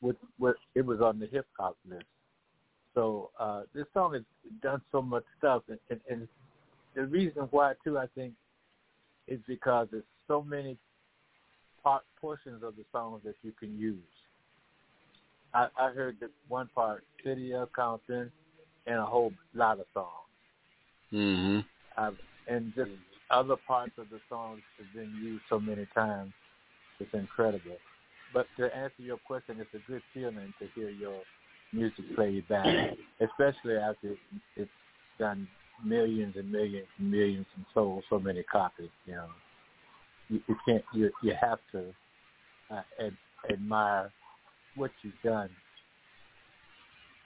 with, 0.02 0.16
with 0.40 0.56
it 0.76 0.86
was 0.86 1.02
on 1.02 1.20
the 1.20 1.28
hip 1.28 1.46
hop 1.58 1.76
list. 1.90 2.06
So 2.94 3.30
uh, 3.40 3.64
this 3.74 3.86
song 3.94 4.14
has 4.14 4.24
done 4.62 4.82
so 4.92 5.02
much 5.02 5.24
stuff, 5.38 5.64
and, 5.68 5.80
and, 5.90 6.00
and 6.10 6.28
the 6.96 7.06
reason 7.06 7.48
why 7.52 7.74
too, 7.84 7.98
I 7.98 8.06
think, 8.16 8.34
is 9.28 9.40
because 9.48 9.88
there's 9.92 10.04
so 10.28 10.42
many 10.42 10.78
part, 11.84 12.04
portions 12.20 12.64
of 12.64 12.76
the 12.76 12.84
songs 12.92 13.22
that 13.26 13.36
you 13.44 13.52
can 13.60 13.78
use. 13.78 14.00
I, 15.54 15.68
I 15.80 15.92
heard 15.92 16.18
that 16.20 16.32
one 16.48 16.70
part, 16.76 17.04
City 17.24 17.54
of 17.54 17.72
Compton, 17.72 18.32
and 18.88 19.00
a 19.00 19.06
whole 19.06 19.32
lot 19.54 19.80
of 19.80 19.86
songs. 19.94 20.10
Mm-hmm. 21.14 21.60
I've, 21.98 22.18
and 22.48 22.74
just 22.76 22.92
other 23.32 23.56
parts 23.68 23.94
of 23.98 24.10
the 24.10 24.20
songs 24.30 24.62
have 24.78 24.94
been 24.94 25.14
used 25.24 25.44
so 25.50 25.60
many 25.60 25.88
times. 25.96 26.34
It's 27.00 27.14
incredible. 27.14 27.78
But 28.34 28.48
to 28.58 28.66
answer 28.76 29.02
your 29.02 29.18
question, 29.26 29.58
it's 29.60 29.74
a 29.74 29.92
good 29.92 30.02
feeling 30.14 30.54
to 30.60 30.68
hear 30.76 30.90
your 30.90 31.22
music 31.72 32.06
played 32.16 32.48
back, 32.48 32.66
especially 33.22 33.78
after 33.78 34.16
it's 34.56 34.70
done 35.20 35.48
millions 35.84 36.36
and 36.38 36.52
millions 36.52 36.88
and 36.98 37.12
millions 37.12 37.46
and 37.56 37.66
sold 37.74 38.04
so 38.10 38.20
many 38.20 38.44
copies. 38.44 38.90
You 39.06 39.14
know, 39.14 39.30
you, 40.30 40.42
you 40.48 40.56
can't. 40.68 40.84
You 40.94 41.12
you 41.22 41.34
have 41.40 41.60
to 41.72 41.94
uh, 42.72 42.82
ad, 43.00 43.16
admire 43.52 44.12
what 44.76 44.92
you've 45.02 45.14
done, 45.24 45.50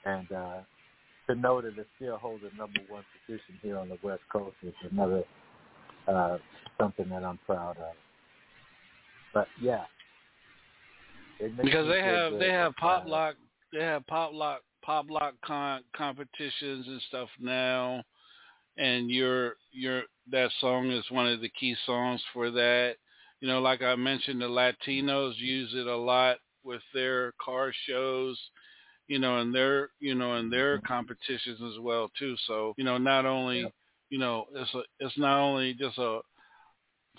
and 0.04 0.30
uh, 0.32 0.58
to 1.28 1.34
know 1.34 1.60
that 1.60 1.78
it 1.78 1.86
still 1.96 2.16
holds 2.16 2.42
the 2.42 2.50
number 2.56 2.80
one 2.88 3.04
position 3.26 3.54
here 3.62 3.78
on 3.78 3.88
the 3.88 3.98
West 4.02 4.22
Coast 4.32 4.56
is 4.62 4.74
another 4.90 5.24
uh, 6.08 6.38
something 6.78 7.08
that 7.08 7.24
I'm 7.24 7.38
proud 7.46 7.76
of. 7.78 7.94
But 9.32 9.46
yeah, 9.60 9.84
because 11.38 11.88
they 11.88 12.02
have 12.02 12.32
good. 12.32 12.40
they 12.40 12.50
have 12.50 12.74
pop 12.76 13.04
lock 13.06 13.36
they 13.72 13.80
have 13.80 14.06
pop 14.06 14.32
lock 14.32 14.62
pop 14.82 15.06
lock 15.08 15.34
con- 15.44 15.84
competitions 15.96 16.86
and 16.86 17.00
stuff 17.08 17.28
now 17.40 18.02
and 18.76 19.10
your 19.10 19.54
your 19.72 20.02
that 20.30 20.50
song 20.60 20.90
is 20.90 21.04
one 21.10 21.26
of 21.26 21.40
the 21.40 21.50
key 21.50 21.74
songs 21.86 22.22
for 22.32 22.50
that 22.50 22.94
you 23.40 23.48
know 23.48 23.60
like 23.60 23.82
i 23.82 23.94
mentioned 23.94 24.40
the 24.40 24.46
latinos 24.46 25.34
use 25.36 25.70
it 25.74 25.86
a 25.86 25.96
lot 25.96 26.36
with 26.62 26.82
their 26.94 27.32
car 27.42 27.72
shows 27.86 28.38
you 29.08 29.18
know 29.18 29.38
and 29.38 29.54
their 29.54 29.90
you 30.00 30.14
know 30.14 30.34
and 30.34 30.52
their 30.52 30.78
competitions 30.80 31.60
as 31.62 31.78
well 31.80 32.10
too 32.18 32.36
so 32.46 32.74
you 32.76 32.84
know 32.84 32.98
not 32.98 33.26
only 33.26 33.72
you 34.10 34.18
know 34.18 34.46
it's 34.54 34.74
a, 34.74 34.82
it's 35.00 35.18
not 35.18 35.40
only 35.40 35.74
just 35.74 35.98
a 35.98 36.20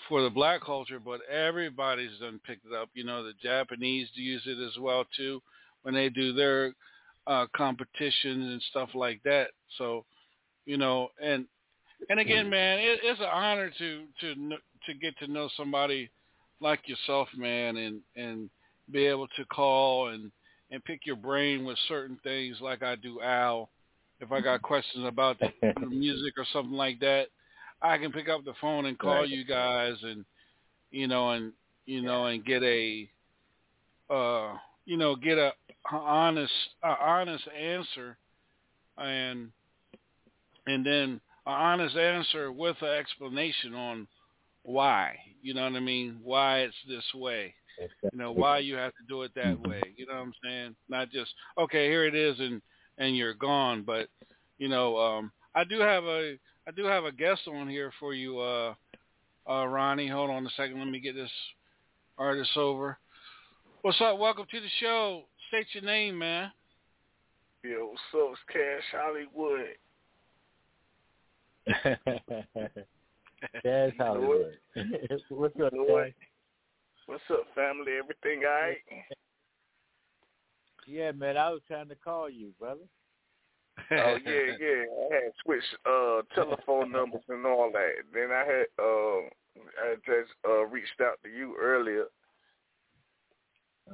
for 0.08 0.22
the 0.22 0.30
black 0.30 0.62
culture, 0.62 0.98
but 0.98 1.20
everybody's 1.30 2.18
done 2.20 2.40
picked 2.46 2.66
it 2.66 2.72
up. 2.72 2.88
You 2.94 3.04
know, 3.04 3.22
the 3.22 3.34
Japanese 3.42 4.08
use 4.14 4.42
it 4.46 4.58
as 4.58 4.78
well 4.78 5.04
too 5.16 5.40
when 5.82 5.94
they 5.94 6.08
do 6.08 6.32
their 6.32 6.74
uh, 7.26 7.46
competitions 7.56 8.52
and 8.52 8.62
stuff 8.70 8.90
like 8.94 9.22
that. 9.24 9.48
So, 9.78 10.04
you 10.64 10.76
know, 10.76 11.08
and 11.22 11.46
and 12.08 12.20
again, 12.20 12.48
man, 12.50 12.78
it, 12.78 13.00
it's 13.02 13.20
an 13.20 13.26
honor 13.32 13.70
to 13.78 14.04
to 14.20 14.34
to 14.86 14.94
get 14.94 15.16
to 15.18 15.26
know 15.26 15.48
somebody 15.56 16.10
like 16.60 16.80
yourself, 16.88 17.28
man, 17.36 17.76
and 17.76 18.00
and 18.16 18.50
be 18.90 19.06
able 19.06 19.28
to 19.28 19.44
call 19.46 20.08
and 20.08 20.30
and 20.70 20.84
pick 20.84 21.00
your 21.04 21.16
brain 21.16 21.64
with 21.64 21.78
certain 21.88 22.18
things 22.22 22.58
like 22.60 22.82
I 22.82 22.96
do, 22.96 23.20
Al. 23.20 23.70
If 24.20 24.30
I 24.32 24.40
got 24.40 24.62
questions 24.62 25.04
about 25.06 25.38
the, 25.40 25.50
the 25.80 25.86
music 25.90 26.34
or 26.38 26.46
something 26.52 26.76
like 26.76 27.00
that, 27.00 27.26
I 27.82 27.98
can 27.98 28.12
pick 28.12 28.28
up 28.28 28.44
the 28.44 28.54
phone 28.60 28.86
and 28.86 28.98
call 28.98 29.20
Right. 29.20 29.28
you 29.28 29.44
guys 29.44 29.96
and 30.02 30.24
you 30.90 31.08
know 31.08 31.30
and 31.30 31.52
you 31.86 32.02
know 32.02 32.26
and 32.26 32.44
get 32.44 32.62
a 32.62 33.08
uh 34.10 34.54
you 34.84 34.96
know 34.96 35.16
get 35.16 35.38
a, 35.38 35.52
a 35.92 35.96
honest 35.96 36.52
a 36.82 36.88
honest 36.88 37.44
answer 37.48 38.16
and 38.98 39.50
and 40.66 40.86
then 40.86 41.20
an 41.46 41.52
honest 41.52 41.96
answer 41.96 42.52
with 42.52 42.76
an 42.82 42.96
explanation 42.98 43.74
on 43.74 44.06
why 44.62 45.16
you 45.42 45.54
know 45.54 45.64
what 45.64 45.74
I 45.74 45.80
mean? 45.80 46.20
Why 46.22 46.60
it's 46.60 46.76
this 46.88 47.04
way 47.14 47.54
you 47.80 48.18
know 48.18 48.32
why 48.32 48.58
you 48.58 48.76
have 48.76 48.92
to 48.92 49.04
do 49.08 49.22
it 49.22 49.32
that 49.34 49.60
way 49.66 49.82
you 49.96 50.06
know 50.06 50.14
what 50.14 50.22
I'm 50.22 50.34
saying? 50.44 50.76
Not 50.88 51.10
just 51.10 51.32
okay 51.58 51.88
here 51.88 52.04
it 52.04 52.14
is 52.14 52.38
and 52.38 52.62
and 52.98 53.16
you're 53.16 53.34
gone 53.34 53.82
but 53.82 54.08
you 54.58 54.68
know 54.68 54.96
um 54.98 55.32
I 55.54 55.64
do 55.64 55.80
have 55.80 56.04
a 56.04 56.36
I 56.66 56.70
do 56.70 56.84
have 56.84 57.04
a 57.04 57.12
guest 57.12 57.42
on 57.48 57.68
here 57.68 57.92
for 57.98 58.14
you 58.14 58.38
uh 58.38 58.74
uh 59.48 59.66
Ronnie. 59.66 60.08
Hold 60.08 60.30
on 60.30 60.46
a 60.46 60.50
second. 60.50 60.78
Let 60.78 60.88
me 60.88 61.00
get 61.00 61.14
this 61.14 61.30
artist 62.18 62.56
over. 62.56 62.98
What's 63.82 64.00
up? 64.00 64.18
Welcome 64.18 64.46
to 64.48 64.60
the 64.60 64.68
show. 64.80 65.24
State 65.48 65.66
your 65.72 65.82
name 65.82 66.18
man. 66.18 66.52
Yo, 67.64 67.86
what's 67.86 68.00
up? 68.14 68.32
It's 68.32 68.40
Cash 68.48 69.00
Hollywood. 69.00 69.76
That's 71.84 71.96
You 73.64 73.70
know 73.70 73.92
Hollywood. 73.98 74.58
What's 75.28 75.54
up, 75.60 75.72
You 75.72 75.78
know 75.78 75.84
what? 75.84 76.04
Cash? 76.04 76.14
What's 77.06 77.22
up, 77.30 77.46
family? 77.54 77.92
Everything 77.98 78.44
all 78.46 78.52
right? 78.52 78.76
Yeah, 80.86 81.12
man, 81.12 81.36
I 81.36 81.50
was 81.50 81.60
trying 81.68 81.88
to 81.88 81.94
call 81.94 82.28
you, 82.28 82.52
brother. 82.58 82.80
oh 83.90 84.16
yeah, 84.24 84.56
yeah. 84.60 84.84
I 85.10 85.14
had 85.14 85.32
switched 85.42 85.74
uh 85.86 86.22
telephone 86.34 86.92
numbers 86.92 87.22
and 87.28 87.46
all 87.46 87.70
that. 87.72 87.90
Then 88.12 88.30
I 88.30 88.44
had 88.44 88.66
uh 88.78 89.20
I 89.82 89.94
just 90.04 90.32
uh 90.46 90.66
reached 90.66 91.00
out 91.00 91.18
to 91.24 91.30
you 91.30 91.56
earlier. 91.60 92.04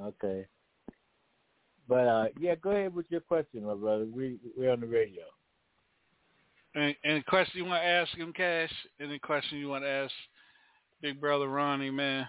Okay. 0.00 0.46
But 1.88 2.08
uh 2.08 2.24
yeah, 2.40 2.54
go 2.56 2.70
ahead 2.70 2.94
with 2.94 3.06
your 3.08 3.20
question, 3.20 3.64
my 3.64 3.74
brother. 3.74 4.06
We 4.10 4.38
we're 4.56 4.72
on 4.72 4.80
the 4.80 4.86
radio. 4.86 5.24
Any, 6.78 6.96
any 7.04 7.22
question 7.22 7.58
you 7.58 7.64
want 7.64 7.82
to 7.82 7.88
ask 7.88 8.16
him, 8.16 8.32
Cash? 8.32 8.72
Any 9.00 9.18
question 9.18 9.58
you 9.58 9.68
want 9.68 9.82
to 9.82 9.90
ask 9.90 10.12
Big 11.02 11.20
Brother 11.20 11.48
Ronnie, 11.48 11.90
man? 11.90 12.28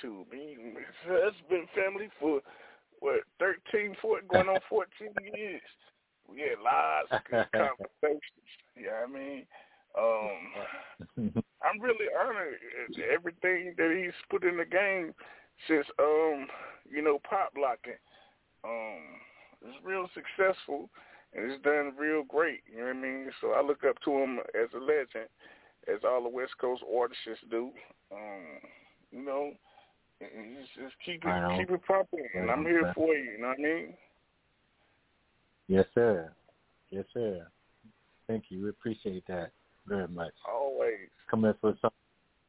Shoot, 0.00 0.26
me, 0.30 0.56
it's 1.08 1.36
been 1.50 1.66
family 1.74 2.08
for 2.20 2.40
what 3.00 3.22
thirteen, 3.40 3.96
14, 4.00 4.28
going 4.30 4.48
on 4.48 4.60
fourteen 4.68 5.08
years. 5.34 5.60
We 6.28 6.38
had 6.38 6.62
lots 6.62 7.08
of 7.10 7.20
good 7.28 7.46
conversations. 8.00 8.46
Yeah, 8.76 9.02
I 9.02 9.10
mean, 9.10 9.44
um, 9.98 11.42
I'm 11.64 11.80
really 11.80 12.06
honored 12.14 12.54
at 12.54 13.02
everything 13.12 13.74
that 13.76 14.00
he's 14.00 14.14
put 14.30 14.44
in 14.44 14.56
the 14.56 14.64
game 14.64 15.12
since 15.66 15.86
um, 15.98 16.46
you 16.88 17.02
know, 17.02 17.18
pop 17.28 17.54
locking. 17.60 17.98
Um, 18.62 19.02
it's 19.66 19.84
real 19.84 20.08
successful 20.14 20.90
and 21.34 21.50
it's 21.50 21.62
done 21.62 21.92
real 21.98 22.22
great. 22.24 22.60
You 22.70 22.80
know 22.80 22.86
what 22.86 22.96
I 22.96 23.00
mean? 23.00 23.30
So 23.40 23.52
I 23.52 23.62
look 23.62 23.84
up 23.88 23.96
to 24.04 24.10
him 24.10 24.38
as 24.60 24.68
a 24.74 24.78
legend, 24.78 25.28
as 25.92 26.00
all 26.04 26.22
the 26.22 26.28
West 26.28 26.52
Coast 26.60 26.82
artists 26.96 27.24
do. 27.50 27.70
Um, 28.12 28.44
you 29.10 29.24
know, 29.24 29.52
just, 30.20 30.74
just 30.74 30.94
keep 31.04 31.22
it 31.24 31.58
keep 31.58 31.70
it 31.70 31.80
popping, 31.86 32.26
and 32.34 32.50
I'm 32.50 32.64
here 32.64 32.92
for 32.94 33.14
you. 33.14 33.32
You 33.32 33.38
know 33.40 33.48
what 33.48 33.58
I 33.58 33.62
mean? 33.62 33.94
Yes, 35.68 35.86
sir. 35.94 36.32
Yes, 36.90 37.04
sir. 37.14 37.46
Thank 38.26 38.44
you. 38.50 38.64
We 38.64 38.68
appreciate 38.70 39.26
that 39.28 39.52
very 39.86 40.08
much. 40.08 40.32
Always. 40.50 41.08
Coming 41.30 41.54
for 41.60 41.74
something, 41.80 41.96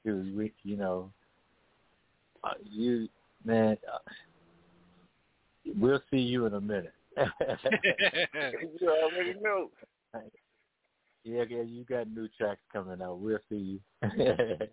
you, 0.04 0.34
we, 0.38 0.52
you 0.64 0.78
know, 0.78 1.12
uh, 2.44 2.52
you, 2.70 3.08
man, 3.46 3.78
uh, 3.92 4.00
we'll 5.78 6.02
see 6.12 6.18
you 6.18 6.46
in 6.46 6.54
a 6.54 6.62
minute. 6.62 6.94
you 8.80 8.90
already 8.90 9.36
know. 9.42 9.70
Yeah, 11.26 11.46
yeah, 11.50 11.62
you 11.62 11.86
got 11.86 12.12
new 12.12 12.28
tracks 12.38 12.60
coming 12.74 13.02
out. 13.02 13.18
We'll 13.18 13.40
see 13.48 13.80
you. 13.80 13.80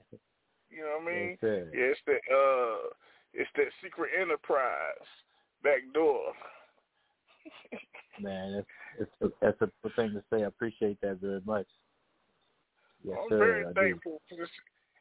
You 0.70 0.82
know 0.82 1.02
what 1.02 1.12
I 1.12 1.14
mean? 1.14 1.38
Yes. 1.42 1.66
Yeah, 1.74 1.90
it's 1.90 2.00
that 2.06 2.22
uh, 2.30 2.94
it's 3.34 3.50
that 3.56 3.66
secret 3.82 4.10
enterprise 4.14 5.08
back 5.62 5.80
door. 5.92 6.32
Man, 8.20 8.54
that's 8.54 8.66
it's 9.00 9.10
a, 9.20 9.28
that's 9.40 9.60
a 9.62 9.70
good 9.82 9.96
thing 9.96 10.12
to 10.12 10.22
say. 10.30 10.44
I 10.44 10.46
appreciate 10.46 11.00
that 11.00 11.20
very 11.20 11.40
much. 11.44 11.66
Yes, 13.02 13.16
I'm 13.20 13.28
sir. 13.28 13.38
very 13.38 13.64
I 13.64 13.72
do. 13.72 13.80
thankful 13.80 14.20
for 14.28 14.36
this, 14.36 14.48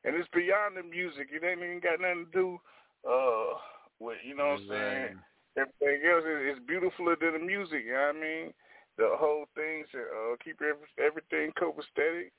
and 0.06 0.16
it's 0.16 0.30
beyond 0.34 0.78
the 0.78 0.84
music. 0.84 1.28
It 1.32 1.44
ain't 1.46 1.60
even 1.62 1.80
got 1.80 2.02
nothing 2.02 2.26
to 2.26 2.32
do 2.32 2.60
uh 3.08 3.58
with 4.00 4.18
you 4.26 4.36
know 4.36 4.58
what 4.58 4.62
I'm 4.62 4.68
saying. 4.70 5.20
Everything 5.58 6.10
else 6.10 6.24
is, 6.24 6.58
is 6.58 6.64
beautifuler 6.70 7.20
than 7.20 7.34
the 7.34 7.46
music. 7.46 7.84
You 7.86 7.94
know 7.94 8.12
what 8.14 8.16
I 8.16 8.20
mean? 8.20 8.54
The 8.98 9.10
whole 9.14 9.46
thing 9.56 9.84
to 9.92 9.98
uh, 10.00 10.36
keep 10.44 10.60
every, 10.62 10.88
everything 11.00 11.52
copacetic, 11.60 12.32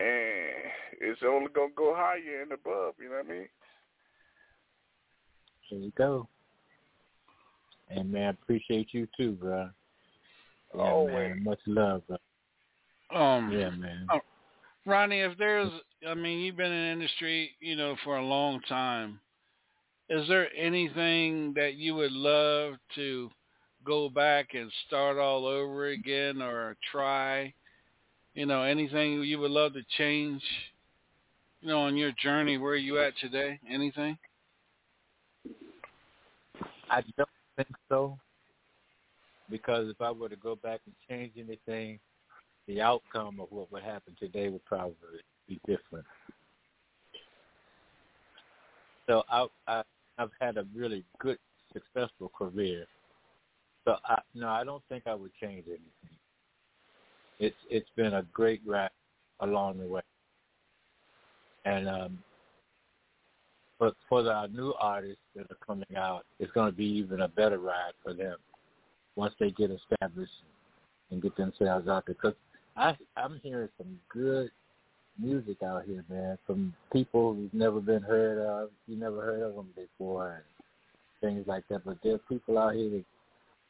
and 0.00 0.70
it's 1.00 1.20
only 1.26 1.48
gonna 1.52 1.72
go 1.76 1.94
higher 1.96 2.42
and 2.42 2.52
above. 2.52 2.94
You 2.98 3.10
know 3.10 3.16
what 3.16 3.26
I 3.26 3.38
mean? 3.38 3.48
There 5.70 5.80
you 5.80 5.92
go. 5.96 6.28
And 7.90 8.10
man, 8.10 8.26
I 8.26 8.30
appreciate 8.30 8.88
you 8.92 9.06
too, 9.16 9.32
bro. 9.32 9.70
Yeah, 10.74 10.80
Always. 10.80 11.30
man. 11.30 11.44
Much 11.44 11.60
love, 11.66 12.02
bro. 12.06 12.16
Um, 13.14 13.50
Yeah, 13.52 13.70
man. 13.70 14.06
oh, 14.10 14.20
Ronnie, 14.84 15.20
if 15.20 15.36
there's, 15.38 15.70
I 16.06 16.14
mean, 16.14 16.40
you've 16.40 16.56
been 16.56 16.72
in 16.72 16.86
the 16.86 16.92
industry, 16.92 17.52
you 17.60 17.76
know, 17.76 17.96
for 18.04 18.16
a 18.16 18.24
long 18.24 18.60
time. 18.68 19.20
Is 20.08 20.28
there 20.28 20.48
anything 20.56 21.52
that 21.54 21.74
you 21.74 21.96
would 21.96 22.12
love 22.12 22.74
to 22.94 23.28
go 23.84 24.08
back 24.08 24.54
and 24.54 24.70
start 24.86 25.18
all 25.18 25.46
over 25.46 25.88
again 25.88 26.40
or 26.40 26.76
try? 26.92 27.52
You 28.34 28.46
know, 28.46 28.62
anything 28.62 29.22
you 29.24 29.40
would 29.40 29.50
love 29.50 29.72
to 29.72 29.82
change? 29.98 30.42
You 31.60 31.68
know, 31.68 31.80
on 31.80 31.96
your 31.96 32.12
journey, 32.22 32.56
where 32.56 32.72
are 32.72 32.76
you 32.76 33.00
at 33.00 33.14
today? 33.20 33.58
Anything? 33.68 34.16
I 36.88 37.02
don't 37.16 37.28
think 37.56 37.68
so. 37.88 38.16
Because 39.50 39.88
if 39.88 40.00
I 40.00 40.12
were 40.12 40.28
to 40.28 40.36
go 40.36 40.54
back 40.54 40.80
and 40.86 40.94
change 41.08 41.32
anything, 41.36 41.98
the 42.68 42.80
outcome 42.80 43.40
of 43.40 43.48
what 43.50 43.72
would 43.72 43.82
happen 43.82 44.16
today 44.20 44.50
would 44.50 44.64
probably 44.64 44.94
be 45.48 45.60
different. 45.66 46.06
So 49.08 49.22
I, 49.28 49.46
I 49.66 49.82
I've 50.18 50.30
had 50.40 50.56
a 50.56 50.66
really 50.74 51.04
good, 51.18 51.38
successful 51.72 52.30
career. 52.36 52.86
So 53.84 53.96
I 54.04 54.20
no, 54.34 54.48
I 54.48 54.64
don't 54.64 54.82
think 54.88 55.04
I 55.06 55.14
would 55.14 55.32
change 55.40 55.64
anything. 55.66 56.18
It's 57.38 57.56
it's 57.70 57.88
been 57.96 58.14
a 58.14 58.22
great 58.32 58.60
ride 58.66 58.90
along 59.40 59.78
the 59.78 59.86
way. 59.86 60.02
And 61.64 61.88
um 61.88 62.18
but 63.78 63.94
for 64.08 64.22
the 64.22 64.46
new 64.46 64.72
artists 64.80 65.22
that 65.34 65.50
are 65.50 65.66
coming 65.66 65.96
out, 65.96 66.24
it's 66.38 66.50
going 66.52 66.70
to 66.70 66.76
be 66.76 66.86
even 66.86 67.20
a 67.20 67.28
better 67.28 67.58
ride 67.58 67.92
for 68.02 68.14
them 68.14 68.36
once 69.16 69.34
they 69.38 69.50
get 69.50 69.70
established 69.70 70.32
and 71.10 71.20
get 71.22 71.36
themselves 71.36 71.86
out 71.86 72.06
there. 72.06 72.14
Cause 72.14 72.34
I 72.76 72.96
I'm 73.16 73.38
hearing 73.42 73.68
some 73.78 73.98
good 74.08 74.50
music 75.18 75.62
out 75.62 75.84
here, 75.84 76.04
man, 76.08 76.38
from 76.46 76.74
people 76.92 77.34
who've 77.34 77.54
never 77.54 77.80
been 77.80 78.02
heard 78.02 78.38
of. 78.38 78.70
You 78.86 78.96
never 78.96 79.22
heard 79.22 79.42
of 79.42 79.54
them 79.54 79.68
before, 79.74 80.42
and 81.22 81.34
things 81.34 81.46
like 81.46 81.66
that. 81.68 81.84
But 81.84 81.98
there's 82.02 82.20
people 82.28 82.58
out 82.58 82.74
here 82.74 82.90
that 82.90 83.04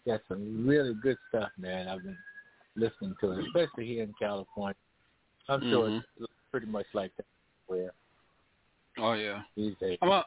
got 0.06 0.20
some 0.28 0.66
really 0.66 0.94
good 0.94 1.16
stuff, 1.28 1.51
man. 1.59 1.89
I've 1.89 2.02
been 2.02 2.18
listening 2.77 3.14
to 3.20 3.32
it, 3.32 3.47
especially 3.47 3.86
here 3.86 4.02
in 4.02 4.14
California. 4.18 4.77
I'm 5.48 5.60
sure 5.70 5.89
Mhm. 5.90 6.05
it's 6.18 6.32
pretty 6.51 6.66
much 6.66 6.86
like 6.93 7.14
that 7.16 7.27
where 7.66 7.93
Oh 8.98 9.12
yeah. 9.12 9.43
these 9.56 9.77
days. 9.77 9.98
I'm 10.02 10.10
a, 10.10 10.24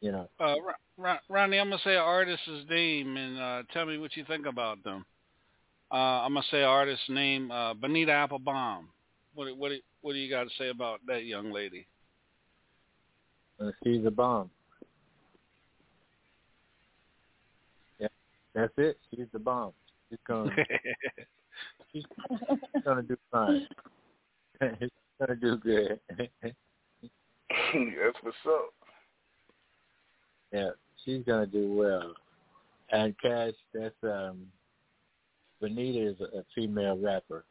You 0.00 0.12
know, 0.12 0.28
uh, 0.40 0.60
Ro- 0.60 0.74
Ro- 0.96 1.18
Ronnie, 1.28 1.58
I'm 1.58 1.70
gonna 1.70 1.80
say 1.82 1.94
an 1.94 2.00
artist's 2.02 2.68
name 2.68 3.16
and 3.16 3.38
uh, 3.38 3.62
tell 3.72 3.86
me 3.86 3.98
what 3.98 4.16
you 4.16 4.24
think 4.24 4.46
about 4.46 4.82
them. 4.82 5.06
Uh, 5.92 6.24
I'm 6.24 6.34
gonna 6.34 6.46
say 6.50 6.62
artist's 6.62 7.08
name, 7.08 7.50
uh, 7.50 7.74
Bonita 7.74 8.12
Applebaum. 8.12 8.88
What 9.34 9.46
do- 9.46 9.56
what 9.56 9.70
do- 9.70 9.80
what 10.02 10.12
do 10.12 10.18
you 10.18 10.28
got 10.30 10.44
to 10.44 10.50
say 10.58 10.68
about 10.68 11.00
that 11.06 11.24
young 11.24 11.50
lady? 11.52 11.86
uh, 13.60 13.70
she's 13.84 14.04
a 14.04 14.10
bomb. 14.10 14.50
Yeah, 17.98 18.08
that's 18.54 18.72
it. 18.76 18.98
She's 19.10 19.26
the 19.32 19.38
bomb. 19.38 19.72
She's 20.10 20.18
gonna 20.26 20.50
she's 21.92 22.04
gonna 22.84 23.02
do 23.02 23.16
fine. 23.30 23.66
she's 24.80 24.90
gonna 25.20 25.36
do 25.36 25.56
good. 25.56 26.00
That's 26.10 26.32
what's 28.22 28.36
up. 28.48 28.72
yeah, 30.52 30.70
she's 31.04 31.22
gonna 31.24 31.46
do 31.46 31.72
well. 31.72 32.14
And 32.90 33.14
Cash, 33.20 33.54
that's 33.72 33.94
um, 34.02 34.46
Benita 35.60 36.08
is 36.10 36.20
a, 36.20 36.40
a 36.40 36.44
female 36.54 36.98
rapper. 36.98 37.44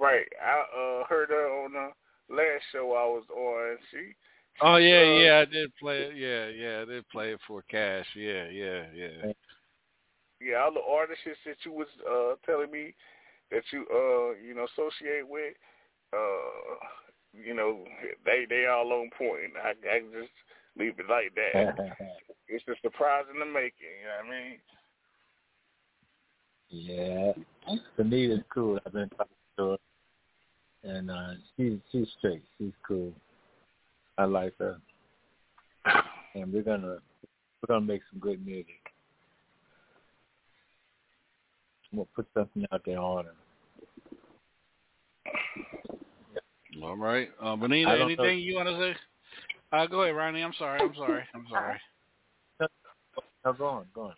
Right. 0.00 0.26
I 0.42 1.02
uh 1.02 1.04
heard 1.08 1.28
her 1.28 1.64
on 1.64 1.72
the 1.72 2.34
last 2.34 2.64
show 2.72 2.94
I 2.96 3.04
was 3.04 3.24
on. 3.30 3.78
She 3.90 4.14
Oh 4.62 4.76
yeah, 4.76 5.00
uh, 5.00 5.18
yeah, 5.20 5.38
I 5.40 5.44
did 5.44 5.70
play 5.76 5.98
it. 6.00 6.16
Yeah, 6.16 6.48
yeah, 6.48 6.82
I 6.82 6.84
did 6.84 7.08
play 7.08 7.32
it 7.32 7.40
for 7.46 7.62
Cash. 7.62 8.06
Yeah, 8.14 8.48
yeah, 8.48 8.84
yeah. 8.94 9.32
yeah, 10.40 10.56
all 10.56 10.72
the 10.72 10.80
artists 10.80 11.24
that 11.46 11.56
you 11.64 11.72
was 11.72 11.88
uh 12.10 12.34
telling 12.44 12.70
me 12.70 12.94
that 13.50 13.62
you 13.72 13.86
uh 13.90 14.40
you 14.42 14.54
know 14.54 14.66
associate 14.72 15.26
with, 15.28 15.54
uh 16.12 16.76
you 17.32 17.54
know, 17.54 17.84
they 18.24 18.46
they 18.48 18.66
all 18.66 18.92
on 18.92 19.10
point. 19.16 19.52
I 19.62 19.70
I 19.88 20.00
just 20.00 20.32
leave 20.78 20.98
it 20.98 21.08
like 21.08 21.34
that. 21.36 21.76
it's 22.48 22.64
a 22.68 22.74
surprise 22.82 23.24
in 23.32 23.38
the 23.38 23.46
making, 23.46 23.96
you 24.00 24.06
know 24.08 24.16
what 24.24 24.26
I 24.26 24.40
mean? 24.40 24.58
Yeah, 26.70 27.32
Benita's 27.98 28.44
cool. 28.52 28.78
I've 28.84 28.92
been 28.92 29.08
talking 29.10 29.36
to 29.58 29.70
her, 29.70 29.76
and 30.84 31.10
uh, 31.10 31.34
she's 31.56 31.78
she's 31.92 32.06
straight. 32.18 32.42
She's 32.58 32.72
cool. 32.86 33.12
I 34.18 34.24
like 34.24 34.54
her, 34.58 34.78
and 36.34 36.52
we're 36.52 36.62
gonna 36.62 36.98
we're 37.60 37.66
gonna 37.68 37.80
make 37.86 38.02
some 38.10 38.20
good 38.20 38.44
music. 38.44 38.66
We'll 41.92 42.08
put 42.14 42.26
something 42.34 42.64
out 42.72 42.82
there 42.86 42.98
on 42.98 43.24
her. 43.26 43.34
All 46.82 46.96
right, 46.96 47.28
uh, 47.42 47.56
Bonita, 47.56 47.90
I 47.90 47.98
don't 47.98 48.00
know- 48.16 48.24
anything 48.24 48.38
you 48.38 48.54
want 48.54 48.68
to 48.68 48.78
say? 48.78 48.96
Uh, 49.72 49.86
go 49.86 50.02
ahead, 50.02 50.14
Ronnie. 50.16 50.42
I'm 50.42 50.52
sorry. 50.58 50.80
I'm 50.80 50.94
sorry. 50.94 51.22
I'm 51.34 51.46
sorry. 51.50 51.78
Now 53.44 53.52
go 53.52 53.66
on, 53.66 53.86
go 53.94 54.02
on. 54.02 54.14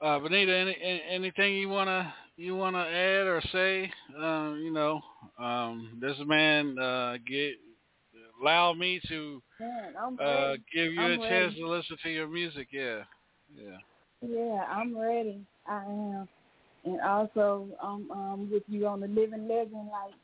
Uh, 0.00 0.18
Benita, 0.20 0.54
any, 0.56 0.76
any 0.82 1.02
anything 1.08 1.54
you 1.54 1.68
wanna 1.68 2.12
you 2.36 2.56
wanna 2.56 2.82
add 2.82 3.26
or 3.26 3.42
say? 3.52 3.90
Um, 4.18 4.60
you 4.62 4.72
know, 4.72 5.00
um, 5.38 5.98
this 6.00 6.16
man 6.26 6.78
uh, 6.78 7.16
get 7.26 7.54
allow 8.40 8.72
me 8.72 9.00
to 9.08 9.42
Man, 9.60 9.94
uh, 10.20 10.54
give 10.72 10.92
you 10.92 11.00
I'm 11.00 11.12
a 11.12 11.18
chance 11.28 11.54
ready. 11.54 11.60
to 11.60 11.68
listen 11.68 11.96
to 12.02 12.10
your 12.10 12.28
music. 12.28 12.68
Yeah, 12.72 13.02
yeah. 13.54 13.78
Yeah, 14.20 14.64
I'm 14.70 14.96
ready. 14.96 15.44
I 15.66 15.84
am. 15.84 16.28
And 16.84 17.00
also, 17.00 17.68
um, 17.82 18.10
um, 18.10 18.50
with 18.52 18.62
you 18.68 18.86
on 18.86 19.00
the 19.00 19.06
Living 19.08 19.48
Legend, 19.48 19.88
like, 19.90 20.14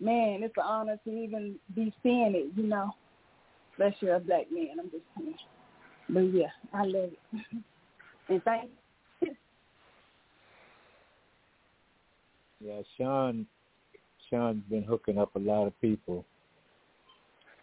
man, 0.00 0.42
it's 0.42 0.54
an 0.56 0.64
honor 0.64 0.98
to 1.04 1.10
even 1.10 1.56
be 1.74 1.92
seeing 2.02 2.34
it, 2.34 2.56
you 2.56 2.66
know. 2.68 2.90
Unless 3.78 3.94
you're 4.00 4.16
a 4.16 4.20
black 4.20 4.50
man, 4.52 4.76
I'm 4.78 4.90
just 4.90 5.04
saying. 5.18 5.34
But 6.10 6.20
yeah, 6.34 6.50
I 6.74 6.84
love 6.84 7.10
it. 7.12 7.18
and 8.28 8.42
thank 8.44 8.70
Yeah, 12.64 12.82
Sean 12.96 13.46
Sean's 14.30 14.62
been 14.70 14.84
hooking 14.84 15.18
up 15.18 15.34
a 15.34 15.38
lot 15.38 15.66
of 15.66 15.80
people, 15.80 16.24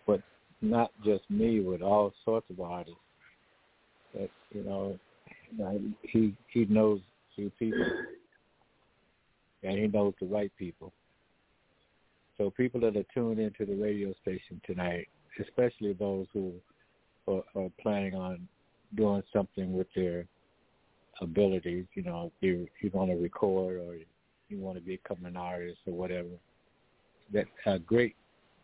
but 0.05 0.21
not 0.61 0.91
just 1.05 1.29
me, 1.29 1.61
with 1.61 1.81
all 1.81 2.13
sorts 2.25 2.47
of 2.49 2.59
artists. 2.59 2.99
That 4.13 4.29
you 4.51 4.63
know, 4.63 4.99
he 6.01 6.35
he 6.51 6.65
knows 6.65 6.99
few 7.35 7.49
people, 7.51 7.85
and 9.63 9.79
he 9.79 9.87
knows 9.87 10.13
the 10.19 10.27
right 10.27 10.51
people. 10.57 10.91
So 12.37 12.49
people 12.49 12.81
that 12.81 12.97
are 12.97 13.05
tuned 13.13 13.39
into 13.39 13.65
the 13.65 13.75
radio 13.75 14.13
station 14.21 14.61
tonight, 14.65 15.07
especially 15.39 15.93
those 15.93 16.25
who 16.33 16.53
are, 17.27 17.43
are 17.55 17.69
planning 17.81 18.15
on 18.15 18.47
doing 18.95 19.23
something 19.31 19.73
with 19.73 19.87
their 19.95 20.25
abilities, 21.21 21.85
you 21.93 22.03
know, 22.03 22.31
if 22.41 22.43
you 22.43 22.67
you 22.81 22.89
want 22.93 23.11
to 23.11 23.15
record 23.15 23.77
or 23.77 23.95
you 24.49 24.59
want 24.59 24.77
to 24.77 24.83
become 24.83 25.23
an 25.25 25.37
artist 25.37 25.79
or 25.85 25.93
whatever, 25.93 26.29
that 27.33 27.45
a 27.65 27.79
great 27.79 28.15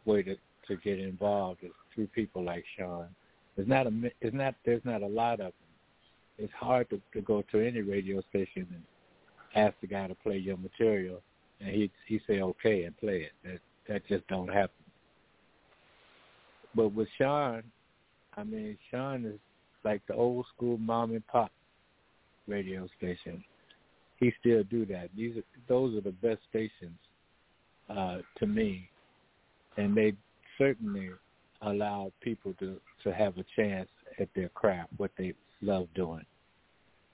way 0.06 0.24
to 0.24 0.36
to 0.68 0.76
get 0.78 1.00
involved 1.00 1.64
is 1.64 1.72
through 1.94 2.08
people 2.08 2.44
like 2.44 2.64
Sean. 2.78 3.08
There's 3.56 3.68
not 3.68 3.88
a 3.88 3.92
it's 4.22 4.36
not 4.36 4.56
there's 4.66 4.84
not 4.84 5.02
a 5.02 5.08
lot 5.08 5.34
of 5.34 5.40
them. 5.40 5.54
It's 6.38 6.54
hard 6.54 6.90
to, 6.90 7.02
to 7.14 7.22
go 7.22 7.44
to 7.52 7.60
any 7.66 7.82
radio 7.82 8.22
station 8.30 8.68
and 8.72 8.84
ask 9.56 9.76
the 9.80 9.88
guy 9.88 10.08
to 10.08 10.16
play 10.16 10.38
your 10.38 10.58
material, 10.58 11.22
and 11.62 11.70
he 11.70 11.90
he 12.08 12.20
say 12.28 12.42
okay 12.42 12.84
and 12.84 12.98
play 12.98 13.28
it. 13.28 13.32
That 13.44 13.60
that 13.88 14.08
just 14.08 14.28
don't 14.28 14.50
happen. 14.50 14.72
But 16.74 16.94
with 16.94 17.08
Sean, 17.18 17.64
I 18.36 18.44
mean 18.44 18.78
Sean 18.92 19.26
is 19.26 19.40
like 19.84 20.02
the 20.08 20.16
old 20.16 20.46
school 20.56 20.78
mom 20.78 21.12
and 21.12 21.26
pop 21.28 21.52
radio 22.48 22.88
station. 22.98 23.44
He 24.26 24.34
still 24.40 24.64
do 24.64 24.88
that. 24.88 25.10
These 25.16 25.38
are 25.38 25.44
those 25.70 25.96
are 25.96 26.02
the 26.02 26.10
best 26.10 26.40
stations 26.50 26.98
uh, 27.88 28.18
to 28.40 28.48
me, 28.48 28.90
and 29.78 29.96
they 29.96 30.14
certainly 30.58 31.12
allow 31.62 32.12
people 32.22 32.56
to 32.58 32.82
to 33.04 33.14
have 33.14 33.38
a 33.38 33.46
chance 33.56 33.88
at 34.20 34.28
their 34.36 34.50
craft, 34.50 34.90
what 34.98 35.12
they 35.16 35.36
love 35.62 35.88
doing. 35.94 36.26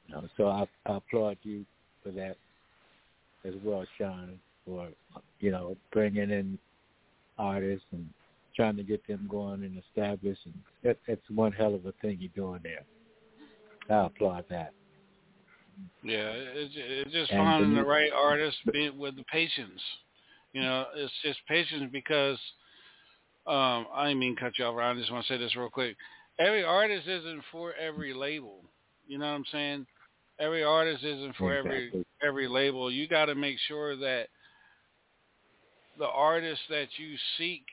You 0.08 0.16
know, 0.16 0.24
so 0.38 0.48
I, 0.48 0.66
I 0.86 0.96
applaud 0.96 1.36
you 1.44 1.66
for 2.02 2.12
that 2.12 2.38
as 3.44 3.56
well, 3.62 3.86
Sean, 3.98 4.40
for 4.66 4.88
you 5.42 5.52
know 5.52 5.76
bringing 5.92 6.32
in 6.32 6.58
artists 7.38 7.88
and 7.92 8.08
trying 8.56 8.78
to 8.78 8.84
get 8.84 9.06
them 9.06 9.28
going 9.30 9.66
and 9.66 9.78
established. 9.86 10.46
And 10.46 10.54
that, 10.86 10.98
that's 11.06 11.30
one 11.30 11.52
hell 11.52 11.76
of 11.76 11.86
a 11.86 11.92
thing 12.02 12.20
you're 12.22 12.32
doing 12.34 12.62
there. 12.64 12.86
I 13.90 14.06
applaud 14.06 14.46
that. 14.50 14.72
Yeah, 16.04 16.32
it's 16.34 16.74
it's 16.76 17.12
just 17.12 17.32
And 17.32 17.38
finding 17.38 17.74
the 17.74 17.84
Benita- 17.84 17.86
right 17.86 18.12
artist 18.12 18.58
being 18.72 18.98
with 18.98 19.16
the 19.16 19.24
patience. 19.26 19.82
You 20.54 20.62
know, 20.62 20.86
it's 20.96 21.14
just 21.24 21.40
patience 21.48 21.90
because 21.92 22.40
um 23.48 23.88
I 23.94 24.08
didn't 24.08 24.20
mean 24.20 24.36
cut 24.36 24.58
you 24.58 24.66
off. 24.66 24.78
I 24.78 24.94
just 24.96 25.12
want 25.12 25.26
to 25.26 25.34
say 25.34 25.38
this 25.38 25.56
real 25.56 25.70
quick. 25.70 25.96
Every 26.40 26.64
artist 26.64 27.08
isn't 27.08 27.44
for 27.52 27.74
every 27.74 28.14
label. 28.14 28.64
You 29.08 29.18
know 29.20 29.26
what 29.28 29.36
I'm 29.38 29.46
saying? 29.52 29.88
Every 30.40 30.64
artist 30.64 31.04
isn't 31.04 31.36
for 31.38 31.54
every 31.54 31.94
every 32.24 32.48
label. 32.48 32.92
You 32.92 33.08
got 33.08 33.26
to 33.26 33.36
make 33.36 33.58
sure 33.68 33.96
that 33.98 34.28
the 35.98 36.08
artist 36.08 36.62
that 36.70 36.88
you 36.98 37.16
seek 37.38 37.66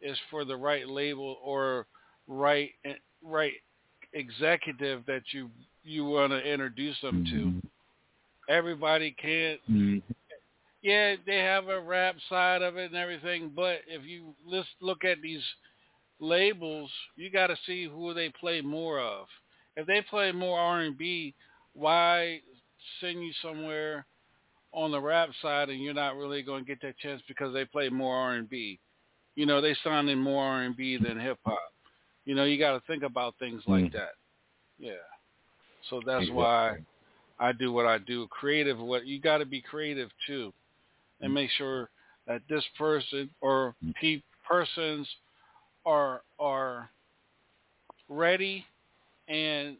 is 0.00 0.18
for 0.30 0.44
the 0.44 0.56
right 0.56 0.88
label 0.88 1.38
or 1.42 1.86
right 2.26 2.70
right 3.22 3.52
executive 4.14 5.04
that 5.06 5.22
you 5.32 5.50
you 5.84 6.04
want 6.06 6.32
to 6.32 6.40
introduce 6.40 6.98
them 7.00 7.24
to. 7.26 7.62
Everybody 8.48 9.12
can't. 9.12 9.60
Mhm. 9.70 10.02
Yeah, 10.82 11.16
they 11.26 11.38
have 11.38 11.68
a 11.68 11.80
rap 11.80 12.16
side 12.28 12.62
of 12.62 12.76
it 12.76 12.86
and 12.86 12.96
everything, 12.96 13.48
but 13.48 13.82
if 13.86 14.04
you 14.04 14.34
let's 14.44 14.68
look 14.80 15.04
at 15.04 15.20
these 15.22 15.42
labels, 16.20 16.90
you 17.16 17.30
got 17.30 17.48
to 17.48 17.56
see 17.66 17.86
who 17.86 18.14
they 18.14 18.28
play 18.30 18.60
more 18.60 19.00
of. 19.00 19.26
If 19.76 19.86
they 19.86 20.02
play 20.02 20.30
more 20.32 20.58
R 20.58 20.80
and 20.80 20.96
B, 20.96 21.34
why 21.72 22.40
send 23.00 23.22
you 23.22 23.32
somewhere 23.42 24.06
on 24.72 24.90
the 24.90 25.00
rap 25.00 25.30
side 25.40 25.70
and 25.70 25.80
you're 25.80 25.94
not 25.94 26.16
really 26.16 26.42
going 26.42 26.64
to 26.64 26.68
get 26.68 26.82
that 26.82 26.98
chance 26.98 27.22
because 27.26 27.52
they 27.52 27.64
play 27.64 27.88
more 27.88 28.16
R 28.16 28.34
and 28.34 28.48
B? 28.48 28.78
You 29.36 29.46
know, 29.46 29.60
they 29.60 29.74
sound 29.82 30.08
in 30.10 30.18
more 30.18 30.44
R 30.44 30.62
and 30.62 30.76
B 30.76 30.96
than 30.96 31.18
hip 31.18 31.38
hop. 31.44 31.73
You 32.24 32.34
know, 32.34 32.44
you 32.44 32.58
got 32.58 32.72
to 32.72 32.80
think 32.86 33.02
about 33.02 33.36
things 33.38 33.62
like 33.66 33.84
Mm. 33.84 33.92
that. 33.92 34.14
Yeah. 34.78 34.92
So 35.90 36.00
that's 36.00 36.28
why 36.30 36.78
I 37.38 37.52
do 37.52 37.72
what 37.72 37.86
I 37.86 37.98
do. 37.98 38.26
Creative, 38.28 38.78
what 38.78 39.06
you 39.06 39.20
got 39.20 39.38
to 39.38 39.46
be 39.46 39.60
creative 39.60 40.10
too, 40.26 40.52
and 41.20 41.32
make 41.32 41.50
sure 41.50 41.90
that 42.26 42.42
this 42.48 42.64
person 42.78 43.30
or 43.40 43.76
pe- 43.94 44.22
persons 44.42 45.08
are 45.84 46.22
are 46.38 46.90
ready, 48.08 48.66
and 49.28 49.76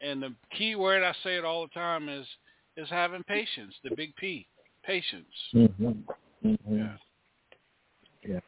and 0.00 0.22
the 0.22 0.34
key 0.50 0.74
word 0.74 1.02
I 1.02 1.12
say 1.22 1.36
it 1.36 1.44
all 1.44 1.62
the 1.62 1.72
time 1.72 2.08
is 2.08 2.26
is 2.76 2.88
having 2.90 3.22
patience. 3.24 3.74
The 3.82 3.90
big 3.96 4.14
P, 4.16 4.46
patience. 4.82 5.34
Mm-hmm. 5.54 5.92
Mm-hmm. 6.44 6.76
Yeah. 6.76 6.96
Yeah. 8.26 8.40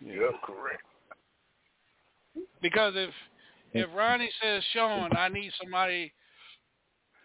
Yeah, 0.00 0.30
correct. 0.42 0.82
Because 2.62 2.94
if 2.96 3.10
if 3.72 3.88
Ronnie 3.94 4.30
says, 4.42 4.62
Sean, 4.72 5.10
I 5.16 5.28
need 5.28 5.52
somebody, 5.60 6.12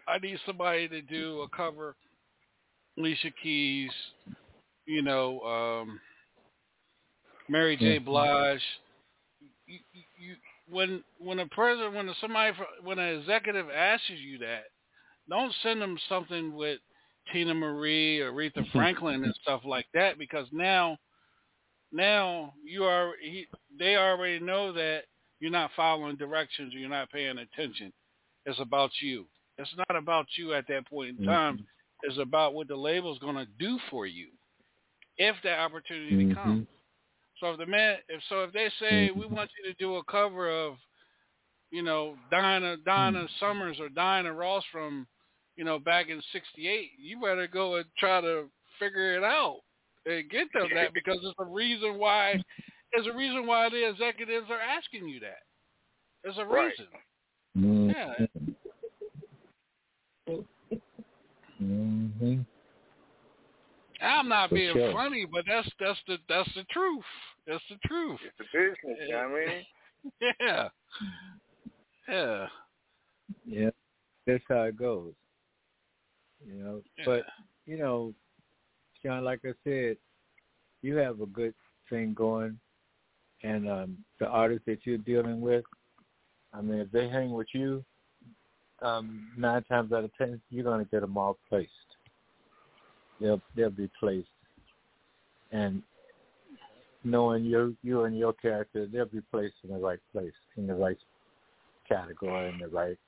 I 0.06 0.18
need 0.18 0.38
somebody 0.46 0.88
to 0.88 1.02
do 1.02 1.42
a 1.42 1.56
cover, 1.56 1.96
Alicia 2.96 3.30
Keys, 3.42 3.90
you 4.86 5.02
know, 5.02 5.40
um, 5.40 6.00
Mary 7.48 7.76
J. 7.76 7.98
Blige. 7.98 8.60
You, 9.66 9.78
you, 10.18 10.36
when 10.68 11.02
when 11.18 11.40
a 11.40 11.46
president, 11.46 11.94
when 11.94 12.08
a, 12.08 12.14
somebody, 12.20 12.56
when 12.82 12.98
an 12.98 13.18
executive 13.20 13.66
asks 13.74 14.04
you 14.08 14.38
that, 14.38 14.64
don't 15.28 15.52
send 15.62 15.82
them 15.82 15.98
something 16.08 16.54
with 16.54 16.78
Teena 17.34 17.56
Marie 17.56 18.20
or 18.20 18.32
Aretha 18.32 18.70
Franklin 18.72 19.24
and 19.24 19.34
stuff 19.42 19.62
like 19.64 19.86
that 19.94 20.18
because 20.18 20.46
now, 20.52 20.96
now 21.92 22.52
you 22.64 22.84
are 22.84 23.12
he, 23.20 23.46
they 23.76 23.96
already 23.96 24.38
know 24.38 24.72
that 24.72 25.02
you're 25.40 25.50
not 25.50 25.70
following 25.76 26.16
directions 26.16 26.74
or 26.74 26.78
you're 26.78 26.88
not 26.88 27.10
paying 27.10 27.38
attention. 27.38 27.92
It's 28.44 28.60
about 28.60 28.90
you. 29.00 29.26
It's 29.58 29.74
not 29.76 29.96
about 29.96 30.26
you 30.36 30.54
at 30.54 30.66
that 30.68 30.86
point 30.88 31.18
in 31.18 31.26
time. 31.26 31.54
Mm-hmm. 31.54 32.10
It's 32.10 32.18
about 32.18 32.54
what 32.54 32.68
the 32.68 32.76
label's 32.76 33.18
going 33.18 33.36
to 33.36 33.46
do 33.58 33.78
for 33.90 34.06
you 34.06 34.28
if 35.18 35.34
that 35.44 35.58
opportunity 35.58 36.26
mm-hmm. 36.26 36.34
comes. 36.34 36.66
So 37.40 37.52
if 37.52 37.58
the 37.58 37.66
man, 37.66 37.96
if 38.08 38.20
so, 38.28 38.44
if 38.44 38.52
they 38.52 38.70
say 38.80 39.08
mm-hmm. 39.08 39.20
we 39.20 39.26
want 39.26 39.50
you 39.58 39.70
to 39.70 39.78
do 39.78 39.96
a 39.96 40.04
cover 40.04 40.50
of, 40.50 40.76
you 41.70 41.82
know, 41.82 42.16
Dinah 42.30 42.78
Dinah 42.84 43.26
Summers 43.40 43.78
or 43.80 43.88
Dinah 43.88 44.32
Ross 44.32 44.64
from, 44.72 45.06
you 45.56 45.64
know, 45.64 45.78
back 45.78 46.08
in 46.08 46.22
'68, 46.32 46.90
you 46.98 47.20
better 47.20 47.46
go 47.46 47.76
and 47.76 47.84
try 47.98 48.20
to 48.20 48.44
figure 48.78 49.16
it 49.16 49.24
out 49.24 49.58
and 50.06 50.30
get 50.30 50.48
them 50.52 50.68
that 50.74 50.94
because 50.94 51.18
it's 51.22 51.34
a 51.38 51.44
reason 51.44 51.98
why. 51.98 52.40
There's 52.92 53.06
a 53.06 53.16
reason 53.16 53.46
why 53.46 53.68
the 53.68 53.88
executives 53.88 54.46
are 54.50 54.60
asking 54.60 55.08
you 55.08 55.20
that. 55.20 55.42
There's 56.22 56.38
a 56.38 56.44
Right. 56.44 56.72
reason. 56.78 56.86
Yeah. 57.88 58.26
Mm-hmm. 61.62 62.40
I'm 64.00 64.28
not 64.28 64.50
For 64.50 64.54
being 64.56 64.74
sure. 64.74 64.92
funny, 64.92 65.24
but 65.30 65.44
that's 65.46 65.68
that's 65.80 65.98
the 66.06 66.18
that's 66.28 66.52
the 66.54 66.64
truth. 66.64 67.04
That's 67.46 67.62
the 67.70 67.76
truth. 67.86 68.20
It's 68.24 68.36
the 68.38 68.44
business, 68.52 68.98
you 69.06 69.12
know 69.12 69.28
what 69.28 69.40
I 69.40 69.46
mean? 69.46 69.64
Yeah. 70.40 70.68
Yeah. 72.08 72.48
Yeah, 73.44 73.70
that's 74.26 74.44
how 74.48 74.62
it 74.62 74.76
goes. 74.76 75.14
You 76.46 76.54
know, 76.62 76.82
but 77.04 77.24
you 77.64 77.78
know, 77.78 78.14
Sean, 79.02 79.24
like 79.24 79.40
I 79.44 79.52
said, 79.64 79.96
you 80.82 80.96
have 80.96 81.20
a 81.20 81.26
good 81.26 81.54
thing 81.90 82.14
going, 82.14 82.58
and 83.46 83.70
um, 83.70 83.98
the 84.18 84.26
artists 84.26 84.64
that 84.66 84.80
you're 84.84 84.98
dealing 84.98 85.40
with, 85.40 85.64
I 86.52 86.60
mean, 86.60 86.78
if 86.80 86.90
they 86.90 87.08
hang 87.08 87.30
with 87.30 87.46
you, 87.52 87.84
um, 88.82 89.28
nine 89.36 89.62
times 89.64 89.92
out 89.92 90.04
of 90.04 90.10
ten, 90.18 90.40
you're 90.50 90.64
going 90.64 90.84
to 90.84 90.90
get 90.90 91.00
them 91.00 91.16
all 91.16 91.38
placed. 91.48 91.70
They'll 93.20 93.40
they'll 93.54 93.70
be 93.70 93.90
placed, 93.98 94.28
and 95.52 95.82
knowing 97.04 97.44
you 97.44 97.76
you 97.82 98.04
and 98.04 98.18
your 98.18 98.34
character, 98.34 98.86
they'll 98.86 99.06
be 99.06 99.22
placed 99.32 99.54
in 99.64 99.70
the 99.70 99.78
right 99.78 100.00
place, 100.12 100.34
in 100.56 100.66
the 100.66 100.74
right 100.74 100.98
category, 101.88 102.50
in 102.50 102.58
the 102.58 102.68
right 102.68 102.98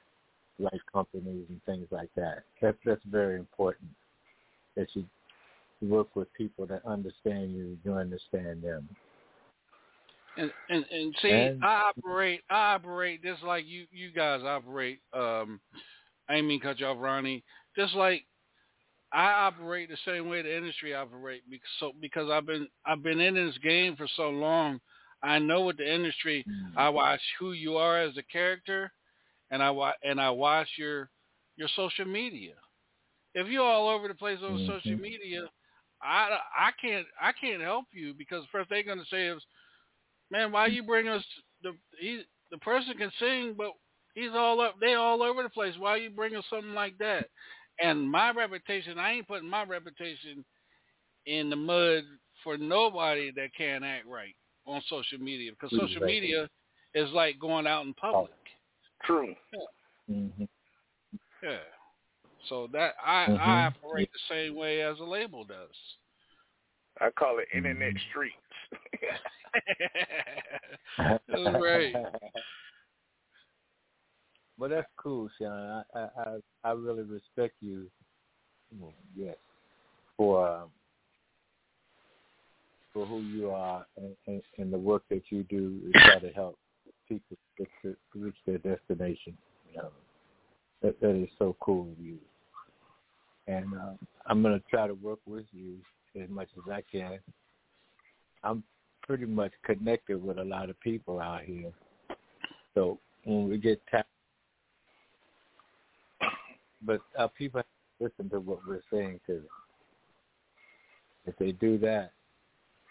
right 0.58 0.80
companies 0.92 1.44
and 1.48 1.60
things 1.66 1.86
like 1.90 2.10
that. 2.16 2.44
That's 2.62 2.78
that's 2.84 3.04
very 3.04 3.38
important 3.38 3.90
that 4.76 4.88
you 4.94 5.04
work 5.82 6.16
with 6.16 6.32
people 6.32 6.66
that 6.66 6.84
understand 6.86 7.52
you, 7.52 7.76
you 7.84 7.92
understand 7.92 8.62
them. 8.62 8.88
And 10.38 10.52
and 10.70 10.84
and 10.90 11.14
see, 11.20 11.30
And- 11.30 11.64
I 11.64 11.90
operate 11.90 12.40
I 12.48 12.74
operate 12.74 13.22
just 13.22 13.42
like 13.42 13.66
you 13.66 13.86
you 13.90 14.12
guys 14.12 14.42
operate. 14.42 15.00
Um, 15.12 15.60
I 16.28 16.36
ain't 16.36 16.46
mean 16.46 16.60
cut 16.60 16.78
you 16.80 16.86
off, 16.86 16.96
Ronnie. 17.00 17.42
Just 17.76 17.94
like 17.94 18.24
I 19.12 19.24
operate 19.46 19.88
the 19.88 19.96
same 20.04 20.28
way 20.28 20.42
the 20.42 20.56
industry 20.56 20.94
operate 20.94 21.42
because 21.50 21.68
so 21.80 21.92
because 22.00 22.30
I've 22.30 22.46
been 22.46 22.68
I've 22.86 23.02
been 23.02 23.20
in 23.20 23.34
this 23.34 23.58
game 23.58 23.96
for 23.96 24.06
so 24.16 24.30
long. 24.30 24.80
I 25.22 25.38
know 25.40 25.62
what 25.62 25.76
the 25.78 25.92
industry. 25.92 26.44
I 26.76 26.88
watch 26.90 27.20
who 27.40 27.52
you 27.52 27.76
are 27.76 27.98
as 28.00 28.16
a 28.16 28.22
character, 28.22 28.92
and 29.50 29.60
I 29.62 29.70
wa- 29.70 29.94
and 30.04 30.20
I 30.20 30.30
watch 30.30 30.68
your 30.78 31.10
your 31.56 31.68
social 31.74 32.04
media. 32.04 32.54
If 33.34 33.48
you're 33.48 33.64
all 33.64 33.88
over 33.88 34.06
the 34.08 34.14
place 34.14 34.38
on 34.42 34.58
social 34.66 34.96
media, 34.96 35.48
I, 36.00 36.38
I 36.56 36.70
can't 36.80 37.06
I 37.20 37.32
can't 37.32 37.62
help 37.62 37.86
you 37.92 38.14
because 38.14 38.44
first 38.52 38.70
they're 38.70 38.84
gonna 38.84 39.02
say 39.10 39.26
is, 39.26 39.42
man, 40.30 40.52
why 40.52 40.66
you 40.66 40.82
bring 40.82 41.08
us 41.08 41.24
the 41.62 41.72
he 42.00 42.22
the 42.50 42.58
person 42.58 42.94
can 42.96 43.10
sing, 43.18 43.54
but 43.56 43.72
he's 44.14 44.30
all 44.34 44.60
up 44.60 44.76
they 44.80 44.94
all 44.94 45.22
over 45.22 45.42
the 45.42 45.50
place. 45.50 45.74
Why 45.78 45.96
you 45.96 46.10
bring 46.10 46.36
us 46.36 46.44
something 46.50 46.74
like 46.74 46.98
that? 46.98 47.28
And 47.80 48.10
my 48.10 48.32
reputation, 48.32 48.98
I 48.98 49.12
ain't 49.12 49.28
putting 49.28 49.48
my 49.48 49.64
reputation 49.64 50.44
in 51.26 51.50
the 51.50 51.56
mud 51.56 52.02
for 52.42 52.56
nobody 52.56 53.30
that 53.32 53.54
can't 53.56 53.84
act 53.84 54.06
right 54.06 54.34
on 54.66 54.82
social 54.88 55.18
media 55.18 55.52
because 55.52 55.70
social 55.70 56.02
media 56.02 56.48
is 56.94 57.10
like 57.12 57.38
going 57.38 57.66
out 57.66 57.86
in 57.86 57.94
public. 57.94 58.32
True. 59.04 59.34
Mm-hmm. 60.10 60.44
Yeah. 61.42 61.58
So 62.48 62.68
that 62.72 62.94
I 63.04 63.28
Mhm. 63.28 63.38
I 63.38 63.66
operate 63.66 64.10
the 64.12 64.18
same 64.28 64.54
way 64.54 64.82
as 64.82 64.98
a 65.00 65.04
label 65.04 65.44
does. 65.44 65.76
I 67.00 67.10
call 67.10 67.38
it 67.38 67.48
internet 67.52 67.94
streets. 68.10 68.36
That's 70.98 71.22
right. 71.36 71.94
Well, 74.58 74.70
that's 74.70 74.88
cool, 74.96 75.28
Sean. 75.38 75.84
I 75.94 76.00
I 76.00 76.38
I, 76.64 76.72
really 76.72 77.04
respect 77.04 77.54
you. 77.60 77.88
Yes, 79.16 79.36
for 80.16 80.48
um, 80.48 80.70
for 82.92 83.06
who 83.06 83.20
you 83.20 83.50
are 83.50 83.86
and, 83.96 84.16
and, 84.26 84.42
and 84.58 84.72
the 84.72 84.78
work 84.78 85.04
that 85.10 85.22
you 85.30 85.44
do 85.44 85.80
to 85.80 85.98
try 86.00 86.18
to 86.18 86.30
help 86.30 86.58
people 87.08 87.36
get 87.56 87.68
to 87.82 87.96
reach 88.14 88.34
their 88.46 88.58
destination. 88.58 89.38
You 89.70 89.82
know, 89.82 89.90
that 90.82 91.00
that 91.00 91.14
is 91.14 91.28
so 91.38 91.56
cool 91.60 91.92
of 91.92 92.04
you. 92.04 92.18
And 93.46 93.66
uh, 93.74 93.92
I'm 94.26 94.42
gonna 94.42 94.60
try 94.68 94.88
to 94.88 94.94
work 94.94 95.20
with 95.24 95.46
you 95.52 95.76
as 96.20 96.28
much 96.28 96.48
as 96.56 96.70
I 96.70 96.82
can. 96.90 97.20
I'm 98.42 98.64
pretty 99.08 99.24
much 99.26 99.50
connected 99.64 100.22
with 100.22 100.38
a 100.38 100.44
lot 100.44 100.70
of 100.70 100.78
people 100.80 101.18
out 101.18 101.42
here, 101.42 101.72
so 102.74 102.98
when 103.24 103.48
we 103.48 103.58
get 103.58 103.80
tapped 103.90 104.08
but 106.82 107.00
our 107.18 107.28
people 107.30 107.62
listen 108.00 108.30
to 108.30 108.38
what 108.38 108.60
we're 108.66 108.82
saying 108.92 109.18
to 109.26 109.34
them. 109.34 109.44
If 111.26 111.36
they 111.38 111.52
do 111.52 111.78
that 111.78 112.12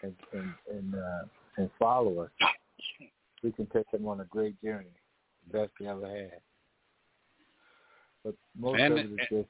and 0.02 0.14
and 0.32 0.52
and, 0.70 0.94
uh, 0.94 1.24
and 1.56 1.70
follow 1.78 2.20
us, 2.20 2.30
we 3.42 3.50
can 3.52 3.66
take 3.66 3.90
them 3.90 4.06
on 4.06 4.20
a 4.20 4.24
great 4.24 4.60
journey, 4.62 4.86
the 5.50 5.58
best 5.58 5.72
they 5.80 5.86
ever 5.86 6.06
had. 6.06 6.40
But 8.24 8.34
most 8.56 8.80
And- 8.80 8.92
of 8.92 8.98
it 8.98 9.10
is 9.12 9.18
just 9.30 9.48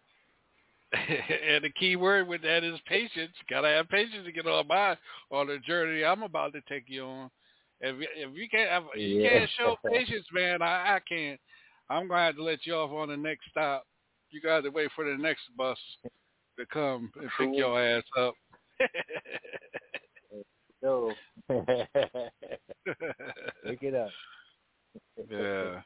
and 0.92 1.64
the 1.64 1.70
key 1.78 1.96
word 1.96 2.26
with 2.28 2.42
that 2.42 2.64
is 2.64 2.78
patience. 2.86 3.32
Gotta 3.50 3.68
have 3.68 3.88
patience 3.88 4.24
to 4.24 4.32
get 4.32 4.46
on 4.46 4.66
my 4.66 4.96
on 5.30 5.46
the 5.48 5.58
journey 5.58 6.04
I'm 6.04 6.22
about 6.22 6.52
to 6.54 6.60
take 6.68 6.84
you 6.86 7.04
on. 7.04 7.30
If 7.80 8.00
you- 8.00 8.08
if 8.16 8.34
you 8.36 8.48
can't 8.48 8.84
if 8.94 9.00
you 9.00 9.20
Yeah. 9.20 9.28
can't 9.28 9.50
show 9.58 9.76
patience, 9.92 10.26
man, 10.32 10.62
I, 10.62 10.96
I 10.96 11.00
can't. 11.08 11.38
I'm 11.90 12.08
gonna 12.08 12.22
have 12.26 12.36
to 12.36 12.42
let 12.42 12.64
you 12.66 12.74
off 12.74 12.90
on 12.90 13.08
the 13.08 13.16
next 13.16 13.50
stop. 13.50 13.84
You 14.30 14.40
got 14.40 14.62
to 14.62 14.70
wait 14.70 14.90
for 14.94 15.04
the 15.04 15.16
next 15.16 15.42
bus 15.56 15.78
to 16.58 16.66
come 16.66 17.10
and 17.20 17.30
pick 17.38 17.48
your 17.54 17.80
ass 17.80 18.02
up. 18.18 18.34
no, 20.82 21.12
pick 23.64 23.82
it 23.82 23.94
up. 23.94 24.10
yeah. 25.30 25.80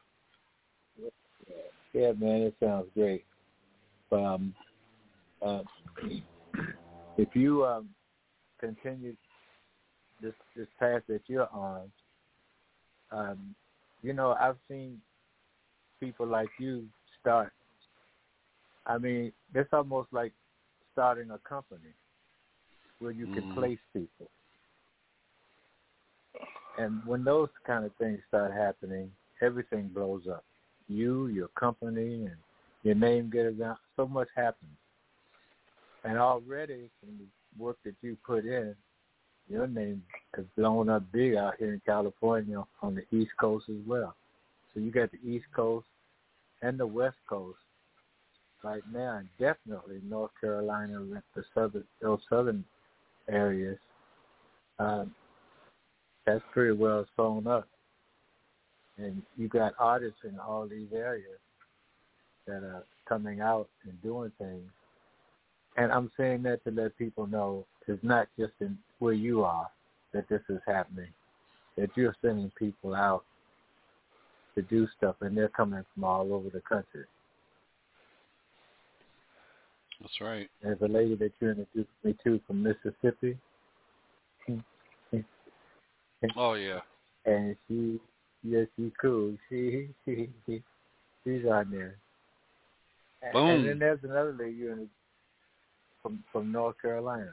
Yeah, 1.92 2.12
man, 2.12 2.42
it 2.42 2.54
sounds 2.58 2.86
great. 2.94 3.24
Um, 4.10 4.54
uh, 5.44 5.62
if 7.16 7.34
you 7.34 7.64
um, 7.64 7.88
continue 8.60 9.16
this 10.20 10.34
this 10.56 10.68
path 10.78 11.02
that 11.08 11.22
you're 11.26 11.48
on, 11.52 11.90
um, 13.10 13.54
you 14.02 14.12
know, 14.12 14.36
I've 14.38 14.56
seen 14.68 15.00
people 16.00 16.26
like 16.26 16.48
you 16.58 16.86
start 17.20 17.52
I 18.86 18.98
mean, 18.98 19.32
it's 19.54 19.72
almost 19.72 20.12
like 20.12 20.32
starting 20.92 21.30
a 21.30 21.38
company 21.38 21.94
where 22.98 23.12
you 23.12 23.26
can 23.28 23.42
Mhm. 23.44 23.54
place 23.54 23.78
people. 23.92 24.30
And 26.78 27.04
when 27.04 27.22
those 27.24 27.50
kind 27.64 27.84
of 27.84 27.94
things 27.96 28.24
start 28.28 28.52
happening, 28.52 29.14
everything 29.40 29.88
blows 29.88 30.26
up. 30.26 30.44
You, 30.88 31.28
your 31.28 31.48
company, 31.48 32.26
and 32.26 32.36
your 32.82 32.94
name 32.94 33.30
gets 33.30 33.58
around. 33.58 33.78
So 33.96 34.06
much 34.06 34.28
happens. 34.34 34.76
And 36.04 36.18
already, 36.18 36.90
from 37.00 37.18
the 37.18 37.62
work 37.62 37.76
that 37.84 37.94
you 38.02 38.16
put 38.26 38.44
in, 38.44 38.74
your 39.48 39.66
name 39.66 40.02
has 40.34 40.44
blown 40.56 40.88
up 40.88 41.04
big 41.12 41.34
out 41.34 41.54
here 41.58 41.72
in 41.72 41.80
California 41.84 42.62
on 42.80 42.94
the 42.94 43.16
East 43.16 43.32
Coast 43.40 43.66
as 43.68 43.86
well. 43.86 44.14
So 44.72 44.80
you 44.80 44.90
got 44.90 45.10
the 45.12 45.28
East 45.28 45.46
Coast 45.54 45.86
and 46.62 46.78
the 46.78 46.86
West 46.86 47.16
Coast 47.28 47.58
right 48.64 48.82
now, 48.92 49.18
and 49.18 49.28
definitely 49.38 50.00
North 50.08 50.30
Carolina, 50.40 51.00
the 51.34 51.44
southern, 51.54 51.84
those 52.00 52.20
southern 52.30 52.64
areas. 53.28 53.78
Um, 54.78 55.14
that's 56.24 56.42
pretty 56.52 56.72
well 56.72 57.04
sewn 57.16 57.46
up, 57.46 57.68
and 58.96 59.22
you 59.36 59.48
got 59.48 59.74
artists 59.78 60.20
in 60.24 60.38
all 60.38 60.66
these 60.66 60.88
areas 60.94 61.38
that 62.46 62.62
are 62.62 62.84
coming 63.08 63.40
out 63.40 63.68
and 63.84 64.00
doing 64.02 64.30
things. 64.38 64.70
And 65.76 65.90
I'm 65.90 66.10
saying 66.16 66.42
that 66.42 66.64
to 66.64 66.70
let 66.70 66.96
people 66.98 67.26
know 67.26 67.64
it's 67.86 68.02
not 68.02 68.28
just 68.38 68.52
in 68.60 68.78
where 68.98 69.14
you 69.14 69.42
are 69.42 69.68
that 70.12 70.28
this 70.28 70.42
is 70.48 70.60
happening. 70.66 71.08
That 71.76 71.90
you're 71.96 72.14
sending 72.20 72.52
people 72.58 72.94
out 72.94 73.24
to 74.54 74.62
do 74.62 74.86
stuff, 74.98 75.16
and 75.22 75.36
they're 75.36 75.48
coming 75.48 75.84
from 75.94 76.04
all 76.04 76.32
over 76.34 76.50
the 76.50 76.60
country. 76.60 77.04
That's 80.00 80.20
right. 80.20 80.50
There's 80.62 80.80
a 80.82 80.88
lady 80.88 81.14
that 81.16 81.32
you 81.40 81.50
introduced 81.50 81.88
me 82.04 82.14
to 82.24 82.40
from 82.46 82.62
Mississippi, 82.62 83.38
Oh 86.36 86.54
yeah. 86.54 86.80
and 87.26 87.56
she, 87.66 88.00
yes, 88.44 88.66
she's 88.76 88.90
cool. 89.00 89.34
She, 89.48 89.88
she, 90.04 90.28
she 90.46 90.62
she's 91.24 91.44
on 91.46 91.70
there. 91.70 91.96
And- 93.22 93.32
Boom. 93.32 93.48
And 93.50 93.68
then 93.68 93.78
there's 93.78 93.98
another 94.02 94.32
lady 94.38 94.56
you 94.56 94.68
introduced 94.70 94.90
from 96.02 96.22
from 96.32 96.52
North 96.52 96.76
Carolina. 96.80 97.32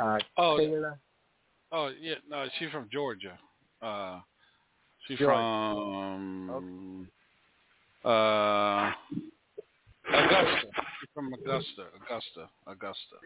Uh, 0.00 0.18
Oh, 0.36 0.58
Taylor. 0.58 0.98
Oh 1.70 1.90
yeah, 2.00 2.14
no, 2.28 2.46
she's 2.58 2.70
from 2.70 2.88
Georgia. 2.90 3.38
Uh, 3.82 4.20
she's 5.06 5.18
Georgia. 5.18 5.34
from 5.34 7.08
uh 8.04 8.90
Augusta. 10.12 10.68
She's 11.00 11.10
from 11.14 11.32
Augusta, 11.32 11.86
Augusta, 11.96 12.48
Augusta. 12.66 13.16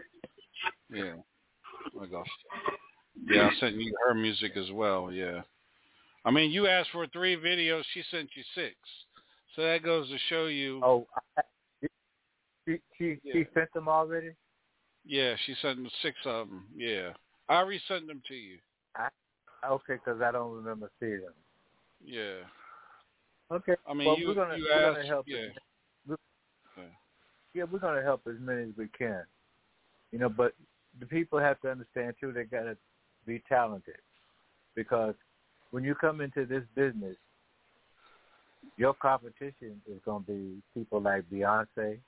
Yeah, 0.92 1.14
Augusta. 1.96 2.30
Yeah, 3.26 3.48
I 3.48 3.60
sent 3.60 3.74
you 3.76 3.92
her 4.06 4.14
music 4.14 4.52
as 4.56 4.70
well. 4.72 5.10
Yeah, 5.12 5.42
I 6.24 6.30
mean, 6.30 6.50
you 6.50 6.66
asked 6.66 6.90
for 6.92 7.06
three 7.08 7.36
videos, 7.36 7.82
she 7.92 8.02
sent 8.10 8.28
you 8.34 8.42
six. 8.54 8.74
So 9.56 9.62
that 9.62 9.82
goes 9.82 10.08
to 10.08 10.18
show 10.28 10.46
you. 10.46 10.80
Oh, 10.84 11.06
I, 11.36 11.42
she 12.68 12.80
she 12.98 13.20
Yeah. 13.22 13.32
she 13.32 13.46
sent 13.54 13.72
them 13.72 13.88
already. 13.88 14.34
Yeah, 15.04 15.34
she 15.46 15.54
sent 15.62 15.78
me 15.80 15.90
six 16.02 16.16
of 16.26 16.48
them. 16.48 16.66
Yeah, 16.76 17.12
I 17.48 17.60
resent 17.60 18.06
them 18.06 18.22
to 18.28 18.34
you. 18.34 18.58
I, 18.94 19.08
Okay, 19.64 19.94
because 19.94 20.20
I 20.20 20.30
don't 20.30 20.54
remember 20.54 20.90
seeing 21.00 21.20
them. 21.20 21.32
Yeah. 22.04 22.44
Okay. 23.50 23.74
I 23.88 23.94
mean, 23.94 24.06
well, 24.06 24.18
you 24.18 24.28
we're 24.28 24.34
gonna 24.34 24.56
you 24.56 24.66
we're 24.70 24.86
asked. 24.86 24.96
gonna 24.96 25.06
help. 25.08 25.26
yeah. 25.28 25.38
as- 26.10 26.16
Yeah. 26.76 26.84
Yeah, 27.54 27.64
we're 27.64 27.78
gonna 27.78 28.02
help 28.02 28.22
as 28.28 28.36
many 28.38 28.62
as 28.64 28.76
we 28.76 28.88
can. 28.88 29.24
You 30.12 30.18
know, 30.18 30.28
but 30.28 30.54
the 31.00 31.06
people 31.06 31.38
have 31.38 31.60
to 31.62 31.70
understand 31.70 32.14
too. 32.20 32.32
They 32.32 32.44
gotta 32.44 32.76
be 33.26 33.42
talented 33.48 33.96
because 34.74 35.14
when 35.70 35.82
you 35.82 35.94
come 35.94 36.20
into 36.20 36.44
this 36.46 36.62
business, 36.74 37.16
your 38.76 38.94
competition 38.94 39.80
is 39.90 39.98
gonna 40.04 40.20
be 40.24 40.62
people 40.74 41.00
like 41.00 41.28
Beyonce 41.30 41.98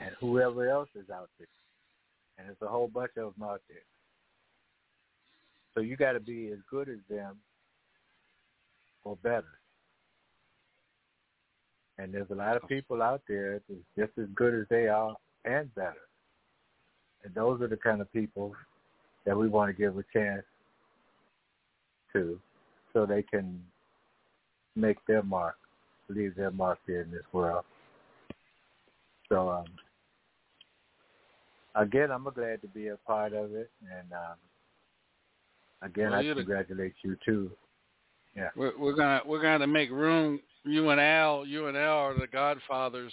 and 0.00 0.10
whoever 0.20 0.68
else 0.68 0.88
is 0.94 1.08
out 1.10 1.30
there, 1.38 1.48
and 2.38 2.48
there's 2.48 2.56
a 2.62 2.68
whole 2.68 2.88
bunch 2.88 3.12
of 3.16 3.34
them 3.34 3.48
out 3.48 3.62
there. 3.68 3.78
So 5.74 5.80
you 5.80 5.96
got 5.96 6.12
to 6.12 6.20
be 6.20 6.48
as 6.52 6.58
good 6.70 6.88
as 6.88 6.98
them 7.10 7.36
or 9.04 9.16
better. 9.22 9.44
And 11.98 12.12
there's 12.12 12.30
a 12.30 12.34
lot 12.34 12.56
of 12.56 12.68
people 12.68 13.02
out 13.02 13.22
there 13.28 13.60
that's 13.68 13.80
just 13.96 14.18
as 14.18 14.28
good 14.34 14.54
as 14.54 14.66
they 14.68 14.88
are 14.88 15.14
and 15.44 15.74
better. 15.74 15.94
And 17.24 17.34
those 17.34 17.60
are 17.62 17.68
the 17.68 17.76
kind 17.76 18.00
of 18.00 18.12
people 18.12 18.54
that 19.24 19.36
we 19.36 19.48
want 19.48 19.74
to 19.74 19.82
give 19.82 19.96
a 19.98 20.04
chance 20.12 20.44
to 22.12 22.38
so 22.92 23.04
they 23.06 23.22
can 23.22 23.60
make 24.74 24.98
their 25.06 25.22
mark, 25.22 25.56
leave 26.08 26.36
their 26.36 26.50
mark 26.50 26.78
here 26.86 27.02
in 27.02 27.10
this 27.10 27.24
world. 27.32 27.64
So 29.28 29.50
um 29.50 29.64
again 31.76 32.10
I'm 32.10 32.24
glad 32.24 32.60
to 32.62 32.68
be 32.68 32.88
a 32.88 32.96
part 32.96 33.32
of 33.32 33.54
it 33.54 33.70
and 33.82 34.12
um 34.12 34.36
again 35.82 36.10
Well, 36.10 36.18
I 36.18 36.22
you're 36.22 36.34
the- 36.34 36.42
congratulate 36.42 36.94
you 37.02 37.16
too. 37.24 37.50
Yeah. 38.34 38.50
We're, 38.54 38.76
we're 38.78 38.94
gonna 38.94 39.20
we're 39.24 39.40
gonna 39.42 39.66
make 39.66 39.90
room. 39.90 40.40
You 40.64 40.90
and 40.90 41.00
Al, 41.00 41.46
you 41.46 41.68
and 41.68 41.76
Al 41.76 41.96
are 41.98 42.14
the 42.14 42.26
godfathers 42.26 43.12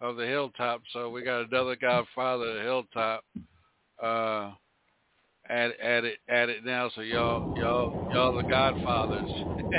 of 0.00 0.16
the 0.16 0.26
hilltop. 0.26 0.80
So 0.92 1.10
we 1.10 1.22
got 1.22 1.42
another 1.50 1.76
godfather 1.76 2.48
of 2.48 2.56
the 2.56 2.62
hilltop. 2.62 3.24
Uh, 4.02 4.52
add 5.48 5.72
add 5.82 6.04
it 6.04 6.18
add 6.28 6.48
it 6.48 6.64
now. 6.64 6.90
So 6.94 7.02
y'all 7.02 7.44
y'all 7.54 7.92
y'all 8.10 8.34
the 8.34 8.44
godfathers. 8.44 9.28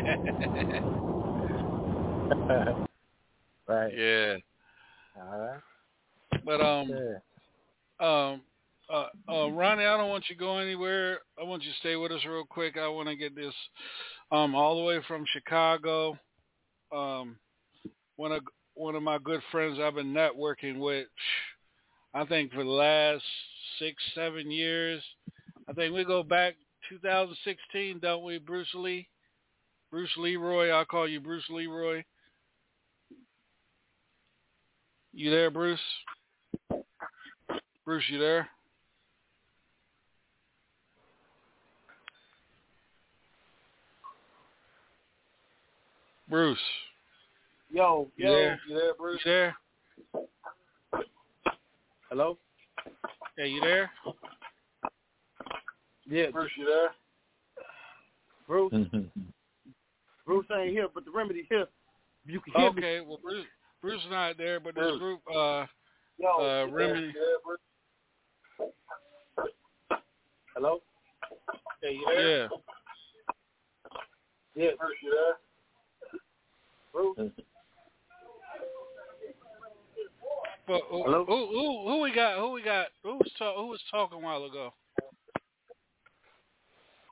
right. 3.68 3.94
yeah. 3.98 4.36
All 5.20 5.40
right. 5.40 5.62
But 6.46 6.62
um 6.62 6.90
Yeah. 6.90 7.18
Um 8.04 8.42
uh 8.94 9.08
uh 9.30 9.50
Ronnie, 9.50 9.86
I 9.86 9.98
don't 9.98 10.10
want 10.10 10.26
you 10.30 10.36
to 10.36 10.40
go 10.40 10.58
anywhere. 10.58 11.20
I 11.40 11.44
want 11.44 11.64
you 11.64 11.72
to 11.72 11.78
stay 11.80 11.96
with 11.96 12.12
us 12.12 12.26
real 12.28 12.44
quick. 12.48 12.78
I 12.78 12.88
want 12.88 13.08
to 13.08 13.16
get 13.16 13.36
this 13.36 13.54
um 14.32 14.56
all 14.56 14.78
the 14.78 14.84
way 14.84 15.00
from 15.08 15.26
Chicago. 15.32 16.18
Um 16.94 17.38
one 18.18 18.32
of 18.32 18.44
one 18.76 18.96
of 18.96 19.04
my 19.04 19.18
good 19.24 19.42
friends 19.52 19.80
I've 19.80 19.96
been 19.96 20.14
networking 20.14 20.80
with 20.80 21.08
I 22.14 22.26
think 22.26 22.52
for 22.52 22.64
the 22.64 22.70
last 22.70 23.24
6 23.80 23.96
7 24.14 24.52
years. 24.52 25.02
I 25.68 25.74
think 25.74 25.96
we 25.96 26.04
go 26.04 26.24
back 26.24 26.56
2016, 26.90 28.00
don't 28.00 28.24
we, 28.24 28.38
Bruce 28.38 28.68
Lee? 28.76 29.08
Bruce 29.90 30.12
Leroy, 30.18 30.70
I'll 30.70 30.86
call 30.86 31.08
you 31.08 31.22
Bruce 31.22 31.46
Leroy. 31.50 32.04
You 35.14 35.30
there, 35.30 35.52
Bruce? 35.52 35.80
Bruce, 37.86 38.04
you 38.10 38.18
there? 38.18 38.48
Bruce, 46.30 46.58
Yo, 47.70 48.08
You 48.16 48.26
yo, 48.26 48.32
there? 48.32 48.60
you 48.68 48.76
there, 48.76 48.88
you 48.88 48.94
Bruce? 48.98 49.22
there? 49.26 49.56
Hello? 52.10 52.38
Hey, 53.38 53.50
you 53.50 53.60
there? 53.62 53.92
Yeah, 56.08 56.28
Bruce, 56.32 56.52
you 56.58 56.66
there? 56.66 56.90
Bruce. 58.48 58.72
Bruce 60.26 60.46
ain't 60.58 60.72
here, 60.72 60.88
but 60.94 61.04
the 61.06 61.12
remedy's 61.12 61.46
here. 61.50 61.68
You 62.26 62.40
can 62.40 62.54
hear 62.56 62.72
me. 62.72 62.78
Okay, 62.80 63.02
well, 63.02 63.20
Bruce, 63.22 63.46
Bruce 63.82 64.02
is 64.02 64.10
not 64.10 64.38
there, 64.38 64.60
but 64.60 64.74
this 64.76 64.84
Bruce. 64.84 65.00
group, 65.00 65.20
uh, 65.30 65.66
Yo, 66.18 66.30
uh. 66.30 66.68
Remedy. 66.72 67.08
You 67.08 67.14
there, 67.14 67.38
Bruce? 67.46 67.60
Hello? 70.56 70.82
Hey, 71.82 71.94
you 71.94 72.06
there? 72.08 72.42
Yeah. 72.42 72.48
Yeah. 74.56 74.70
Bruce, 74.78 74.98
you 75.02 75.12
there? 75.12 75.36
Bruce? 76.94 77.32
But 80.68 80.82
who, 80.90 81.04
Hello? 81.04 81.26
who, 81.26 81.48
who, 81.48 81.90
who 81.90 82.02
we 82.02 82.14
got? 82.14 82.38
Who 82.38 82.52
we 82.52 82.64
got? 82.64 82.88
Who 83.04 83.16
was 83.16 83.32
talk, 83.38 83.56
Who 83.58 83.68
was 83.68 83.82
talking 83.92 84.20
a 84.20 84.22
while 84.22 84.46
ago? 84.46 84.74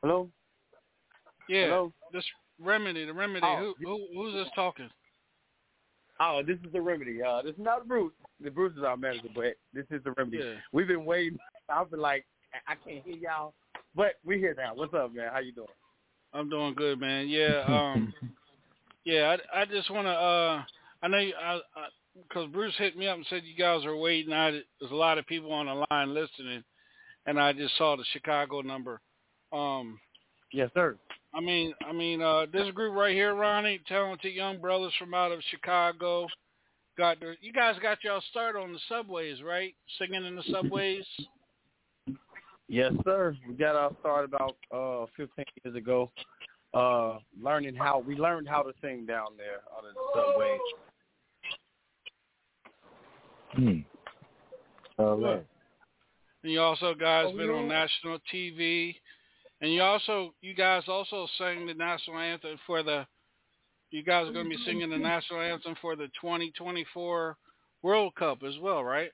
Hello? 0.01 0.30
Yeah, 1.49 1.65
Hello? 1.65 1.93
this 2.13 2.23
remedy, 2.59 3.05
the 3.05 3.13
remedy. 3.13 3.45
Oh, 3.45 3.73
who, 3.80 3.85
who, 3.85 4.07
who's 4.15 4.34
this 4.34 4.47
talking? 4.55 4.89
Oh, 6.19 6.41
this 6.45 6.57
is 6.65 6.72
the 6.72 6.80
remedy. 6.80 7.22
Uh, 7.22 7.41
this 7.41 7.53
is 7.53 7.59
not 7.59 7.88
Bruce. 7.88 8.13
The 8.41 8.51
Bruce 8.51 8.77
is 8.77 8.84
our 8.84 8.95
manager, 8.95 9.30
but 9.35 9.55
this 9.73 9.85
is 9.89 10.03
the 10.03 10.11
remedy. 10.11 10.38
Yeah. 10.38 10.53
We've 10.72 10.88
been 10.88 11.05
waiting. 11.05 11.38
I've 11.68 11.89
been 11.89 11.99
like, 11.99 12.26
I 12.68 12.76
can't 12.76 13.03
hear 13.06 13.15
y'all, 13.15 13.53
but 13.95 14.14
we 14.26 14.38
here 14.38 14.56
now. 14.57 14.73
What's 14.76 14.94
up, 14.94 15.14
man? 15.14 15.30
How 15.32 15.40
you 15.40 15.53
doing? 15.53 15.68
I'm 16.34 16.49
doing 16.49 16.73
good, 16.73 16.99
man. 16.99 17.28
Yeah. 17.28 17.64
Um, 17.68 18.14
Yeah, 19.03 19.36
I, 19.53 19.61
I 19.61 19.65
just 19.65 19.90
want 19.90 20.06
to. 20.06 20.11
Uh, 20.11 20.64
I 21.02 21.07
know 21.07 21.18
you, 21.18 21.34
I, 21.41 21.56
I, 21.56 21.88
because 22.28 22.49
Bruce 22.52 22.76
hit 22.78 22.98
me 22.98 23.07
up 23.07 23.18
and 23.18 23.26
said 23.30 23.41
you 23.45 23.56
guys 23.56 23.86
are 23.86 23.95
waiting. 23.95 24.34
I, 24.34 24.52
there's 24.52 24.91
a 24.91 24.95
lot 24.95 25.18
of 25.18 25.26
people 25.26 25.52
on 25.52 25.65
the 25.65 25.86
line 25.90 26.14
listening, 26.14 26.64
and 27.26 27.40
I 27.40 27.53
just 27.53 27.76
saw 27.78 27.95
the 27.95 28.03
Chicago 28.14 28.61
number. 28.61 29.02
Um, 29.52 29.99
yes, 30.53 30.69
sir. 30.73 30.98
I 31.34 31.40
mean, 31.40 31.73
I 31.88 31.94
mean, 31.94 32.22
uh, 32.22 32.45
this 32.52 32.69
group 32.72 32.95
right 32.95 33.15
here, 33.15 33.34
Ronnie, 33.34 33.80
talented 33.88 34.34
young 34.34 34.60
brothers 34.60 34.94
from 34.99 35.14
out 35.14 35.32
of 35.32 35.40
Chicago, 35.49 36.28
got 36.98 37.19
their, 37.19 37.36
you 37.41 37.53
guys 37.53 37.76
got 37.82 38.03
y'all 38.03 38.22
start 38.30 38.56
on 38.56 38.73
the 38.73 38.80
subways, 38.90 39.41
right? 39.41 39.73
Singing 39.98 40.26
in 40.26 40.36
the 40.36 40.44
subways. 40.52 41.06
Yes, 42.67 42.93
sir. 43.03 43.35
We 43.47 43.55
got 43.55 43.75
our 43.75 43.91
start 43.99 44.25
about 44.25 44.55
uh 44.71 45.05
15 45.17 45.45
years 45.63 45.75
ago. 45.75 46.11
Uh, 46.73 47.17
learning 47.41 47.75
how 47.75 47.99
we 47.99 48.15
learned 48.15 48.47
how 48.47 48.61
to 48.61 48.71
sing 48.81 49.05
down 49.05 49.27
there 49.38 49.59
on 49.75 49.83
the 49.83 49.93
subway. 50.15 50.57
Hmm. 53.53 53.79
All 54.97 55.17
right. 55.17 55.45
And 56.43 56.51
you 56.51 56.61
also 56.61 56.93
guys 56.93 57.25
Oh, 57.27 57.35
been 57.38 57.47
yeah. 57.49 57.55
on 57.55 57.67
national 57.67 58.19
TV, 58.33 58.95
and 59.59 59.73
you 59.73 59.81
also 59.81 60.33
you 60.41 60.53
guys 60.55 60.83
also 60.88 61.27
sang 61.38 61.65
the 61.65 61.73
national 61.73 62.17
anthem 62.17 62.57
for 62.65 62.83
the. 62.83 63.05
You 63.91 64.03
guys 64.03 64.25
are 64.29 64.31
going 64.31 64.49
to 64.49 64.57
be 64.57 64.63
singing 64.63 64.89
the 64.89 64.97
national 64.97 65.41
anthem 65.41 65.75
for 65.81 65.97
the 65.97 66.07
2024 66.21 67.35
World 67.81 68.15
Cup 68.15 68.41
as 68.47 68.57
well, 68.61 68.85
right? 68.85 69.11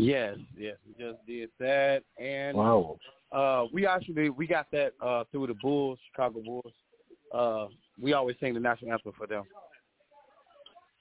Yes, 0.00 0.36
yes, 0.56 0.76
we 0.86 1.04
just 1.04 1.18
did 1.26 1.50
that, 1.58 2.02
and 2.20 2.56
Wow. 2.56 2.98
uh, 3.32 3.66
we 3.72 3.86
actually 3.86 4.30
we 4.30 4.46
got 4.46 4.70
that 4.70 4.92
uh 5.00 5.24
through 5.32 5.48
the 5.48 5.54
Bulls, 5.54 5.98
Chicago 6.10 6.40
Bulls. 6.44 6.72
Uh, 7.34 7.66
we 8.00 8.12
always 8.12 8.36
sing 8.40 8.54
the 8.54 8.60
national 8.60 8.92
anthem 8.92 9.12
for 9.16 9.26
them. 9.26 9.44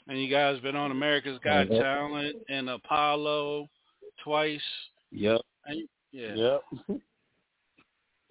And 0.07 0.21
you 0.21 0.29
guys 0.29 0.59
been 0.61 0.75
on 0.75 0.91
America's 0.91 1.37
Got 1.43 1.67
Mhm. 1.67 1.81
Talent 1.81 2.35
and 2.49 2.69
Apollo 2.69 3.69
twice. 4.23 4.61
Yep. 5.11 5.41
And, 5.65 5.87
yeah. 6.11 6.33
Yep. 6.33 6.63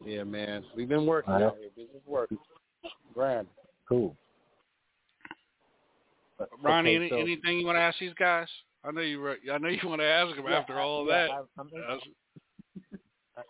yeah, 0.04 0.24
man, 0.24 0.64
we've 0.74 0.88
been 0.88 1.06
working 1.06 1.34
All 1.34 1.40
right. 1.40 1.46
out 1.48 1.58
here. 1.58 1.70
Business 1.76 2.02
work. 2.06 2.30
Grand. 3.14 3.46
Cool. 3.88 4.16
Ronnie, 6.62 6.90
Okay, 6.90 6.96
any, 6.96 7.08
so- 7.10 7.16
anything 7.16 7.58
you 7.60 7.66
want 7.66 7.76
to 7.76 7.80
ask 7.80 7.98
these 7.98 8.14
guys? 8.14 8.48
I 8.86 8.90
know 8.92 9.00
you. 9.00 9.20
re- 9.20 9.50
I 9.52 9.58
know 9.58 9.68
you 9.68 9.88
want 9.88 10.00
to 10.00 10.06
ask 10.06 10.36
them 10.36 10.44
Yeah, 10.48 10.58
after 10.58 10.78
I- 10.78 10.82
all 10.82 11.06
yeah, 11.06 11.12
that. 11.26 11.30
I- 11.30 11.42
I'm 11.58 11.70
That's- 11.72 12.00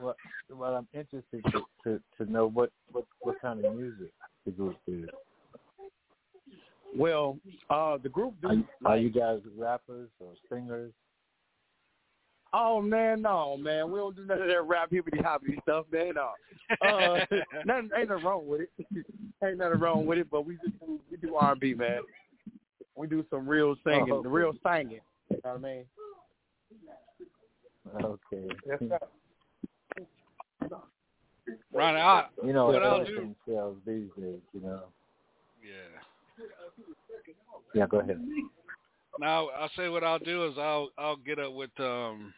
Well, 0.00 0.14
well, 0.48 0.76
I'm 0.76 0.86
interested 0.94 1.42
to, 1.50 1.62
to, 1.82 2.00
to 2.18 2.30
know 2.30 2.46
what, 2.48 2.70
what, 2.92 3.04
what 3.20 3.40
kind 3.42 3.64
of 3.64 3.74
music 3.74 4.12
the 4.46 4.52
group 4.52 4.76
is. 4.86 5.08
Well, 6.96 7.36
uh, 7.68 7.98
the 8.00 8.08
group 8.08 8.34
do. 8.40 8.46
Are, 8.48 8.54
you- 8.54 8.68
are 8.84 8.96
you 8.96 9.10
guys 9.10 9.40
rappers 9.56 10.08
or 10.20 10.34
singers? 10.50 10.92
Oh 12.54 12.80
man, 12.80 13.20
no 13.22 13.58
man, 13.58 13.90
we 13.90 13.98
don't 13.98 14.16
do 14.16 14.24
none 14.24 14.40
of 14.40 14.48
that 14.48 14.62
rap 14.62 14.88
hippity 14.90 15.18
hoppity 15.20 15.58
stuff, 15.64 15.84
man. 15.92 16.14
No, 16.14 16.30
uh, 16.88 17.24
nothing, 17.66 17.90
ain't 17.94 18.08
nothing 18.08 18.24
wrong 18.24 18.46
with 18.48 18.62
it. 18.62 18.70
ain't 19.44 19.58
nothing 19.58 19.80
wrong 19.80 20.06
with 20.06 20.16
it, 20.18 20.30
but 20.30 20.46
we 20.46 20.54
just 20.64 20.78
do, 20.80 20.98
we 21.10 21.16
do 21.18 21.34
R 21.34 21.52
and 21.52 21.60
B, 21.60 21.74
man. 21.74 22.00
We 22.98 23.06
do 23.06 23.24
some 23.30 23.48
real 23.48 23.76
singing, 23.84 24.12
Oh, 24.12 24.22
the 24.22 24.28
real 24.28 24.52
singing. 24.66 25.00
You 25.30 25.38
know 25.44 25.52
what 25.52 25.54
I 25.54 25.58
mean? 25.58 25.84
Okay. 28.04 28.56
Yes, 28.66 28.78
sir. 28.88 28.98
Ronnie, 31.72 32.00
I, 32.00 32.26
You 32.44 32.52
know, 32.52 32.66
what 32.66 32.82
I'll 32.82 33.04
do. 33.04 33.10
everything 33.12 33.36
sells 33.46 33.76
these 33.86 34.08
days, 34.18 34.40
you 34.52 34.60
know. 34.60 34.82
Yeah. 35.62 36.44
Yeah, 37.74 37.86
go 37.86 38.00
ahead. 38.00 38.20
Now 39.20 39.48
I'll 39.50 39.70
say 39.76 39.88
what 39.88 40.02
I'll 40.04 40.18
do 40.18 40.46
is 40.46 40.54
I'll 40.58 40.90
I'll 40.98 41.16
get 41.16 41.38
up 41.38 41.52
with 41.52 41.70
um 41.78 42.32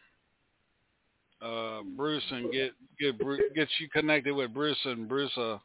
uh 1.41 1.81
Bruce 1.95 2.23
and 2.31 2.51
get 2.51 2.71
get 2.99 3.19
Bruce, 3.19 3.41
get 3.55 3.67
you 3.79 3.89
connected 3.89 4.33
with 4.33 4.53
Bruce 4.53 4.77
and 4.85 5.07
Bruce 5.07 5.35
uh 5.37 5.57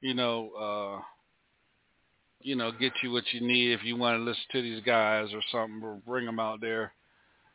you 0.00 0.14
know 0.14 0.50
uh 0.58 1.02
you 2.40 2.54
know 2.56 2.70
get 2.72 2.92
you 3.02 3.10
what 3.10 3.24
you 3.32 3.40
need 3.40 3.72
if 3.72 3.84
you 3.84 3.96
want 3.96 4.18
to 4.18 4.22
listen 4.22 4.42
to 4.52 4.62
these 4.62 4.82
guys 4.84 5.28
or 5.32 5.42
something 5.50 5.82
or 5.82 6.00
bring 6.06 6.24
them 6.26 6.38
out 6.38 6.60
there 6.60 6.92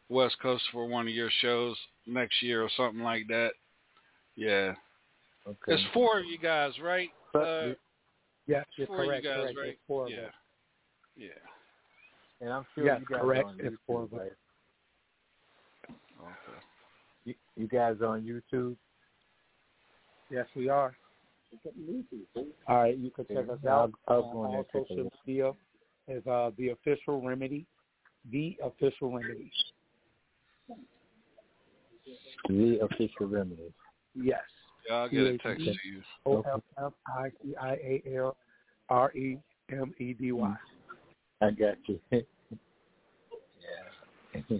West 0.09 0.35
Coast 0.41 0.63
for 0.71 0.85
one 0.87 1.07
of 1.07 1.13
your 1.13 1.29
shows 1.41 1.75
next 2.05 2.41
year 2.41 2.61
or 2.61 2.69
something 2.75 3.03
like 3.03 3.27
that. 3.27 3.51
Yeah. 4.35 4.73
Okay. 5.47 5.57
There's 5.67 5.85
four 5.93 6.19
of 6.19 6.25
you 6.25 6.37
guys, 6.37 6.71
right? 6.81 7.09
Uh, 7.35 7.73
yes, 8.47 8.65
you're 8.77 8.87
four 8.87 9.01
of 9.01 9.07
correct. 9.07 9.23
you 9.23 9.29
guys, 9.29 9.39
correct. 9.39 9.57
right? 9.57 9.69
It's 9.69 9.79
four 9.87 10.05
of 10.05 10.11
yeah. 10.11 10.17
us. 10.17 10.33
Yeah. 11.17 11.27
And 12.41 12.51
I'm 12.51 12.65
sure 12.75 12.85
Yes, 12.85 12.99
you 13.01 13.15
guys 13.15 13.21
correct. 13.21 13.45
are 13.45 13.49
on 13.49 13.59
It's 13.59 13.75
four 13.87 14.03
of 14.03 14.13
us. 14.13 14.19
right? 14.19 14.31
Okay. 16.21 16.59
You, 17.25 17.33
you 17.55 17.67
guys 17.67 17.97
on 18.01 18.21
YouTube? 18.21 18.75
Yes, 20.29 20.45
we 20.55 20.69
are. 20.69 20.95
All 22.67 22.77
right, 22.77 22.97
you 22.97 23.11
can 23.11 23.25
check 23.27 23.49
us 23.49 23.59
out. 23.67 23.91
I'll, 24.07 24.15
I'll 24.15 24.33
go 24.33 24.45
in 24.45 24.51
there 24.51 24.51
on 24.51 24.55
all 24.55 24.67
and 24.73 24.87
take 24.87 24.91
a 24.91 24.95
social 24.95 25.11
media 25.25 25.51
is 26.07 26.25
uh, 26.27 26.51
the 26.57 26.69
official 26.69 27.21
remedy. 27.21 27.65
The 28.31 28.57
official 28.63 29.11
remedy. 29.11 29.51
The 32.49 32.79
official 32.81 33.27
remedy. 33.27 33.73
Yes. 34.15 34.39
Yeah, 34.89 34.95
I'll 34.95 35.09
get 35.09 35.21
a 35.21 35.37
text 35.37 35.63
to 35.63 35.71
you. 35.83 36.01
O 36.25 36.43
F 36.53 36.61
F 36.77 36.93
I 37.07 37.29
C 37.41 37.55
I 37.59 37.71
A 37.73 38.03
L 38.15 38.35
R 38.89 39.11
E 39.13 39.37
M 39.71 39.93
E 39.99 40.13
D 40.13 40.31
Y. 40.31 40.55
I 41.41 41.51
got 41.51 41.77
you. 41.87 41.99
yeah. 42.11 42.21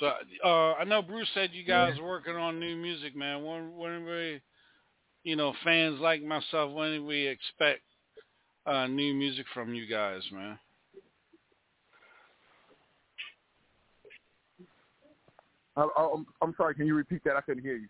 So 0.00 0.10
uh, 0.42 0.72
I 0.72 0.84
know 0.84 1.02
Bruce 1.02 1.28
said 1.34 1.50
you 1.52 1.62
guys 1.62 1.98
are 1.98 2.06
working 2.06 2.34
on 2.34 2.58
new 2.58 2.74
music, 2.74 3.14
man. 3.14 3.44
When 3.44 3.76
when 3.76 4.04
we, 4.06 4.40
you 5.24 5.36
know, 5.36 5.52
fans 5.62 6.00
like 6.00 6.22
myself, 6.22 6.72
when 6.72 6.92
do 6.92 7.04
we 7.04 7.26
expect 7.26 7.82
uh, 8.64 8.86
new 8.86 9.14
music 9.14 9.44
from 9.52 9.74
you 9.74 9.86
guys, 9.86 10.22
man? 10.32 10.58
I, 15.76 15.86
I'm, 15.98 16.26
I'm 16.40 16.54
sorry. 16.56 16.74
Can 16.74 16.86
you 16.86 16.94
repeat 16.94 17.22
that? 17.24 17.36
I 17.36 17.42
couldn't 17.42 17.62
hear 17.62 17.76
you. 17.76 17.88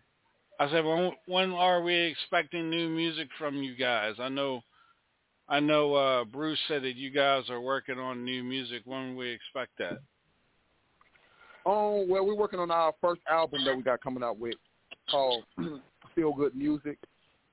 I 0.59 0.69
said, 0.71 0.85
when 0.85 1.13
when 1.27 1.53
are 1.53 1.81
we 1.81 1.95
expecting 1.95 2.71
new 2.71 2.89
music 2.89 3.29
from 3.39 3.63
you 3.63 3.77
guys? 3.77 4.17
I 4.19 4.29
know, 4.29 4.63
I 5.49 5.61
know. 5.61 5.95
Uh, 5.95 6.25
Bruce 6.25 6.59
said 6.67 6.83
that 6.83 6.97
you 6.97 7.11
guys 7.11 7.49
are 7.51 7.61
working 7.61 8.01
on 8.01 8.25
new 8.25 8.43
music. 8.43 8.83
When 8.85 9.15
we 9.15 9.31
expect 9.31 9.79
that? 9.79 10.01
Oh 11.67 12.05
well, 12.09 12.25
we're 12.27 12.35
working 12.35 12.59
on 12.61 12.71
our 12.71 12.93
first 13.01 13.21
album 13.31 13.65
that 13.65 13.77
we 13.77 13.83
got 13.83 14.01
coming 14.03 14.23
out 14.23 14.39
with 14.39 14.55
called 15.11 15.45
"Feel 16.15 16.33
Good 16.33 16.55
Music," 16.55 16.99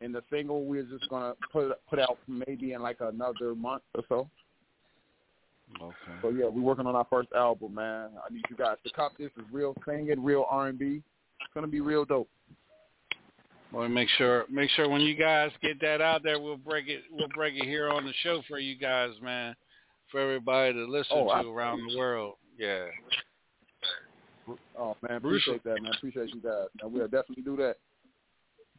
and 0.02 0.14
the 0.16 0.24
single 0.32 0.64
we're 0.66 0.84
just 0.84 1.10
gonna 1.10 1.34
put 1.52 1.72
put 1.90 2.00
out 2.00 2.18
maybe 2.28 2.74
in 2.74 2.82
like 2.82 2.98
another 3.02 3.54
month 3.56 3.84
or 3.96 4.04
so. 4.10 4.30
Okay. 5.82 5.96
So 6.22 6.30
yeah, 6.30 6.46
we're 6.46 6.62
working 6.62 6.86
on 6.88 6.96
our 6.96 7.06
first 7.10 7.30
album, 7.34 7.76
man. 7.76 8.10
I 8.26 8.34
need 8.34 8.44
you 8.50 8.56
guys 8.56 8.78
to 8.86 8.90
cop 8.94 9.18
this. 9.18 9.30
It's 9.38 9.48
real 9.52 9.76
singing, 9.86 10.24
real 10.24 10.46
R 10.50 10.68
and 10.68 10.80
B. 10.80 11.02
It's 11.42 11.54
gonna 11.54 11.68
be 11.68 11.82
real 11.82 12.06
dope. 12.06 12.30
Well, 13.74 13.90
make 13.90 14.08
sure 14.18 14.46
make 14.50 14.70
sure 14.72 14.88
when 14.88 15.02
you 15.02 15.14
guys 15.16 15.52
get 15.62 15.82
that 15.82 16.00
out 16.00 16.24
there, 16.24 16.40
we'll 16.40 16.56
break 16.56 16.88
it 16.88 17.02
we'll 17.12 17.28
break 17.28 17.56
it 17.56 17.66
here 17.66 17.90
on 17.90 18.06
the 18.06 18.14
show 18.24 18.42
for 18.48 18.60
you 18.60 18.78
guys, 18.78 19.12
man, 19.22 19.56
for 20.10 20.22
everybody 20.22 20.72
to 20.74 20.86
listen 20.86 21.18
Oh, 21.18 21.26
to 21.26 21.32
I- 21.32 21.44
around 21.44 21.82
the 21.90 21.98
world. 21.98 22.36
Yeah. 22.58 22.86
Oh 24.78 24.96
man, 25.08 25.22
Bruce- 25.22 25.44
appreciate 25.44 25.64
that, 25.64 25.82
man. 25.82 25.92
Appreciate 25.98 26.30
you 26.34 26.42
guys. 26.42 26.68
Man, 26.82 26.92
we'll 26.94 27.08
definitely 27.08 27.44
do 27.44 27.56
that. 27.58 27.76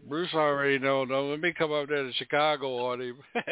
Bruce 0.09 0.33
already 0.35 0.79
know 0.79 1.05
though. 1.07 1.29
Let 1.29 1.41
me 1.41 1.53
come 1.53 1.73
up 1.73 1.89
there 1.89 2.05
to 2.05 2.13
Chicago 2.15 2.77
on 2.87 3.01
him. 3.01 3.17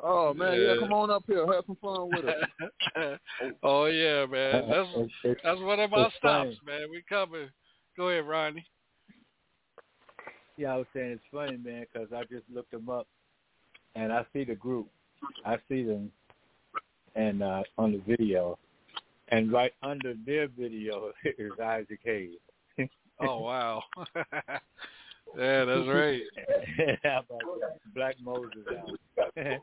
Oh 0.00 0.32
man, 0.32 0.52
yeah, 0.54 0.74
Yeah. 0.74 0.80
come 0.80 0.92
on 0.92 1.10
up 1.10 1.24
here, 1.26 1.44
have 1.52 1.64
some 1.66 1.76
fun 1.82 2.08
with 2.10 2.24
us. 2.24 3.18
oh 3.64 3.86
yeah, 3.86 4.26
man. 4.26 4.68
That's 4.68 4.88
It's- 4.90 5.10
it's- 5.24 5.40
that's 5.42 5.60
one 5.60 5.80
of 5.80 5.90
my 5.90 6.06
it's 6.06 6.14
stops, 6.16 6.56
funny. 6.64 6.78
man. 6.80 6.90
We 6.90 7.02
coming. 7.08 7.48
Go 7.96 8.08
ahead, 8.10 8.24
Ronnie. 8.28 8.64
Yeah, 10.56 10.74
I 10.74 10.76
was 10.76 10.86
saying 10.94 11.10
it's 11.10 11.24
funny, 11.32 11.56
man, 11.56 11.84
because 11.92 12.12
I 12.12 12.22
just 12.32 12.48
looked 12.52 12.70
them 12.70 12.88
up, 12.88 13.08
and 13.96 14.12
I 14.12 14.24
see 14.32 14.44
the 14.44 14.54
group. 14.54 14.86
I 15.44 15.56
see 15.68 15.82
them, 15.82 16.12
and 17.16 17.42
uh, 17.42 17.64
on 17.76 17.90
the 17.90 17.98
video, 17.98 18.56
and 19.30 19.52
right 19.52 19.72
under 19.82 20.14
their 20.26 20.48
video 20.48 21.12
is 21.24 21.52
Isaac 21.62 22.00
Hayes. 22.04 22.38
Oh 23.20 23.40
wow. 23.40 23.82
yeah, 25.36 25.64
that's 25.64 25.88
right. 25.88 26.22
How 27.02 27.24
about 27.28 27.60
that? 27.60 27.94
Black 27.94 28.16
Moses 28.22 28.64
out. 28.78 29.36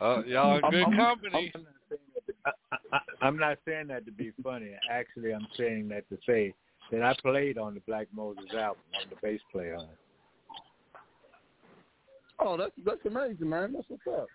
Uh, 0.00 0.22
y'all 0.26 0.54
in 0.54 0.70
good 0.70 0.82
I'm- 0.84 0.92
I'm- 0.92 0.96
company. 0.96 1.52
I, 2.46 2.50
I, 2.92 2.98
I'm 3.20 3.36
not 3.36 3.58
saying 3.66 3.88
that 3.88 4.06
to 4.06 4.12
be 4.12 4.32
funny. 4.44 4.70
Actually, 4.88 5.34
I'm 5.34 5.48
saying 5.56 5.88
that 5.88 6.08
to 6.08 6.18
say 6.24 6.54
that 6.92 7.02
I 7.02 7.14
played 7.20 7.58
on 7.58 7.74
the 7.74 7.80
Black 7.80 8.06
Moses 8.14 8.44
album. 8.54 8.80
I'm 8.94 9.10
the 9.10 9.16
bass 9.20 9.40
player 9.50 9.74
on 9.74 9.82
it. 9.86 9.98
Oh, 12.38 12.56
that's 12.56 12.70
that's 12.86 13.04
amazing, 13.06 13.48
man. 13.48 13.72
That's 13.72 13.86
what's 13.88 14.06
up. 14.20 14.28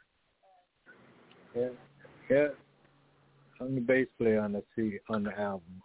Yeah, 1.56 1.70
yeah. 2.30 2.48
I'm 3.64 3.76
the 3.76 3.82
bass 3.82 4.08
player 4.18 4.42
on 4.42 4.54
the 4.54 4.64
C 4.76 4.98
on 5.10 5.24
the 5.24 5.38
album. 5.40 5.82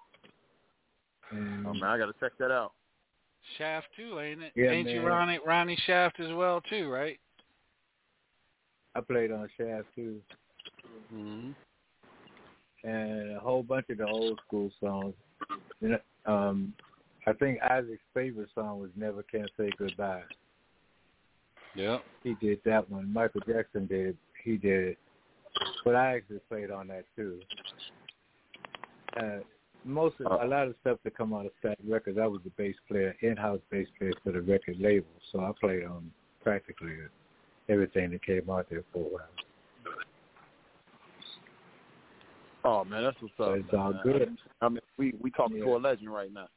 And, 1.30 1.66
Oh 1.66 1.74
man, 1.74 1.84
I 1.84 1.98
gotta 1.98 2.14
check 2.18 2.32
that 2.38 2.50
out. 2.50 2.72
Shaft 3.56 3.86
too, 3.96 4.20
ain't 4.20 4.42
it? 4.42 4.52
Yeah, 4.56 4.70
ain't 4.70 4.88
you. 4.88 5.06
Ronnie 5.06 5.38
Ronnie 5.46 5.78
Shaft 5.86 6.20
as 6.20 6.32
well 6.34 6.60
too, 6.68 6.90
right? 6.90 7.18
I 8.94 9.00
played 9.00 9.30
on 9.30 9.48
Shaft 9.56 9.86
too, 9.94 10.20
Mm-hmm. 11.14 11.50
and 12.84 13.36
a 13.36 13.40
whole 13.40 13.62
bunch 13.62 13.86
of 13.90 13.98
the 13.98 14.06
old 14.06 14.40
school 14.46 14.70
songs. 14.80 15.14
You 15.80 15.90
know, 15.90 15.98
um, 16.26 16.74
I 17.26 17.32
think 17.32 17.60
Isaac's 17.62 18.02
favorite 18.12 18.48
song 18.54 18.80
was 18.80 18.90
"Never 18.96 19.22
Can 19.22 19.46
Say 19.56 19.70
Goodbye." 19.78 20.22
Yeah, 21.74 21.98
He 22.24 22.34
did 22.34 22.60
that 22.64 22.90
one. 22.90 23.12
Michael 23.12 23.42
Jackson 23.46 23.86
did. 23.86 24.16
He 24.42 24.56
did 24.56 24.88
it, 24.88 24.98
but 25.84 25.94
I 25.94 26.16
actually 26.16 26.40
played 26.48 26.70
on 26.70 26.88
that 26.88 27.04
too. 27.16 27.40
Uh, 29.16 29.38
most 29.84 30.16
of, 30.20 30.40
a 30.40 30.44
lot 30.44 30.68
of 30.68 30.74
stuff 30.80 30.98
that 31.04 31.16
come 31.16 31.32
out 31.32 31.46
of 31.46 31.52
Stax 31.62 31.76
Records, 31.88 32.18
I 32.20 32.26
was 32.26 32.40
the 32.44 32.50
bass 32.50 32.74
player, 32.88 33.14
in-house 33.22 33.60
bass 33.70 33.86
player 33.98 34.12
for 34.22 34.32
the 34.32 34.40
record 34.40 34.78
label, 34.80 35.06
so 35.32 35.40
I 35.40 35.50
played 35.58 35.84
on 35.84 36.10
practically 36.42 36.94
everything 37.68 38.10
that 38.10 38.24
came 38.24 38.50
out 38.50 38.66
there 38.70 38.82
for 38.92 38.98
a 38.98 39.08
while. 39.08 39.28
Oh 42.64 42.84
man, 42.84 43.04
that's 43.04 43.16
what's 43.20 43.34
up. 43.40 43.56
it's 43.56 43.72
all 43.72 43.94
good. 44.02 44.36
I 44.60 44.68
mean, 44.68 44.80
we 44.98 45.14
we 45.20 45.30
talking 45.30 45.60
to 45.60 45.76
a 45.76 45.78
legend 45.78 46.12
right 46.12 46.30
now. 46.32 46.48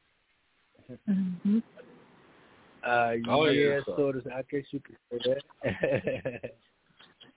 Uh, 2.84 3.12
Oh, 3.28 3.44
yeah. 3.44 3.76
yeah, 3.76 3.80
sort 3.96 4.16
of. 4.16 4.26
I 4.26 4.42
guess 4.50 4.64
you 4.72 4.80
could 4.80 4.96
say 5.10 5.40
that. 5.62 6.50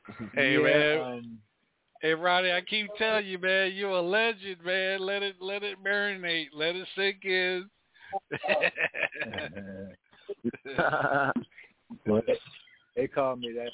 Hey 0.34 0.53
yeah, 0.53 0.60
man, 0.60 1.02
um, 1.02 1.38
hey 2.02 2.14
Ronnie, 2.14 2.52
I 2.52 2.61
keep 2.61 2.88
telling 2.98 3.26
you, 3.26 3.40
man, 3.40 3.72
you're 3.73 3.90
a 3.90 4.02
legend, 4.02 4.64
man. 4.64 4.99
Let 4.99 5.23
it 5.23 5.38
let 5.40 5.64
it 5.64 5.84
marinate, 5.84 6.48
let 6.53 6.76
it 6.76 6.88
sink 6.95 7.26
in. 7.26 7.69
They- 12.06 12.40
they 12.95 13.07
call 13.07 13.36
me 13.36 13.52
that 13.53 13.72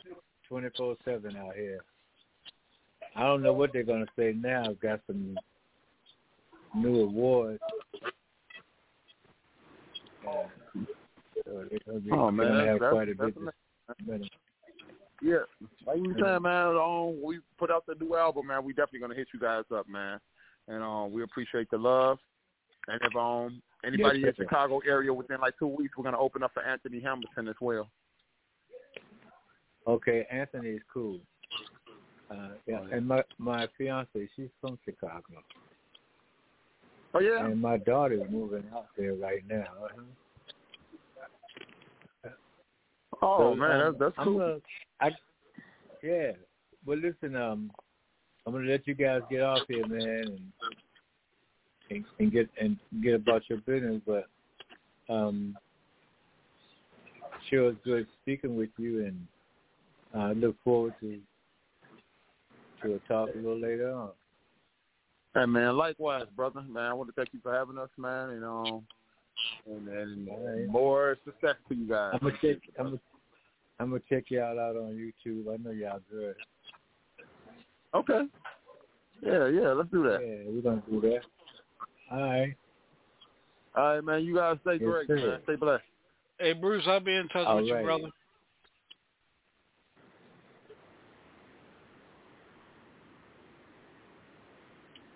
twenty 0.47 0.69
four 0.77 0.95
seven 1.05 1.35
out 1.35 1.55
here. 1.55 1.81
I 3.15 3.23
don't 3.23 3.43
know 3.43 3.53
what 3.53 3.73
they're 3.73 3.83
gonna 3.83 4.05
say 4.17 4.33
now. 4.35 4.69
I've 4.69 4.79
got 4.79 5.01
some 5.07 5.37
new 6.73 7.01
awards. 7.01 7.59
Uh, 10.27 10.47
so 11.45 11.65
they're 11.69 11.79
gonna 11.85 11.99
be, 11.99 12.11
Oh 12.11 12.31
man, 12.31 12.65
that's, 12.65 12.79
that's, 12.79 12.91
quite 12.91 13.09
a 13.09 13.13
that's 13.15 13.35
bit. 13.35 13.53
amazing. 14.07 14.29
to- 14.29 14.37
Yeah, 15.21 15.37
like 15.85 15.97
you 15.97 16.15
saying, 16.19 16.41
man. 16.41 16.75
Um, 16.77 17.21
we 17.23 17.39
put 17.59 17.69
out 17.69 17.85
the 17.85 17.95
new 18.03 18.15
album, 18.15 18.47
man. 18.47 18.63
We 18.63 18.73
definitely 18.73 19.01
gonna 19.01 19.15
hit 19.15 19.27
you 19.33 19.39
guys 19.39 19.63
up, 19.73 19.87
man. 19.87 20.19
And 20.67 20.83
um, 20.83 21.11
we 21.11 21.21
appreciate 21.23 21.69
the 21.69 21.77
love. 21.77 22.17
And 22.87 22.99
if 23.03 23.15
um 23.15 23.61
anybody 23.85 24.19
Yes, 24.19 24.33
in. 24.39 24.45
Chicago 24.45 24.79
area 24.87 25.13
within 25.13 25.39
like 25.39 25.53
two 25.59 25.67
weeks, 25.67 25.95
we're 25.97 26.03
gonna 26.03 26.19
open 26.19 26.41
up 26.41 26.51
for 26.53 26.63
Anthony 26.63 26.99
Hamilton 26.99 27.47
as 27.47 27.55
well. 27.61 27.87
Okay, 29.87 30.25
Anthony 30.31 30.69
is 30.69 30.81
cool. 30.91 31.19
Uh, 32.31 32.49
yeah, 32.65 32.79
and 32.91 33.07
my 33.07 33.23
my 33.37 33.67
fiance, 33.77 34.27
she's 34.35 34.49
from 34.59 34.79
Chicago. 34.85 35.43
Oh 37.13 37.19
yeah. 37.19 37.45
And 37.45 37.61
my 37.61 37.77
daughter's 37.77 38.23
moving 38.31 38.63
out 38.73 38.87
there 38.97 39.13
right 39.13 39.43
now. 39.47 39.65
Oh 43.21 43.51
So, 43.53 43.55
man, 43.55 43.71
um, 43.71 43.79
that's 43.83 43.99
that's 43.99 44.13
I'm 44.17 44.25
cool. 44.25 44.37
gonna- 44.39 44.61
I, 45.01 45.09
yeah. 46.03 46.31
Well, 46.85 46.97
listen, 46.97 47.35
um, 47.35 47.71
I'm 48.45 48.53
gonna 48.53 48.69
let 48.69 48.87
you 48.87 48.95
guys 48.95 49.21
get 49.29 49.41
off 49.41 49.59
here, 49.67 49.85
man, 49.87 50.01
and 50.01 50.39
and, 51.89 52.05
and 52.19 52.31
get 52.31 52.49
and 52.59 52.77
get 53.03 53.15
about 53.15 53.43
your 53.49 53.59
business. 53.59 54.01
But 54.05 54.27
um, 55.13 55.57
sure, 57.49 57.69
it's 57.69 57.79
good 57.83 58.07
speaking 58.21 58.55
with 58.55 58.69
you, 58.77 59.05
and 59.05 59.27
I 60.15 60.33
look 60.33 60.55
forward 60.63 60.93
to 61.01 61.19
to 62.83 62.95
a 62.95 62.99
talk 63.07 63.29
a 63.33 63.37
little 63.37 63.59
later 63.59 63.93
on. 63.93 64.09
Hey 65.33 65.45
man, 65.45 65.77
likewise, 65.77 66.25
brother. 66.35 66.61
Man, 66.61 66.83
I 66.83 66.93
want 66.93 67.09
to 67.09 67.13
thank 67.13 67.29
you 67.31 67.39
for 67.41 67.53
having 67.53 67.77
us, 67.77 67.89
man, 67.97 68.31
and 68.31 68.43
um, 68.43 68.83
and, 69.65 69.87
and 69.87 70.27
right. 70.27 70.67
more 70.67 71.17
success 71.23 71.55
to 71.69 71.75
you 71.75 71.87
guys. 71.87 72.11
I'm 72.13 72.19
gonna 72.19 72.33
check. 72.41 72.57
I'm 72.77 72.85
gonna, 72.85 72.99
I'm 73.81 73.89
gonna 73.89 74.01
check 74.07 74.25
y'all 74.29 74.59
out 74.59 74.75
on 74.75 74.93
YouTube. 74.93 75.51
I 75.51 75.57
know 75.57 75.71
y'all 75.71 75.99
good. 76.11 76.35
Okay. 77.95 78.21
Yeah, 79.23 79.47
yeah, 79.47 79.69
let's 79.69 79.89
do 79.89 80.03
that. 80.03 80.19
Yeah, 80.21 80.51
we're 80.51 80.61
gonna 80.61 80.83
do 80.87 81.01
that. 81.01 81.21
All 82.11 82.21
right. 82.21 82.55
All 83.75 83.95
right, 83.95 84.03
man. 84.03 84.23
You 84.23 84.35
guys 84.35 84.57
stay 84.61 84.73
Yes, 84.73 84.81
great, 84.81 85.07
sir. 85.07 85.15
man. 85.15 85.39
Stay 85.45 85.55
blessed. 85.55 85.83
Hey 86.37 86.53
Bruce, 86.53 86.83
I'll 86.85 86.99
be 86.99 87.15
in 87.15 87.27
touch 87.29 87.47
All 87.47 87.57
with 87.57 87.65
you, 87.65 87.73
brother. 87.73 88.09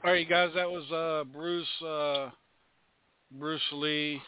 All 0.04 0.12
right, 0.12 0.28
guys, 0.28 0.52
that 0.56 0.70
was 0.70 0.92
uh, 0.92 1.24
Bruce 1.32 1.82
uh, 1.86 2.30
Bruce 3.32 3.62
Lee 3.74 4.20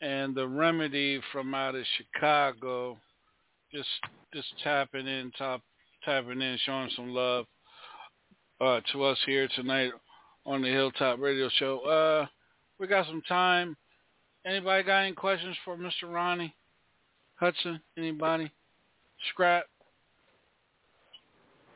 and 0.00 0.36
the 0.36 0.46
Remedy 0.46 1.20
from 1.32 1.52
out 1.52 1.74
of 1.74 1.84
Chicago. 1.96 2.96
Just 3.72 3.88
just 4.34 4.48
tapping 4.64 5.06
in, 5.06 5.30
top 5.38 5.62
tapping 6.04 6.42
in, 6.42 6.58
showing 6.64 6.90
some 6.96 7.10
love 7.14 7.46
uh, 8.60 8.80
to 8.92 9.04
us 9.04 9.18
here 9.26 9.48
tonight 9.54 9.92
on 10.44 10.62
the 10.62 10.68
Hilltop 10.68 11.20
Radio 11.20 11.48
Show. 11.58 11.80
Uh, 11.80 12.26
we 12.78 12.86
got 12.88 13.06
some 13.06 13.22
time. 13.28 13.76
Anybody 14.44 14.82
got 14.82 15.00
any 15.00 15.12
questions 15.12 15.56
for 15.64 15.76
Mr. 15.76 16.10
Ronnie 16.12 16.54
Hudson? 17.36 17.80
Anybody? 17.96 18.50
Scrap. 19.30 19.64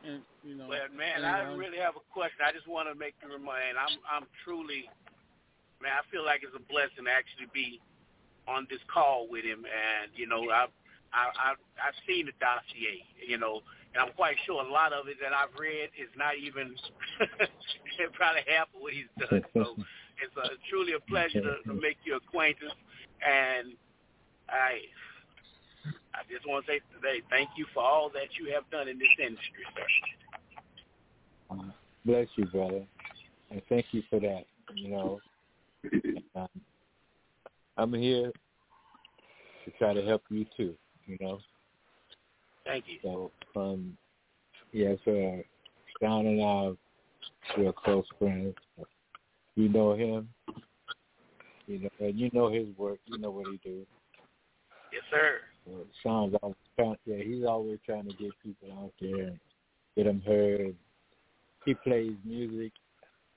And, 0.04 0.22
you 0.42 0.56
know, 0.56 0.66
Well, 0.68 0.80
man, 0.96 1.24
I 1.24 1.42
anyone? 1.42 1.58
really 1.58 1.78
have 1.78 1.94
a 1.96 2.04
question. 2.12 2.40
I 2.46 2.52
just 2.52 2.66
want 2.66 2.88
to 2.88 2.94
make 2.98 3.14
you 3.22 3.28
remind. 3.32 3.76
I'm, 3.78 3.98
I'm 4.10 4.26
truly, 4.44 4.88
man. 5.82 5.92
I 5.92 6.02
feel 6.10 6.24
like 6.24 6.40
it's 6.42 6.56
a 6.56 6.72
blessing 6.72 7.04
to 7.04 7.10
actually 7.10 7.48
be 7.52 7.80
on 8.48 8.66
this 8.68 8.80
call 8.92 9.28
with 9.30 9.44
him, 9.44 9.64
and 9.64 10.10
you 10.16 10.26
know, 10.26 10.50
I, 10.50 10.66
I, 11.14 11.30
I, 11.38 11.48
I've 11.78 11.98
seen 12.06 12.26
the 12.26 12.34
dossier, 12.42 13.06
you 13.22 13.38
know, 13.38 13.62
and 13.94 14.02
I'm 14.02 14.12
quite 14.18 14.34
sure 14.44 14.58
a 14.58 14.70
lot 14.70 14.92
of 14.92 15.06
it 15.06 15.16
that 15.22 15.32
I've 15.32 15.54
read 15.54 15.94
is 15.94 16.10
not 16.18 16.34
even 16.34 16.74
probably 18.18 18.42
half 18.50 18.66
of 18.74 18.82
what 18.82 18.92
he's 18.92 19.10
done. 19.18 19.42
So 19.54 19.78
it's 20.22 20.34
a, 20.34 20.58
truly 20.68 20.92
a 20.98 21.00
pleasure 21.06 21.40
to, 21.40 21.62
to 21.70 21.74
make 21.78 21.96
your 22.04 22.18
acquaintance, 22.18 22.74
and 23.22 23.78
I. 24.48 24.82
I 26.14 26.22
just 26.30 26.46
want 26.46 26.64
to 26.64 26.72
say 26.72 26.80
today, 26.94 27.26
thank 27.28 27.50
you 27.56 27.66
for 27.74 27.82
all 27.82 28.08
that 28.10 28.38
you 28.38 28.54
have 28.54 28.62
done 28.70 28.86
in 28.86 29.00
this 29.00 29.08
industry, 29.18 29.66
sir. 29.74 29.82
Bless 32.04 32.28
you, 32.36 32.46
brother, 32.46 32.84
and 33.50 33.62
thank 33.68 33.86
you 33.90 34.02
for 34.08 34.20
that. 34.20 34.44
You 34.76 34.90
know, 34.90 35.20
um, 36.36 36.48
I'm 37.76 37.92
here 37.94 38.30
to 39.64 39.70
try 39.78 39.92
to 39.92 40.02
help 40.02 40.22
you 40.30 40.46
too. 40.56 40.76
You 41.06 41.18
know, 41.20 41.38
Thank 42.64 42.84
you. 42.86 42.98
so 43.02 43.30
um, 43.60 43.96
yes, 44.72 44.98
sir. 45.04 45.42
Sean 46.00 46.26
and 46.26 46.42
I 46.42 46.72
we're 47.56 47.72
close 47.72 48.06
friends. 48.18 48.54
You 49.54 49.68
know 49.68 49.94
him. 49.94 50.28
You 51.66 51.78
know, 51.80 51.88
and 52.00 52.18
you 52.18 52.30
know 52.32 52.52
his 52.52 52.66
work. 52.76 52.98
You 53.06 53.18
know 53.18 53.30
what 53.30 53.46
he 53.48 53.58
do. 53.62 53.86
Yes, 54.92 55.02
sir. 55.10 55.38
Uh, 55.66 55.84
Sean's 56.02 56.34
always 56.42 56.56
trying. 56.76 56.96
Yeah, 57.06 57.22
he's 57.24 57.44
always 57.44 57.78
trying 57.86 58.04
to 58.04 58.16
get 58.16 58.32
people 58.42 58.68
out 58.78 58.92
there 59.00 59.28
and 59.28 59.38
get 59.96 60.04
them 60.04 60.22
heard. 60.26 60.74
He 61.64 61.74
plays 61.74 62.12
music. 62.24 62.72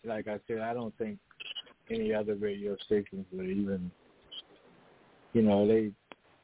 Like 0.03 0.27
I 0.27 0.39
said, 0.47 0.59
I 0.59 0.73
don't 0.73 0.97
think 0.97 1.19
any 1.89 2.13
other 2.13 2.35
radio 2.35 2.75
stations 2.85 3.25
would 3.31 3.49
even. 3.49 3.91
You 5.33 5.41
know, 5.43 5.67
they. 5.67 5.91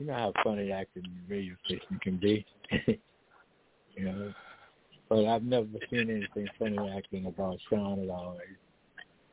You 0.04 0.10
know 0.10 0.16
how 0.16 0.34
funny 0.44 0.70
acting 0.70 1.06
radio 1.30 1.56
station 1.64 1.98
can 2.02 2.18
be. 2.18 2.46
you 2.88 3.00
know, 4.04 4.34
but 5.08 5.26
I've 5.26 5.44
never 5.44 5.66
seen 5.90 6.10
anything 6.10 6.50
funny 6.60 6.92
acting 6.98 7.28
about 7.28 7.58
Sean 7.70 8.04
at 8.04 8.10
all. 8.10 8.38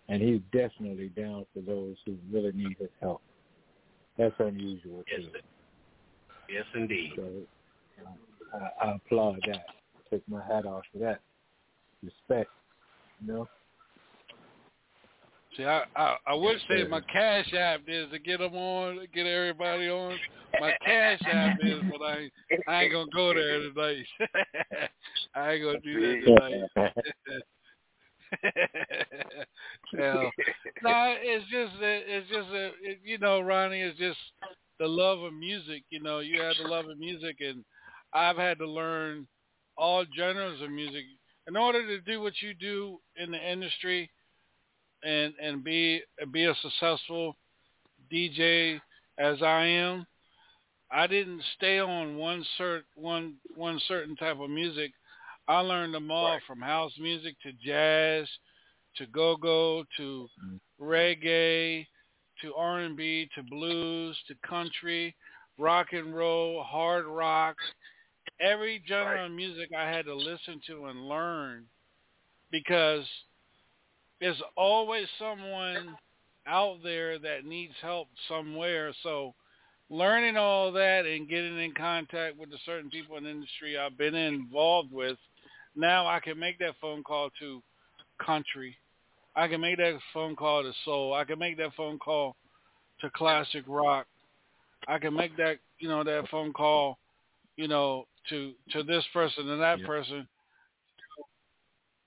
And 0.09 0.23
he's 0.23 0.39
definitely 0.53 1.09
down 1.09 1.45
for 1.53 1.61
those 1.61 1.97
who 2.07 2.17
really 2.31 2.53
need 2.53 2.77
his 2.79 2.89
help. 3.01 3.21
That's 4.17 4.33
unusual 4.39 5.03
Yes, 5.11 5.23
too. 5.33 5.39
Yes, 6.49 6.65
indeed. 6.77 7.15
So 7.17 7.25
I, 8.55 8.87
I 8.87 8.95
applaud 8.95 9.41
that. 9.49 9.65
Take 10.09 10.23
my 10.29 10.47
hat 10.47 10.67
off 10.67 10.85
for 10.93 11.01
that. 11.01 11.21
Respect. 12.05 12.51
You 13.21 13.33
know? 13.33 13.49
See, 15.61 15.67
I, 15.67 15.83
I 15.95 16.17
I 16.27 16.35
would 16.35 16.57
say 16.71 16.85
my 16.85 17.03
cash 17.03 17.53
app 17.53 17.83
is 17.87 18.11
to 18.13 18.19
get 18.19 18.39
them 18.39 18.55
on, 18.55 19.07
get 19.15 19.27
everybody 19.27 19.91
on. 19.91 20.19
My 20.59 20.73
cash 20.83 21.21
app 21.31 21.59
is, 21.63 21.83
but 21.91 22.03
I 22.03 22.31
I 22.67 22.85
ain't 22.85 22.93
gonna 22.93 23.11
go 23.13 23.35
there 23.35 23.59
tonight. 23.59 24.07
I 25.35 25.53
ain't 25.53 25.63
gonna 25.63 25.81
do 25.81 26.01
that 26.01 26.63
tonight. 26.73 26.93
Hell, 29.99 30.31
no, 30.83 31.15
it's 31.21 31.45
just 31.51 31.73
it's 31.81 32.31
just 32.31 32.49
a 32.49 32.67
it, 32.83 33.01
you 33.05 33.19
know, 33.19 33.41
Ronnie, 33.41 33.83
it's 33.83 33.99
just 33.99 34.19
the 34.79 34.87
love 34.87 35.21
of 35.21 35.35
music. 35.35 35.83
You 35.91 36.03
know, 36.03 36.21
you 36.21 36.41
have 36.41 36.57
the 36.63 36.69
love 36.69 36.89
of 36.89 36.99
music, 36.99 37.37
and 37.41 37.63
I've 38.15 38.39
had 38.39 38.57
to 38.59 38.67
learn 38.67 39.27
all 39.77 40.07
genres 40.17 40.63
of 40.63 40.71
music 40.71 41.05
in 41.49 41.57
order 41.59 41.87
to 41.87 42.01
do 42.01 42.23
what 42.23 42.41
you 42.41 42.55
do 42.55 42.99
in 43.17 43.31
the 43.31 43.53
industry 43.53 44.11
and 45.03 45.35
and 45.43 45.65
be 45.65 46.03
be 46.33 46.45
a 46.45 46.55
successful 46.63 47.37
DJ 48.13 48.81
as 49.19 49.43
I 49.43 49.65
am. 49.67 50.07
I 50.93 51.07
didn't 51.07 51.43
stay 51.57 51.79
on 51.79 52.17
one 52.17 52.45
cert 52.59 52.83
one 52.95 53.35
one 53.55 53.81
certain 53.87 54.17
type 54.17 54.39
of 54.41 54.51
music. 54.51 54.93
I 55.49 55.61
learned 55.61 55.95
them 55.95 56.11
all 56.11 56.33
Right. 56.33 56.43
from 56.47 56.61
house 56.61 56.93
music 56.99 57.37
to 57.43 57.53
jazz 57.53 58.29
to 58.97 59.07
go-go 59.07 59.85
to 59.97 60.29
mm-hmm. 60.45 60.85
reggae 60.85 61.87
to 62.43 62.55
R&B 62.55 63.29
to 63.35 63.43
blues 63.43 64.17
to 64.29 64.35
country, 64.49 65.15
rock 65.59 65.93
and 65.93 66.15
roll, 66.15 66.63
hard 66.63 67.05
rock. 67.05 67.57
Every 68.41 68.83
genre 68.89 69.27
of 69.27 69.33
music 69.33 69.71
I 69.77 69.89
had 69.89 70.07
to 70.07 70.15
listen 70.15 70.61
to 70.69 70.87
and 70.87 71.07
learn 71.07 71.67
because 72.51 73.05
there's 74.21 74.41
always 74.57 75.07
someone 75.19 75.97
out 76.47 76.79
there 76.83 77.19
that 77.19 77.45
needs 77.45 77.75
help 77.81 78.09
somewhere. 78.29 78.93
So 79.03 79.35
learning 79.89 80.37
all 80.37 80.73
that 80.73 81.07
and 81.07 81.29
getting 81.29 81.59
in 81.59 81.73
contact 81.73 82.39
with 82.39 82.51
the 82.51 82.59
certain 82.65 82.91
people 82.91 83.17
in 83.17 83.25
the 83.25 83.31
industry 83.31 83.79
I've 83.79 83.97
been 83.97 84.15
involved 84.15 84.93
with, 84.93 85.17
now 85.75 86.07
I 86.07 86.21
can 86.21 86.39
make 86.39 86.59
that 86.59 86.75
phone 86.81 87.03
call 87.03 87.31
to 87.41 87.63
country. 88.25 88.77
I 89.37 89.49
can 89.49 89.61
make 89.61 89.79
that 89.79 89.99
phone 90.13 90.37
call 90.37 90.63
to 90.63 90.73
soul. 90.85 91.15
I 91.15 91.25
can 91.25 91.39
make 91.39 91.57
that 91.59 91.75
phone 91.77 91.99
call 91.99 92.37
to 93.01 93.11
classic 93.11 93.65
rock. 93.67 94.07
I 94.89 94.99
can 94.99 95.15
make 95.15 95.37
that, 95.37 95.59
you 95.79 95.89
know, 95.89 96.03
that 96.05 96.29
phone 96.31 96.53
call, 96.53 96.99
you 97.57 97.69
know, 97.69 98.07
to 98.29 98.53
to 98.73 98.83
this 98.83 99.05
person 99.13 99.49
and 99.49 99.63
that 99.63 99.83
person 99.85 100.27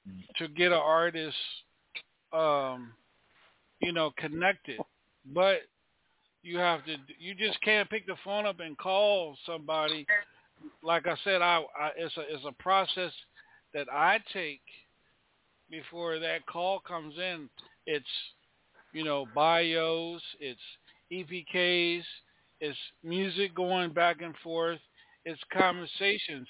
mm. 0.08 0.22
to 0.38 0.48
get 0.50 0.68
an 0.68 0.82
artist 0.84 1.36
um 2.34 2.92
you 3.82 3.92
know 3.92 4.12
connected. 4.18 4.80
But 5.34 5.62
you 6.42 6.58
have 6.58 6.84
to 6.86 6.96
you 7.20 7.36
just 7.36 7.62
can't 7.62 7.90
pick 7.90 8.06
the 8.08 8.16
phone 8.24 8.46
up 8.46 8.60
and 8.60 8.78
call 8.78 9.38
somebody. 9.46 10.06
Like 10.82 11.08
i 11.08 11.16
said 11.24 11.42
i, 11.42 11.62
I 11.80 11.90
it's 11.98 12.16
a 12.18 12.22
it's 12.22 12.46
a 12.48 12.64
process 12.64 13.12
that 13.74 13.88
i 13.92 14.20
take 14.34 14.62
before 15.70 16.20
that 16.20 16.46
call 16.46 16.80
comes 16.80 17.16
in. 17.18 17.50
It's 17.86 18.06
you 18.94 19.04
know 19.04 19.26
bios 19.34 20.22
it's 20.40 20.60
epks 21.12 22.04
it's 22.60 22.78
music 23.04 23.54
going 23.56 23.92
back 23.92 24.22
and 24.22 24.36
forth 24.44 24.80
it's 25.26 25.42
conversations 25.52 26.48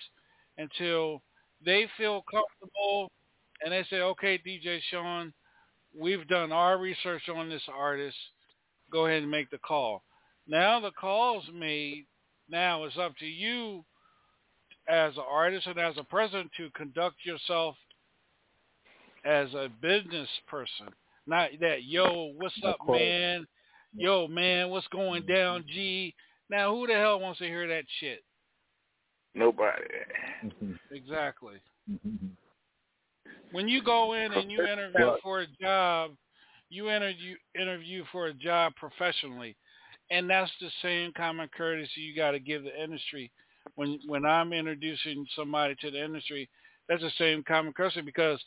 until 0.57 1.21
they 1.65 1.87
feel 1.97 2.23
comfortable 2.29 3.11
and 3.63 3.71
they 3.71 3.85
say, 3.89 3.97
okay, 4.01 4.39
DJ 4.45 4.79
Sean, 4.89 5.33
we've 5.97 6.27
done 6.27 6.51
our 6.51 6.77
research 6.77 7.23
on 7.33 7.49
this 7.49 7.63
artist. 7.73 8.17
Go 8.91 9.05
ahead 9.05 9.21
and 9.23 9.31
make 9.31 9.49
the 9.49 9.57
call. 9.59 10.03
Now 10.47 10.79
the 10.79 10.91
call's 10.91 11.45
made. 11.53 12.05
Now 12.49 12.83
it's 12.83 12.97
up 12.97 13.15
to 13.17 13.25
you 13.25 13.83
as 14.87 15.15
an 15.15 15.23
artist 15.29 15.67
and 15.67 15.79
as 15.79 15.95
a 15.97 16.03
president 16.03 16.51
to 16.57 16.69
conduct 16.71 17.15
yourself 17.23 17.75
as 19.25 19.53
a 19.53 19.69
business 19.81 20.27
person. 20.47 20.87
Not 21.25 21.51
that, 21.61 21.83
yo, 21.85 22.33
what's 22.37 22.59
up, 22.65 22.77
man? 22.87 23.47
Yo, 23.95 24.27
man, 24.27 24.69
what's 24.69 24.87
going 24.87 25.25
down, 25.25 25.63
G? 25.73 26.13
Now, 26.49 26.75
who 26.75 26.87
the 26.87 26.93
hell 26.93 27.19
wants 27.19 27.39
to 27.39 27.45
hear 27.45 27.67
that 27.67 27.85
shit? 27.99 28.23
Nobody. 29.33 29.83
Exactly. 30.91 31.55
Mm-hmm. 31.89 32.27
When 33.53 33.67
you 33.67 33.83
go 33.83 34.13
in 34.13 34.33
and 34.33 34.51
you 34.51 34.65
interview 34.65 35.11
for 35.21 35.41
a 35.41 35.47
job, 35.61 36.11
you 36.69 36.89
interview 36.89 37.35
interview 37.53 38.03
for 38.11 38.25
a 38.25 38.33
job 38.33 38.73
professionally, 38.75 39.55
and 40.09 40.27
that's 40.27 40.51
the 40.59 40.71
same 40.81 41.13
common 41.15 41.47
courtesy 41.55 42.01
you 42.01 42.15
got 42.15 42.31
to 42.31 42.39
give 42.39 42.63
the 42.63 42.83
industry. 42.83 43.31
When 43.75 43.99
when 44.07 44.25
I'm 44.25 44.53
introducing 44.53 45.23
somebody 45.35 45.75
to 45.81 45.91
the 45.91 46.03
industry, 46.03 46.49
that's 46.89 47.03
the 47.03 47.11
same 47.19 47.43
common 47.43 47.73
courtesy 47.73 48.01
because 48.01 48.43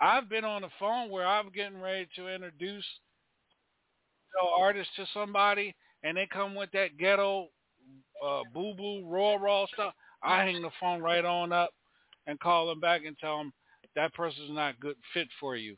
I've 0.00 0.28
been 0.28 0.44
on 0.44 0.62
the 0.62 0.70
phone 0.78 1.10
where 1.10 1.26
I'm 1.26 1.50
getting 1.50 1.80
ready 1.80 2.06
to 2.14 2.32
introduce 2.32 2.86
you 4.30 4.40
know, 4.40 4.50
artist 4.56 4.90
to 4.96 5.06
somebody, 5.12 5.74
and 6.04 6.16
they 6.16 6.28
come 6.32 6.54
with 6.54 6.70
that 6.74 6.96
ghetto 6.96 7.48
uh, 8.24 8.42
boo 8.54 8.74
boo 8.74 9.04
raw 9.08 9.34
raw 9.34 9.66
stuff. 9.74 9.94
I 10.22 10.44
hang 10.44 10.62
the 10.62 10.70
phone 10.78 11.02
right 11.02 11.24
on 11.24 11.52
up 11.52 11.70
and 12.28 12.38
call 12.38 12.68
them 12.68 12.78
back 12.78 13.04
and 13.04 13.18
tell 13.18 13.38
them 13.38 13.52
that 13.96 14.14
person's 14.14 14.50
not 14.50 14.80
good 14.80 14.96
fit 15.12 15.28
for 15.40 15.56
you. 15.56 15.76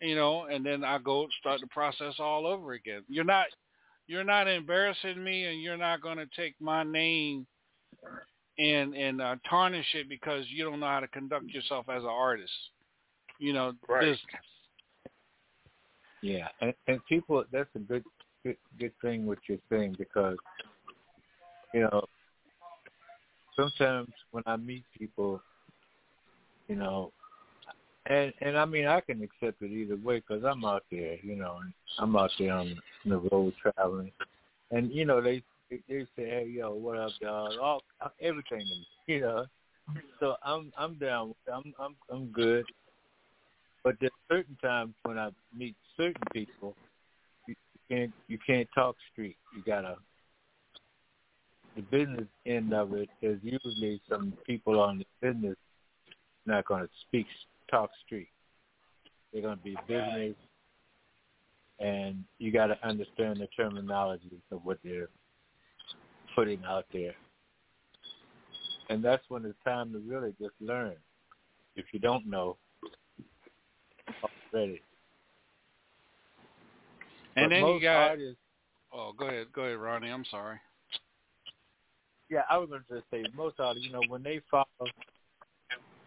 You 0.00 0.14
know, 0.14 0.44
and 0.44 0.64
then 0.64 0.84
I 0.84 0.98
go 0.98 1.26
start 1.40 1.60
the 1.60 1.66
process 1.68 2.14
all 2.18 2.46
over 2.46 2.72
again. 2.72 3.02
You're 3.08 3.24
not 3.24 3.46
you're 4.06 4.24
not 4.24 4.48
embarrassing 4.48 5.22
me 5.22 5.44
and 5.44 5.60
you're 5.60 5.76
not 5.76 6.00
going 6.00 6.18
to 6.18 6.26
take 6.36 6.54
my 6.60 6.84
name 6.84 7.46
and 8.58 8.94
and 8.94 9.20
uh, 9.20 9.36
tarnish 9.48 9.94
it 9.94 10.08
because 10.08 10.44
you 10.48 10.64
don't 10.64 10.80
know 10.80 10.86
how 10.86 11.00
to 11.00 11.08
conduct 11.08 11.46
yourself 11.46 11.88
as 11.88 12.02
an 12.02 12.08
artist. 12.08 12.52
You 13.38 13.52
know, 13.52 13.72
Right. 13.88 14.00
business. 14.00 14.44
Yeah, 16.20 16.48
and, 16.60 16.74
and 16.88 17.00
people, 17.08 17.44
that's 17.52 17.68
a 17.76 17.78
good, 17.78 18.04
good, 18.44 18.56
good 18.78 18.92
thing 19.00 19.26
what 19.26 19.38
you're 19.48 19.58
saying 19.70 19.96
because, 19.98 20.36
you 21.72 21.80
know, 21.82 22.04
sometimes 23.54 24.08
when 24.32 24.42
I 24.46 24.56
meet 24.56 24.84
people, 24.98 25.40
you 26.68 26.76
know, 26.76 27.12
and 28.06 28.32
and 28.40 28.56
I 28.56 28.64
mean 28.64 28.86
I 28.86 29.00
can 29.00 29.22
accept 29.22 29.62
it 29.62 29.70
either 29.70 29.96
way 29.96 30.16
because 30.20 30.44
I'm 30.44 30.64
out 30.64 30.84
there, 30.90 31.16
you 31.22 31.36
know, 31.36 31.58
and 31.62 31.72
I'm 31.98 32.16
out 32.16 32.30
there 32.38 32.52
on 32.52 32.80
the 33.04 33.18
road 33.18 33.54
traveling, 33.60 34.12
and 34.70 34.92
you 34.92 35.04
know 35.04 35.20
they 35.20 35.42
they 35.70 35.80
say, 35.88 36.06
hey 36.16 36.46
yo, 36.48 36.72
what 36.74 36.98
up, 36.98 37.12
dog? 37.20 37.52
All 37.60 37.82
everything 38.20 38.66
you 39.06 39.20
know. 39.20 39.46
So 40.20 40.36
I'm 40.42 40.72
I'm 40.76 40.94
down. 40.94 41.34
I'm 41.52 41.74
I'm 41.78 41.96
I'm 42.10 42.26
good. 42.26 42.64
But 43.84 43.96
there's 44.00 44.12
certain 44.30 44.56
times 44.60 44.94
when 45.04 45.18
I 45.18 45.30
meet 45.56 45.76
certain 45.96 46.22
people, 46.32 46.74
you 47.46 47.54
can't 47.88 48.12
you 48.26 48.38
can't 48.46 48.68
talk 48.74 48.96
street. 49.12 49.36
You 49.54 49.62
gotta. 49.66 49.96
The 51.76 51.82
business 51.82 52.26
end 52.44 52.74
of 52.74 52.92
it 52.94 53.08
is 53.22 53.38
usually 53.42 54.00
some 54.08 54.32
people 54.44 54.80
on 54.80 54.98
the 54.98 55.04
business 55.22 55.56
not 56.48 56.66
going 56.66 56.82
to 56.82 56.90
speak 57.06 57.26
talk 57.70 57.90
street. 58.04 58.28
They're 59.32 59.42
going 59.42 59.58
to 59.58 59.62
be 59.62 59.76
business, 59.86 60.34
and 61.78 62.24
you 62.38 62.50
got 62.50 62.68
to 62.68 62.86
understand 62.86 63.38
the 63.38 63.48
terminology 63.56 64.40
of 64.50 64.64
what 64.64 64.78
they're 64.82 65.08
putting 66.34 66.62
out 66.66 66.86
there. 66.92 67.14
And 68.90 69.04
that's 69.04 69.22
when 69.28 69.44
it's 69.44 69.58
time 69.64 69.92
to 69.92 69.98
really 69.98 70.34
just 70.40 70.54
learn. 70.60 70.94
If 71.76 71.84
you 71.92 72.00
don't 72.00 72.26
know 72.26 72.56
already. 74.52 74.80
And 77.36 77.44
But 77.44 77.48
then 77.50 77.66
you 77.66 77.80
got 77.80 78.10
artists, 78.10 78.40
Oh, 78.92 79.12
go 79.16 79.26
ahead. 79.26 79.48
Go 79.52 79.62
ahead, 79.62 79.78
Ronnie. 79.78 80.10
I'm 80.10 80.24
sorry. 80.30 80.58
yeah, 82.30 82.42
I 82.50 82.56
was 82.58 82.68
going 82.68 82.82
to 82.88 82.94
just 82.96 83.10
say 83.10 83.24
most 83.36 83.60
artists, 83.60 83.86
you 83.86 83.92
know, 83.92 84.02
when 84.08 84.22
they 84.22 84.40
follow 84.50 84.64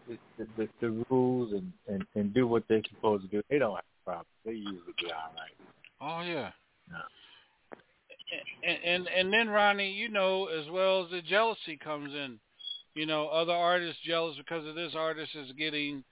the, 0.07 0.48
the, 0.57 0.69
the, 0.80 1.06
rules 1.10 1.53
and, 1.53 1.72
and, 1.88 2.06
and 2.15 2.34
do 2.34 2.48
what 2.48 2.64
they're 2.68 2.82
supposed 2.90 3.23
to 3.23 3.30
do, 3.30 3.41
they 3.49 3.60
don't 3.60 3.76
have 3.76 3.84
problems. 4.06 4.28
They 4.45 4.52
usually 4.52 4.94
be 4.98 5.11
all 5.11 5.34
right. 5.36 5.61
Oh 6.02 6.22
yeah. 6.22 6.52
Yeah. 6.90 8.69
And, 8.69 8.78
and 8.84 9.07
and 9.07 9.34
then 9.34 9.49
Ronnie, 9.49 9.91
you 9.91 10.10
know 10.10 10.45
as 10.45 10.69
well 10.69 11.03
as 11.03 11.11
the 11.11 11.22
jealousy 11.22 11.78
comes 11.78 12.14
in. 12.14 12.40
You 12.94 13.06
know, 13.06 13.28
other 13.28 13.53
artists 13.53 14.02
jealous 14.06 14.36
because 14.38 14.68
of 14.68 14.76
this 14.76 14.94
artist 14.95 15.32
is 15.36 15.52
getting 15.53 16.03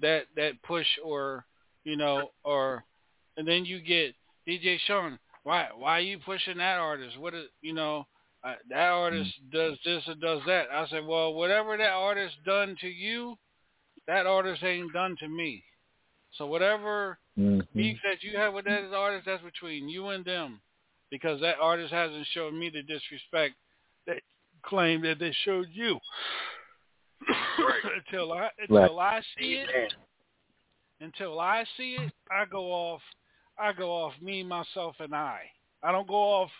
that 0.00 0.24
that 0.36 0.62
push 0.62 0.86
or 1.04 1.44
you 1.84 1.96
know 1.96 2.30
or 2.44 2.84
and 3.36 3.46
then 3.46 3.64
you 3.64 3.80
get 3.80 4.14
DJ 4.46 4.78
Sean. 4.86 5.18
Why 5.44 5.68
why 5.76 5.98
are 5.98 6.00
you 6.00 6.18
pushing 6.18 6.58
that 6.58 6.78
artist? 6.78 7.18
What 7.18 7.34
is 7.34 7.46
you 7.62 7.74
know 7.74 8.06
uh, 8.44 8.54
that 8.70 8.88
artist 8.88 9.30
does 9.52 9.78
this 9.84 10.02
or 10.06 10.14
does 10.14 10.42
that? 10.46 10.66
I 10.72 10.86
said, 10.88 11.04
well, 11.06 11.34
whatever 11.34 11.76
that 11.76 11.90
artist 11.90 12.36
done 12.44 12.76
to 12.80 12.88
you, 12.88 13.36
that 14.06 14.26
artist 14.26 14.62
ain't 14.62 14.92
done 14.92 15.16
to 15.20 15.28
me. 15.28 15.64
So 16.32 16.46
whatever 16.46 17.18
Mhm. 17.38 17.66
Beef 17.76 18.02
that 18.02 18.22
you 18.22 18.36
have 18.36 18.54
with 18.54 18.64
that 18.64 18.92
artist, 18.92 19.26
that's 19.26 19.42
between 19.42 19.88
you 19.88 20.08
and 20.08 20.24
them, 20.24 20.60
because 21.10 21.40
that 21.40 21.58
artist 21.60 21.92
hasn't 21.92 22.26
shown 22.28 22.58
me 22.58 22.70
the 22.70 22.82
disrespect 22.82 23.54
that 24.06 24.22
claim 24.62 25.00
that 25.02 25.18
they 25.18 25.32
showed 25.32 25.68
you. 25.70 26.00
until 27.96 28.32
I 28.32 28.50
until 28.58 28.98
I 28.98 29.20
see 29.36 29.54
it, 29.54 29.94
until 31.00 31.38
I 31.40 31.64
see 31.76 31.96
it, 31.96 32.12
I 32.30 32.44
go 32.44 32.72
off. 32.72 33.02
I 33.58 33.72
go 33.72 33.90
off 33.90 34.20
me, 34.20 34.42
myself, 34.42 34.96
and 35.00 35.14
I. 35.14 35.50
I 35.82 35.92
don't 35.92 36.06
go 36.08 36.14
off 36.14 36.50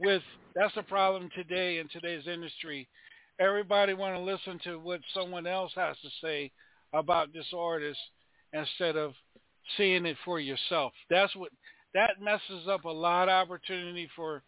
with. 0.00 0.22
That's 0.54 0.74
the 0.74 0.82
problem 0.82 1.30
today 1.34 1.78
in 1.78 1.88
today's 1.88 2.26
industry. 2.26 2.88
Everybody 3.40 3.94
want 3.94 4.16
to 4.16 4.20
listen 4.20 4.60
to 4.64 4.78
what 4.78 5.00
someone 5.14 5.46
else 5.46 5.72
has 5.74 5.96
to 6.02 6.08
say 6.22 6.50
about 6.92 7.32
this 7.32 7.46
artist 7.56 7.98
instead 8.52 8.96
of 8.96 9.14
seeing 9.76 10.04
it 10.04 10.16
for 10.24 10.40
yourself. 10.40 10.92
That's 11.08 11.34
what 11.34 11.50
that 11.94 12.20
messes 12.20 12.68
up 12.68 12.84
a 12.84 12.90
lot 12.90 13.28
of 13.28 13.48
opportunity 13.48 14.08
for 14.14 14.42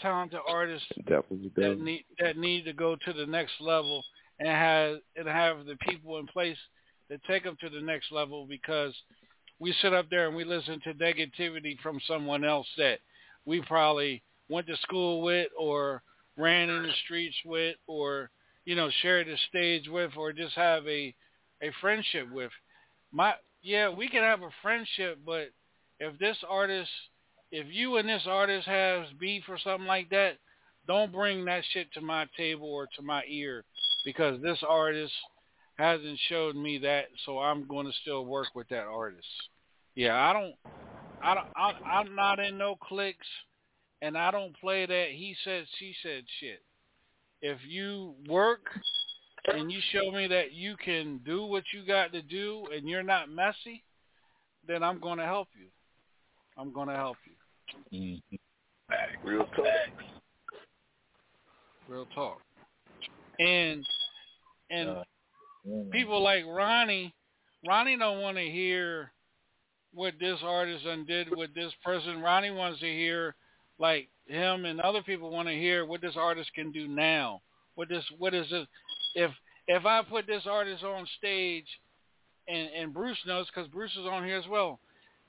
talented 0.00 0.40
artists 0.48 0.86
Definitely 1.06 1.52
that 1.56 1.78
need 1.78 2.04
that 2.18 2.36
need 2.38 2.64
to 2.64 2.72
go 2.72 2.96
to 3.04 3.12
the 3.12 3.26
next 3.26 3.52
level 3.60 4.02
and 4.38 4.48
have 4.48 4.96
and 5.16 5.28
have 5.28 5.66
the 5.66 5.76
people 5.88 6.18
in 6.18 6.26
place 6.26 6.56
that 7.10 7.22
take 7.24 7.44
them 7.44 7.56
to 7.60 7.68
the 7.68 7.80
next 7.80 8.10
level 8.10 8.46
because 8.46 8.94
we 9.58 9.74
sit 9.82 9.92
up 9.92 10.08
there 10.08 10.26
and 10.26 10.36
we 10.36 10.44
listen 10.44 10.80
to 10.84 10.94
negativity 10.94 11.78
from 11.82 12.00
someone 12.06 12.44
else 12.44 12.66
that 12.78 13.00
we 13.44 13.60
probably 13.62 14.22
went 14.50 14.66
to 14.66 14.76
school 14.78 15.22
with 15.22 15.48
or 15.58 16.02
ran 16.36 16.68
in 16.68 16.82
the 16.82 16.92
streets 17.04 17.36
with 17.44 17.76
or 17.86 18.30
you 18.64 18.74
know 18.74 18.90
shared 19.02 19.28
a 19.28 19.36
stage 19.48 19.88
with 19.88 20.10
or 20.16 20.32
just 20.32 20.54
have 20.54 20.86
a 20.86 21.14
a 21.62 21.70
friendship 21.80 22.30
with. 22.32 22.50
My 23.12 23.34
yeah 23.62 23.88
we 23.90 24.08
can 24.08 24.22
have 24.22 24.42
a 24.42 24.50
friendship 24.62 25.18
but 25.24 25.50
if 25.98 26.18
this 26.18 26.36
artist 26.48 26.90
if 27.52 27.66
you 27.70 27.96
and 27.96 28.08
this 28.08 28.22
artist 28.26 28.66
has 28.66 29.06
beef 29.18 29.44
or 29.48 29.58
something 29.58 29.86
like 29.86 30.08
that 30.10 30.38
don't 30.86 31.12
bring 31.12 31.44
that 31.44 31.62
shit 31.72 31.92
to 31.92 32.00
my 32.00 32.26
table 32.36 32.68
or 32.68 32.86
to 32.96 33.02
my 33.02 33.22
ear 33.28 33.64
because 34.04 34.40
this 34.42 34.58
artist 34.66 35.12
hasn't 35.76 36.18
showed 36.28 36.56
me 36.56 36.78
that 36.78 37.06
so 37.26 37.38
i'm 37.38 37.66
going 37.66 37.86
to 37.86 37.92
still 38.02 38.24
work 38.24 38.48
with 38.54 38.68
that 38.68 38.84
artist. 38.84 39.26
Yeah 39.94 40.16
i 40.16 40.32
don't 40.32 40.54
i 41.22 41.34
don't 41.34 41.46
I, 41.56 41.98
i'm 41.98 42.14
not 42.14 42.38
in 42.38 42.56
no 42.56 42.76
cliques 42.76 43.26
and 44.02 44.16
i 44.16 44.30
don't 44.30 44.58
play 44.60 44.86
that 44.86 45.08
he 45.10 45.34
said 45.44 45.64
she 45.78 45.94
said 46.02 46.24
shit 46.40 46.62
if 47.42 47.58
you 47.66 48.14
work 48.28 48.60
and 49.54 49.70
you 49.72 49.80
show 49.92 50.10
me 50.10 50.26
that 50.28 50.52
you 50.52 50.76
can 50.76 51.20
do 51.24 51.44
what 51.44 51.64
you 51.72 51.86
got 51.86 52.12
to 52.12 52.22
do 52.22 52.66
and 52.74 52.88
you're 52.88 53.02
not 53.02 53.30
messy, 53.30 53.82
then 54.66 54.82
I'm 54.82 55.00
going 55.00 55.18
to 55.18 55.24
help 55.24 55.48
you. 55.58 55.68
I'm 56.58 56.72
going 56.72 56.88
to 56.88 56.94
help 56.94 57.16
you. 57.24 57.32
Real 59.24 59.46
talk. 59.56 59.64
Real 61.88 62.06
talk. 62.14 62.40
And 63.38 63.86
and 64.70 64.88
Uh, 64.90 65.02
people 65.90 66.22
like 66.22 66.44
Ronnie, 66.46 67.14
Ronnie 67.66 67.96
don't 67.96 68.20
want 68.20 68.36
to 68.36 68.44
hear 68.44 69.12
what 69.92 70.14
this 70.20 70.38
artist 70.44 70.84
undid 70.84 71.28
with 71.34 71.54
this 71.54 71.72
person. 71.84 72.20
Ronnie 72.20 72.50
wants 72.50 72.80
to 72.80 72.86
hear 72.86 73.34
like 73.80 74.08
him 74.26 74.66
and 74.66 74.80
other 74.80 75.02
people 75.02 75.30
want 75.30 75.48
to 75.48 75.54
hear 75.54 75.84
what 75.84 76.00
this 76.00 76.14
artist 76.16 76.50
can 76.54 76.70
do 76.70 76.86
now. 76.86 77.40
What 77.74 77.88
this 77.88 78.04
what 78.18 78.34
is 78.34 78.46
it 78.50 78.68
if 79.14 79.30
if 79.66 79.84
I 79.86 80.02
put 80.02 80.26
this 80.26 80.42
artist 80.48 80.84
on 80.84 81.06
stage 81.18 81.66
and 82.46 82.68
and 82.76 82.94
Bruce 82.94 83.18
knows 83.26 83.46
because 83.46 83.68
Bruce 83.70 83.92
is 83.92 84.06
on 84.06 84.24
here 84.24 84.38
as 84.38 84.46
well. 84.48 84.78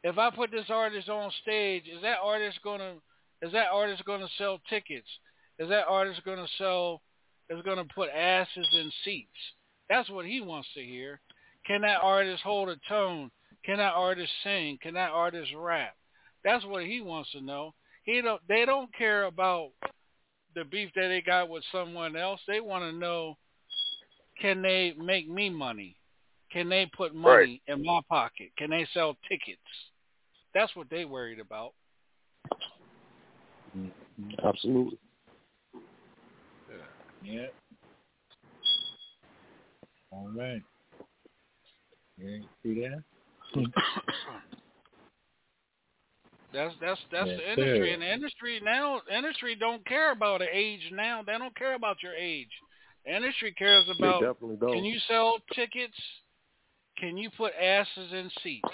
If 0.04 0.18
I 0.18 0.30
put 0.32 0.52
this 0.52 0.66
artist 0.70 1.10
on 1.10 1.32
stage, 1.42 1.84
is 1.88 2.02
that 2.02 2.18
artist 2.22 2.60
gonna 2.64 2.96
is 3.42 3.52
that 3.54 3.68
artist 3.72 4.04
gonna 4.06 4.28
sell 4.38 4.60
tickets? 4.70 5.08
Is 5.58 5.70
that 5.70 5.88
artist 5.88 6.22
gonna 6.26 6.48
sell? 6.58 7.02
Is 7.50 7.62
gonna 7.64 7.86
put 7.96 8.10
asses 8.10 8.68
in 8.74 8.92
seats? 9.04 9.30
That's 9.90 10.10
what 10.10 10.26
he 10.26 10.42
wants 10.42 10.70
to 10.76 10.84
hear. 10.84 11.20
Can 11.66 11.82
that 11.82 12.00
artist 12.02 12.42
hold 12.44 12.70
a 12.70 12.78
tone? 12.88 13.30
Can 13.66 13.78
that 13.78 13.94
artist 13.94 14.32
sing? 14.44 14.78
Can 14.82 14.96
that 14.96 15.12
artist 15.12 15.52
rap? 15.56 15.96
That's 16.44 16.66
what 16.66 16.86
he 16.86 17.02
wants 17.02 17.32
to 17.34 17.42
know. 17.42 17.74
He 18.04 18.22
don't. 18.22 18.42
They 18.48 18.66
don't 18.66 18.94
care 18.96 19.26
about 19.26 19.70
the 20.56 20.64
beef 20.64 20.90
that 20.96 21.08
they 21.08 21.22
got 21.22 21.50
with 21.50 21.64
someone 21.72 22.16
else. 22.16 22.40
They 22.48 22.60
want 22.60 22.84
to 22.84 22.92
know, 22.92 23.38
can 24.40 24.62
they 24.62 24.94
make 24.98 25.30
me 25.30 25.50
money? 25.50 25.96
Can 26.52 26.68
they 26.68 26.90
put 26.98 27.16
money 27.16 27.62
in 27.68 27.86
my 27.86 28.02
pocket? 28.10 28.52
Can 28.58 28.72
they 28.72 28.86
sell 28.94 29.16
tickets? 29.30 29.62
That's 30.54 30.76
what 30.76 30.90
they 30.90 31.06
worried 31.06 31.40
about. 31.40 31.74
Absolutely. 34.44 34.98
Yeah. 37.24 37.46
All 40.12 40.30
right. 40.36 40.62
You 42.18 42.44
see 42.64 42.82
that? 42.82 43.04
That's 46.54 46.74
that's 46.82 47.00
that's 47.12 47.30
Yes, 47.30 47.40
the 47.40 47.52
industry, 47.52 47.90
sir. 47.90 47.94
and 47.94 48.02
the 48.02 48.14
industry 48.14 48.62
now, 48.64 49.02
industry 49.16 49.56
don't 49.56 49.86
care 49.86 50.12
about 50.12 50.42
age 50.42 50.82
now. 50.92 51.22
They 51.26 51.38
don't 51.38 51.56
care 51.56 51.76
about 51.76 52.04
your 52.04 52.14
age. 52.14 52.52
The 53.06 53.16
industry 53.16 53.54
cares 53.54 53.88
about 53.90 54.22
can 54.72 54.84
you 54.84 55.00
sell 55.08 55.38
tickets? 55.56 55.98
Can 56.98 57.18
you 57.18 57.30
put 57.36 57.54
asses 57.60 58.12
in 58.12 58.30
seats? 58.44 58.68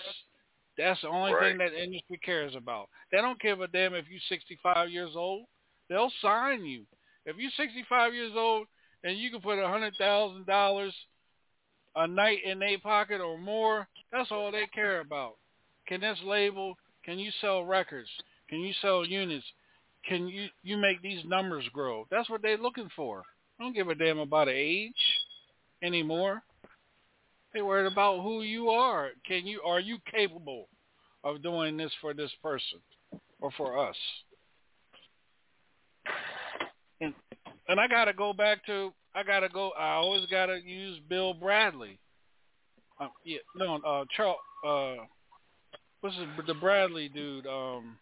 That's 0.77 1.01
the 1.01 1.07
only 1.07 1.33
thing 1.39 1.57
that 1.57 1.73
industry 1.73 2.19
cares 2.23 2.55
about. 2.55 2.89
They 3.11 3.17
don't 3.17 3.39
give 3.39 3.61
a 3.61 3.67
damn 3.67 3.95
if 3.95 4.05
you're 4.09 4.19
65 4.29 4.89
years 4.89 5.11
old. 5.15 5.45
They'll 5.89 6.11
sign 6.21 6.65
you. 6.65 6.83
If 7.25 7.37
you're 7.37 7.51
65 7.57 8.13
years 8.13 8.33
old 8.35 8.67
and 9.03 9.17
you 9.17 9.31
can 9.31 9.41
put 9.41 9.59
a 9.59 9.67
hundred 9.67 9.93
thousand 9.97 10.45
dollars 10.45 10.93
a 11.95 12.07
night 12.07 12.39
in 12.45 12.59
their 12.59 12.79
pocket 12.79 13.21
or 13.21 13.37
more, 13.37 13.87
that's 14.11 14.31
all 14.31 14.51
they 14.51 14.67
care 14.73 14.99
about. 14.99 15.35
Can 15.87 16.01
this 16.01 16.17
label? 16.23 16.75
Can 17.07 17.19
you 17.19 17.31
sell 17.39 17.63
records? 17.63 18.09
Can 18.49 18.59
you 18.59 18.73
sell 18.81 19.05
units? 19.05 19.45
Can 20.07 20.27
you 20.27 20.47
you 20.63 20.77
make 20.77 21.01
these 21.01 21.23
numbers 21.25 21.63
grow? 21.73 22.05
That's 22.11 22.29
what 22.29 22.41
they're 22.41 22.57
looking 22.57 22.89
for. 22.95 23.23
I 23.59 23.63
don't 23.63 23.73
give 23.73 23.88
a 23.88 23.95
damn 23.95 24.19
about 24.19 24.49
age 24.49 24.91
anymore. 25.81 26.43
They 27.53 27.61
worried 27.61 27.91
about 27.91 28.21
who 28.23 28.41
you 28.41 28.69
are. 28.69 29.11
Can 29.25 29.47
you 29.47 29.61
are 29.61 29.79
you 29.79 29.99
capable 30.11 30.67
of 31.23 31.41
doing 31.41 31.77
this 31.77 31.91
for 32.01 32.13
this 32.13 32.31
person 32.43 32.79
or 33.39 33.51
for 33.51 33.88
us? 33.88 33.95
And 36.99 37.13
and 37.69 37.79
I 37.79 37.88
gotta 37.88 38.13
go 38.13 38.34
back 38.34 38.65
to 38.65 38.91
I 39.15 39.23
gotta 39.23 39.49
go. 39.49 39.71
I 39.79 39.93
always 39.93 40.25
gotta 40.29 40.59
use 40.63 40.99
Bill 41.07 41.34
Bradley. 41.34 41.99
Uh, 42.99 43.07
yeah, 43.23 43.39
no, 43.55 43.75
uh, 43.75 44.03
Charles. 44.15 44.38
Uh, 44.65 45.05
what's 46.02 46.15
his, 46.15 46.26
the 46.45 46.53
Bradley 46.53 47.10
dude? 47.10 47.48
Um, 47.48 47.98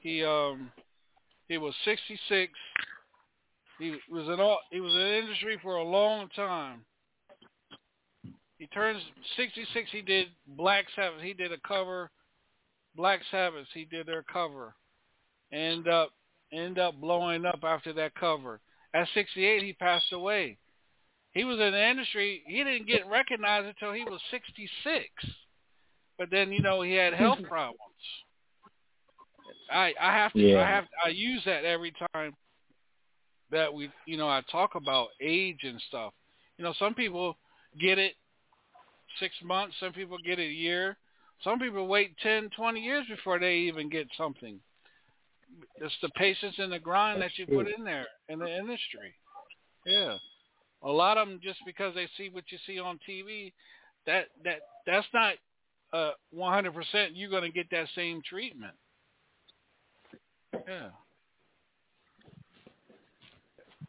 he 0.00 0.24
um, 0.24 0.70
he 1.48 1.58
was 1.58 1.74
66. 1.84 2.52
He 3.78 3.96
was 4.10 4.26
in 4.26 4.40
all, 4.40 4.58
he 4.70 4.80
was 4.80 4.92
in 4.92 4.98
the 4.98 5.18
industry 5.18 5.58
for 5.62 5.76
a 5.76 5.84
long 5.84 6.28
time. 6.34 6.84
He 8.58 8.66
turns 8.68 9.00
66. 9.36 9.88
He 9.92 10.02
did 10.02 10.28
Black 10.46 10.86
Sabbath. 10.96 11.20
He 11.22 11.32
did 11.32 11.52
a 11.52 11.58
cover. 11.66 12.10
Black 12.96 13.20
Sabbath. 13.30 13.66
He 13.72 13.84
did 13.84 14.06
their 14.06 14.24
cover. 14.24 14.74
End 15.52 15.88
up 15.88 16.10
end 16.52 16.78
up 16.78 17.00
blowing 17.00 17.44
up 17.44 17.60
after 17.62 17.92
that 17.92 18.14
cover. 18.14 18.60
At 18.94 19.06
68, 19.14 19.62
he 19.62 19.72
passed 19.74 20.12
away. 20.12 20.56
He 21.32 21.44
was 21.44 21.60
in 21.60 21.72
the 21.72 21.90
industry. 21.90 22.42
He 22.46 22.64
didn't 22.64 22.86
get 22.86 23.06
recognized 23.06 23.66
until 23.66 23.92
he 23.92 24.02
was 24.04 24.20
66. 24.30 25.04
But 26.18 26.30
then, 26.30 26.52
you 26.52 26.60
know, 26.60 26.82
he 26.82 26.94
had 26.94 27.14
health 27.14 27.38
problems. 27.48 27.78
I 29.70 29.94
I 30.00 30.12
have 30.12 30.32
to 30.32 30.40
Yeah. 30.40 30.60
I 30.60 30.68
have 30.68 30.84
I 31.04 31.08
use 31.08 31.42
that 31.44 31.64
every 31.64 31.92
time 32.12 32.34
that 33.50 33.72
we 33.72 33.90
you 34.06 34.16
know 34.16 34.28
I 34.28 34.42
talk 34.50 34.74
about 34.74 35.08
age 35.20 35.60
and 35.62 35.80
stuff. 35.88 36.12
You 36.56 36.64
know, 36.64 36.74
some 36.78 36.94
people 36.94 37.36
get 37.78 37.98
it 37.98 38.14
six 39.20 39.34
months, 39.42 39.76
some 39.80 39.92
people 39.92 40.18
get 40.24 40.38
it 40.38 40.48
a 40.48 40.52
year, 40.52 40.96
some 41.44 41.58
people 41.58 41.86
wait 41.86 42.16
ten, 42.22 42.50
twenty 42.56 42.80
years 42.80 43.06
before 43.08 43.38
they 43.38 43.56
even 43.56 43.88
get 43.88 44.06
something. 44.16 44.60
It's 45.76 45.94
the 46.02 46.10
patience 46.10 46.56
and 46.58 46.72
the 46.72 46.78
grind 46.78 47.22
that 47.22 47.36
you 47.36 47.46
put 47.46 47.68
in 47.68 47.84
there 47.84 48.06
in 48.28 48.38
the 48.38 48.54
industry. 48.54 49.14
Yeah, 49.86 50.16
a 50.82 50.90
lot 50.90 51.16
of 51.16 51.28
them 51.28 51.40
just 51.42 51.60
because 51.64 51.94
they 51.94 52.08
see 52.16 52.28
what 52.28 52.44
you 52.50 52.58
see 52.66 52.78
on 52.78 52.98
TV, 53.08 53.52
that 54.06 54.26
that 54.44 54.60
that's 54.86 55.06
not 55.14 55.34
uh 55.92 56.10
100% 56.36 56.72
you're 57.14 57.30
going 57.30 57.42
to 57.42 57.50
get 57.50 57.70
that 57.70 57.86
same 57.94 58.20
treatment. 58.28 58.74
Yeah. 60.66 60.88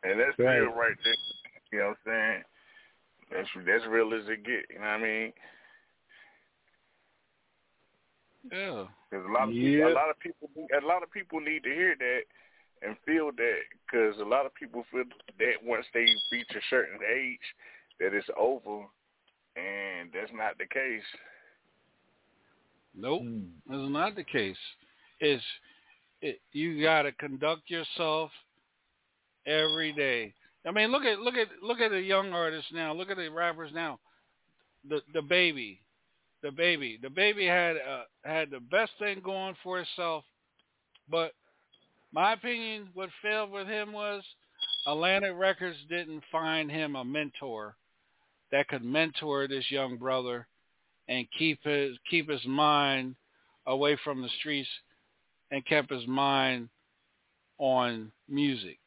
And 0.03 0.19
that's 0.19 0.37
Right. 0.39 0.59
real 0.59 0.71
right 0.71 0.95
there. 1.03 1.13
You 1.71 1.79
know 1.79 1.87
what 2.05 2.13
I'm 2.13 2.41
saying? 2.41 2.43
That's 3.31 3.49
that's 3.65 3.85
real 3.87 4.13
as 4.13 4.27
it 4.27 4.43
get. 4.43 4.65
You 4.69 4.79
know 4.79 4.81
what 4.81 4.87
I 4.87 4.97
mean? 4.97 5.33
Yeah. 8.51 8.85
Because 9.09 9.25
a 9.25 9.31
lot 9.31 9.49
of 9.49 9.55
Yeah. 9.55 9.71
people, 9.71 9.87
a 9.87 9.93
lot 9.93 10.09
of 10.09 10.19
people, 10.19 10.49
a 10.55 10.85
lot 10.85 11.03
of 11.03 11.11
people 11.11 11.39
need 11.39 11.63
to 11.63 11.69
hear 11.73 11.95
that 11.97 12.21
and 12.81 12.97
feel 13.05 13.31
that. 13.31 13.61
Because 13.85 14.17
a 14.19 14.25
lot 14.25 14.45
of 14.45 14.53
people 14.55 14.85
feel 14.91 15.03
that 15.37 15.63
once 15.63 15.85
they 15.93 16.07
reach 16.31 16.49
a 16.55 16.61
certain 16.69 16.99
age, 17.03 17.55
that 17.99 18.13
it's 18.13 18.29
over, 18.37 18.85
and 19.55 20.11
that's 20.13 20.31
not 20.33 20.57
the 20.57 20.65
case. 20.65 21.03
Nope, 22.95 23.21
Hmm. 23.21 23.43
that's 23.67 23.89
not 23.89 24.15
the 24.15 24.23
case. 24.23 24.57
It's 25.19 25.43
it, 26.21 26.41
you 26.51 26.81
got 26.81 27.03
to 27.03 27.11
conduct 27.13 27.69
yourself 27.69 28.31
every 29.45 29.93
day. 29.93 30.33
I 30.65 30.71
mean, 30.71 30.91
look 30.91 31.03
at 31.03 31.19
look 31.19 31.35
at 31.35 31.47
look 31.63 31.79
at 31.79 31.91
the 31.91 32.01
young 32.01 32.33
artists 32.33 32.71
now. 32.73 32.93
Look 32.93 33.09
at 33.09 33.17
the 33.17 33.29
rappers 33.29 33.71
now. 33.73 33.99
The 34.87 35.01
DaBaby, 35.15 35.79
the 36.41 36.51
baby, 36.51 36.99
DaBaby 37.03 37.47
had 37.47 37.77
uh, 37.77 38.03
had 38.23 38.49
the 38.49 38.59
best 38.59 38.91
thing 38.99 39.21
going 39.23 39.55
for 39.63 39.79
itself, 39.79 40.23
but 41.09 41.31
my 42.11 42.33
opinion, 42.33 42.89
what 42.93 43.09
failed 43.21 43.51
with 43.51 43.67
him 43.67 43.93
was 43.93 44.23
Atlantic 44.87 45.33
Records 45.35 45.77
didn't 45.89 46.23
find 46.31 46.71
him 46.71 46.95
a 46.95 47.05
mentor 47.05 47.75
that 48.51 48.67
could 48.67 48.83
mentor 48.83 49.47
this 49.47 49.69
young 49.69 49.97
brother 49.97 50.47
and 51.09 51.27
keep 51.37 51.59
his 51.63 51.97
keep 52.09 52.29
his 52.29 52.45
mind 52.45 53.15
away 53.67 53.97
from 54.03 54.21
the 54.21 54.29
streets 54.39 54.69
and 55.51 55.65
kept 55.65 55.91
his 55.91 56.07
mind 56.07 56.69
on 57.57 58.11
music. 58.29 58.77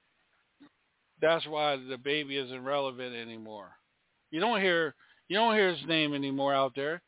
That's 1.20 1.46
why 1.46 1.76
DaBaby 1.76 2.42
isn't 2.44 2.64
relevant 2.64 3.14
anymore. 3.14 3.72
You 4.30 4.40
don't 4.40 4.60
hear 4.60 4.94
you 5.28 5.36
don't 5.36 5.54
hear 5.54 5.74
his 5.74 5.86
name 5.86 6.14
anymore 6.14 6.54
out 6.54 6.72
there 6.74 7.02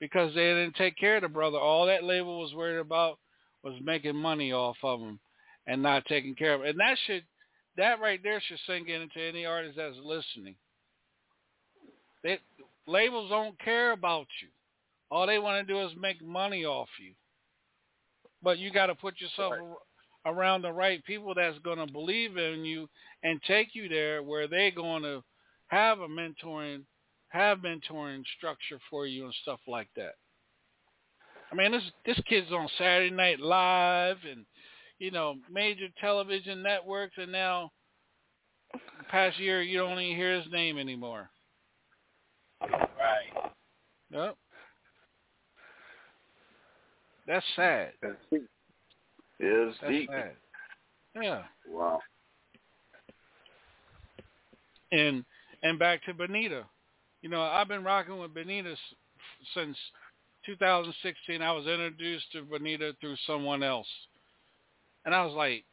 because 0.00 0.34
they 0.34 0.40
didn't 0.40 0.76
take 0.76 0.96
care 0.96 1.16
of 1.16 1.22
the 1.22 1.28
brother. 1.28 1.58
All 1.58 1.86
that 1.86 2.04
label 2.04 2.40
was 2.40 2.54
worried 2.54 2.78
about 2.78 3.18
was 3.62 3.74
making 3.82 4.16
money 4.16 4.52
off 4.52 4.76
of 4.82 5.00
him 5.00 5.20
and 5.66 5.82
not 5.82 6.06
taking 6.06 6.34
care 6.34 6.54
of 6.54 6.62
him. 6.62 6.68
And 6.68 6.80
that 6.80 6.96
should 7.06 7.24
that 7.76 8.00
right 8.00 8.20
there 8.22 8.40
should 8.46 8.58
sink 8.66 8.88
into 8.88 9.20
any 9.20 9.46
artist 9.46 9.76
that's 9.76 9.96
listening. 10.02 10.54
They, 12.22 12.38
labels 12.86 13.30
don't 13.30 13.58
care 13.58 13.92
about 13.92 14.26
you. 14.42 14.48
All 15.10 15.26
they 15.26 15.38
want 15.38 15.66
to 15.66 15.72
do 15.72 15.80
is 15.80 15.90
make 15.98 16.24
money 16.24 16.64
off 16.64 16.88
you. 17.00 17.12
But 18.42 18.58
you 18.58 18.70
got 18.70 18.86
to 18.86 18.94
put 18.94 19.20
yourself 19.20 19.54
ar- 20.24 20.32
around 20.32 20.62
the 20.62 20.72
right 20.72 21.04
people 21.04 21.34
that's 21.34 21.58
going 21.58 21.84
to 21.84 21.92
believe 21.92 22.36
in 22.36 22.64
you 22.64 22.88
and 23.22 23.40
take 23.42 23.74
you 23.74 23.88
there 23.88 24.22
where 24.22 24.46
they're 24.46 24.70
going 24.70 25.02
to 25.02 25.22
have 25.68 26.00
a 26.00 26.08
mentoring, 26.08 26.84
have 27.28 27.58
mentoring 27.58 28.22
structure 28.36 28.78
for 28.88 29.06
you 29.06 29.24
and 29.24 29.34
stuff 29.42 29.60
like 29.66 29.88
that. 29.96 30.14
I 31.52 31.56
mean, 31.56 31.72
this 31.72 31.82
this 32.06 32.20
kid's 32.28 32.52
on 32.52 32.68
Saturday 32.78 33.10
Night 33.10 33.40
Live 33.40 34.18
and 34.30 34.46
you 34.98 35.10
know 35.10 35.34
major 35.50 35.88
television 36.00 36.62
networks, 36.62 37.14
and 37.16 37.32
now 37.32 37.72
past 39.10 39.38
year 39.40 39.60
you 39.60 39.78
don't 39.78 39.98
even 39.98 40.16
hear 40.16 40.40
his 40.40 40.50
name 40.52 40.78
anymore. 40.78 41.28
Right. 42.60 43.50
Yep. 44.10 44.36
That's 47.30 47.46
sad. 47.54 47.92
That's 48.02 48.16
deep. 48.32 48.48
It's 49.38 49.78
That's 49.80 49.92
deep. 49.92 50.10
sad. 50.10 50.32
Yeah. 51.14 51.42
Wow. 51.68 52.00
And 54.90 55.24
and 55.62 55.78
back 55.78 56.04
to 56.06 56.14
Benita. 56.14 56.64
You 57.22 57.28
know, 57.28 57.40
I've 57.40 57.68
been 57.68 57.84
rocking 57.84 58.18
with 58.18 58.34
Benita 58.34 58.74
since 59.54 59.76
2016. 60.44 61.40
I 61.40 61.52
was 61.52 61.68
introduced 61.68 62.32
to 62.32 62.42
Benita 62.42 62.96
through 63.00 63.16
someone 63.28 63.62
else, 63.62 63.86
and 65.04 65.14
I 65.14 65.24
was 65.24 65.34
like, 65.34 65.64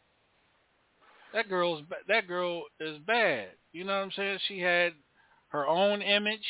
"That 1.33 1.49
girl's 1.49 1.81
that 2.07 2.27
girl 2.27 2.65
is 2.79 2.99
bad." 2.99 3.47
You 3.73 3.83
know 3.83 3.97
what 3.97 4.05
I'm 4.05 4.11
saying? 4.11 4.37
She 4.47 4.59
had 4.59 4.93
her 5.47 5.67
own 5.67 6.03
image. 6.03 6.45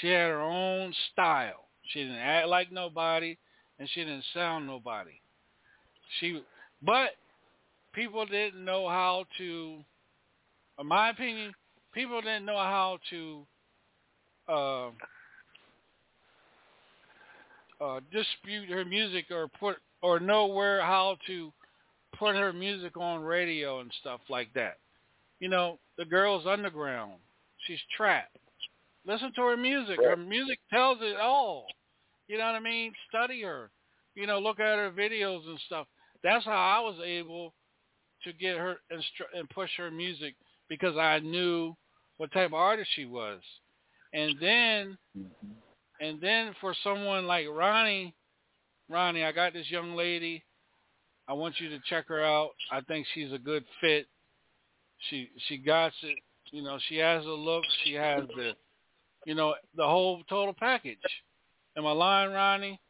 She 0.00 0.08
had 0.08 0.30
her 0.30 0.42
own 0.42 0.92
style. 1.12 1.68
She 1.90 2.00
didn't 2.00 2.16
act 2.16 2.48
like 2.48 2.72
nobody, 2.72 3.36
and 3.82 3.90
she 3.90 4.04
didn't 4.04 4.22
sound 4.32 4.64
nobody. 4.64 5.10
She, 6.20 6.40
but 6.86 7.10
people 7.92 8.24
didn't 8.26 8.64
know 8.64 8.88
how 8.88 9.24
to. 9.38 9.78
In 10.78 10.86
my 10.86 11.10
opinion, 11.10 11.52
people 11.92 12.20
didn't 12.20 12.44
know 12.44 12.58
how 12.58 12.98
to 13.10 13.46
uh, 14.48 14.86
uh, 17.84 18.00
dispute 18.12 18.68
her 18.70 18.84
music 18.84 19.24
or 19.32 19.48
put 19.58 19.78
or 20.00 20.20
know 20.20 20.46
where 20.46 20.80
how 20.80 21.16
to 21.26 21.52
put 22.16 22.36
her 22.36 22.52
music 22.52 22.96
on 22.96 23.20
radio 23.20 23.80
and 23.80 23.90
stuff 24.00 24.20
like 24.30 24.54
that. 24.54 24.78
You 25.40 25.48
know, 25.48 25.80
the 25.98 26.04
girl's 26.04 26.46
underground. 26.46 27.14
She's 27.66 27.80
trapped. 27.96 28.36
Listen 29.04 29.32
to 29.34 29.42
her 29.42 29.56
music. 29.56 29.98
Her 30.00 30.16
music 30.16 30.60
tells 30.70 30.98
it 31.00 31.16
all. 31.18 31.66
You 32.28 32.38
know 32.38 32.46
what 32.46 32.54
I 32.54 32.60
mean? 32.60 32.92
Study 33.08 33.42
her. 33.42 33.70
You 34.14 34.26
know, 34.26 34.38
look 34.38 34.60
at 34.60 34.78
her 34.78 34.90
videos 34.90 35.46
and 35.46 35.58
stuff. 35.66 35.86
That's 36.22 36.44
how 36.44 36.52
I 36.52 36.80
was 36.80 36.96
able 37.04 37.54
to 38.24 38.32
get 38.32 38.56
her 38.56 38.76
instru- 38.92 39.38
and 39.38 39.48
push 39.50 39.70
her 39.76 39.90
music 39.90 40.34
because 40.68 40.96
I 40.96 41.18
knew 41.18 41.74
what 42.18 42.32
type 42.32 42.48
of 42.48 42.54
artist 42.54 42.90
she 42.94 43.04
was. 43.04 43.40
And 44.12 44.34
then 44.40 44.98
mm-hmm. 45.18 45.48
and 46.00 46.20
then 46.20 46.54
for 46.60 46.74
someone 46.84 47.26
like 47.26 47.46
Ronnie, 47.48 48.14
Ronnie, 48.88 49.24
I 49.24 49.32
got 49.32 49.54
this 49.54 49.70
young 49.70 49.94
lady. 49.96 50.44
I 51.28 51.32
want 51.32 51.54
you 51.58 51.68
to 51.70 51.78
check 51.88 52.08
her 52.08 52.22
out. 52.22 52.50
I 52.70 52.80
think 52.82 53.06
she's 53.14 53.32
a 53.32 53.38
good 53.38 53.64
fit. 53.80 54.06
She 55.08 55.30
she 55.48 55.56
got 55.56 55.92
it. 56.02 56.18
You 56.52 56.62
know, 56.62 56.78
she 56.88 56.96
has 56.96 57.24
the 57.24 57.30
look. 57.30 57.64
She 57.84 57.94
has 57.94 58.24
the, 58.36 58.52
you 59.24 59.34
know, 59.34 59.54
the 59.74 59.84
whole 59.84 60.22
total 60.28 60.54
package. 60.58 60.98
Am 61.76 61.86
I 61.86 61.92
lying, 61.92 62.32
Ronnie? 62.32 62.80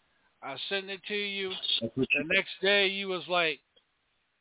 I 0.42 0.56
sent 0.68 0.90
it 0.90 1.00
to 1.08 1.14
you. 1.14 1.52
The 1.80 2.24
next 2.24 2.50
day, 2.60 2.88
you 2.88 3.08
was 3.08 3.22
like, 3.28 3.60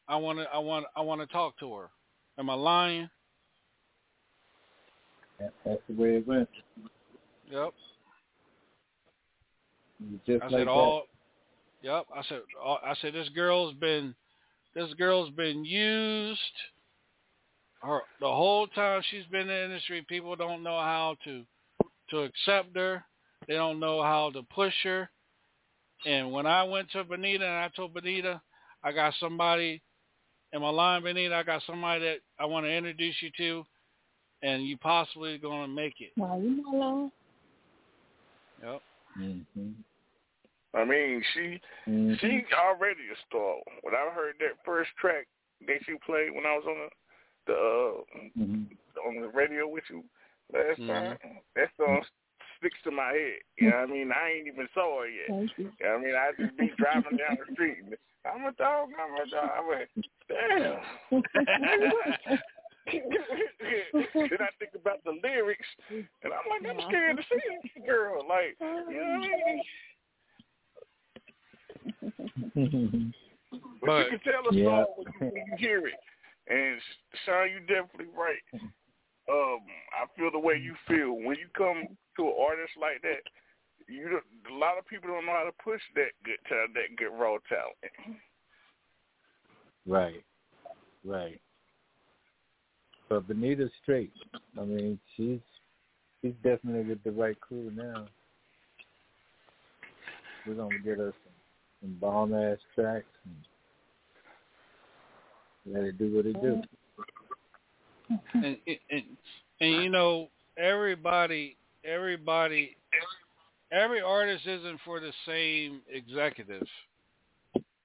I 0.08 0.16
want 0.16 0.40
to, 0.40 0.46
I 0.52 0.58
want, 0.58 0.86
I 0.96 1.02
want 1.02 1.22
to 1.22 1.28
talk 1.28 1.58
to 1.60 1.74
her. 1.76 1.90
Am 2.40 2.50
I 2.50 2.56
lying? 2.56 3.10
That's 5.40 5.82
the 5.88 5.96
way 5.96 6.16
it 6.16 6.28
went. 6.28 6.50
Yep. 7.52 7.74
Just 10.26 10.44
I 10.44 10.48
like 10.48 10.52
said 10.52 10.68
all. 10.68 11.04
Yep. 11.84 12.06
I 12.16 12.24
said 12.28 12.42
all, 12.64 12.80
I 12.84 12.96
said 13.02 13.14
this 13.14 13.30
girl's 13.30 13.74
been 13.76 14.16
this 14.76 14.92
girl's 14.98 15.30
been 15.32 15.66
used. 15.66 16.40
Her 17.82 18.02
the 18.20 18.28
whole 18.28 18.68
time 18.68 19.02
she's 19.10 19.26
been 19.32 19.42
in 19.42 19.48
the 19.48 19.66
industry, 19.66 20.06
people 20.08 20.36
don't 20.36 20.64
know 20.64 20.80
how 20.80 21.16
to 21.26 21.44
to 22.10 22.20
accept 22.20 22.76
her. 22.76 23.04
They 23.48 23.56
don't 23.56 23.80
know 23.80 24.02
how 24.02 24.32
to 24.32 24.44
push 24.44 24.74
her. 24.84 25.10
And 26.06 26.32
when 26.32 26.46
I 26.46 26.64
went 26.64 26.90
to 26.92 27.04
Benita 27.04 27.46
and 27.46 27.54
I 27.54 27.70
told 27.76 27.94
Benita, 27.94 28.42
I 28.84 28.92
got 28.92 29.14
somebody 29.20 29.82
in 30.54 30.62
my 30.62 30.70
line, 30.70 31.04
Benita, 31.04 31.36
I 31.36 31.44
got 31.44 31.62
somebody 31.66 32.02
that 32.02 32.18
I 32.40 32.46
want 32.46 32.66
to 32.66 32.72
introduce 32.72 33.16
you 33.22 33.30
to, 33.38 33.64
and 34.44 34.66
you 34.66 34.78
possibly 34.78 35.38
going 35.38 35.62
to 35.62 35.68
make 35.68 35.96
it. 36.00 36.12
Now 36.18 36.38
you 36.38 36.62
know 36.62 36.76
alone. 36.76 37.12
Yep. 38.64 38.82
Mm-hmm. 39.20 39.70
I 40.74 40.86
mean, 40.86 41.24
she 41.34 41.62
Mhm. 41.88 42.20
she 42.20 42.46
already 42.54 43.10
a 43.12 43.16
star. 43.28 43.58
When 43.82 43.94
I 43.94 44.10
heard 44.12 44.36
that 44.40 44.64
first 44.64 44.90
track 44.98 45.28
that 45.68 45.88
you 45.88 46.00
played 46.06 46.32
when 46.32 46.46
I 46.46 46.56
was 46.56 46.66
on 46.66 46.78
the 46.78 46.90
the 47.48 47.54
uh, 47.54 48.40
Mm-hmm. 48.40 49.08
on 49.08 49.22
the 49.22 49.28
radio 49.30 49.68
with 49.68 49.84
you 49.90 50.04
last 50.54 50.80
Mhm. 50.80 50.88
time, 50.88 51.18
that 51.56 51.70
song 51.76 52.06
sticks 52.62 52.78
to 52.86 52.92
my 52.92 53.10
head. 53.10 53.42
You 53.58 53.70
know 53.70 53.82
what 53.82 53.90
I 53.90 53.92
mean? 53.92 54.12
I 54.14 54.38
ain't 54.38 54.48
even 54.48 54.70
saw 54.74 55.02
it 55.02 55.12
yet. 55.18 55.34
You. 55.58 55.66
You 55.66 55.66
know 55.82 55.98
what 55.98 55.98
I 55.98 56.06
mean? 56.06 56.16
I 56.16 56.32
just 56.38 56.56
be 56.58 56.70
driving 56.78 57.18
down 57.18 57.38
the 57.42 57.54
street. 57.54 57.78
And, 57.82 57.98
I'm 58.22 58.46
a 58.46 58.54
dog. 58.54 58.90
I'm 59.02 59.18
a 59.18 59.26
dog. 59.26 59.50
I'm 59.58 59.66
a 59.74 59.90
damn. 60.30 60.78
then 64.30 64.40
I 64.40 64.50
think 64.60 64.72
about 64.76 65.04
the 65.04 65.18
lyrics, 65.24 65.68
and 65.90 66.32
I'm 66.32 66.46
like, 66.50 66.62
I'm 66.70 66.82
scared 66.90 67.18
to 67.18 67.24
see 67.24 67.42
this 67.64 67.84
girl. 67.86 68.22
Like, 68.30 68.56
you 68.62 68.98
know 68.98 69.18
what 69.18 69.26
I 69.26 69.50
mean? 69.52 69.64
But, 73.82 74.12
you 74.12 74.18
can 74.18 74.20
tell 74.22 74.48
a 74.50 74.54
Yeah. 74.54 74.66
song 74.66 74.86
when 74.98 75.06
you, 75.14 75.20
when 75.32 75.44
you 75.48 75.58
hear 75.58 75.88
it. 75.88 76.00
And 76.48 76.82
Sean, 77.26 77.50
you 77.50 77.60
definitely 77.62 78.08
right. 78.16 78.44
Um, 79.32 79.60
I 79.96 80.06
feel 80.18 80.30
the 80.32 80.40
way 80.40 80.56
you 80.62 80.76
feel 80.88 81.14
when 81.14 81.38
you 81.38 81.48
come 81.58 81.88
to 82.18 82.24
an 82.24 82.34
artist 82.40 82.74
like 82.80 83.02
that. 83.04 83.24
You 83.88 84.20
a 84.50 84.54
lot 84.54 84.78
of 84.78 84.86
people 84.88 85.10
don't 85.10 85.26
know 85.26 85.32
how 85.32 85.44
to 85.44 85.64
push 85.64 85.82
that 85.96 86.12
good 86.24 86.40
talent, 86.48 86.74
that 86.76 86.96
good 86.98 87.12
raw 87.18 87.38
talent. 87.50 88.20
Right. 89.86 90.24
Right. 91.04 91.42
But 93.10 93.28
Benita's 93.28 93.72
straight. 93.82 94.14
I 94.58 94.64
mean, 94.64 95.00
she's 95.18 95.40
she's 96.22 96.34
definitely 96.44 96.84
with 96.84 97.04
the 97.04 97.12
right 97.12 97.40
crew 97.42 97.72
now. 97.76 98.06
We're 100.46 100.56
gonna 100.56 100.80
get 100.80 100.98
her 100.98 101.14
some 101.82 101.98
bomb 102.00 102.34
ass 102.34 102.58
tracks 102.76 103.06
and 103.26 103.36
let 105.74 105.84
it 105.84 105.98
do 105.98 106.16
what 106.16 106.26
it 106.26 106.42
do. 106.42 106.62
And, 108.34 108.58
and 108.66 109.04
and 109.60 109.84
you 109.84 109.90
know 109.90 110.30
everybody 110.58 111.58
everybody 111.86 112.76
every 113.72 114.02
artist 114.02 114.46
isn't 114.46 114.80
for 114.86 115.00
the 115.00 115.12
same 115.26 115.82
executive. 115.92 116.68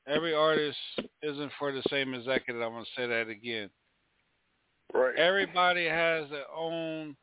Every 0.09 0.35
artist 0.35 0.79
isn't 1.23 1.51
for 1.59 1.73
the 1.73 1.83
same 1.91 2.15
executive. 2.15 2.63
I'm 2.63 2.73
going 2.73 2.85
to 2.85 2.91
say 2.97 3.07
that 3.09 3.29
again. 3.29 3.71
Right. 4.95 5.17
Everybody 5.17 5.87
has 5.87 6.31
their 6.31 6.51
own 6.57 7.17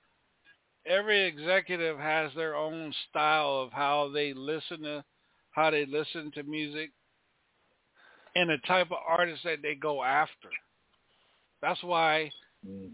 every 0.85 1.25
executive 1.25 1.97
has 1.97 2.31
their 2.35 2.55
own 2.55 2.93
style 3.09 3.61
of 3.61 3.71
how 3.71 4.11
they 4.13 4.33
listen 4.33 4.81
to 4.81 5.03
how 5.51 5.69
they 5.69 5.85
listen 5.85 6.31
to 6.35 6.43
music 6.43 6.91
and 8.35 8.49
the 8.49 8.57
type 8.67 8.87
of 8.91 8.97
artist 9.07 9.41
that 9.45 9.61
they 9.61 9.75
go 9.75 10.03
after. 10.03 10.49
That's 11.61 11.81
why 11.83 12.31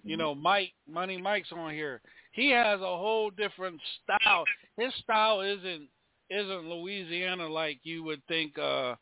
you 0.04 0.18
know, 0.18 0.34
Mike, 0.34 0.74
Money 0.88 1.18
Mike's 1.18 1.52
on 1.52 1.74
here. 1.74 2.02
He 2.32 2.50
has 2.52 2.80
a 2.80 2.84
whole 2.84 3.30
different 3.30 3.80
style. 4.04 4.46
His 4.78 4.94
style 5.04 5.41
isn't 5.41 5.88
isn't 6.30 6.70
Louisiana 6.70 7.48
like 7.48 7.80
you 7.84 8.04
would 8.04 8.22
think. 8.28 8.58
uh 8.58 8.96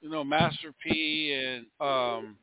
You 0.00 0.10
know, 0.10 0.24
Master 0.24 0.72
P 0.82 1.32
and 1.32 1.66
um 1.80 2.36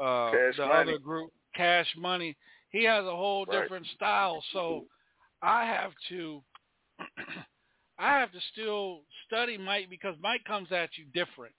uh 0.00 0.32
Cash 0.32 0.56
the 0.56 0.66
Money. 0.66 0.92
other 0.92 0.98
group, 0.98 1.30
Cash 1.54 1.88
Money. 1.96 2.36
He 2.70 2.84
has 2.84 3.04
a 3.04 3.10
whole 3.10 3.46
Right. 3.46 3.62
different 3.62 3.86
style. 3.94 4.42
So 4.52 4.86
I 5.42 5.64
have 5.64 5.92
to, 6.10 6.42
I 7.98 8.18
have 8.18 8.32
to 8.32 8.38
still 8.52 9.00
study 9.26 9.56
Mike 9.56 9.88
because 9.88 10.16
Mike 10.20 10.44
comes 10.44 10.70
at 10.72 10.90
you 10.96 11.04
different. 11.14 11.54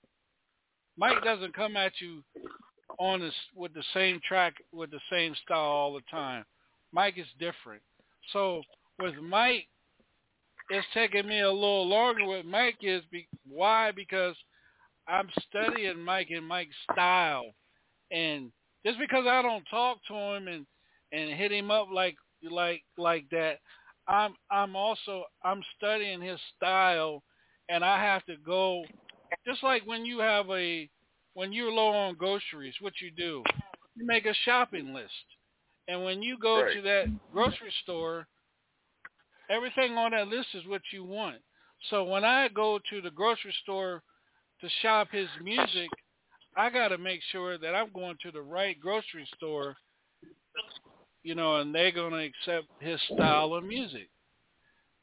Mike 0.97 1.23
doesn't 1.23 1.53
come 1.53 1.77
at 1.77 1.93
you 1.99 2.23
on 2.97 3.19
this 3.19 3.33
with 3.55 3.73
the 3.73 3.83
same 3.93 4.19
track 4.27 4.55
with 4.71 4.91
the 4.91 4.99
same 5.11 5.35
style 5.43 5.59
all 5.59 5.93
the 5.93 6.01
time. 6.09 6.43
Mike 6.91 7.17
is 7.17 7.27
different. 7.39 7.81
So 8.33 8.61
with 8.99 9.15
Mike, 9.15 9.67
it's 10.69 10.87
taking 10.93 11.27
me 11.27 11.41
a 11.41 11.51
little 11.51 11.87
longer. 11.87 12.25
With 12.25 12.45
Mike 12.45 12.77
is 12.81 13.03
be, 13.11 13.27
why 13.47 13.91
because 13.91 14.35
I'm 15.07 15.29
studying 15.47 15.99
Mike 16.03 16.29
and 16.31 16.47
Mike's 16.47 16.75
style, 16.91 17.45
and 18.11 18.51
just 18.85 18.99
because 18.99 19.25
I 19.27 19.41
don't 19.41 19.65
talk 19.69 19.97
to 20.07 20.13
him 20.13 20.47
and 20.47 20.65
and 21.11 21.31
hit 21.31 21.51
him 21.51 21.71
up 21.71 21.87
like 21.91 22.15
like 22.43 22.83
like 22.97 23.25
that, 23.31 23.59
I'm 24.07 24.35
I'm 24.51 24.75
also 24.75 25.23
I'm 25.43 25.61
studying 25.77 26.21
his 26.21 26.39
style, 26.55 27.23
and 27.69 27.83
I 27.83 28.01
have 28.03 28.25
to 28.25 28.35
go 28.45 28.83
just 29.45 29.63
like 29.63 29.83
when 29.85 30.05
you 30.05 30.19
have 30.19 30.49
a 30.49 30.89
when 31.33 31.53
you're 31.53 31.71
low 31.71 31.89
on 31.89 32.15
groceries, 32.15 32.75
what 32.81 32.93
you 33.01 33.11
do, 33.11 33.43
you 33.95 34.05
make 34.05 34.25
a 34.25 34.33
shopping 34.45 34.93
list. 34.93 35.13
And 35.87 36.03
when 36.03 36.21
you 36.21 36.37
go 36.37 36.61
Right. 36.61 36.75
to 36.75 36.81
that 36.83 37.31
grocery 37.31 37.71
store, 37.83 38.27
everything 39.49 39.97
on 39.97 40.11
that 40.11 40.27
list 40.27 40.53
is 40.53 40.65
what 40.65 40.81
you 40.91 41.03
want. 41.03 41.41
So 41.89 42.03
when 42.03 42.23
I 42.23 42.47
go 42.49 42.79
to 42.89 43.01
the 43.01 43.11
grocery 43.11 43.53
store 43.63 44.03
to 44.61 44.69
shop 44.81 45.09
his 45.11 45.29
music, 45.41 45.89
I 46.55 46.69
got 46.69 46.89
to 46.89 46.97
make 46.97 47.21
sure 47.31 47.57
that 47.57 47.75
I'm 47.75 47.91
going 47.93 48.17
to 48.21 48.31
the 48.31 48.41
right 48.41 48.79
grocery 48.79 49.27
store, 49.35 49.77
you 51.23 51.35
know, 51.35 51.57
and 51.57 51.73
they're 51.73 51.91
going 51.91 52.11
to 52.11 52.19
accept 52.19 52.67
his 52.79 53.01
style 53.13 53.53
of 53.53 53.63
music. 53.63 54.09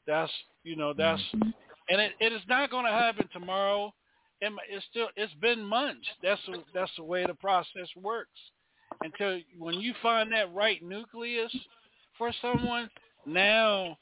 That's, 0.05 0.31
you 0.63 0.75
know, 0.75 0.93
that's, 0.93 1.21
mm-hmm. 1.35 1.49
and 1.89 2.01
it, 2.01 2.13
it 2.19 2.31
is 2.31 2.41
not 2.47 2.69
going 2.69 2.85
to 2.85 2.91
happen 2.91 3.27
tomorrow. 3.33 3.93
It, 4.41 4.51
it's 4.69 4.85
still, 4.89 5.07
it's 5.15 5.33
been 5.35 5.63
months. 5.63 6.07
That's 6.21 6.41
the, 6.45 6.63
that's 6.73 6.91
the 6.97 7.03
way 7.03 7.25
the 7.25 7.33
process 7.33 7.87
works. 7.95 8.39
Until 9.03 9.39
when 9.57 9.75
you 9.75 9.93
find 10.01 10.31
that 10.31 10.53
right 10.53 10.81
nucleus 10.81 11.55
for 12.17 12.31
someone, 12.41 12.89
now, 13.25 13.97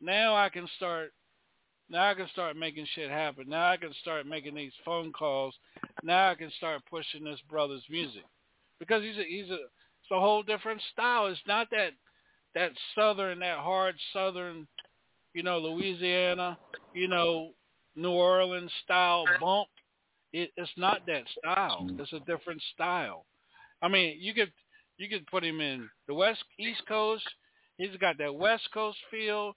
now 0.00 0.36
I 0.36 0.48
can 0.48 0.68
start 0.76 1.12
now 1.90 2.10
I 2.10 2.14
can 2.14 2.28
start 2.32 2.56
making 2.56 2.86
shit 2.94 3.10
happen. 3.10 3.48
Now 3.48 3.70
I 3.70 3.76
can 3.76 3.94
start 4.02 4.26
making 4.26 4.54
these 4.54 4.72
phone 4.84 5.12
calls. 5.12 5.54
Now 6.02 6.30
I 6.30 6.34
can 6.34 6.50
start 6.58 6.82
pushing 6.88 7.24
this 7.24 7.40
brother's 7.48 7.84
music 7.88 8.24
because 8.78 9.02
he's 9.02 9.16
a 9.16 9.24
he's 9.24 9.50
a 9.50 9.54
it's 9.54 10.10
a 10.12 10.20
whole 10.20 10.42
different 10.42 10.82
style. 10.92 11.26
It's 11.26 11.40
not 11.46 11.68
that 11.70 11.92
that 12.54 12.72
southern 12.94 13.38
that 13.38 13.58
hard 13.58 13.94
southern, 14.12 14.66
you 15.32 15.42
know, 15.42 15.58
Louisiana, 15.58 16.58
you 16.94 17.08
know, 17.08 17.52
New 17.96 18.10
Orleans 18.10 18.72
style 18.84 19.24
bump. 19.40 19.68
It, 20.32 20.50
it's 20.56 20.70
not 20.76 21.06
that 21.06 21.24
style. 21.38 21.86
Mm. 21.90 22.00
It's 22.00 22.12
a 22.12 22.20
different 22.20 22.62
style. 22.74 23.24
I 23.80 23.88
mean, 23.88 24.18
you 24.20 24.34
could 24.34 24.52
you 24.98 25.08
could 25.08 25.26
put 25.26 25.44
him 25.44 25.60
in 25.60 25.88
the 26.06 26.14
west 26.14 26.42
east 26.58 26.82
coast. 26.86 27.24
He's 27.76 27.96
got 28.00 28.18
that 28.18 28.34
west 28.34 28.68
coast 28.74 28.98
feel. 29.10 29.54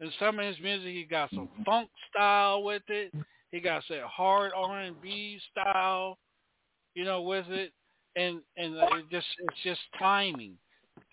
In 0.00 0.10
some 0.18 0.38
of 0.38 0.46
his 0.46 0.58
music, 0.60 0.88
he 0.88 1.04
got 1.04 1.30
some 1.30 1.48
mm-hmm. 1.48 1.62
funk 1.62 1.88
style 2.10 2.64
with 2.64 2.82
it. 2.88 3.12
He 3.52 3.60
got 3.60 3.84
that 3.88 4.02
hard 4.04 4.52
R 4.56 4.80
and 4.80 5.00
B 5.00 5.38
style, 5.50 6.18
you 6.94 7.04
know, 7.04 7.22
with 7.22 7.46
it, 7.48 7.72
and 8.16 8.40
and 8.56 8.74
it 8.74 9.10
just 9.10 9.26
it's 9.38 9.62
just 9.62 9.80
timing. 9.98 10.54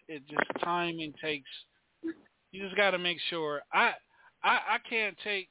It 0.08 0.24
just 0.28 0.64
timing 0.64 1.14
takes. 1.22 1.50
You 2.52 2.64
just 2.64 2.76
got 2.76 2.92
to 2.92 2.98
make 2.98 3.20
sure. 3.30 3.62
I 3.72 3.92
I 4.44 4.60
I 4.70 4.78
can't 4.90 5.16
take 5.24 5.50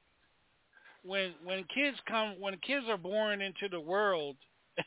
when 1.08 1.32
when 1.42 1.64
kids 1.74 1.96
come 2.06 2.34
when 2.38 2.56
kids 2.58 2.86
are 2.88 2.98
born 2.98 3.40
into 3.40 3.68
the 3.70 3.80
world. 3.80 4.36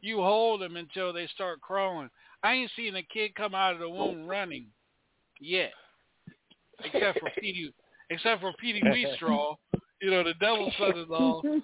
you 0.00 0.18
hold 0.18 0.60
them 0.60 0.76
until 0.76 1.12
they 1.12 1.26
start 1.34 1.60
crawling. 1.60 2.10
I 2.44 2.52
ain't 2.52 2.70
seen 2.76 2.94
a 2.94 3.02
kid 3.02 3.34
come 3.34 3.54
out 3.54 3.72
of 3.72 3.80
the 3.80 3.88
womb 3.88 4.26
running 4.26 4.66
yet 5.40 5.72
except 6.84 7.20
for 7.20 7.30
Petey, 7.40 7.72
except 8.10 8.40
for 8.40 8.52
Petey 8.60 8.82
Wheatstraw, 8.82 9.56
you 10.02 10.10
know, 10.10 10.22
the 10.22 10.34
devil's 10.34 10.74
son-in-law. 10.78 11.42
that's 11.42 11.62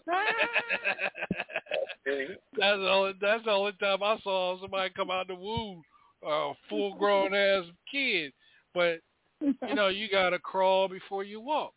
the 2.57 2.91
only 2.91 3.13
that's 3.21 3.45
the 3.45 3.51
only 3.51 3.73
time 3.81 4.03
I 4.03 4.19
saw 4.23 4.61
somebody 4.61 4.91
come 4.95 5.11
out 5.11 5.29
the 5.29 5.35
womb, 5.35 5.83
a 6.27 6.53
full 6.69 6.97
grown 6.97 7.35
ass 7.35 7.65
kid. 7.91 8.33
But 8.75 9.01
you 9.41 9.75
know, 9.75 9.89
you 9.89 10.09
gotta 10.11 10.39
crawl 10.39 10.89
before 10.89 11.25
you 11.25 11.41
walk. 11.41 11.75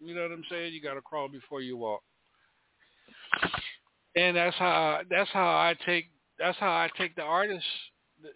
You 0.00 0.14
know 0.14 0.22
what 0.22 0.32
I'm 0.32 0.44
saying? 0.50 0.72
You 0.72 0.80
gotta 0.82 1.00
crawl 1.00 1.28
before 1.28 1.60
you 1.60 1.76
walk. 1.76 2.02
And 4.16 4.36
that's 4.36 4.56
how 4.56 5.00
that's 5.10 5.30
how 5.30 5.48
I 5.48 5.74
take 5.84 6.06
that's 6.38 6.58
how 6.58 6.70
I 6.70 6.88
take 6.96 7.16
the 7.16 7.22
artists 7.22 7.66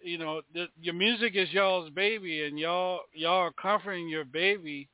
you 0.03 0.19
know, 0.19 0.43
the, 0.55 0.67
your 0.81 0.95
music 0.95 1.33
is 1.35 1.51
y'all's 1.53 1.91
baby, 1.91 2.45
and 2.45 2.59
y'all 2.59 3.01
y'all 3.15 3.41
are 3.41 3.53
comforting 3.53 4.09
your 4.09 4.25
baby. 4.25 4.89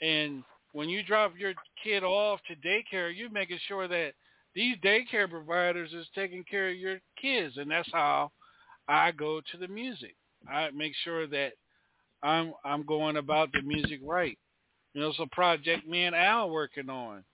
And 0.00 0.42
when 0.72 0.88
you 0.88 1.02
drop 1.02 1.32
your 1.38 1.54
kid 1.82 2.04
off 2.04 2.40
to 2.48 2.68
daycare, 2.68 3.16
you're 3.16 3.30
making 3.30 3.58
sure 3.66 3.88
that 3.88 4.12
these 4.54 4.76
daycare 4.84 5.28
providers 5.28 5.92
is 5.92 6.06
taking 6.14 6.44
care 6.44 6.70
of 6.70 6.76
your 6.76 6.98
kids, 7.20 7.56
and 7.56 7.70
that's 7.70 7.90
how 7.92 8.30
I 8.88 9.12
go 9.12 9.40
to 9.40 9.58
the 9.58 9.68
music. 9.68 10.14
I 10.50 10.70
make 10.70 10.92
sure 11.04 11.26
that 11.28 11.52
I'm 12.22 12.54
I'm 12.64 12.84
going 12.84 13.16
about 13.16 13.52
the 13.52 13.62
music 13.62 14.00
right. 14.04 14.38
You 14.94 15.02
know, 15.02 15.08
it's 15.08 15.18
a 15.20 15.26
project 15.26 15.86
me 15.86 16.04
and 16.04 16.16
Al 16.16 16.50
working 16.50 16.88
on, 16.90 17.24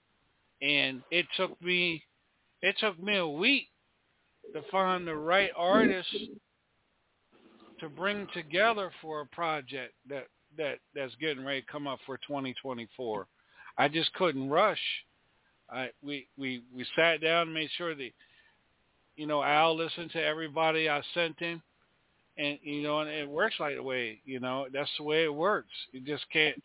and 0.61 1.03
it 1.11 1.27
took 1.37 1.61
me 1.63 2.03
it 2.63 2.77
took 2.79 3.01
me 3.03 3.17
a 3.17 3.27
week 3.27 3.69
to 4.53 4.63
find 4.71 5.07
the 5.07 5.15
right 5.15 5.51
artist 5.57 6.09
to 7.81 7.89
bring 7.89 8.27
together 8.33 8.91
for 9.03 9.21
a 9.21 9.27
project 9.27 9.95
that 10.09 10.27
that 10.57 10.79
that's 10.95 11.15
getting 11.17 11.45
ready 11.45 11.61
to 11.61 11.67
come 11.67 11.87
up 11.87 11.99
for 12.07 12.17
2024. 12.19 13.27
I 13.77 13.89
just 13.89 14.13
couldn't 14.15 14.49
rush. 14.49 14.81
I 15.71 15.91
we 16.03 16.27
we 16.39 16.63
we 16.75 16.87
sat 16.97 17.21
down 17.21 17.49
and 17.49 17.55
made 17.55 17.71
sure 17.77 17.95
that 17.95 18.11
you 19.17 19.27
know 19.27 19.43
Al 19.43 19.77
listened 19.77 20.11
to 20.13 20.23
everybody 20.23 20.89
I 20.89 21.03
sent 21.15 21.39
him, 21.39 21.63
and 22.39 22.59
you 22.63 22.83
know 22.83 23.01
and 23.01 23.11
it 23.11 23.29
works 23.29 23.57
like 23.59 23.77
the 23.77 23.83
way 23.83 24.21
you 24.25 24.41
know 24.41 24.67
that's 24.73 24.91
the 24.99 25.05
way 25.05 25.25
it 25.25 25.35
works. 25.35 25.73
You 25.93 26.01
just 26.01 26.25
can't. 26.33 26.61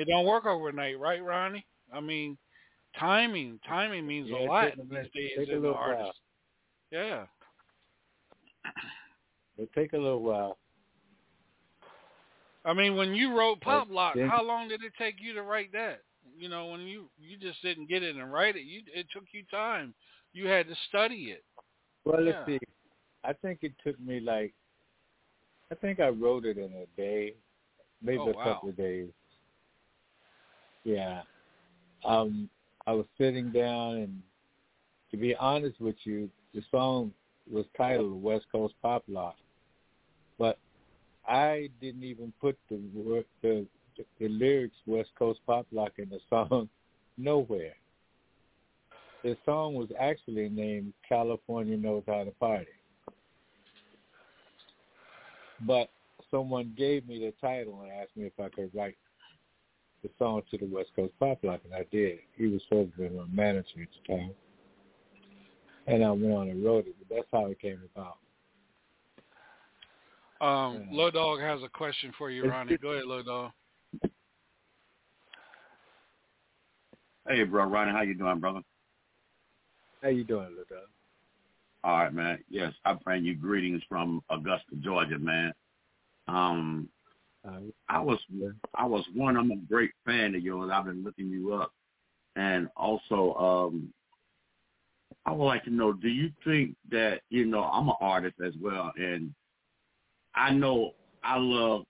It 0.00 0.08
don't 0.08 0.24
work 0.24 0.46
overnight, 0.46 0.98
right, 0.98 1.22
Ronnie? 1.22 1.66
I 1.92 2.00
mean, 2.00 2.38
timing 2.98 3.60
timing 3.68 4.06
means 4.06 4.30
Yeah, 4.30 4.38
a 4.38 4.48
lot 4.48 4.72
these 4.88 5.10
days 5.36 5.48
in 5.52 5.60
the 5.60 5.72
while. 5.72 5.74
artist. 5.74 6.18
Yeah. 6.90 7.26
It 9.58 9.68
take 9.74 9.92
a 9.92 9.98
little 9.98 10.22
while. 10.22 10.56
I 12.64 12.72
mean, 12.72 12.96
when 12.96 13.14
you 13.14 13.36
wrote 13.36 13.60
Pop 13.60 13.88
Lock, 13.90 14.16
how 14.26 14.42
long 14.42 14.68
did 14.68 14.82
it 14.82 14.92
take 14.96 15.16
you 15.20 15.34
to 15.34 15.42
write 15.42 15.70
that? 15.72 16.00
You 16.38 16.48
know, 16.48 16.68
when 16.68 16.80
you 16.80 17.10
you 17.18 17.36
just 17.36 17.60
didn't 17.60 17.90
get 17.90 18.02
it 18.02 18.16
and 18.16 18.32
write 18.32 18.56
it, 18.56 18.62
you 18.62 18.80
it 18.94 19.06
took 19.12 19.24
you 19.32 19.42
time. 19.50 19.92
You 20.32 20.46
had 20.46 20.66
to 20.68 20.74
study 20.88 21.32
it. 21.32 21.44
Well, 22.06 22.24
Yeah. 22.24 22.32
let's 22.32 22.46
see. 22.46 22.58
I 23.22 23.34
think 23.34 23.58
it 23.60 23.74
took 23.84 24.00
me 24.00 24.20
like, 24.20 24.54
I 25.70 25.74
think 25.74 26.00
I 26.00 26.08
wrote 26.08 26.46
it 26.46 26.56
in 26.56 26.72
a 26.72 26.86
day, 26.96 27.34
maybe 28.00 28.18
Oh, 28.18 28.30
a 28.30 28.32
wow. 28.32 28.44
couple 28.44 28.70
of 28.70 28.78
days. 28.78 29.10
Yeah. 30.84 31.22
Um, 32.04 32.48
I 32.86 32.92
was 32.92 33.06
sitting 33.18 33.50
down 33.50 33.96
and 33.96 34.22
to 35.10 35.16
be 35.16 35.34
honest 35.34 35.80
with 35.80 35.96
you, 36.04 36.30
the 36.54 36.62
song 36.70 37.12
was 37.50 37.64
titled 37.76 38.22
West 38.22 38.46
Coast 38.50 38.74
Pop 38.80 39.02
Lock, 39.08 39.36
but 40.38 40.58
I 41.26 41.68
didn't 41.80 42.04
even 42.04 42.32
put 42.40 42.56
the 42.70 42.80
word, 42.94 43.24
the 43.42 43.66
the 44.18 44.28
lyrics 44.28 44.76
West 44.86 45.10
Coast 45.18 45.40
Pop 45.46 45.66
Lock 45.72 45.92
in 45.98 46.08
the 46.08 46.20
song 46.28 46.68
nowhere. 47.18 47.74
The 49.22 49.36
song 49.44 49.74
was 49.74 49.88
actually 49.98 50.48
named 50.48 50.94
California 51.06 51.76
Knows 51.76 52.04
How 52.06 52.24
to 52.24 52.30
Party. 52.32 52.66
But 55.60 55.90
someone 56.30 56.72
gave 56.76 57.06
me 57.06 57.18
the 57.18 57.34
title 57.46 57.82
and 57.82 57.92
asked 57.92 58.16
me 58.16 58.24
if 58.24 58.32
I 58.40 58.48
could 58.48 58.70
write 58.74 58.96
the 60.02 60.10
song 60.18 60.42
to 60.50 60.58
the 60.58 60.66
West 60.66 60.90
Coast 60.96 61.12
Pop 61.18 61.38
Lock, 61.42 61.60
and 61.64 61.74
I 61.74 61.86
did. 61.90 62.18
He 62.36 62.46
was 62.46 62.62
supposed 62.68 62.92
to 62.96 63.08
be 63.08 63.08
my 63.08 63.24
manager 63.32 63.82
at 63.82 63.88
the 64.06 64.16
time. 64.16 64.30
And 65.86 66.04
I 66.04 66.10
went 66.10 66.32
on 66.32 66.48
and 66.48 66.64
wrote 66.64 66.86
it, 66.86 66.94
but 66.98 67.14
that's 67.14 67.28
how 67.32 67.46
it 67.46 67.60
came 67.60 67.80
about. 67.94 68.18
Um, 70.40 70.88
Low 70.90 71.10
Dog 71.10 71.40
has 71.40 71.62
a 71.62 71.68
question 71.68 72.12
for 72.16 72.30
you, 72.30 72.48
Ronnie. 72.48 72.78
Go 72.78 72.90
ahead, 72.90 73.04
Low 73.04 73.22
Dog. 73.22 73.50
Hey, 77.28 77.44
bro, 77.44 77.64
Ronnie, 77.64 77.92
how 77.92 78.02
you 78.02 78.14
doing, 78.14 78.40
brother? 78.40 78.60
How 80.02 80.08
you 80.08 80.24
doing, 80.24 80.48
Lil 80.56 80.64
All 81.84 81.98
right, 81.98 82.12
man. 82.12 82.38
Yes, 82.48 82.72
I 82.84 82.94
bring 82.94 83.24
you 83.24 83.34
greetings 83.34 83.82
from 83.88 84.22
Augusta, 84.30 84.76
Georgia, 84.80 85.18
man. 85.18 85.52
Um, 86.26 86.88
I 87.44 88.00
was 88.00 88.18
I 88.74 88.86
was 88.86 89.04
one. 89.14 89.36
I'm 89.36 89.50
a 89.50 89.56
great 89.56 89.92
fan 90.04 90.34
of 90.34 90.42
yours. 90.42 90.70
I've 90.72 90.84
been 90.84 91.02
looking 91.02 91.28
you 91.28 91.54
up, 91.54 91.72
and 92.36 92.68
also 92.76 93.34
um, 93.34 93.92
I 95.24 95.32
would 95.32 95.44
like 95.44 95.64
to 95.64 95.70
know: 95.70 95.92
Do 95.92 96.08
you 96.08 96.30
think 96.44 96.76
that 96.90 97.20
you 97.30 97.46
know 97.46 97.62
I'm 97.62 97.88
an 97.88 97.94
artist 98.00 98.36
as 98.44 98.52
well, 98.60 98.92
and 98.96 99.32
I 100.34 100.52
know 100.52 100.92
I 101.22 101.38
love 101.38 101.84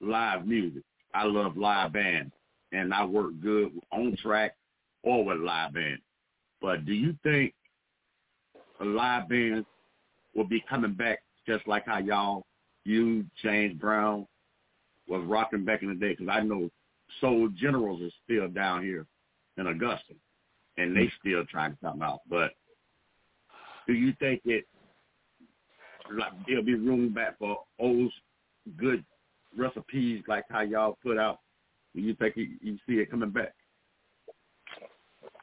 live 0.00 0.46
music. 0.46 0.82
I 1.14 1.24
love 1.24 1.56
live 1.56 1.92
bands, 1.92 2.32
and 2.72 2.92
I 2.92 3.04
work 3.04 3.32
good 3.40 3.70
on 3.92 4.16
track 4.22 4.54
or 5.02 5.24
with 5.24 5.38
live 5.38 5.74
band. 5.74 5.98
But 6.60 6.84
do 6.84 6.92
you 6.92 7.14
think 7.22 7.54
a 8.80 8.84
live 8.84 9.28
band 9.28 9.66
will 10.34 10.46
be 10.46 10.64
coming 10.68 10.94
back 10.94 11.22
just 11.46 11.66
like 11.66 11.86
how 11.86 11.98
y'all, 11.98 12.44
you, 12.84 13.24
James 13.42 13.78
Brown, 13.78 14.26
was 15.08 15.22
rocking 15.26 15.64
back 15.64 15.82
in 15.82 15.88
the 15.88 15.94
day? 15.94 16.14
Because 16.16 16.28
I 16.30 16.40
know 16.40 16.70
Soul 17.20 17.48
Generals 17.48 18.00
is 18.00 18.12
still 18.24 18.48
down 18.48 18.82
here 18.82 19.06
in 19.58 19.66
Augusta, 19.66 20.14
and 20.78 20.96
they 20.96 21.04
hmm. 21.04 21.14
still 21.20 21.44
trying 21.46 21.72
to 21.72 21.78
come 21.82 22.02
out. 22.02 22.20
But 22.28 22.52
do 23.86 23.92
you 23.92 24.12
think 24.18 24.42
it 24.44 24.64
like 26.16 26.32
there'll 26.46 26.64
be 26.64 26.74
room 26.74 27.12
back 27.12 27.38
for 27.38 27.58
old 27.78 28.12
good 28.76 29.04
recipes 29.56 30.22
like 30.28 30.44
how 30.50 30.62
y'all 30.62 30.98
put 31.02 31.18
out? 31.18 31.38
Do 31.94 32.00
you 32.00 32.14
think 32.14 32.36
you, 32.36 32.48
you 32.60 32.78
see 32.86 32.94
it 32.94 33.10
coming 33.10 33.30
back? 33.30 33.54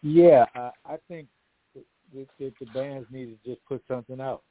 Yeah, 0.02 0.46
I, 0.56 0.72
I 0.86 0.96
think 1.08 1.28
that, 1.76 2.28
that 2.40 2.54
the 2.60 2.66
bands 2.74 3.08
need 3.12 3.38
to 3.44 3.50
just 3.50 3.64
put 3.66 3.84
something 3.88 4.20
out. 4.20 4.42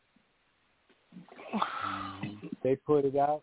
they 2.62 2.77
put 2.77 3.05
it 3.05 3.17
out, 3.17 3.43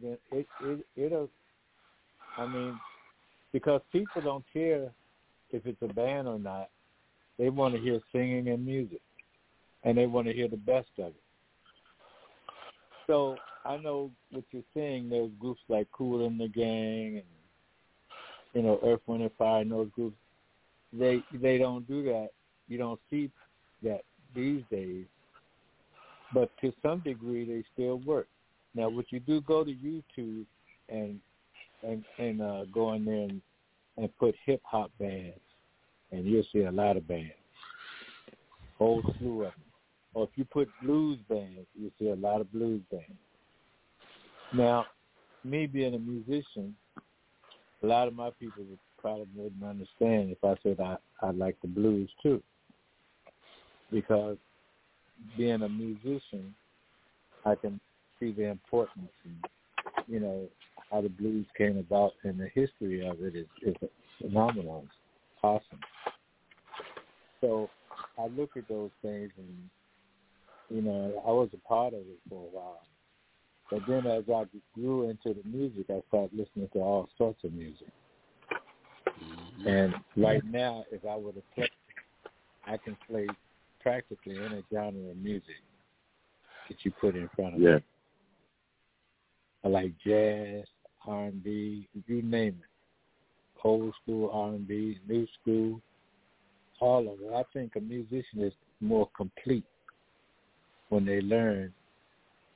then 0.00 0.16
it 0.32 0.46
it 0.62 0.86
it'll. 0.96 1.28
I 2.36 2.46
mean, 2.46 2.78
because 3.52 3.80
people 3.92 4.22
don't 4.22 4.44
care 4.52 4.90
if 5.50 5.66
it's 5.66 5.82
a 5.82 5.92
band 5.92 6.28
or 6.28 6.38
not. 6.38 6.70
They 7.38 7.48
want 7.48 7.74
to 7.74 7.80
hear 7.80 8.00
singing 8.12 8.48
and 8.48 8.64
music, 8.64 9.00
and 9.84 9.96
they 9.96 10.06
want 10.06 10.26
to 10.26 10.32
hear 10.32 10.48
the 10.48 10.56
best 10.56 10.90
of 10.98 11.06
it. 11.06 11.14
So 13.06 13.36
I 13.64 13.76
know 13.76 14.10
what 14.30 14.44
you're 14.50 14.62
saying. 14.74 15.08
There's 15.10 15.30
groups 15.38 15.60
like 15.68 15.88
Kool 15.90 16.26
and 16.26 16.38
the 16.38 16.48
Gang, 16.48 17.16
and 17.16 17.24
you 18.54 18.62
know 18.62 18.78
Earth, 18.84 19.00
Wind 19.06 19.22
and 19.22 19.32
Fire, 19.38 19.62
and 19.62 19.72
those 19.72 19.88
groups. 19.94 20.16
They 20.92 21.22
they 21.32 21.58
don't 21.58 21.86
do 21.88 22.02
that. 22.04 22.28
You 22.68 22.78
don't 22.78 23.00
see 23.10 23.30
that 23.82 24.02
these 24.34 24.62
days. 24.70 25.06
But 26.32 26.50
to 26.60 26.72
some 26.82 27.00
degree, 27.00 27.44
they 27.44 27.64
still 27.72 27.98
work. 27.98 28.28
Now, 28.74 28.88
what 28.88 29.06
you 29.10 29.20
do, 29.20 29.40
go 29.40 29.64
to 29.64 29.72
YouTube 29.72 30.44
and 30.88 31.20
and 31.82 32.04
and 32.18 32.42
uh, 32.42 32.64
go 32.72 32.92
in 32.92 33.04
there 33.04 33.14
and, 33.14 33.40
and 33.96 34.18
put 34.18 34.34
hip 34.46 34.60
hop 34.64 34.90
bands, 34.98 35.40
and 36.12 36.24
you'll 36.24 36.44
see 36.52 36.60
a 36.60 36.70
lot 36.70 36.96
of 36.96 37.08
bands, 37.08 37.32
whole 38.78 39.02
slew 39.18 39.44
of 39.44 39.52
them. 39.52 39.64
Or 40.14 40.24
if 40.24 40.30
you 40.36 40.44
put 40.44 40.68
blues 40.82 41.18
bands, 41.28 41.66
you'll 41.74 41.92
see 41.98 42.08
a 42.08 42.14
lot 42.14 42.40
of 42.40 42.52
blues 42.52 42.82
bands. 42.90 43.06
Now, 44.52 44.86
me 45.44 45.66
being 45.66 45.94
a 45.94 45.98
musician, 45.98 46.74
a 47.82 47.86
lot 47.86 48.08
of 48.08 48.14
my 48.14 48.30
people 48.38 48.64
would 48.64 48.78
probably 48.98 49.26
wouldn't 49.34 49.64
understand 49.64 50.30
if 50.30 50.44
I 50.44 50.54
said 50.62 50.80
I 50.80 50.96
I 51.22 51.30
like 51.30 51.56
the 51.62 51.68
blues 51.68 52.10
too, 52.22 52.42
because 53.90 54.36
being 55.36 55.62
a 55.62 55.68
musician, 55.68 56.54
I 57.44 57.54
can 57.54 57.80
see 58.18 58.32
the 58.32 58.48
importance 58.48 59.10
and 59.24 59.36
you 60.06 60.20
know 60.20 60.46
how 60.90 61.00
the 61.00 61.08
blues 61.08 61.46
came 61.56 61.78
about 61.78 62.12
and 62.24 62.38
the 62.38 62.48
history 62.54 63.06
of 63.06 63.22
it 63.22 63.36
is, 63.36 63.46
is 63.62 63.74
phenomenal, 64.20 64.84
it's 64.84 65.40
awesome. 65.42 65.80
So 67.40 67.70
I 68.18 68.26
look 68.26 68.50
at 68.56 68.68
those 68.68 68.90
things 69.02 69.30
and 69.38 69.70
you 70.68 70.82
know 70.82 71.22
I 71.26 71.30
was 71.30 71.48
a 71.54 71.68
part 71.68 71.94
of 71.94 72.00
it 72.00 72.18
for 72.28 72.46
a 72.46 72.50
while, 72.50 72.82
but 73.70 73.80
then 73.88 74.06
as 74.06 74.24
I 74.28 74.44
grew 74.74 75.08
into 75.08 75.34
the 75.34 75.48
music, 75.48 75.86
I 75.88 76.02
started 76.08 76.36
listening 76.36 76.68
to 76.72 76.80
all 76.80 77.08
sorts 77.16 77.42
of 77.44 77.52
music. 77.52 77.88
Mm-hmm. 79.06 79.68
And 79.68 79.94
right 80.16 80.44
now, 80.44 80.84
if 80.90 81.04
I 81.04 81.16
were 81.16 81.32
to 81.32 81.42
play, 81.54 81.68
I 82.66 82.76
can 82.76 82.96
play 83.08 83.26
practically 83.80 84.44
any 84.44 84.62
genre 84.72 85.10
of 85.10 85.16
music 85.16 85.56
that 86.68 86.76
you 86.84 86.92
put 87.00 87.14
in 87.16 87.28
front 87.34 87.54
of 87.54 87.60
Yeah. 87.60 87.76
me. 87.76 87.82
I 89.64 89.68
like 89.68 89.92
jazz, 90.04 90.64
R 91.06 91.24
and 91.26 91.42
B, 91.42 91.88
you 92.06 92.22
name 92.22 92.60
it. 92.62 92.70
Old 93.62 93.94
school 94.02 94.30
R 94.32 94.50
and 94.50 94.66
B, 94.66 94.98
new 95.06 95.26
school, 95.40 95.80
all 96.80 97.12
of 97.12 97.20
it. 97.20 97.32
I 97.34 97.42
think 97.52 97.76
a 97.76 97.80
musician 97.80 98.40
is 98.40 98.54
more 98.80 99.08
complete 99.16 99.66
when 100.88 101.04
they 101.04 101.20
learn 101.20 101.72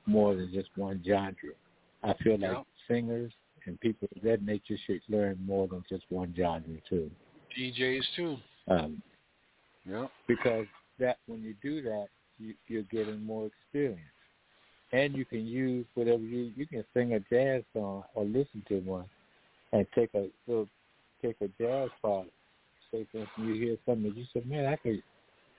more 0.07 0.35
than 0.35 0.51
just 0.51 0.69
one 0.75 1.03
genre. 1.05 1.33
I 2.03 2.13
feel 2.23 2.33
like 2.39 2.51
Yeah. 2.51 2.63
singers 2.87 3.31
and 3.65 3.79
people 3.81 4.07
of 4.15 4.21
that 4.23 4.41
nature 4.43 4.77
should 4.85 5.01
learn 5.09 5.37
more 5.45 5.67
than 5.67 5.83
just 5.89 6.05
one 6.09 6.33
genre 6.35 6.79
too. 6.89 7.09
DJs 7.57 8.03
too. 8.15 8.37
Um, 8.67 9.01
Yeah. 9.87 10.07
because 10.27 10.65
that 10.99 11.17
when 11.27 11.41
you 11.41 11.55
do 11.61 11.81
that, 11.83 12.07
you, 12.39 12.53
you're 12.67 12.83
getting 12.83 13.23
more 13.25 13.47
experience, 13.47 14.01
and 14.91 15.15
you 15.15 15.25
can 15.25 15.45
use 15.45 15.85
whatever 15.95 16.23
you 16.23 16.51
you 16.55 16.67
can 16.67 16.83
sing 16.93 17.13
a 17.13 17.19
jazz 17.19 17.63
song 17.73 18.03
or 18.13 18.25
listen 18.25 18.63
to 18.67 18.79
one, 18.79 19.05
and 19.73 19.85
take 19.95 20.09
a 20.13 20.29
little 20.47 20.67
take 21.21 21.37
a 21.41 21.47
jazz 21.61 21.89
part. 22.01 22.27
Say 22.91 23.05
for 23.11 23.19
instance, 23.19 23.29
you 23.37 23.53
hear 23.53 23.77
something 23.85 24.13
you 24.15 24.25
said, 24.33 24.47
man, 24.47 24.65
I 24.65 24.75
could 24.75 25.01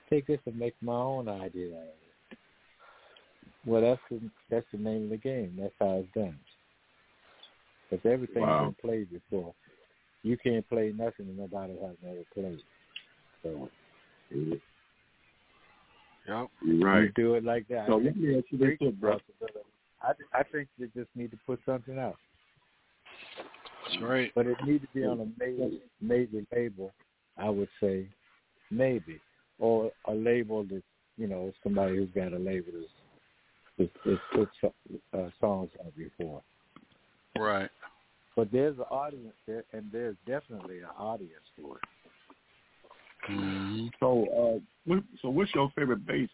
take 0.08 0.26
this 0.26 0.40
and 0.46 0.58
make 0.58 0.74
my 0.80 0.94
own 0.94 1.28
idea 1.28 1.76
out 1.76 1.82
of 1.82 1.88
it. 1.88 2.38
Well, 3.64 3.80
that's 3.80 4.00
the 4.10 4.20
that's 4.50 4.66
the 4.72 4.78
name 4.78 5.04
of 5.04 5.10
the 5.10 5.16
game. 5.16 5.56
That's 5.58 5.74
how 5.80 5.98
it's 5.98 6.08
done. 6.14 6.38
Because 7.90 8.04
everything's 8.06 8.46
Wow. 8.46 8.74
been 8.82 8.90
played 8.90 9.10
before. 9.10 9.54
You 10.22 10.36
can't 10.36 10.68
play 10.68 10.92
nothing 10.96 11.26
that 11.26 11.38
nobody 11.38 11.74
has 11.80 11.96
never 12.02 12.24
played. 12.34 12.62
So 13.42 13.68
mm-hmm. 14.34 14.54
Yep. 16.28 16.48
You're 16.64 16.78
right. 16.88 17.02
you 17.02 17.12
do 17.14 17.34
it 17.34 17.44
like 17.44 17.68
that. 17.68 17.86
So 17.86 17.94
I 17.94 17.96
let 17.96 18.04
think 18.04 18.16
me 18.16 18.36
ask 18.38 18.46
you 18.50 18.58
this, 18.58 18.92
bro. 19.00 19.18
I 20.02 20.12
I 20.32 20.42
think 20.44 20.68
they 20.78 20.86
just 20.86 21.08
need 21.14 21.30
to 21.30 21.38
put 21.46 21.60
something 21.64 21.98
out, 21.98 22.16
That's 23.88 24.02
right. 24.02 24.32
but 24.34 24.46
it 24.46 24.56
needs 24.66 24.82
to 24.82 24.88
be 24.92 25.04
on 25.04 25.20
a 25.20 25.26
major 25.38 25.76
major 26.00 26.42
label. 26.54 26.92
I 27.38 27.48
would 27.48 27.68
say 27.80 28.08
maybe, 28.70 29.20
or 29.58 29.90
a 30.06 30.12
label 30.14 30.64
that 30.64 30.82
you 31.16 31.26
know 31.26 31.52
somebody 31.62 31.96
who's 31.96 32.10
got 32.14 32.32
a 32.32 32.38
label 32.38 32.72
that's 33.78 33.90
that's, 34.04 34.20
put 34.32 34.48
uh, 35.12 35.28
songs 35.40 35.70
out 35.84 35.92
before. 35.96 36.42
Right. 37.38 37.70
But 38.34 38.52
there's 38.52 38.76
an 38.78 38.84
audience 38.90 39.34
there, 39.46 39.64
and 39.72 39.86
there's 39.92 40.16
definitely 40.26 40.78
an 40.80 40.90
audience 40.98 41.32
for 41.60 41.76
it. 41.76 41.82
Mm-hmm. 43.28 43.86
So, 44.00 44.24
uh, 44.24 44.60
what, 44.84 45.02
so 45.22 45.28
what's 45.30 45.54
your 45.54 45.70
favorite 45.76 46.06
bass 46.06 46.28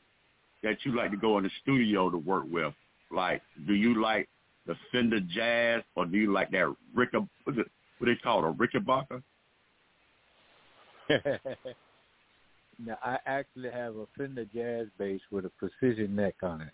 that 0.62 0.76
you 0.84 0.96
like 0.96 1.10
to 1.10 1.16
go 1.16 1.38
in 1.38 1.44
the 1.44 1.50
studio 1.62 2.10
to 2.10 2.18
work 2.18 2.44
with? 2.50 2.74
Like, 3.10 3.42
do 3.66 3.74
you 3.74 4.00
like 4.00 4.28
the 4.66 4.74
Fender 4.90 5.20
Jazz, 5.20 5.82
or 5.96 6.06
do 6.06 6.16
you 6.16 6.32
like 6.32 6.50
that 6.52 6.74
it? 7.58 7.70
What 7.98 8.06
they 8.06 8.16
call 8.16 8.44
it, 8.44 8.48
a 8.48 8.52
Rickenbacker? 8.52 9.22
Now 12.84 12.98
I 13.02 13.18
actually 13.26 13.70
have 13.70 13.96
a 13.96 14.06
Fender 14.16 14.44
Jazz 14.46 14.86
bass 14.98 15.20
with 15.30 15.44
a 15.44 15.50
precision 15.50 16.16
neck 16.16 16.34
on 16.42 16.62
it. 16.62 16.72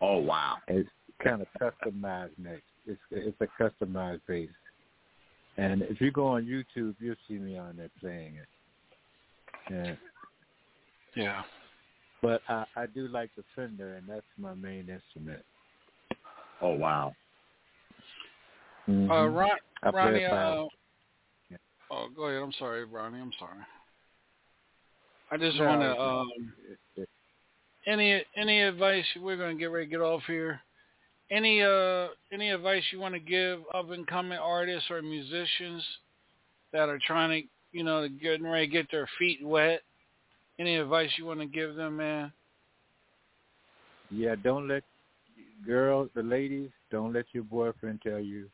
Oh 0.00 0.18
wow. 0.18 0.56
It's 0.68 0.88
kind 1.22 1.42
of 1.42 1.48
customized 1.60 2.38
neck. 2.38 2.62
It's 2.86 3.00
it's 3.10 3.36
a 3.40 3.62
customized 3.62 4.20
bass. 4.28 4.48
And 5.56 5.82
if 5.82 6.00
you 6.00 6.10
go 6.10 6.26
on 6.26 6.44
YouTube, 6.44 6.94
you'll 7.00 7.16
see 7.28 7.34
me 7.34 7.58
on 7.58 7.76
there 7.76 7.90
playing 8.00 8.36
it. 8.36 8.46
Yeah. 9.70 9.94
Yeah. 11.14 11.42
But 12.22 12.42
I, 12.48 12.64
I 12.76 12.86
do 12.86 13.08
like 13.08 13.30
the 13.36 13.44
Fender, 13.56 13.94
and 13.94 14.06
that's 14.08 14.26
my 14.38 14.54
main 14.54 14.88
instrument. 14.88 15.42
Oh 16.60 16.74
wow. 16.74 17.14
Uh, 18.86 18.90
Mhm. 18.92 19.08
Ron, 19.36 19.94
Ronnie. 19.94 20.18
it 20.24 20.30
by- 20.30 20.36
Uh, 20.36 20.66
oh, 21.90 22.08
go 22.14 22.24
ahead. 22.24 22.42
I'm 22.42 22.52
sorry, 22.52 22.84
Ronnie. 22.84 23.20
I'm 23.20 23.32
sorry. 23.38 23.60
I 25.30 25.36
just 25.36 25.56
No, 25.58 25.66
want 25.66 25.80
to. 25.82 25.90
it's- 25.90 26.06
Um, 26.08 26.54
it's- 26.96 27.06
any 27.86 28.24
any 28.36 28.60
advice? 28.62 29.06
We're 29.16 29.36
going 29.36 29.56
to 29.56 29.58
get 29.58 29.70
ready 29.70 29.86
to 29.86 29.90
get 29.90 30.00
off 30.00 30.24
here. 30.26 30.60
Any 31.30 31.62
uh 31.62 32.08
any 32.32 32.50
advice 32.50 32.82
you 32.92 32.98
want 32.98 33.14
to 33.14 33.20
give 33.20 33.62
up 33.72 33.90
and 33.90 34.06
coming 34.06 34.38
artists 34.38 34.90
or 34.90 35.00
musicians 35.00 35.86
that 36.72 36.88
are 36.88 36.98
trying 36.98 37.42
to 37.42 37.48
you 37.72 37.84
know 37.84 38.08
getting 38.08 38.46
ready 38.46 38.66
to 38.66 38.72
get 38.72 38.90
their 38.90 39.08
feet 39.18 39.40
wet? 39.42 39.80
Any 40.58 40.76
advice 40.76 41.10
you 41.16 41.24
want 41.24 41.40
to 41.40 41.46
give 41.46 41.74
them, 41.74 41.96
man? 41.96 42.32
Yeah, 44.10 44.34
don't 44.42 44.68
let 44.68 44.82
girls, 45.64 46.10
the 46.14 46.22
ladies, 46.22 46.70
don't 46.90 47.12
let 47.12 47.26
your 47.32 47.44
boyfriend 47.44 48.00
tell 48.02 48.18
you 48.18 48.48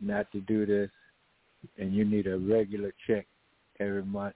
not 0.00 0.30
to 0.32 0.40
do 0.40 0.64
this, 0.64 0.90
and 1.78 1.94
you 1.94 2.04
need 2.04 2.26
a 2.26 2.38
regular 2.38 2.92
check 3.06 3.26
every 3.80 4.04
month 4.04 4.34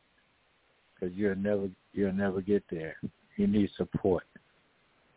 because 0.94 1.14
you'll 1.16 1.36
never 1.36 1.68
you'll 1.92 2.12
never 2.12 2.40
get 2.40 2.64
there. 2.70 2.96
You 3.36 3.46
need 3.46 3.70
support. 3.76 4.24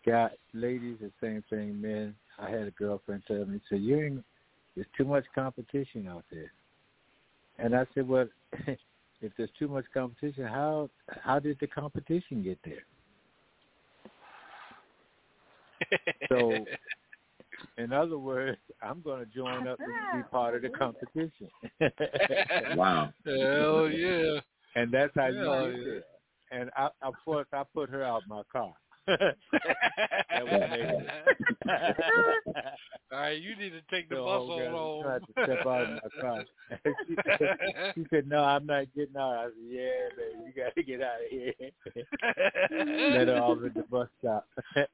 Guys, 0.05 0.31
ladies, 0.53 0.97
the 1.01 1.11
same 1.21 1.43
thing. 1.49 1.79
Men, 1.79 2.15
I 2.39 2.49
had 2.49 2.61
a 2.61 2.71
girlfriend 2.71 3.23
tell 3.27 3.45
me, 3.45 3.59
"said 3.69 3.81
you 3.81 4.01
ain't. 4.01 4.25
There's 4.75 4.87
too 4.97 5.05
much 5.05 5.25
competition 5.35 6.07
out 6.07 6.23
there." 6.31 6.51
And 7.59 7.75
I 7.75 7.85
said, 7.93 8.07
"Well, 8.07 8.27
if 8.67 9.31
there's 9.37 9.49
too 9.57 9.67
much 9.67 9.85
competition, 9.93 10.45
how 10.45 10.89
how 11.23 11.39
did 11.39 11.57
the 11.59 11.67
competition 11.67 12.43
get 12.43 12.59
there?" 12.63 12.83
So, 16.29 16.51
in 17.77 17.93
other 17.93 18.17
words, 18.17 18.57
I'm 18.81 19.01
going 19.01 19.25
to 19.25 19.31
join 19.31 19.67
up 19.67 19.79
and 19.79 20.23
be 20.23 20.27
part 20.29 20.55
of 20.55 20.61
the 20.61 20.69
competition. 20.69 21.49
Wow. 22.75 23.13
Hell 23.25 23.89
yeah. 23.89 24.39
And 24.75 24.91
that's 24.91 25.13
how 25.15 25.27
you 25.27 25.39
Hell 25.39 25.71
get 25.71 25.77
yeah. 25.77 25.83
there. 25.85 26.03
And 26.51 26.69
I, 26.75 26.89
of 27.01 27.13
course, 27.23 27.47
I 27.53 27.63
put 27.73 27.89
her 27.89 28.03
out 28.03 28.23
of 28.23 28.27
my 28.27 28.41
car. 28.51 28.73
That 29.07 30.43
was 30.43 30.53
amazing. 30.53 31.07
All 33.11 33.19
right, 33.19 33.41
you 33.41 33.55
need 33.55 33.71
to 33.71 33.81
take 33.89 34.07
the 34.09 34.15
So, 34.15 34.25
bus 34.25 34.41
oh, 34.43 34.51
on 34.51 34.71
home. 34.71 34.99
I 34.99 35.03
tried 35.03 35.19
to 35.19 35.25
step 35.43 35.65
out 35.65 35.81
of 35.81 35.89
my 35.89 36.09
car. 36.21 36.43
she, 37.07 37.15
said, 37.37 37.57
she 37.95 38.05
said, 38.09 38.27
"No, 38.27 38.43
I'm 38.43 38.65
not 38.65 38.85
getting 38.95 39.15
out." 39.17 39.33
I 39.33 39.45
said, 39.45 39.53
"Yeah, 39.65 40.09
baby, 40.17 40.39
you 40.45 40.51
got 40.63 40.75
to 40.75 40.83
get 40.83 41.01
out 41.01 41.21
of 41.23 41.29
here." 41.29 41.53
Let 43.17 43.27
her 43.29 43.41
off 43.41 43.59
at 43.65 43.73
the 43.73 43.83
bus 43.83 44.09
stop. 44.19 44.45
Tell 44.75 44.87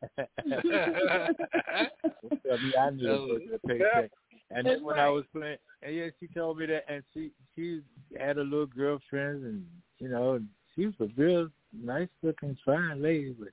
me 2.59 2.73
I 2.79 2.89
need 2.91 3.01
to 3.01 3.27
put 3.27 3.41
the 3.51 3.59
paycheck. 3.67 4.11
And 4.51 4.67
then 4.67 4.83
when 4.83 4.99
I 4.99 5.09
was 5.09 5.25
playing, 5.33 5.57
and 5.81 5.95
yeah, 5.95 6.09
she 6.19 6.27
told 6.27 6.59
me 6.59 6.67
that, 6.67 6.85
and 6.87 7.03
she 7.13 7.31
she 7.55 7.81
had 8.19 8.37
a 8.37 8.43
little 8.43 8.67
girlfriend, 8.67 9.43
and 9.43 9.65
you 9.97 10.07
know, 10.09 10.39
she 10.75 10.85
was 10.85 10.95
a 10.99 11.07
real 11.17 11.49
nice 11.73 12.09
looking, 12.21 12.55
fine 12.63 13.01
lady, 13.01 13.31
but 13.37 13.49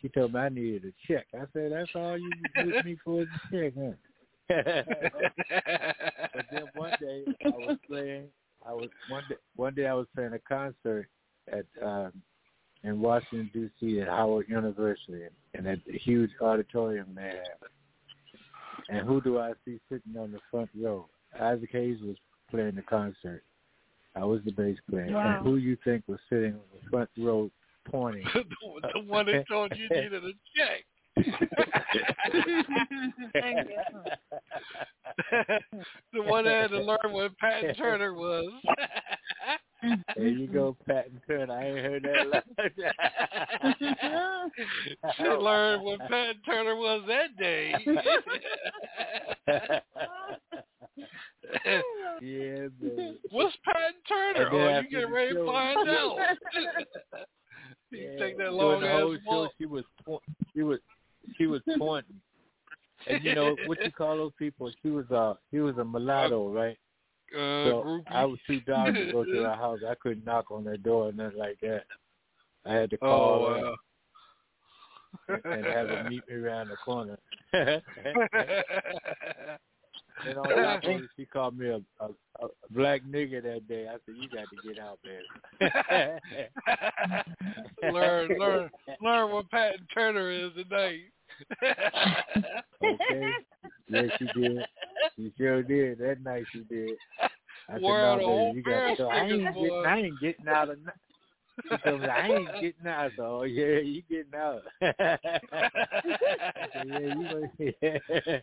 she 0.00 0.08
told 0.08 0.32
me 0.34 0.40
I 0.40 0.48
needed 0.48 0.84
a 0.84 1.12
check. 1.12 1.26
I 1.34 1.44
said, 1.52 1.72
"That's 1.72 1.90
all 1.94 2.18
you 2.18 2.30
with 2.56 2.84
me 2.84 2.96
for 3.04 3.22
is 3.22 3.28
a 3.28 3.56
check, 3.56 3.72
huh?" 3.78 3.92
but 6.34 6.46
then 6.52 6.64
one 6.74 6.92
day 7.00 7.24
I 7.44 7.48
was 7.48 7.78
playing. 7.88 8.28
I 8.66 8.72
was 8.72 8.88
one 9.08 9.24
day. 9.28 9.36
One 9.56 9.74
day 9.74 9.86
I 9.86 9.94
was 9.94 10.06
playing 10.14 10.34
a 10.34 10.38
concert 10.38 11.08
at 11.50 11.66
um, 11.84 12.12
in 12.84 13.00
Washington 13.00 13.50
D.C. 13.52 14.00
at 14.00 14.08
Howard 14.08 14.48
University, 14.48 15.24
and 15.54 15.66
at 15.66 15.78
the 15.86 15.98
huge 15.98 16.30
auditorium 16.40 17.08
they 17.14 17.22
have. 17.22 17.70
And 18.88 19.06
who 19.06 19.20
do 19.20 19.38
I 19.38 19.52
see 19.64 19.80
sitting 19.90 20.16
on 20.20 20.30
the 20.30 20.38
front 20.50 20.70
row? 20.80 21.08
Isaac 21.40 21.70
Hayes 21.72 21.98
was 22.02 22.16
playing 22.50 22.76
the 22.76 22.82
concert. 22.82 23.42
I 24.14 24.24
was 24.24 24.40
the 24.44 24.52
bass 24.52 24.78
player. 24.88 25.08
Wow. 25.10 25.36
And 25.36 25.46
who 25.46 25.56
you 25.56 25.76
think 25.84 26.04
was 26.06 26.20
sitting 26.30 26.54
on 26.54 26.60
the 26.72 26.88
front 26.88 27.10
row 27.18 27.50
pointing? 27.90 28.24
the, 28.34 28.44
the 28.94 29.00
one 29.00 29.26
that 29.26 29.46
told 29.48 29.72
you 29.76 29.88
needed 29.90 30.24
a 30.24 30.32
check. 30.56 30.84
the 36.12 36.22
one 36.22 36.44
that 36.44 36.62
had 36.62 36.70
to 36.72 36.82
learn 36.82 37.10
what 37.10 37.36
Pat 37.38 37.76
Turner 37.78 38.12
was. 38.12 38.52
There 40.14 40.26
you 40.26 40.46
go, 40.46 40.76
Pat 40.86 41.06
Turner. 41.26 41.54
I 41.54 41.64
ain't 41.64 41.78
heard 41.78 42.02
that. 42.02 42.44
she 45.16 45.24
learned 45.24 45.84
what 45.84 46.00
Pat 46.00 46.36
Turner 46.44 46.76
was 46.76 47.02
that 47.08 47.34
day. 47.38 47.74
yeah, 52.20 52.68
man. 52.80 53.16
What's 53.30 53.56
Pat 53.64 53.94
Turner? 54.08 54.50
Oh, 54.52 54.80
you 54.80 54.88
get 54.90 55.10
ready 55.10 55.34
to 55.34 55.46
find 55.46 55.88
out. 55.88 56.18
Yeah, 58.56 58.62
during 58.62 58.80
the 58.80 58.90
whole 58.90 59.16
show, 59.28 59.48
she 59.58 59.66
was 59.66 59.84
she 60.54 60.62
was 60.62 60.78
she 61.36 61.46
was 61.46 61.60
pointing. 61.78 62.20
And 63.06 63.24
you 63.24 63.34
know 63.34 63.56
what 63.66 63.78
you 63.84 63.92
call 63.92 64.16
those 64.16 64.32
people? 64.38 64.70
She 64.82 64.90
was 64.90 65.10
uh 65.10 65.34
she 65.50 65.60
was 65.60 65.76
a 65.78 65.84
mulatto, 65.84 66.52
right? 66.52 66.78
Uh, 67.32 67.64
so 67.64 67.82
groupie. 67.84 68.04
I 68.10 68.24
was 68.24 68.38
too 68.46 68.60
down 68.60 68.94
to 68.94 69.12
go 69.12 69.24
to 69.24 69.30
her 69.30 69.54
house. 69.56 69.80
I 69.86 69.94
couldn't 70.00 70.24
knock 70.24 70.50
on 70.50 70.64
her 70.64 70.76
door 70.76 71.08
or 71.08 71.12
nothing 71.12 71.38
like 71.38 71.58
that. 71.60 71.84
I 72.64 72.74
had 72.74 72.90
to 72.90 72.98
call 72.98 73.44
Oh, 73.44 73.50
her 73.50 73.60
wow. 73.60 73.76
and, 75.28 75.44
and 75.44 75.66
have 75.66 75.88
her 75.88 76.04
meet 76.08 76.22
me 76.28 76.36
around 76.36 76.68
the 76.68 76.76
corner. 76.76 77.18
And 80.24 80.38
on 80.38 80.48
top 80.48 80.84
of 80.84 80.90
it, 80.90 81.10
she 81.16 81.26
called 81.26 81.58
me 81.58 81.68
a, 81.68 81.80
a, 82.00 82.08
a 82.40 82.48
black 82.70 83.02
nigger 83.04 83.42
that 83.42 83.68
day. 83.68 83.86
I 83.88 83.96
said, 84.04 84.14
"You 84.16 84.28
got 84.28 84.46
to 84.50 84.56
get 84.66 84.78
out, 84.78 84.98
baby." 85.04 85.24
learn, 87.92 88.38
learn, 88.38 88.70
learn 89.02 89.30
what 89.32 89.50
Pat 89.50 89.76
Turner 89.92 90.30
is 90.30 90.52
tonight. 90.54 91.12
Okay. 92.82 93.30
Yes, 93.88 94.10
she 94.18 94.26
did. 94.40 94.66
She 95.16 95.32
sure 95.38 95.62
did. 95.62 95.98
That 95.98 96.22
night 96.22 96.44
she 96.52 96.60
did. 96.60 96.90
I 97.68 97.74
said, 97.74 97.82
Wore 97.82 98.00
no, 98.00 98.16
baby, 98.18 98.56
you 98.56 98.62
got 98.62 98.90
to 98.90 98.96
go. 98.96 99.08
I 99.08 99.24
ain't 99.24 99.54
getting, 99.54 99.70
boy. 99.70 99.82
I 99.82 99.96
ain't 99.98 100.20
getting 100.20 100.48
out 100.48 100.70
of. 100.70 100.78
She 101.62 101.90
I 101.90 102.28
ain't 102.28 102.52
getting 102.60 102.86
out. 102.86 103.12
Oh, 103.18 103.42
yeah, 103.42 103.78
you 103.78 104.02
getting 104.08 104.34
out. 104.34 104.62
Said, 104.82 105.18
yeah, 106.86 106.98
you 106.98 107.50
yeah. 107.58 107.98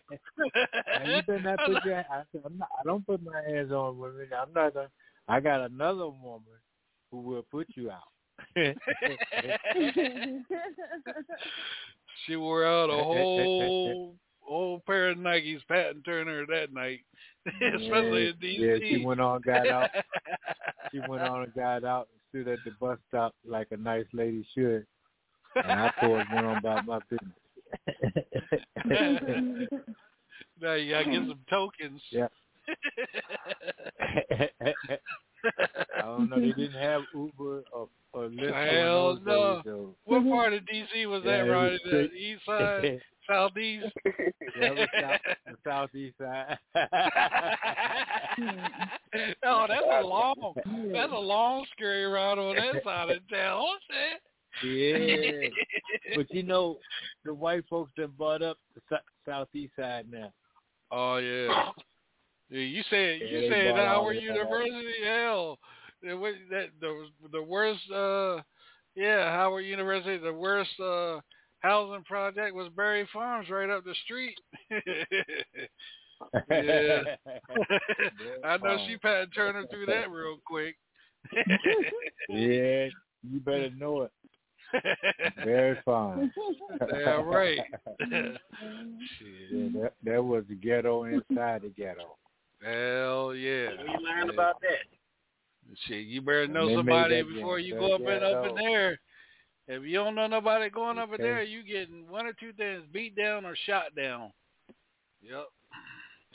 Now, 0.88 1.16
you 1.16 1.22
better 1.24 1.42
not 1.42 1.60
put 1.66 1.86
your. 1.86 2.00
I 2.00 2.24
said, 2.32 2.42
I'm 2.46 2.58
not. 2.58 2.70
I 2.80 2.84
don't 2.86 3.06
put 3.06 3.24
my 3.24 3.42
hands 3.48 3.72
on 3.72 3.98
women. 3.98 4.28
I'm 4.36 4.54
not 4.54 4.74
gonna. 4.74 4.90
I 5.28 5.40
got 5.40 5.62
another 5.62 6.08
woman 6.08 6.42
who 7.12 7.20
will 7.20 7.46
put 7.52 7.68
you 7.76 7.92
out. 7.92 8.02
she 12.26 12.36
wore 12.36 12.66
out 12.66 12.90
a 12.90 13.04
whole 13.04 14.16
whole 14.42 14.82
pair 14.86 15.10
of 15.10 15.18
Nikes, 15.18 15.62
Pat 15.68 15.92
and 15.92 16.04
Turner 16.04 16.46
that 16.48 16.74
night, 16.74 17.02
especially 17.48 18.28
in 18.28 18.36
DC. 18.42 18.58
Yeah, 18.58 18.78
she 18.80 19.06
went 19.06 19.22
on, 19.22 19.42
got 19.42 19.68
out. 19.68 19.90
She 20.92 21.00
went 21.08 21.22
on 21.24 21.44
and 21.44 21.54
got 21.54 21.84
out 21.84 22.08
and 22.12 22.23
stood 22.34 22.48
at 22.48 22.60
the 22.66 22.72
bus 22.80 22.98
stop 23.08 23.36
like 23.46 23.68
a 23.72 23.78
nice 23.78 24.06
lady 24.14 24.46
should. 24.56 24.86
And 25.56 25.72
I 25.72 25.92
poured 26.00 26.26
went 26.34 26.46
on 26.48 26.58
about 26.58 26.86
my 26.86 27.00
business. 27.10 27.30
now 30.60 30.74
you 30.74 30.92
gotta 30.92 31.06
get 31.06 31.28
some 31.28 31.40
tokens. 31.50 32.02
yeah. 32.12 32.28
I 35.98 36.02
don't 36.02 36.30
know. 36.30 36.40
They 36.40 36.54
didn't 36.54 36.74
have 36.74 37.02
Uber 37.14 37.64
or, 37.72 37.90
or 38.14 38.30
Lyft 38.30 38.72
Hell 38.72 39.20
no. 39.26 39.56
days, 39.56 39.64
so. 39.66 39.96
What 40.06 40.24
part 40.24 40.54
of 40.54 40.64
DC 40.64 41.06
was 41.08 41.22
Yeah, 41.26 41.44
that, 41.44 41.50
Ronnie? 41.50 41.80
The 41.86 42.12
east 42.14 42.46
side, 42.46 43.02
southeast? 43.28 43.88
Yeah, 44.56 44.74
it 44.74 44.90
south, 45.02 45.20
the 45.48 45.56
southeast 45.68 46.16
side. 46.20 46.58
oh, 49.44 49.66
that's 49.68 49.84
a 49.92 50.06
long, 50.06 50.54
that's 50.92 51.12
a 51.12 51.18
long 51.18 51.66
scary 51.76 52.06
ride 52.06 52.38
on 52.38 52.56
that 52.56 52.84
side 52.84 53.10
of 53.10 53.28
town. 53.30 53.66
Yeah, 54.64 55.48
but 56.16 56.32
you 56.32 56.44
know, 56.44 56.78
the 57.26 57.34
white 57.34 57.64
folks 57.70 57.92
that 57.98 58.16
bought 58.18 58.42
up 58.44 58.58
the 58.76 58.82
sou- 58.90 59.32
southeast 59.32 59.74
side 59.80 60.06
now. 60.12 60.32
Oh 60.92 61.18
yeah. 61.18 61.72
Yeah, 62.50 62.60
you 62.60 62.84
said 62.90 63.20
Yeah, 63.22 63.28
you 63.28 63.42
they 63.42 63.50
said 63.50 63.72
bought 63.72 63.80
all 63.80 63.86
Howard 64.02 64.18
that. 64.18 64.22
University, 64.24 65.04
hell, 65.04 65.58
the 66.04 66.14
wa- 66.16 66.30
that 66.52 66.68
the 66.80 67.08
the 67.32 67.42
worst 67.42 67.90
uh 67.92 68.42
yeah 68.96 69.32
Howard 69.32 69.66
University 69.66 70.18
the 70.18 70.32
worst 70.32 70.80
uh 70.80 71.20
housing 71.64 72.04
project 72.04 72.54
was 72.54 72.70
Barry 72.76 73.08
Farms 73.12 73.50
right 73.50 73.70
up 73.70 73.84
the 73.84 73.96
street. 74.04 74.38
yeah, 76.52 77.02
I 78.44 78.58
know 78.58 78.78
she 78.88 78.98
pat 78.98 79.34
Turner 79.34 79.66
through 79.70 79.88
that 79.88 80.12
real 80.12 80.38
quick. 80.46 80.76
yeah, 82.30 82.88
you 83.24 83.40
better 83.44 83.70
know 83.72 84.04
it. 84.04 84.12
Very 85.44 85.78
fine. 85.86 86.32
Damn 86.92 87.26
right. 87.26 87.60
yeah, 88.00 88.38
that, 89.52 89.94
that 90.04 90.24
was 90.24 90.44
the 90.50 90.56
ghetto 90.56 91.04
inside 91.06 91.62
the 91.62 91.70
ghetto. 91.78 92.18
Hell 92.64 93.36
yeah. 93.36 93.68
What 93.68 94.02
you 94.02 94.08
learn 94.08 94.30
about 94.30 94.60
that? 94.62 94.88
Shit, 95.88 96.06
you 96.06 96.22
better 96.22 96.48
know 96.48 96.76
somebody 96.76 97.22
before 97.24 97.60
you 97.60 97.76
go 97.76 97.96
up 97.96 98.02
and 98.02 98.24
up 98.24 98.48
in 98.48 98.56
there. 98.56 99.00
If 99.68 99.84
you 99.84 99.94
don't 99.94 100.16
know 100.16 100.28
nobody 100.28 100.70
going 100.70 100.98
up 100.98 101.10
in 101.10 101.16
Okay. 101.16 101.24
there, 101.24 101.44
you 101.44 101.64
getting 101.64 102.10
one 102.10 102.26
or 102.26 102.34
two 102.34 102.52
things: 102.54 102.84
beat 102.92 103.16
down 103.16 103.46
or 103.46 103.56
shot 103.56 103.96
down. 103.96 104.32
Yep. 105.22 105.48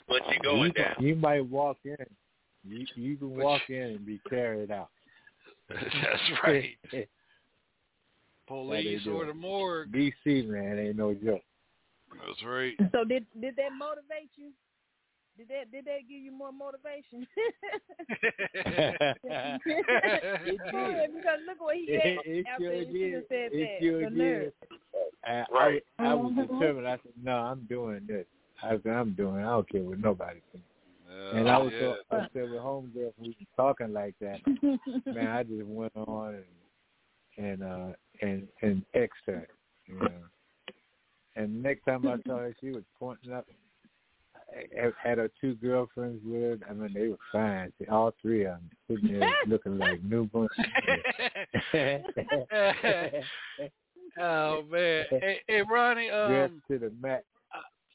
But 0.08 0.22
you 0.32 0.40
going 0.40 0.72
you, 0.76 0.82
down. 0.82 0.94
You 0.98 1.14
might 1.16 1.46
walk 1.46 1.78
in. 1.84 1.96
You 2.64 2.86
you 2.94 3.16
can 3.16 3.36
walk 3.36 3.62
in 3.68 3.82
and 3.82 4.06
be 4.06 4.20
carried 4.28 4.70
out. 4.70 4.88
That's 5.68 6.42
right. 6.42 6.76
Police 8.46 9.04
do 9.04 9.12
or 9.12 9.24
it. 9.24 9.26
the 9.26 9.34
morgue. 9.34 9.92
DC 9.92 10.48
man 10.48 10.78
ain't 10.78 10.96
no 10.96 11.12
joke. 11.12 11.42
That's 12.12 12.42
right. 12.44 12.74
So 12.92 13.04
did 13.04 13.26
did 13.38 13.56
that 13.56 13.72
motivate 13.78 14.30
you? 14.36 14.52
Did 15.38 15.48
that 15.48 15.70
did 15.72 15.84
that 15.84 16.00
give 16.08 16.18
you 16.20 16.32
more 16.32 16.52
motivation? 16.52 17.26
It 18.10 19.60
Yeah, 20.72 21.06
because 21.06 21.38
look 21.46 21.60
what 21.60 21.76
he 21.76 21.82
It- 21.82 22.02
gave 22.24 22.36
it 22.36 22.46
after 22.46 22.64
sure 22.64 22.72
he 22.74 22.84
did. 23.10 23.24
said 23.28 23.50
It 23.52 23.80
that. 23.80 23.86
sure 23.86 24.00
the 24.02 24.10
did. 24.10 24.18
nerve. 24.18 24.52
I, 25.24 25.44
Right. 25.52 25.82
I, 25.98 26.14
was- 26.14 26.32
I 26.36 26.44
was 26.44 26.48
Mhm. 26.48 26.58
determined. 26.58 26.88
I 26.88 26.96
said, 26.96 27.12
no, 27.22 27.36
I'm 27.36 27.60
doing 27.68 28.06
this. 28.06 28.26
I 28.62 28.70
said, 28.82 28.92
I'm 28.92 29.12
doing. 29.14 29.36
it. 29.36 29.40
I 29.40 29.50
don't 29.50 29.68
care 29.68 29.82
what 29.82 29.98
nobody 30.00 30.40
thinks. 30.52 30.66
Uh, 31.08 31.36
And 31.36 31.48
I 31.48 31.58
was 31.58 31.72
yeah. 31.72 31.80
so 31.80 31.96
upset 32.16 32.42
with 32.50 32.60
homegirl 32.60 33.12
for 33.16 33.24
talking 33.56 33.92
like 33.92 34.14
that. 34.20 34.40
Man, 35.06 35.26
I 35.28 35.42
just 35.44 35.64
went 35.66 35.92
on 35.96 36.34
and 36.34 36.44
and 37.38 37.62
uh 37.62 37.92
and 38.20 38.48
and 38.62 38.84
X'd 38.94 39.46
you 39.86 39.94
know. 40.00 40.10
And 41.36 41.62
next 41.62 41.84
time 41.84 42.06
I 42.06 42.16
saw 42.26 42.38
her, 42.38 42.54
she 42.60 42.70
was 42.70 42.82
pointing 42.98 43.32
up. 43.32 43.46
Had- 44.54 44.94
Had 45.02 45.18
her 45.18 45.30
two 45.40 45.54
girlfriends 45.56 46.22
with 46.24 46.42
her. 46.42 46.58
I 46.68 46.72
mean, 46.72 46.92
they 46.94 47.08
were 47.08 47.18
fine. 47.30 47.72
All 47.90 48.12
three 48.20 48.44
of 48.44 48.54
them 48.54 48.70
sitting 48.88 49.18
there 49.18 49.30
looking 49.46 49.78
like 49.78 50.02
newborn. 50.02 50.48
oh 54.20 54.62
man. 54.62 55.04
Hey, 55.10 55.40
hey 55.46 55.62
Ronnie, 55.70 56.08
Dressed 56.08 56.52
um 56.52 56.62
to 56.70 56.78
the 56.78 56.92
max. 57.00 57.24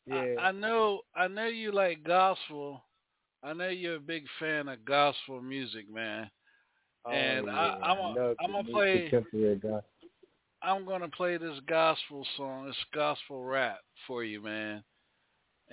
Yeah. 0.06 0.36
I 0.40 0.52
know 0.52 1.02
I 1.16 1.28
know 1.28 1.48
you 1.48 1.72
like 1.72 2.04
gospel. 2.04 2.84
I 3.44 3.54
know 3.54 3.70
you're 3.70 3.96
a 3.96 4.00
big 4.00 4.26
fan 4.40 4.68
of 4.70 4.86
gospel 4.86 5.42
music, 5.42 5.92
man. 5.92 6.30
and 7.12 7.50
oh, 7.50 7.52
I, 7.52 7.66
yeah. 7.66 7.86
I'm 7.86 7.98
a, 7.98 8.36
I'm 8.40 8.52
gonna 8.52 8.70
play. 8.70 9.12
I'm 10.62 10.86
gonna 10.86 11.10
play 11.10 11.38
this 11.38 11.60
gospel 11.68 12.26
song, 12.38 12.68
this 12.68 12.76
gospel 12.94 13.44
rap 13.44 13.80
for 14.08 14.24
you, 14.24 14.42
man. 14.42 14.84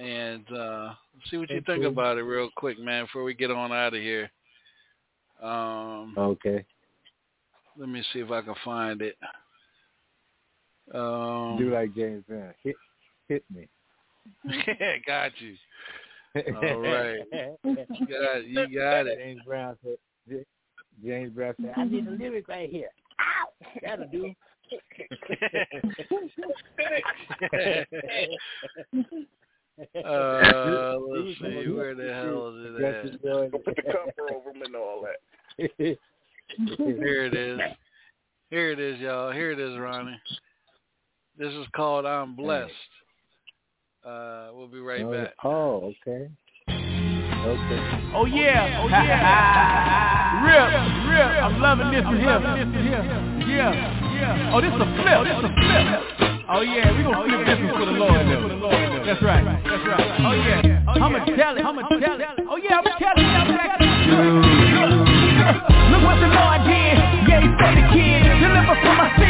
And 0.00 0.50
uh 0.56 0.94
see 1.30 1.36
what 1.36 1.50
you 1.50 1.60
think 1.66 1.84
about 1.84 2.16
it 2.16 2.22
real 2.22 2.48
quick, 2.56 2.78
man, 2.78 3.04
before 3.04 3.22
we 3.22 3.34
get 3.34 3.50
on 3.50 3.70
out 3.70 3.94
of 3.94 4.00
here. 4.00 4.30
Um 5.42 6.14
Okay. 6.16 6.64
let 7.76 7.88
me 7.88 8.02
see 8.12 8.20
if 8.20 8.30
I 8.30 8.40
can 8.40 8.54
find 8.64 9.02
it. 9.02 9.18
Um 10.94 11.58
Do 11.58 11.70
like 11.70 11.94
James 11.94 12.24
Brown. 12.26 12.54
Hit 12.62 12.76
hit 13.28 13.44
me. 13.54 13.68
got 15.06 15.32
you. 15.38 15.54
All 16.56 16.78
right. 16.78 17.18
You 17.62 18.06
got 18.06 18.46
you 18.46 18.78
got 18.78 19.06
it. 19.06 19.18
James 19.18 19.42
Brown 19.44 19.76
said 19.82 19.98
James 21.04 21.30
Brown 21.32 21.54
said, 21.60 21.74
I 21.76 21.84
need 21.84 22.06
a 22.06 22.10
lyric 22.10 22.48
right 22.48 22.70
here. 22.70 22.88
Ow! 23.20 23.48
That'll 23.82 24.08
do. 24.08 24.34
Uh, 30.04 30.96
let's 31.08 31.38
see, 31.38 31.70
where 31.70 31.94
the 31.94 32.12
hell 32.12 32.54
is 32.54 32.74
it 32.76 32.84
at? 32.84 33.22
Go 33.22 33.48
put 33.64 33.76
the 33.76 33.82
cover 33.82 34.34
over 34.34 34.52
them 34.52 34.62
and 34.62 34.76
all 34.76 35.02
that. 35.02 35.18
Here 36.76 37.26
it 37.26 37.34
is. 37.34 37.60
Here 38.50 38.72
it 38.72 38.80
is, 38.80 38.98
y'all. 39.00 39.30
Here 39.32 39.52
it 39.52 39.60
is, 39.60 39.78
Ronnie. 39.78 40.20
This 41.38 41.52
is 41.52 41.66
called 41.74 42.04
I'm 42.04 42.34
Blessed. 42.34 42.72
Uh, 44.04 44.50
we'll 44.52 44.68
be 44.68 44.80
right 44.80 45.02
oh, 45.02 45.12
back. 45.12 45.34
oh, 45.44 45.94
okay. 46.04 46.28
Okay. 46.68 47.80
Oh 48.14 48.26
yeah, 48.26 48.80
oh 48.84 48.88
yeah. 48.88 50.44
Rip, 50.44 50.66
rip. 51.08 51.42
I'm 51.42 51.60
loving 51.60 51.90
this 51.90 52.04
one 52.04 52.20
here. 52.20 52.36
Yeah, 53.56 53.72
yeah. 54.14 54.52
Oh, 54.52 54.60
this 54.60 54.68
is 54.68 54.80
a 54.80 54.88
flip. 55.00 55.24
This 55.24 55.36
is 55.38 55.44
a 55.44 55.52
flip. 55.56 56.44
Oh 56.50 56.60
yeah, 56.60 56.92
we 56.96 57.02
gonna 57.02 57.24
flip 57.24 57.46
this 57.46 57.58
one 57.60 57.72
for 57.78 57.86
the 57.86 57.92
Lord. 57.92 58.89
Though. 59.00 59.06
That's 59.06 59.22
right. 59.22 59.44
That's 59.64 59.86
right. 59.86 60.20
Oh 60.20 60.32
yeah. 60.32 60.84
I'ma 60.88 61.24
tell 61.24 61.56
it. 61.56 61.64
I'ma 61.64 61.88
tell 61.88 62.20
it. 62.20 62.28
Oh 62.48 62.56
yeah, 62.56 62.78
I'ma 62.78 62.90
tell 62.98 63.16
it. 63.16 63.24
I'm 63.24 63.48
back. 63.48 63.80
Look 65.90 66.02
what 66.04 66.16
the 66.20 66.28
Lord 66.28 66.60
did. 66.68 66.98
Yeah, 67.28 67.40
he 67.40 67.48
saved 67.48 67.76
the 67.76 67.84
kid. 67.92 68.22
Deliver 68.40 68.76
from 68.82 68.96
my 68.96 69.08
sins. 69.18 69.29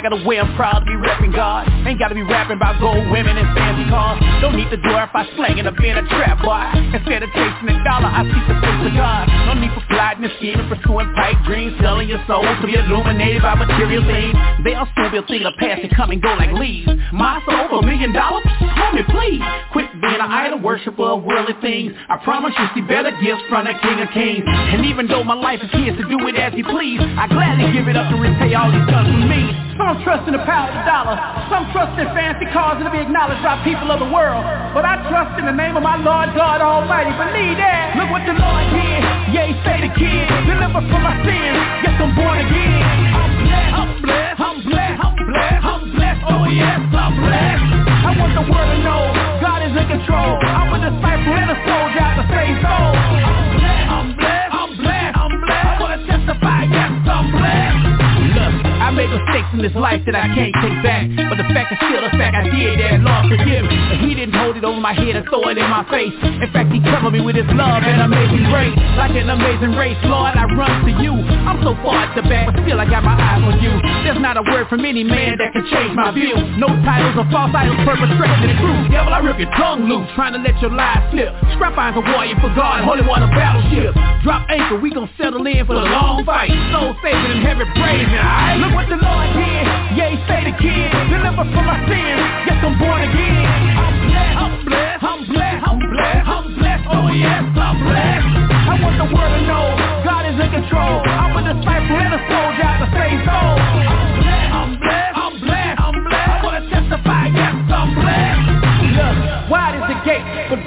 Swagger, 0.00 0.16
the 0.16 0.24
way 0.26 0.40
I'm 0.40 0.54
proud 0.56 0.80
to 0.80 0.86
be 0.86 0.96
repping 0.96 1.34
God. 1.34 1.68
Ain't 1.86 1.98
gotta 1.98 2.14
be 2.14 2.22
rapping 2.22 2.56
about 2.56 2.80
gold 2.80 3.10
women 3.10 3.36
and 3.36 3.46
fancy 3.56 3.88
cars. 3.90 4.20
Don't 4.40 4.56
need 4.56 4.70
to 4.70 4.76
glorify 4.76 5.24
slanging 5.36 5.66
up 5.66 5.78
in 5.78 5.96
a 5.96 6.04
trap, 6.08 6.42
boy. 6.42 6.96
Instead 6.96 7.22
of 7.22 7.30
chasing 7.30 7.68
a 7.68 7.76
dollar, 7.84 8.08
I 8.08 8.24
seek 8.24 8.44
the 8.48 8.56
face 8.60 8.82
of 8.88 8.94
God. 8.96 9.28
No 9.46 9.54
need 9.60 9.72
for 9.76 9.84
plotting 9.88 10.24
and 10.24 10.32
scheming, 10.38 10.68
pursuing 10.68 11.12
pipe 11.14 11.36
dreams, 11.44 11.76
selling 11.80 12.08
your 12.08 12.22
soul 12.26 12.44
to 12.44 12.66
be 12.66 12.74
illuminated 12.74 13.42
by 13.42 13.54
material 13.54 14.04
things. 14.06 14.34
They'll 14.64 14.88
soon 14.96 15.12
be 15.12 15.18
a 15.18 15.26
thing 15.26 15.44
of 15.44 15.54
past 15.60 15.82
and 15.84 15.92
come 15.94 16.10
and 16.10 16.22
go 16.22 16.32
like 16.34 16.52
leaves. 16.56 16.88
My 17.12 17.42
soul 17.44 17.68
for 17.68 17.78
a 17.84 17.86
million 17.86 18.12
dollars? 18.12 18.44
Homie, 18.46 19.04
please. 19.10 19.42
Quit 19.72 19.92
being 20.00 20.20
an 20.20 20.30
idol 20.30 20.60
worshiper 20.60 21.20
of 21.20 21.24
worldly 21.24 21.54
things. 21.60 21.92
I 22.08 22.16
promise 22.24 22.52
you 22.56 22.66
see 22.74 22.84
better 22.86 23.12
gifts 23.20 23.44
from 23.48 23.66
the 23.66 23.74
King 23.82 24.00
of 24.00 24.08
Kings. 24.14 24.44
And 24.46 24.86
even 24.86 25.06
though 25.08 25.24
my 25.24 25.34
life 25.34 25.60
is 25.62 25.70
his 25.72 25.96
to 26.00 26.04
do 26.08 26.18
it 26.28 26.36
as 26.36 26.54
he 26.54 26.62
please, 26.62 27.00
I 27.00 27.26
gladly 27.28 27.72
give 27.72 27.88
it 27.88 27.96
up 27.96 28.08
to 28.10 28.16
repay 28.16 28.54
all 28.54 28.70
he's 28.70 28.86
done 28.86 29.06
for 29.06 29.26
me. 29.26 29.69
Some 29.80 29.96
trust 30.04 30.28
in 30.28 30.36
the 30.36 30.44
power 30.44 30.68
of 30.68 30.76
the 30.76 30.84
dollar. 30.84 31.16
Some 31.48 31.64
trust 31.72 31.96
in 31.96 32.04
fancy 32.12 32.44
cars 32.52 32.76
and 32.76 32.84
to 32.84 32.92
be 32.92 33.00
acknowledged 33.00 33.40
by 33.40 33.64
people 33.64 33.88
of 33.88 33.96
the 33.96 34.12
world. 34.12 34.44
But 34.76 34.84
I 34.84 35.00
trust 35.08 35.40
in 35.40 35.48
the 35.48 35.56
name 35.56 35.72
of 35.72 35.82
my 35.82 35.96
Lord 35.96 36.36
God 36.36 36.60
Almighty. 36.60 37.16
Believe 37.16 37.56
that. 37.56 37.96
Look 37.96 38.12
what 38.12 38.28
the 38.28 38.36
Lord 38.36 38.64
did. 38.76 39.00
Yeah, 39.32 39.48
he 39.48 39.56
saved 39.64 39.88
the 39.88 39.92
kid. 39.96 40.28
Deliver 40.44 40.84
from 40.84 41.00
my 41.00 41.16
sins. 41.24 41.58
Yes, 41.80 41.96
I'm 41.96 42.12
born 42.12 42.44
again. 42.44 42.76
I'm 43.16 43.32
blessed. 43.40 43.72
I'm 43.72 43.88
blessed. 44.04 44.36
I'm 44.36 44.56
blessed. 44.60 45.00
I'm 45.00 45.16
blessed. 45.24 45.64
I'm 45.64 45.82
blessed. 45.96 46.22
Oh 46.28 46.44
yes, 46.44 46.80
I'm 46.92 47.12
blessed. 47.16 47.64
I 48.04 48.10
want 48.20 48.32
the 48.36 48.44
world 48.52 48.68
to 48.68 48.78
know 48.84 49.02
God 49.40 49.64
is 49.64 49.72
in 49.72 49.86
control. 49.88 50.36
I'm 50.44 50.76
a 50.76 50.78
disciple 50.92 51.34
and 51.40 51.50
a 51.50 51.58
soldier 51.64 52.04
out 52.04 52.20
to 52.20 52.24
save 52.28 52.56
souls. 52.60 53.39
Mistakes 59.20 59.50
in 59.52 59.60
this 59.60 59.76
life 59.76 60.00
that 60.08 60.16
I 60.16 60.32
can't 60.32 60.54
take 60.64 60.78
back. 60.80 61.04
But 61.28 61.36
the 61.36 61.48
fact 61.52 61.72
is 61.72 61.78
still 61.84 62.00
the 62.00 62.12
fact 62.16 62.32
I 62.36 62.48
did 62.48 62.80
that. 62.80 63.04
Lord 63.04 63.28
forgive 63.28 63.64
me. 63.68 63.76
But 63.92 63.98
he 64.00 64.16
didn't 64.16 64.36
hold 64.36 64.56
it 64.56 64.64
over 64.64 64.80
my 64.80 64.96
head 64.96 65.16
and 65.16 65.24
throw 65.28 65.44
it 65.52 65.58
in 65.60 65.68
my 65.68 65.84
face. 65.92 66.12
In 66.24 66.48
fact, 66.52 66.72
he 66.72 66.80
covered 66.80 67.12
me 67.12 67.20
with 67.20 67.36
his 67.36 67.48
love 67.52 67.84
and 67.84 68.00
amazing 68.00 68.48
grace. 68.48 68.76
Like 68.96 69.12
an 69.12 69.28
amazing 69.28 69.76
race, 69.76 69.98
Lord, 70.08 70.32
I 70.36 70.48
run 70.56 70.88
to 70.88 70.92
you. 71.02 71.12
I'm 71.44 71.60
so 71.60 71.76
far 71.84 72.08
at 72.08 72.16
the 72.16 72.24
back, 72.24 72.48
but 72.48 72.56
still 72.64 72.80
I 72.80 72.86
got 72.88 73.04
my 73.04 73.16
eyes 73.16 73.42
on 73.44 73.60
you. 73.60 73.72
There's 74.04 74.20
not 74.20 74.36
a 74.40 74.44
word 74.44 74.68
from 74.68 74.84
any 74.84 75.04
man 75.04 75.36
that 75.38 75.52
can 75.52 75.64
change 75.68 75.92
my 75.92 76.10
view. 76.10 76.36
No 76.56 76.68
titles 76.84 77.16
or 77.20 77.26
false 77.28 77.52
idols 77.52 77.80
perpetrating 77.84 78.48
the 78.48 78.56
truth. 78.60 78.92
Devil, 78.92 79.12
I 79.12 79.20
rip 79.20 79.38
your 79.38 79.52
tongue 79.56 79.84
loose, 79.88 80.08
trying 80.16 80.32
to 80.34 80.40
let 80.40 80.56
your 80.60 80.72
lies 80.72 81.02
slip. 81.12 81.32
Scrap 81.56 81.76
iron's 81.76 81.98
a 82.00 82.04
warrior 82.04 82.36
for 82.40 82.52
God, 82.56 82.84
holy 82.84 83.04
water 83.04 83.28
battleship. 83.28 83.92
Drop 84.24 84.48
anchor, 84.48 84.78
we 84.80 84.92
gon' 84.92 85.08
settle 85.16 85.44
in 85.46 85.64
for 85.66 85.74
the 85.74 85.86
long 85.86 86.24
fight. 86.24 86.52
Soul 86.72 86.94
saving 87.02 87.32
in 87.36 87.40
heaven, 87.40 87.66
praise 87.76 88.06
me, 88.08 88.18
alright? 88.20 88.60
Look 88.60 88.72
what 88.76 88.88
the 88.88 89.00
born 89.10 89.26
again. 89.34 89.66
Yeah, 89.98 90.14
say 90.30 90.40
the 90.46 90.54
kid. 90.54 90.86
Deliver 91.10 91.46
from 91.50 91.64
my 91.66 91.78
sins. 91.90 92.22
Yes, 92.46 92.58
I'm 92.62 92.78
born 92.78 93.02
again. 93.02 93.46
I'm 93.82 93.94
blessed. 94.06 94.38
I'm 94.38 94.52
blessed. 94.64 95.02
I'm 95.02 95.18
blessed. 95.26 95.62
I'm 95.66 95.78
blessed. 95.90 96.28
I'm 96.30 96.46
blessed. 96.54 96.86
Oh 96.94 97.08
yes, 97.10 97.42
I'm 97.58 97.76
blessed. 97.82 98.28
I 98.70 98.74
want 98.78 98.96
the 99.02 99.08
world 99.10 99.32
to 99.34 99.42
know 99.50 99.66
God 100.06 100.22
is 100.30 100.38
in 100.38 100.50
control. 100.50 101.02
I'm 101.02 101.34
a 101.38 101.42
disciple 101.50 101.98
and 101.98 102.14
a 102.14 102.20
soldier 102.30 102.64
out 102.70 102.78
the 102.86 102.90
same 102.94 103.18
soul. 103.26 103.54
Oh, 103.58 103.79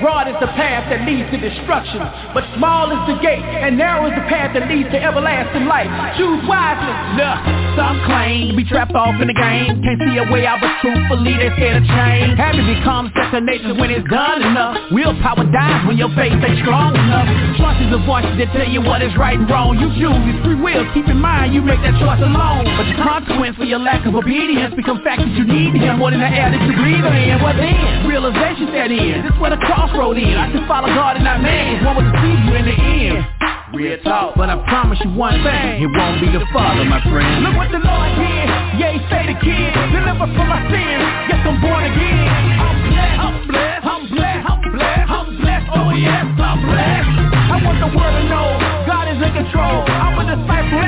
broad 0.03 0.27
is 0.27 0.35
the 0.43 0.51
path 0.59 0.91
that 0.91 1.07
leads 1.07 1.31
to 1.31 1.39
destruction. 1.39 2.03
But 2.35 2.43
small 2.59 2.91
is 2.91 2.99
the 3.07 3.15
gate, 3.23 3.39
and 3.39 3.79
narrow 3.79 4.03
is 4.11 4.15
the 4.19 4.27
path 4.27 4.51
that 4.51 4.67
leads 4.67 4.91
to 4.91 4.99
everlasting 4.99 5.63
life. 5.63 5.87
Choose 6.19 6.43
wisely. 6.43 6.91
Look, 7.15 7.39
some 7.79 8.03
claim 8.03 8.51
to 8.51 8.55
be 8.59 8.67
trapped 8.67 8.91
off 8.99 9.15
in 9.23 9.31
the 9.31 9.33
game. 9.33 9.79
Can't 9.79 10.03
see 10.03 10.19
a 10.19 10.27
way 10.27 10.43
out, 10.43 10.59
but 10.59 10.75
truthfully 10.83 11.39
they 11.39 11.47
scared 11.55 11.79
of 11.79 11.87
change. 11.87 12.35
Habit 12.35 12.67
becomes 12.67 13.15
nature 13.41 13.73
when 13.73 13.89
it's 13.89 14.05
done 14.11 14.43
enough. 14.43 14.77
Willpower 14.91 15.47
dies 15.49 15.87
when 15.87 15.97
your 15.97 16.11
faith 16.13 16.35
ain't 16.35 16.59
strong 16.61 16.93
enough. 16.93 17.25
Choices 17.57 17.89
are 17.89 18.03
voices 18.05 18.35
that 18.37 18.51
tell 18.53 18.67
you 18.67 18.83
what 18.83 19.01
is 19.01 19.15
right 19.17 19.39
and 19.39 19.49
wrong. 19.49 19.79
You 19.79 19.89
choose, 19.97 20.21
it's 20.29 20.41
free 20.45 20.59
will. 20.59 20.85
Keep 20.93 21.09
in 21.09 21.17
mind, 21.17 21.55
you 21.55 21.63
make 21.63 21.81
that 21.81 21.97
choice 21.97 22.21
alone. 22.21 22.67
But 22.77 22.91
the 22.91 22.97
consequence 23.01 23.57
for 23.57 23.65
your 23.65 23.79
lack 23.79 24.05
of 24.05 24.13
obedience 24.13 24.75
become 24.75 25.01
facts 25.01 25.25
that 25.25 25.33
you 25.33 25.47
need 25.47 25.79
him 25.79 25.97
more 25.97 26.11
than 26.11 26.21
the 26.21 26.29
air 26.29 26.51
that 26.51 26.61
you 26.61 26.73
breathe 26.77 27.01
in. 27.01 27.41
What 27.41 27.57
then? 27.57 28.05
Realization 28.05 28.69
set 28.69 28.91
in. 28.91 29.25
This 29.25 29.33
where 29.41 29.49
the 29.49 29.61
crossroad 29.93 30.17
is. 30.17 30.33
I 30.33 30.49
just 30.51 30.65
follow 30.67 30.89
God 30.89 31.15
and 31.15 31.25
not 31.25 31.41
man. 31.41 31.85
One 31.85 31.95
will 31.97 32.09
deceive 32.09 32.41
you 32.49 32.53
in 32.57 32.65
the 32.65 32.77
end. 32.77 33.25
Real 33.73 33.97
talk, 34.03 34.35
but 34.35 34.49
I 34.49 34.57
promise 34.69 34.99
you 35.01 35.09
one 35.17 35.33
thing, 35.41 35.81
it 35.81 35.89
won't 35.89 36.21
be 36.21 36.29
the 36.29 36.45
father, 36.53 36.85
my 36.85 37.01
friend. 37.09 37.41
Look 37.41 37.57
what 37.57 37.73
the 37.73 37.81
Lord 37.81 38.09
did, 38.21 38.45
yeah, 38.77 38.93
he 38.93 39.01
saved 39.09 39.33
the 39.33 39.37
kid, 39.41 39.73
deliver 39.89 40.29
from 40.29 40.45
my 40.45 40.61
sins, 40.69 41.01
yes, 41.25 41.41
I'm 41.41 41.57
born 41.57 41.81
again. 41.81 42.29
I'm 42.53 42.77
blessed, 42.85 43.17
I'm 43.17 43.33
blessed, 43.49 43.81
I'm 43.89 44.01
blessed, 44.13 44.45
I'm 44.45 44.61
blessed, 44.77 45.09
I'm 45.09 45.27
blessed, 45.41 45.67
oh 45.73 45.89
yes, 45.89 46.25
I'm 46.37 46.59
blessed. 46.69 47.09
I 47.49 47.55
want 47.65 47.77
the 47.81 47.89
world 47.97 48.13
to 48.13 48.23
know, 48.29 48.61
God 48.85 49.09
is 49.09 49.17
in 49.17 49.31
control. 49.41 49.81
I'm 49.89 50.21
a 50.21 50.25
disciple 50.37 50.82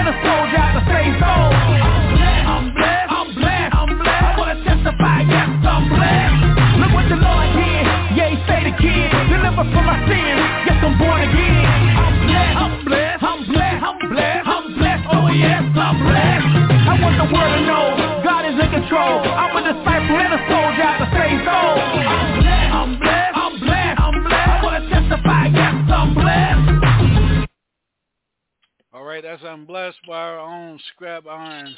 kid, 9.56 9.64
deliver 9.64 9.76
from 9.76 9.86
my 9.86 10.00
sins, 10.08 10.42
yes, 10.68 10.84
I'm 10.84 10.98
born 10.98 11.22
again. 11.22 11.66
I'm 11.96 12.16
blessed, 12.26 12.58
I'm 12.58 12.86
blessed, 12.86 13.24
I'm 13.24 13.40
blessed, 13.46 13.84
I'm 13.84 13.98
blessed, 14.10 14.48
I'm 14.48 14.74
blessed, 14.76 15.06
oh 15.12 15.28
yes, 15.32 15.64
I'm 15.76 15.98
blessed. 16.04 16.48
I 16.86 16.94
want 17.02 17.16
the 17.18 17.28
world 17.34 17.54
to 17.56 17.62
know, 17.66 17.86
God 18.24 18.46
is 18.46 18.60
in 18.60 18.70
control. 18.72 19.24
I'm 19.24 19.56
a 19.56 19.62
disciple 19.64 20.18
and 20.20 20.34
a 20.34 20.42
soldier 20.50 20.84
out 20.84 20.98
to 21.00 21.08
save 21.16 21.40
souls. 21.46 21.80
I'm 22.76 23.00
blessed, 23.00 23.36
I'm 23.36 23.60
blessed, 23.60 24.00
I'm 24.00 24.24
blessed, 24.24 24.24
I'm 24.24 24.24
blessed. 24.24 24.50
I 24.50 24.64
wanna 24.64 24.90
testify, 24.90 25.44
yes, 25.48 25.76
I'm 25.92 26.14
blessed. 26.14 27.50
All 28.94 29.04
right, 29.04 29.24
that's 29.24 29.44
I'm 29.44 29.66
blessed 29.66 30.00
by 30.08 30.20
our 30.20 30.40
own 30.40 30.80
Scrap 30.94 31.28
Iron 31.28 31.76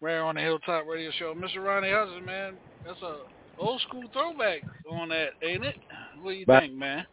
right 0.00 0.18
on 0.18 0.34
the 0.34 0.40
Hilltop 0.40 0.86
Radio 0.86 1.10
Show. 1.18 1.34
Mr. 1.34 1.64
Ronnie 1.64 1.90
Hudson, 1.90 2.24
man, 2.24 2.54
that's 2.84 3.00
a 3.02 3.16
old 3.58 3.80
school 3.82 4.04
throwback 4.12 4.62
on 4.90 5.08
that, 5.08 5.30
ain't 5.42 5.64
it? 5.64 5.76
What 6.20 6.30
do 6.32 6.36
you 6.36 6.46
But- 6.46 6.60
think, 6.62 6.74
man? 6.74 7.06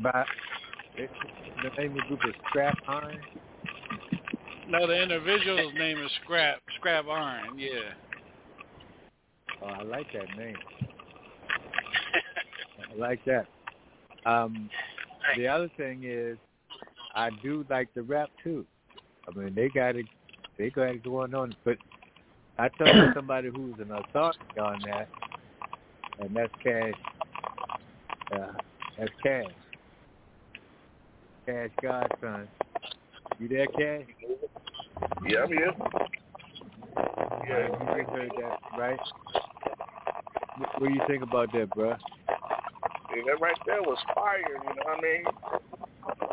By 0.00 0.26
it, 0.96 1.10
the 1.62 1.70
name 1.80 1.92
of 1.92 1.96
the 1.96 2.16
group 2.16 2.20
is 2.26 2.34
Scrap 2.48 2.78
Iron. 2.88 3.20
No, 4.68 4.86
the 4.86 5.02
individual's 5.02 5.74
name 5.74 5.98
is 5.98 6.10
Scrap 6.22 6.60
Scrap 6.76 7.06
Iron. 7.08 7.58
Yeah. 7.58 7.92
Oh, 9.62 9.66
I 9.66 9.82
like 9.82 10.06
that 10.12 10.36
name. 10.36 10.56
I 12.90 12.94
like 12.96 13.24
that. 13.26 13.46
Um, 14.24 14.70
the 15.36 15.46
other 15.48 15.68
thing 15.76 16.02
is, 16.04 16.38
I 17.14 17.30
do 17.42 17.64
like 17.68 17.92
the 17.94 18.02
rap 18.02 18.30
too. 18.42 18.64
I 19.28 19.38
mean, 19.38 19.54
they 19.54 19.68
got 19.68 19.96
it. 19.96 20.06
They 20.58 20.70
got 20.70 20.90
it 20.90 21.04
going 21.04 21.34
on. 21.34 21.54
But 21.64 21.78
I 22.58 22.68
tell 22.68 22.94
you 22.94 23.12
somebody 23.14 23.50
who's 23.54 23.74
an 23.78 23.90
authority 23.92 24.38
on 24.60 24.80
that, 24.86 25.08
and 26.20 26.34
that's 26.34 26.52
Cash. 26.62 26.94
Uh, 28.32 28.52
that's 28.98 29.10
Cash. 29.22 29.44
Cash 31.46 31.70
Godson. 31.82 32.48
You 33.38 33.48
there, 33.48 33.66
Cash? 33.66 34.06
Yeah, 35.28 35.42
I'm 35.42 35.48
here. 35.48 35.72
Yeah, 37.48 37.66
you 37.96 38.04
heard 38.04 38.30
that, 38.38 38.58
right? 38.78 38.98
What, 40.56 40.80
what 40.80 40.88
do 40.88 40.94
you 40.94 41.00
think 41.06 41.22
about 41.22 41.52
that, 41.52 41.70
bro? 41.70 41.90
Yeah, 41.90 43.22
that 43.26 43.40
right 43.40 43.56
there 43.66 43.82
was 43.82 43.98
fire. 44.14 44.38
You 44.38 44.54
know 44.54 44.82
what 44.84 44.98
I 44.98 45.00
mean? 45.02 45.24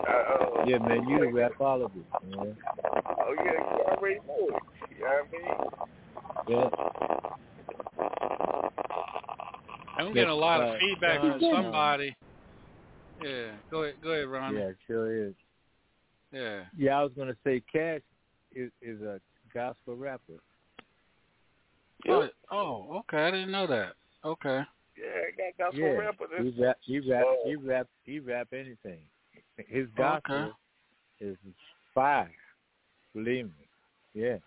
Uh, 0.07 0.65
Yeah, 0.65 0.77
man, 0.77 1.09
you 1.09 1.19
the 1.19 1.27
rapologist, 1.31 2.05
man. 2.23 2.55
oh 2.85 3.33
yeah, 3.37 3.51
you 3.51 3.83
already 3.87 4.19
know 4.27 4.47
it. 4.47 4.63
You 4.91 5.03
know 5.03 5.09
what 5.09 6.47
I 6.47 6.55
mean? 6.57 6.69
Yeah. 6.73 6.99
I'm 9.99 10.13
getting 10.13 10.29
a 10.29 10.35
lot 10.35 10.61
of 10.61 10.79
feedback 10.79 11.21
John, 11.21 11.39
from 11.39 11.51
somebody. 11.53 12.15
Yeah. 13.21 13.51
Go 13.69 13.83
ahead, 13.83 13.95
go 14.01 14.11
ahead, 14.11 14.27
Ron. 14.27 14.55
Yeah, 14.55 14.61
it 14.61 14.77
sure 14.87 15.27
is. 15.27 15.33
Yeah. 16.31 16.61
Yeah, 16.77 16.99
I 16.99 17.03
was 17.03 17.11
gonna 17.17 17.35
say 17.43 17.61
Cash 17.71 18.01
is 18.55 18.71
is 18.81 19.01
a 19.01 19.19
gospel 19.53 19.95
rapper. 19.95 20.39
Oh, 22.07 22.29
oh, 22.49 22.97
okay. 22.99 23.17
I 23.17 23.31
didn't 23.31 23.51
know 23.51 23.67
that. 23.67 23.93
Okay. 24.23 24.61
Yeah, 24.97 25.05
I 25.05 25.51
got 25.51 25.71
gospel 25.71 25.81
yeah, 25.81 25.97
rapper. 25.97 26.25
This, 26.31 26.53
he 26.55 26.63
rap, 26.63 26.77
he 26.81 26.99
rap, 26.99 27.25
uh, 27.25 27.35
he 27.45 27.55
rap, 27.55 27.87
he 28.03 28.19
rap 28.19 28.47
anything. 28.53 29.01
His 29.57 29.87
Oh, 29.97 30.03
okay. 30.03 30.19
gospel 30.21 30.51
is 31.19 31.37
fire. 31.93 32.31
Believe 33.13 33.45
me. 33.45 33.67
Yeah. 34.13 34.37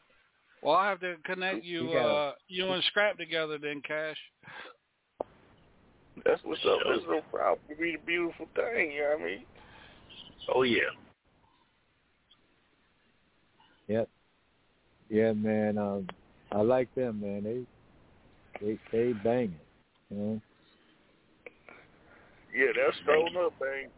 Well, 0.62 0.76
I 0.76 0.88
have 0.90 1.00
to 1.00 1.16
connect 1.24 1.64
you, 1.64 1.88
You 1.88 1.94
got 1.94 2.06
uh, 2.06 2.32
you 2.48 2.70
and 2.70 2.82
Scrap 2.84 3.18
together, 3.18 3.58
then, 3.58 3.82
Cash. 3.86 4.16
That's 6.24 6.40
what's 6.44 6.60
up. 6.64 6.78
That's 6.88 7.02
no 7.08 7.20
problem. 7.30 7.58
It'd 7.68 7.80
be 7.80 7.92
the 7.92 8.06
beautiful 8.06 8.46
thing. 8.54 8.92
You 8.92 9.00
know 9.00 9.16
what 9.16 9.22
I 9.22 9.24
mean? 9.24 9.44
Oh 10.54 10.62
yeah. 10.62 10.92
Yep. 13.88 14.08
Yeah, 15.08 15.32
man. 15.32 15.78
Um, 15.78 16.06
I 16.50 16.60
like 16.60 16.94
them, 16.94 17.20
man. 17.20 17.44
They 17.44 17.64
they 18.60 18.78
they 18.92 19.12
banging. 19.12 19.54
You 20.10 20.16
know. 20.16 20.40
Yeah, 22.54 22.72
that's 22.76 22.96
thrown 23.04 23.36
up, 23.36 23.54
man. 23.60 23.88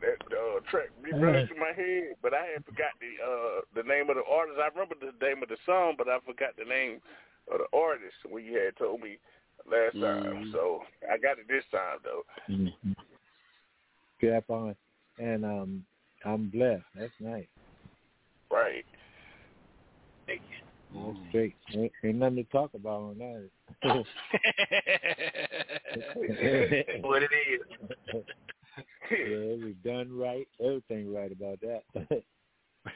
That 0.00 0.18
uh, 0.34 0.58
track 0.70 0.90
be 1.02 1.12
running 1.12 1.46
through 1.46 1.58
my 1.58 1.72
head, 1.74 2.14
but 2.22 2.34
I 2.34 2.42
had 2.54 2.64
forgot 2.64 2.94
the 2.98 3.12
uh 3.22 3.60
the 3.74 3.86
name 3.86 4.10
of 4.10 4.16
the 4.16 4.26
artist. 4.30 4.58
I 4.58 4.68
remember 4.68 4.94
the 4.98 5.14
name 5.24 5.42
of 5.42 5.48
the 5.48 5.58
song, 5.66 5.94
but 5.98 6.08
I 6.08 6.18
forgot 6.26 6.54
the 6.58 6.64
name 6.64 7.00
of 7.52 7.58
the 7.58 7.70
artist 7.76 8.14
when 8.28 8.44
you 8.44 8.58
had 8.58 8.76
told 8.76 9.00
me 9.00 9.18
last 9.70 9.94
time. 9.94 10.24
Mhm. 10.24 10.52
So 10.52 10.82
I 11.10 11.16
got 11.18 11.38
it 11.38 11.48
this 11.48 11.64
time 11.70 11.98
though. 12.04 12.24
Mm-hmm. 12.48 12.92
Strap 14.18 14.50
on, 14.50 14.76
and 15.18 15.44
um, 15.44 15.84
I'm 16.24 16.48
blessed. 16.48 16.84
That's 16.94 17.12
nice. 17.20 17.46
Right. 18.50 18.84
That's 20.94 21.18
great. 21.32 21.56
Ain't, 21.74 21.92
ain't 22.04 22.16
nothing 22.16 22.36
to 22.36 22.44
talk 22.44 22.74
about 22.74 23.00
on 23.00 23.18
that. 23.18 23.48
what 27.02 27.22
it 27.22 27.30
is. 27.50 27.60
yeah, 29.10 29.10
it 29.10 29.64
was 29.64 29.74
done 29.84 30.16
right. 30.16 30.46
Everything 30.62 31.12
right 31.12 31.32
about 31.32 31.60
that. 31.62 31.82
That's 31.98 32.24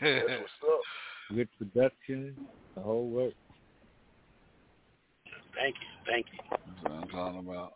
what's 0.01 0.63
up. 0.63 0.81
Good 1.35 1.49
production, 1.59 2.37
the 2.75 2.83
whole 2.83 3.09
work. 3.09 3.33
Thank 5.61 5.75
you, 5.81 6.13
thank 6.13 6.27
you. 6.33 6.39
That's 6.51 6.83
what 6.83 6.93
I'm 6.93 7.09
talking 7.09 7.39
about. 7.41 7.73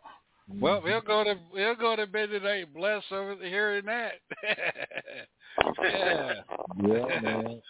Well, 0.59 0.81
we'll 0.83 1.01
go 1.01 1.23
to 1.23 1.35
we'll 1.53 1.75
go 1.75 1.95
to 1.95 2.05
bed 2.07 2.29
today. 2.29 2.65
Bless 2.65 3.03
over 3.11 3.35
the 3.35 3.45
hearing 3.45 3.85
that. 3.85 4.13
yeah. 5.81 6.33
Yeah, 6.83 7.19
man. 7.21 7.61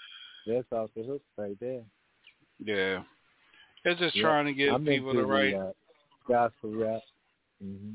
That's 0.47 0.65
off 0.71 0.89
the 0.95 1.03
hook 1.03 1.21
right 1.37 1.57
there. 1.59 1.81
Yeah. 2.63 3.03
It's 3.85 3.99
just 3.99 4.15
Yeah. 4.15 4.23
trying 4.23 4.45
to 4.45 4.53
get 4.53 4.73
I'm 4.73 4.85
people 4.85 5.13
to 5.13 5.25
write. 5.25 5.51
The, 5.51 5.59
uh, 5.59 5.71
gospel 6.27 6.75
rap. 6.75 7.01
hmm 7.61 7.93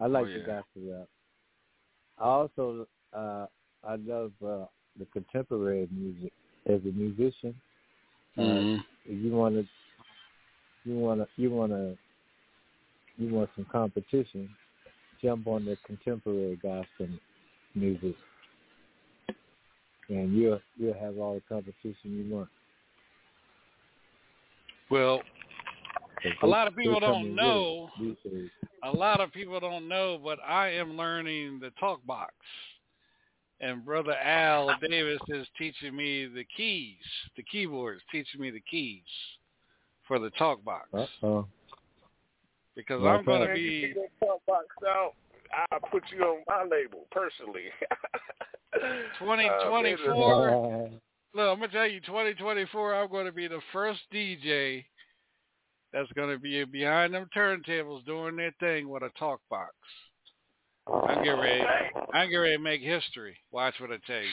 I 0.00 0.06
like 0.06 0.26
Oh, 0.26 0.32
the 0.32 0.38
gospel 0.40 0.82
rap. 0.86 1.08
I 2.18 2.24
also 2.24 2.86
uh 3.12 3.46
I 3.86 3.96
love 3.96 4.32
uh 4.44 4.66
the 4.98 5.06
contemporary 5.12 5.88
music 5.90 6.32
as 6.66 6.80
a 6.82 6.92
musician. 6.92 7.54
Mhm. 8.38 8.78
Uh, 8.78 8.82
if 9.06 9.24
you 9.24 9.32
want 9.32 9.54
to, 9.54 9.66
you 10.84 10.98
want 10.98 11.20
to, 11.20 11.26
you 11.36 11.50
want 11.50 11.72
to, 11.72 11.96
you 13.16 13.32
want 13.32 13.50
some 13.56 13.66
competition, 13.70 14.48
jump 15.22 15.46
on 15.46 15.64
the 15.64 15.76
contemporary 15.86 16.56
gospel 16.62 17.08
music, 17.74 18.14
and 20.08 20.36
you'll 20.36 20.60
you'll 20.76 20.94
have 20.94 21.18
all 21.18 21.34
the 21.34 21.42
competition 21.48 21.96
you 22.04 22.34
want. 22.34 22.48
Well, 24.90 25.22
a 26.42 26.46
lot 26.46 26.68
of 26.68 26.76
people 26.76 27.00
don't 27.00 27.34
know. 27.34 27.88
good 27.98 28.16
these 28.24 28.32
days. 28.32 28.50
A 28.82 28.90
lot 28.90 29.20
of 29.20 29.32
people 29.32 29.58
don't 29.60 29.88
know, 29.88 30.20
but 30.22 30.38
I 30.46 30.68
am 30.72 30.96
learning 30.96 31.58
the 31.60 31.70
talk 31.80 32.04
box. 32.04 32.34
And 33.60 33.82
brother 33.82 34.14
Al 34.14 34.70
Davis 34.86 35.20
is 35.28 35.46
teaching 35.56 35.96
me 35.96 36.26
the 36.26 36.44
keys, 36.54 36.96
the 37.36 37.42
keyboards, 37.44 38.02
teaching 38.12 38.42
me 38.42 38.50
the 38.50 38.60
keys 38.60 39.00
for 40.06 40.18
the 40.18 40.30
talk 40.30 40.64
box. 40.64 40.88
Uh-oh. 40.92 41.46
Because 42.76 43.02
Well, 43.02 43.14
I'm 43.14 43.24
going 43.24 43.40
to 43.40 43.46
tell- 43.46 43.54
be 43.54 43.80
Get 43.88 43.96
that 44.20 44.26
talk 44.26 44.40
box 44.46 44.66
out. 44.86 45.14
I'll 45.70 45.80
put 45.90 46.02
you 46.10 46.20
on 46.24 46.42
my 46.48 46.64
label 46.64 47.06
personally. 47.12 47.66
2024. 49.20 49.54
Uh, 49.54 49.68
twenty 49.70 49.90
man, 49.90 49.98
four. 50.04 50.90
Look, 51.34 51.48
I'm 51.48 51.60
gonna 51.60 51.68
tell 51.72 51.86
you, 51.86 52.00
2024, 52.00 52.94
I'm 52.94 53.10
gonna 53.10 53.30
be 53.32 53.46
the 53.46 53.60
first 53.72 54.00
DJ 54.12 54.84
that's 55.92 56.10
gonna 56.12 56.38
be 56.38 56.64
behind 56.64 57.14
them 57.14 57.28
turntables 57.36 58.04
doing 58.04 58.34
their 58.36 58.52
thing 58.58 58.88
with 58.88 59.04
a 59.04 59.10
talk 59.18 59.40
box. 59.48 59.72
I'm 60.92 61.22
getting 61.24 61.40
ready. 61.40 61.62
I'm 62.12 62.28
getting 62.28 62.40
ready 62.40 62.56
to 62.56 62.62
make 62.62 62.82
history. 62.82 63.36
Watch 63.52 63.74
what 63.80 63.90
I 63.92 63.98
tell 64.06 64.20
you. 64.20 64.28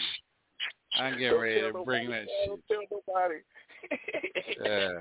I'm 0.99 1.13
getting 1.13 1.29
Don't 1.31 1.41
ready 1.41 1.61
to 1.61 1.83
bring 1.85 2.09
that 2.09 2.25
shit. 2.25 2.47
Don't 2.47 2.63
tell 2.67 2.81
nobody. 3.07 3.35
Yeah. 4.63 4.99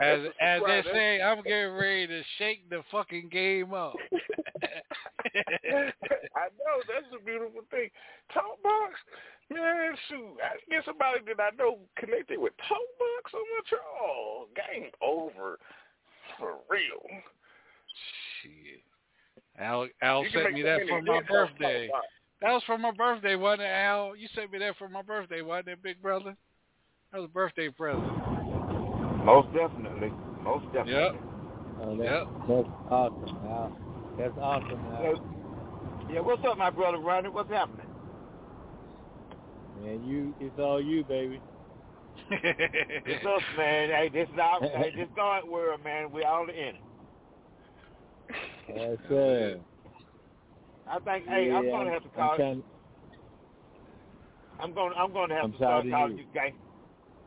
As 0.00 0.20
as 0.40 0.62
they 0.66 0.82
say, 0.92 1.22
I'm 1.22 1.42
getting 1.42 1.74
ready 1.74 2.06
to 2.06 2.22
shake 2.38 2.68
the 2.68 2.82
fucking 2.90 3.28
game 3.30 3.72
up. 3.72 3.94
I 6.36 6.48
know 6.58 6.76
that's 6.86 7.10
a 7.14 7.24
beautiful 7.24 7.62
thing. 7.70 7.88
Talkbox, 8.34 8.92
man, 9.50 9.94
shoot, 10.08 10.36
I 10.42 10.56
get 10.70 10.84
somebody 10.84 11.20
that 11.26 11.42
I 11.42 11.50
know 11.56 11.78
connected 11.98 12.38
with 12.38 12.52
Talkbox 12.58 13.34
on 13.34 13.40
my 13.40 13.78
oh, 14.02 14.48
game 14.54 14.90
over 15.02 15.58
for 16.38 16.56
real. 16.68 17.02
Shit. 18.42 18.82
Al 19.58 19.88
Al 20.02 20.24
You 20.24 20.30
sent 20.30 20.52
me 20.52 20.62
that 20.62 20.80
for 20.88 21.02
my 21.02 21.22
birthday. 21.22 21.88
That 22.42 22.52
was 22.52 22.62
for 22.66 22.76
my 22.76 22.90
birthday, 22.90 23.34
wasn't 23.34 23.62
it, 23.62 23.72
Al? 23.72 24.14
You 24.14 24.28
sent 24.34 24.52
me 24.52 24.58
that 24.58 24.76
for 24.76 24.88
my 24.88 25.02
birthday, 25.02 25.40
wasn't 25.40 25.68
it, 25.68 25.82
big 25.82 26.02
brother? 26.02 26.36
That 27.16 27.22
was 27.22 27.30
a 27.30 27.32
birthday 27.32 27.70
present. 27.70 28.04
Most 29.24 29.48
definitely. 29.54 30.12
Most 30.42 30.66
definitely. 30.66 30.92
Yep. 30.92 31.14
Oh, 31.80 31.96
that, 31.96 32.04
Yep. 32.04 32.26
That's 32.46 32.68
awesome, 32.90 33.36
Al. 33.48 33.76
That's 34.18 34.38
awesome, 34.38 34.84
Al. 34.92 36.12
Yeah, 36.12 36.20
what's 36.20 36.44
up, 36.44 36.58
my 36.58 36.68
brother 36.68 36.98
Ronnie? 36.98 37.30
What's 37.30 37.48
happening? 37.50 37.86
Man, 39.80 40.04
you, 40.04 40.34
it's 40.40 40.58
all 40.58 40.78
you, 40.78 41.04
baby. 41.04 41.40
It's 42.30 43.24
us, 43.24 43.42
man. 43.56 43.88
Hey, 43.88 44.10
this 44.12 44.28
is 44.30 44.38
our, 44.38 44.60
hey, 44.60 44.92
this 44.94 45.08
God 45.16 45.48
world, 45.48 45.82
man. 45.82 46.12
We 46.12 46.22
all 46.22 46.50
in 46.50 46.54
it. 46.54 46.74
Yes, 48.74 48.98
sir. 49.08 49.56
I 50.86 50.98
think, 50.98 51.26
hey, 51.28 51.50
I'm 51.50 51.64
gonna 51.70 51.90
have 51.90 52.02
to 52.02 52.08
I'm 52.10 52.14
call. 52.14 52.36
trying- 52.36 52.62
I'm 54.58 54.72
gonna, 54.74 54.94
I'm 54.94 55.12
gonna 55.12 55.34
have 55.34 55.44
I'm 55.44 55.52
to 55.52 55.56
start 55.58 55.84
proud 55.84 55.86
of 55.86 55.92
calling 55.92 56.16
you. 56.18 56.24
you 56.24 56.30
gang, 56.32 56.54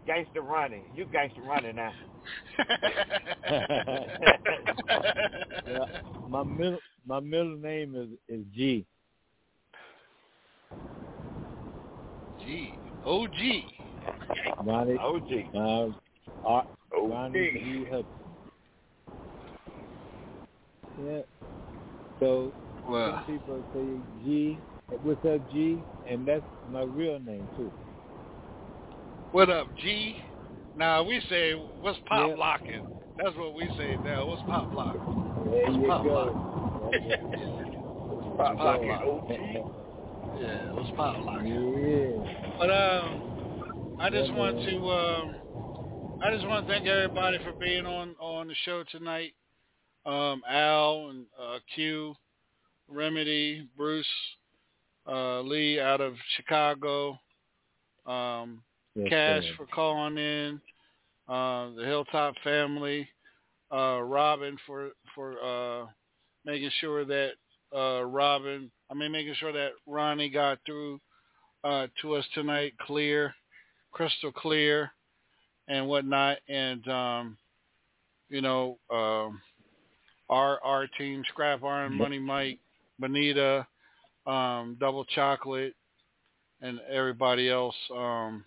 gangster 0.10 0.42
Ronnie. 0.42 0.82
You 0.96 1.06
gangster 1.06 1.42
Ronnie 1.44 1.72
now. 1.72 1.94
Yeah, 5.68 5.86
my 6.28 6.44
middle 6.44 6.80
my 7.06 7.20
middle 7.20 7.56
name 7.58 7.96
is 7.96 8.08
is 8.28 8.44
G. 8.56 8.86
G. 12.44 12.74
Ronnie. 14.66 14.98
OG. 14.98 15.56
Uh, 15.56 15.90
R- 16.48 16.66
Ronnie 16.92 17.52
G. 17.52 17.86
Hudson. 17.86 18.06
Yeah. 21.06 21.22
So 22.20 22.52
Well. 22.90 23.24
some 23.28 23.38
people 23.38 23.64
say 23.74 24.26
G. 24.26 24.58
What's 25.04 25.24
up, 25.26 25.52
G? 25.52 25.78
And 26.10 26.28
that's 26.28 26.44
my 26.72 26.82
real 26.82 27.20
name 27.20 27.48
too. 27.56 27.72
What 29.32 29.50
up, 29.52 29.68
G? 29.80 30.18
Now 30.76 31.04
we 31.04 31.22
say 31.30 31.54
what's 31.54 32.00
pop 32.08 32.30
Yeah. 32.30 32.36
locking. 32.36 32.82
That's 33.18 33.36
what 33.38 33.54
we 33.54 33.70
say 33.78 33.96
now. 34.04 34.26
What's 34.26 34.42
pop 34.44 34.74
locking? 34.74 35.02
There 35.52 35.72
What's 35.72 35.88
pop 35.88 36.04
go. 36.04 36.34
locking? 36.82 37.12
What's 38.10 38.38
pop 38.38 38.58
locking? 38.58 38.90
Yeah, 40.40 40.72
what's 40.74 40.90
pop 40.98 41.24
locking? 41.24 41.46
Yeah. 41.46 42.56
But 42.58 42.70
um, 42.72 43.98
I 44.00 44.10
just 44.10 44.30
Yeah, 44.32 44.36
want 44.36 44.56
man. 44.56 44.66
to 44.66 44.90
um, 44.90 45.36
I 46.24 46.32
just 46.34 46.48
want 46.48 46.66
to 46.66 46.74
thank 46.74 46.88
everybody 46.88 47.38
for 47.44 47.54
being 47.54 47.86
on 47.86 48.16
on 48.20 48.48
the 48.48 48.56
show 48.66 48.84
tonight. 48.92 49.34
Um, 50.08 50.42
Al 50.50 51.10
and 51.10 51.26
uh, 51.40 51.60
Q, 51.76 52.16
Remedy, 52.88 53.68
Bruce, 53.78 54.08
uh, 55.08 55.42
Lee 55.42 55.80
out 55.80 56.02
of 56.02 56.16
Chicago, 56.36 57.20
um, 58.08 58.64
Yes, 59.00 59.10
Cash 59.10 59.44
sir. 59.44 59.54
for 59.58 59.66
calling 59.68 60.18
in, 60.18 60.62
uh, 61.28 61.70
the 61.76 61.84
Hilltop 61.86 62.36
family, 62.44 63.08
uh, 63.72 64.02
Robin 64.02 64.58
for 64.66 64.90
for 65.16 65.36
uh, 65.44 65.88
making 66.46 66.72
sure 66.80 67.06
that 67.06 67.32
uh, 67.76 68.04
Robin, 68.04 68.72
I 68.90 68.94
mean 68.94 69.12
making 69.12 69.36
sure 69.36 69.52
that 69.52 69.72
Ronnie 69.86 70.30
got 70.30 70.60
through 70.66 71.00
uh, 71.64 71.88
to 72.02 72.16
us 72.16 72.26
tonight 72.34 72.74
clear, 72.86 73.34
crystal 73.92 74.32
clear, 74.32 74.92
and 75.68 75.88
whatnot, 75.88 76.38
and 76.48 76.88
um, 76.88 77.38
you 78.30 78.42
know 78.42 78.80
um, 78.92 79.40
our 80.30 80.60
our 80.64 80.88
team, 80.98 81.24
Scrap 81.30 81.64
Iron, 81.64 81.98
Money 81.98 82.20
Mike, 82.20 82.60
Bonita, 82.98 83.68
um, 84.26 84.78
Double 84.80 85.06
Chocolate, 85.06 85.76
and 86.62 86.80
everybody 86.92 87.50
else. 87.50 87.76
Um, 87.96 88.44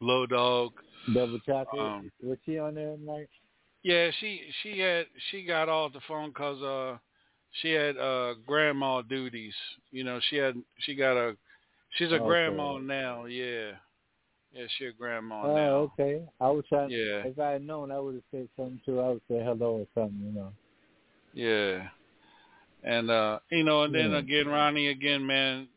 Low 0.00 0.26
Dog. 0.26 0.72
Double 1.14 1.38
chocolate. 1.40 1.80
Um, 1.80 2.10
Was 2.22 2.38
she 2.44 2.58
on 2.58 2.74
there 2.74 2.96
tonight? 2.96 3.28
Yeah, 3.82 4.10
she 4.20 4.42
she 4.62 4.78
had 4.78 5.06
she 5.30 5.44
got 5.44 5.68
off 5.68 5.92
the 5.92 6.00
phone 6.06 6.30
because 6.30 6.62
uh 6.62 6.98
she 7.62 7.70
had 7.70 7.96
uh 7.96 8.34
grandma 8.46 9.02
duties. 9.02 9.54
You 9.90 10.04
know, 10.04 10.20
she 10.28 10.36
had 10.36 10.56
she 10.80 10.94
got 10.94 11.16
a 11.16 11.36
she's 11.96 12.10
a 12.12 12.16
Okay. 12.16 12.26
grandma 12.26 12.78
now. 12.78 13.26
Yeah, 13.26 13.72
yeah, 14.52 14.66
she 14.76 14.86
a 14.86 14.92
grandma 14.92 15.46
Oh, 15.46 15.54
now. 15.54 15.70
okay. 15.92 16.22
I 16.40 16.50
was 16.50 16.64
trying. 16.68 16.90
Yeah. 16.90 17.24
If 17.24 17.38
I 17.38 17.52
had 17.52 17.62
known, 17.62 17.92
I 17.92 17.98
would 17.98 18.14
have 18.14 18.24
said 18.30 18.48
something 18.56 18.80
too. 18.84 19.00
I 19.00 19.08
would 19.10 19.22
say 19.30 19.42
hello 19.42 19.78
or 19.78 19.86
something. 19.94 20.20
You 20.20 20.32
know. 20.32 20.52
Yeah, 21.32 21.88
and 22.82 23.10
uh 23.10 23.38
you 23.50 23.62
know, 23.64 23.84
and 23.84 23.94
then 23.94 24.10
Yeah. 24.10 24.18
again, 24.18 24.48
Ronnie, 24.48 24.88
again, 24.88 25.24
man, 25.24 25.68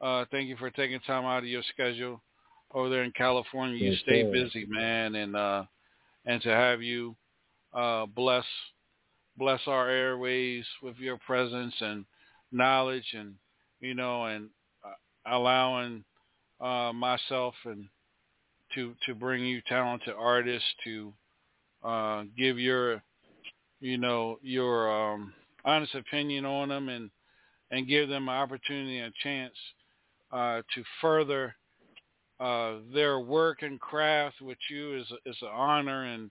uh 0.00 0.24
thank 0.30 0.48
you 0.48 0.56
for 0.56 0.70
taking 0.70 1.00
time 1.00 1.24
out 1.24 1.38
of 1.38 1.48
your 1.48 1.62
schedule 1.72 2.20
over 2.76 2.90
there 2.90 3.04
in 3.04 3.12
California. 3.12 3.76
You 3.78 3.92
Yes, 3.92 4.00
stay 4.02 4.22
sir. 4.22 4.30
busy, 4.32 4.66
man, 4.68 5.14
and 5.16 5.34
uh 5.34 5.64
and 6.26 6.40
to 6.42 6.50
have 6.50 6.82
you 6.82 7.16
uh 7.72 8.06
bless 8.06 8.44
bless 9.36 9.60
our 9.66 9.88
airways 9.88 10.64
with 10.82 10.96
your 10.98 11.18
presence 11.18 11.74
and 11.80 12.04
knowledge 12.52 13.06
and 13.14 13.34
you 13.80 13.94
know 13.94 14.26
and 14.26 14.50
uh, 14.84 15.32
allowing 15.34 16.04
uh 16.60 16.92
myself 16.94 17.54
and 17.64 17.88
to 18.74 18.94
to 19.06 19.14
bring 19.14 19.44
you 19.44 19.60
talented 19.68 20.14
artists 20.16 20.68
to 20.84 21.12
uh 21.82 22.24
give 22.36 22.58
your 22.58 23.02
you 23.80 23.98
know 23.98 24.38
your 24.42 24.90
um 24.90 25.32
honest 25.64 25.94
opinion 25.94 26.44
on 26.44 26.68
them 26.68 26.88
and 26.88 27.10
and 27.70 27.88
give 27.88 28.08
them 28.08 28.28
an 28.28 28.34
opportunity 28.34 28.98
and 28.98 29.12
a 29.12 29.22
chance 29.22 29.54
uh 30.32 30.62
to 30.74 30.82
further 31.00 31.54
uh 32.38 32.74
their 32.92 33.18
work 33.18 33.62
and 33.62 33.80
craft 33.80 34.40
with 34.42 34.58
you 34.68 34.96
is 34.98 35.10
is 35.24 35.36
an 35.42 35.48
honor 35.52 36.04
and 36.04 36.30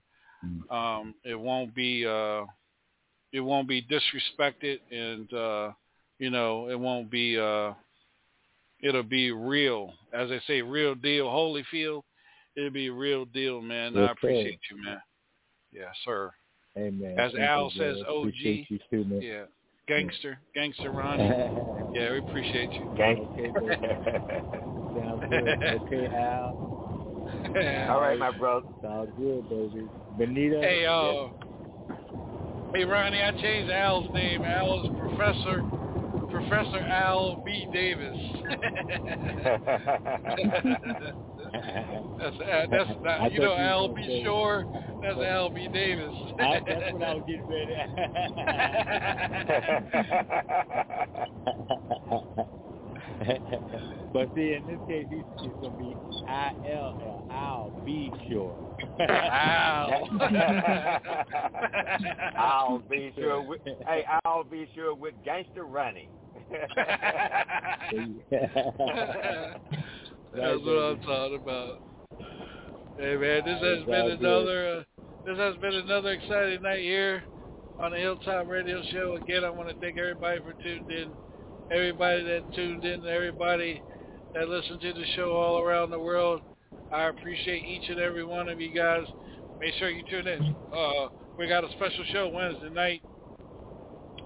um 0.70 1.14
it 1.24 1.38
won't 1.38 1.74
be 1.74 2.06
uh 2.06 2.44
it 3.32 3.40
won't 3.40 3.68
be 3.68 3.82
disrespected 3.82 4.78
and 4.90 5.32
uh 5.32 5.72
you 6.18 6.30
know 6.30 6.68
it 6.68 6.78
won't 6.78 7.10
be 7.10 7.38
uh 7.38 7.72
it'll 8.82 9.02
be 9.02 9.32
real. 9.32 9.94
As 10.12 10.28
they 10.28 10.40
say 10.46 10.62
real 10.62 10.94
deal 10.94 11.26
holyfield 11.26 12.02
it'll 12.56 12.70
be 12.70 12.90
real 12.90 13.24
deal 13.24 13.60
man. 13.60 13.92
Yes, 13.94 14.08
i 14.08 14.12
appreciate 14.12 14.60
you 14.70 14.84
man. 14.84 15.00
Yeah, 15.72 15.90
sir. 16.04 16.32
Amen. 16.76 17.18
as 17.18 17.32
Thank 17.32 17.42
al 17.42 17.70
you, 17.74 17.80
says 17.80 17.96
og 18.08 18.32
you 18.34 18.64
too, 18.90 19.04
man. 19.04 19.22
yeah. 19.22 19.44
Gangster. 19.88 20.38
Gangster 20.54 20.90
ronnie. 20.90 21.28
Yeah 21.94 22.10
we 22.10 22.18
appreciate 22.18 22.70
you. 22.78 22.90
Okay, 23.00 23.52
good. 23.58 23.78
Okay, 25.86 26.06
Al. 26.06 26.76
All 27.90 28.00
right, 28.00 28.18
my 28.18 28.30
brother. 28.36 28.66
Sounds 28.82 29.10
good, 29.18 29.48
baby. 29.48 29.88
Benita. 30.18 30.60
Hey, 30.60 30.86
uh, 30.86 31.28
hey, 32.74 32.84
Ronnie, 32.84 33.22
I 33.22 33.32
changed 33.32 33.70
Al's 33.70 34.08
name. 34.12 34.42
Al 34.42 34.84
is 34.84 34.90
Professor, 34.98 35.62
Professor 36.30 36.78
Al 36.78 37.42
B. 37.44 37.66
Davis. 37.72 38.16
that's, 42.18 42.36
uh, 42.40 42.66
that's 42.70 42.90
I 42.90 43.02
not, 43.02 43.32
you 43.32 43.40
know, 43.40 43.56
Al 43.56 43.88
was 43.88 43.96
B. 43.96 44.02
gonna 44.02 44.22
Sure. 44.22 44.64
That's 45.02 45.18
Al 45.18 45.50
B. 45.50 45.68
Davis. 45.72 46.14
I, 46.38 46.60
that's 46.66 46.92
what 46.92 47.02
I 47.02 47.14
was 47.14 47.24
getting 47.26 47.46
ready. 52.36 52.52
but 54.12 54.28
see, 54.34 54.52
in 54.54 54.66
this 54.66 54.78
case, 54.88 55.06
he's, 55.10 55.24
he's 55.40 55.52
gonna 55.60 55.76
be 55.78 55.94
I 56.28 56.52
L 56.70 57.00
L. 57.02 57.28
I'll 57.30 57.70
be 57.84 58.10
sure. 58.28 58.54
I'll 62.36 62.78
be 62.90 63.12
sure. 63.16 63.42
With, 63.42 63.60
hey, 63.86 64.04
I'll 64.24 64.44
be 64.44 64.68
sure 64.74 64.94
with 64.94 65.14
Gangster 65.24 65.64
Ronnie. 65.64 66.08
That's 66.50 66.72
what 70.34 70.76
I'm 70.76 71.00
talking 71.02 71.40
about. 71.42 71.82
Hey 72.98 73.16
man, 73.16 73.44
this 73.44 73.60
has 73.62 73.84
been 73.84 74.10
another 74.18 74.78
uh, 74.78 74.82
this 75.26 75.36
has 75.36 75.56
been 75.56 75.74
another 75.74 76.12
exciting 76.12 76.62
night 76.62 76.80
here 76.80 77.24
on 77.78 77.90
the 77.90 77.98
Hilltop 77.98 78.46
Radio 78.48 78.80
Show. 78.90 79.18
Again, 79.22 79.44
I 79.44 79.50
want 79.50 79.68
to 79.68 79.74
thank 79.80 79.98
everybody 79.98 80.40
for 80.40 80.52
tuning 80.62 80.90
in, 80.90 81.10
everybody 81.70 82.22
that 82.24 82.54
tuned 82.54 82.84
in, 82.84 83.06
everybody 83.06 83.82
that 84.34 84.48
listened 84.48 84.80
to 84.80 84.92
the 84.92 85.04
show 85.16 85.32
all 85.32 85.60
around 85.60 85.90
the 85.90 85.98
world. 85.98 86.40
I 86.92 87.04
appreciate 87.04 87.64
each 87.64 87.88
and 87.88 87.98
every 87.98 88.24
one 88.24 88.48
of 88.48 88.60
you 88.60 88.72
guys. 88.72 89.04
Make 89.58 89.74
sure 89.74 89.88
you 89.88 90.04
tune 90.08 90.26
in. 90.26 90.54
Uh, 90.72 91.08
we 91.38 91.48
got 91.48 91.64
a 91.64 91.70
special 91.72 92.04
show 92.12 92.28
Wednesday 92.28 92.70
night 92.70 93.02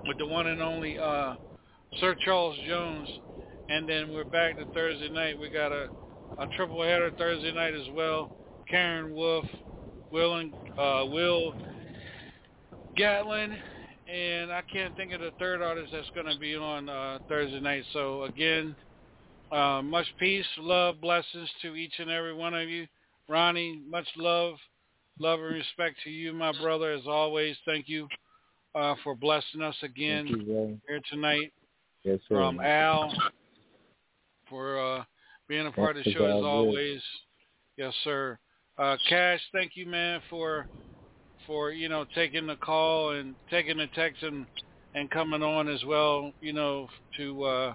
with 0.07 0.19
the 0.19 0.27
one 0.27 0.47
and 0.47 0.61
only 0.61 0.99
uh, 0.99 1.35
Sir 2.01 2.15
Charles 2.25 2.57
Jones, 2.69 3.09
and 3.69 3.89
then 3.89 4.13
we're 4.13 4.25
back 4.25 4.59
to 4.59 4.65
Thursday 4.67 5.09
night. 5.09 5.39
We 5.39 5.49
got 5.49 5.73
a, 5.73 5.89
a 6.39 6.47
triple 6.57 6.83
header 6.83 7.11
Thursday 7.17 7.53
night 7.53 7.75
as 7.75 7.87
well. 7.95 8.37
Karen 8.69 9.15
Wolf, 9.15 9.45
Will 10.11 10.37
and 10.37 10.53
uh, 10.79 11.05
Will 11.07 11.55
Gatlin, 12.97 13.57
and 14.11 14.53
I 14.53 14.63
can't 14.73 14.95
think 14.97 15.13
of 15.13 15.21
the 15.21 15.33
third 15.39 15.63
artist 15.63 15.93
that's 15.93 16.11
going 16.15 16.27
to 16.27 16.39
be 16.39 16.57
on 16.57 16.89
uh, 16.89 17.19
Thursday 17.29 17.61
night. 17.61 17.85
So 17.93 18.25
again, 18.25 18.75
uh, 19.53 19.83
much 19.83 20.07
peace, 20.19 20.47
love, 20.59 21.01
blessings 21.01 21.49
to 21.63 21.75
each 21.75 21.95
and 21.99 22.11
every 22.11 22.35
one 22.35 22.55
of 22.55 22.69
you. 22.69 22.87
Ronnie, 23.29 23.83
much 23.89 24.09
love, 24.17 24.55
love 25.19 25.41
and 25.41 25.55
respect 25.55 25.97
to 26.05 26.11
you, 26.11 26.33
my 26.33 26.53
brother. 26.61 26.93
As 26.93 27.07
always, 27.07 27.57
thank 27.65 27.89
you 27.89 28.09
uh, 28.75 28.95
for 29.05 29.15
blessing 29.15 29.63
us 29.63 29.77
again 29.83 30.27
you, 30.27 30.79
here 30.89 31.01
tonight. 31.11 31.53
Yes, 32.03 32.19
sir. 32.29 32.35
From 32.35 32.61
Al 32.61 33.13
for 34.49 34.81
uh, 34.81 35.05
being 35.49 35.67
a 35.67 35.73
part 35.73 35.97
of 35.97 36.05
the 36.05 36.13
show 36.13 36.25
as 36.25 36.33
all 36.33 36.41
good. 36.41 36.47
always. 36.47 37.03
Yes, 37.77 37.95
sir. 38.03 38.39
Uh, 38.77 38.97
Cash, 39.09 39.41
thank 39.53 39.73
you, 39.77 39.87
man, 39.87 40.21
for 40.29 40.67
for 41.51 41.73
you 41.73 41.89
know 41.89 42.05
taking 42.15 42.47
the 42.47 42.55
call 42.55 43.11
and 43.11 43.35
taking 43.51 43.79
the 43.79 43.89
text 43.97 44.23
and 44.23 44.47
and 44.95 45.11
coming 45.11 45.43
on 45.43 45.69
as 45.69 45.83
well. 45.85 46.31
You 46.41 46.53
know 46.53 46.87
to 47.17 47.43
uh, 47.43 47.75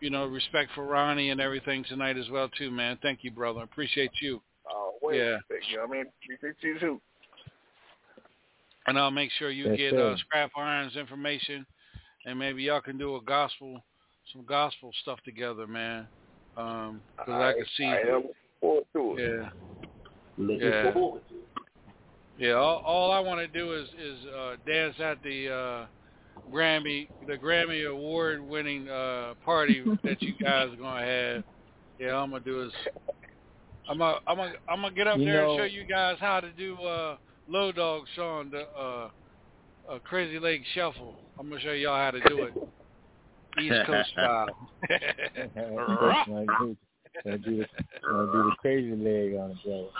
you 0.00 0.08
know 0.08 0.26
respect 0.26 0.70
for 0.76 0.84
Ronnie 0.86 1.30
and 1.30 1.40
everything 1.40 1.84
tonight 1.88 2.16
as 2.16 2.30
well 2.30 2.48
too, 2.56 2.70
man. 2.70 2.96
Thank 3.02 3.24
you, 3.24 3.32
brother. 3.32 3.62
Appreciate 3.62 4.12
you. 4.22 4.40
Oh, 4.70 4.94
wait, 5.02 5.18
Yeah. 5.18 5.38
thank 5.48 5.62
you. 5.68 5.82
I 5.82 5.90
mean, 5.90 6.04
thank 6.40 6.54
you 6.60 6.78
too. 6.78 7.00
And 8.86 8.96
I'll 8.96 9.10
make 9.10 9.32
sure 9.32 9.50
you 9.50 9.66
Yes, 9.70 9.76
get 9.76 9.94
sir. 9.94 10.12
uh, 10.12 10.16
Scrap 10.18 10.52
Irons 10.56 10.94
information, 10.94 11.66
and 12.24 12.38
maybe 12.38 12.62
y'all 12.62 12.80
can 12.80 12.98
do 12.98 13.16
a 13.16 13.22
gospel, 13.22 13.82
some 14.32 14.44
gospel 14.44 14.92
stuff 15.02 15.18
together, 15.24 15.66
man. 15.66 16.08
Um 16.56 17.02
'cause 17.18 17.34
I, 17.34 17.52
can 17.52 17.66
see. 17.76 17.84
I 17.84 17.98
am 17.98 18.28
forward 18.60 18.84
to 18.92 19.16
it. 19.16 19.40
Yeah. 19.40 19.48
Looking 20.36 20.68
Yeah. 20.68 20.92
forward 20.92 21.22
Yeah. 22.40 22.52
All, 22.54 22.78
all 22.78 23.12
I 23.12 23.20
want 23.20 23.38
to 23.40 23.46
do 23.46 23.74
is 23.74 23.86
is 24.02 24.26
uh, 24.26 24.56
dance 24.66 24.94
at 24.98 25.22
the 25.22 25.48
uh, 25.52 25.86
Grammy, 26.50 27.06
the 27.26 27.34
Grammy 27.34 27.88
award 27.88 28.40
winning 28.40 28.88
uh, 28.88 29.34
party 29.44 29.84
that 30.02 30.22
you 30.22 30.32
guys 30.42 30.68
are 30.72 30.76
gonna 30.76 31.06
have. 31.06 31.44
Yeah, 31.98 32.12
all 32.12 32.24
I'm 32.24 32.30
gonna 32.30 32.42
do 32.42 32.62
is 32.62 32.72
I'm 33.90 33.98
gonna 33.98 34.18
I'm 34.26 34.36
gonna 34.38 34.52
I'm 34.68 34.80
gonna 34.80 34.94
get 34.94 35.06
up 35.06 35.18
You 35.18 35.26
there 35.26 35.42
know- 35.42 35.50
and 35.52 35.58
show 35.60 35.64
you 35.64 35.84
guys 35.84 36.16
how 36.18 36.40
to 36.40 36.50
do 36.52 36.76
uh, 36.76 37.16
Low 37.46 37.72
Dog 37.72 38.04
Sean 38.16 38.50
the 38.50 38.62
uh, 38.78 39.10
uh, 39.90 39.98
Crazy 40.04 40.38
Leg 40.38 40.62
Shuffle. 40.74 41.16
I'm 41.38 41.48
gonna 41.50 41.60
show 41.60 41.72
y'all 41.72 41.96
how 41.96 42.10
to 42.10 42.20
do 42.26 42.44
it. 42.44 42.54
East 43.60 43.86
Coast 43.86 44.10
style. 44.12 44.46
Gonna 46.26 46.46
do, 46.60 46.76
do 47.44 47.56
the, 47.58 47.66
gonna 48.08 48.32
do 48.32 48.42
the 48.44 48.52
crazy 48.60 48.92
leg 48.92 49.34
on 49.34 49.58
it, 49.64 49.90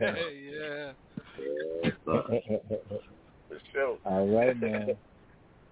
yeah. 0.52 0.92
Brother. 2.04 2.40
All 4.04 4.26
right, 4.28 4.56
man. 4.60 4.96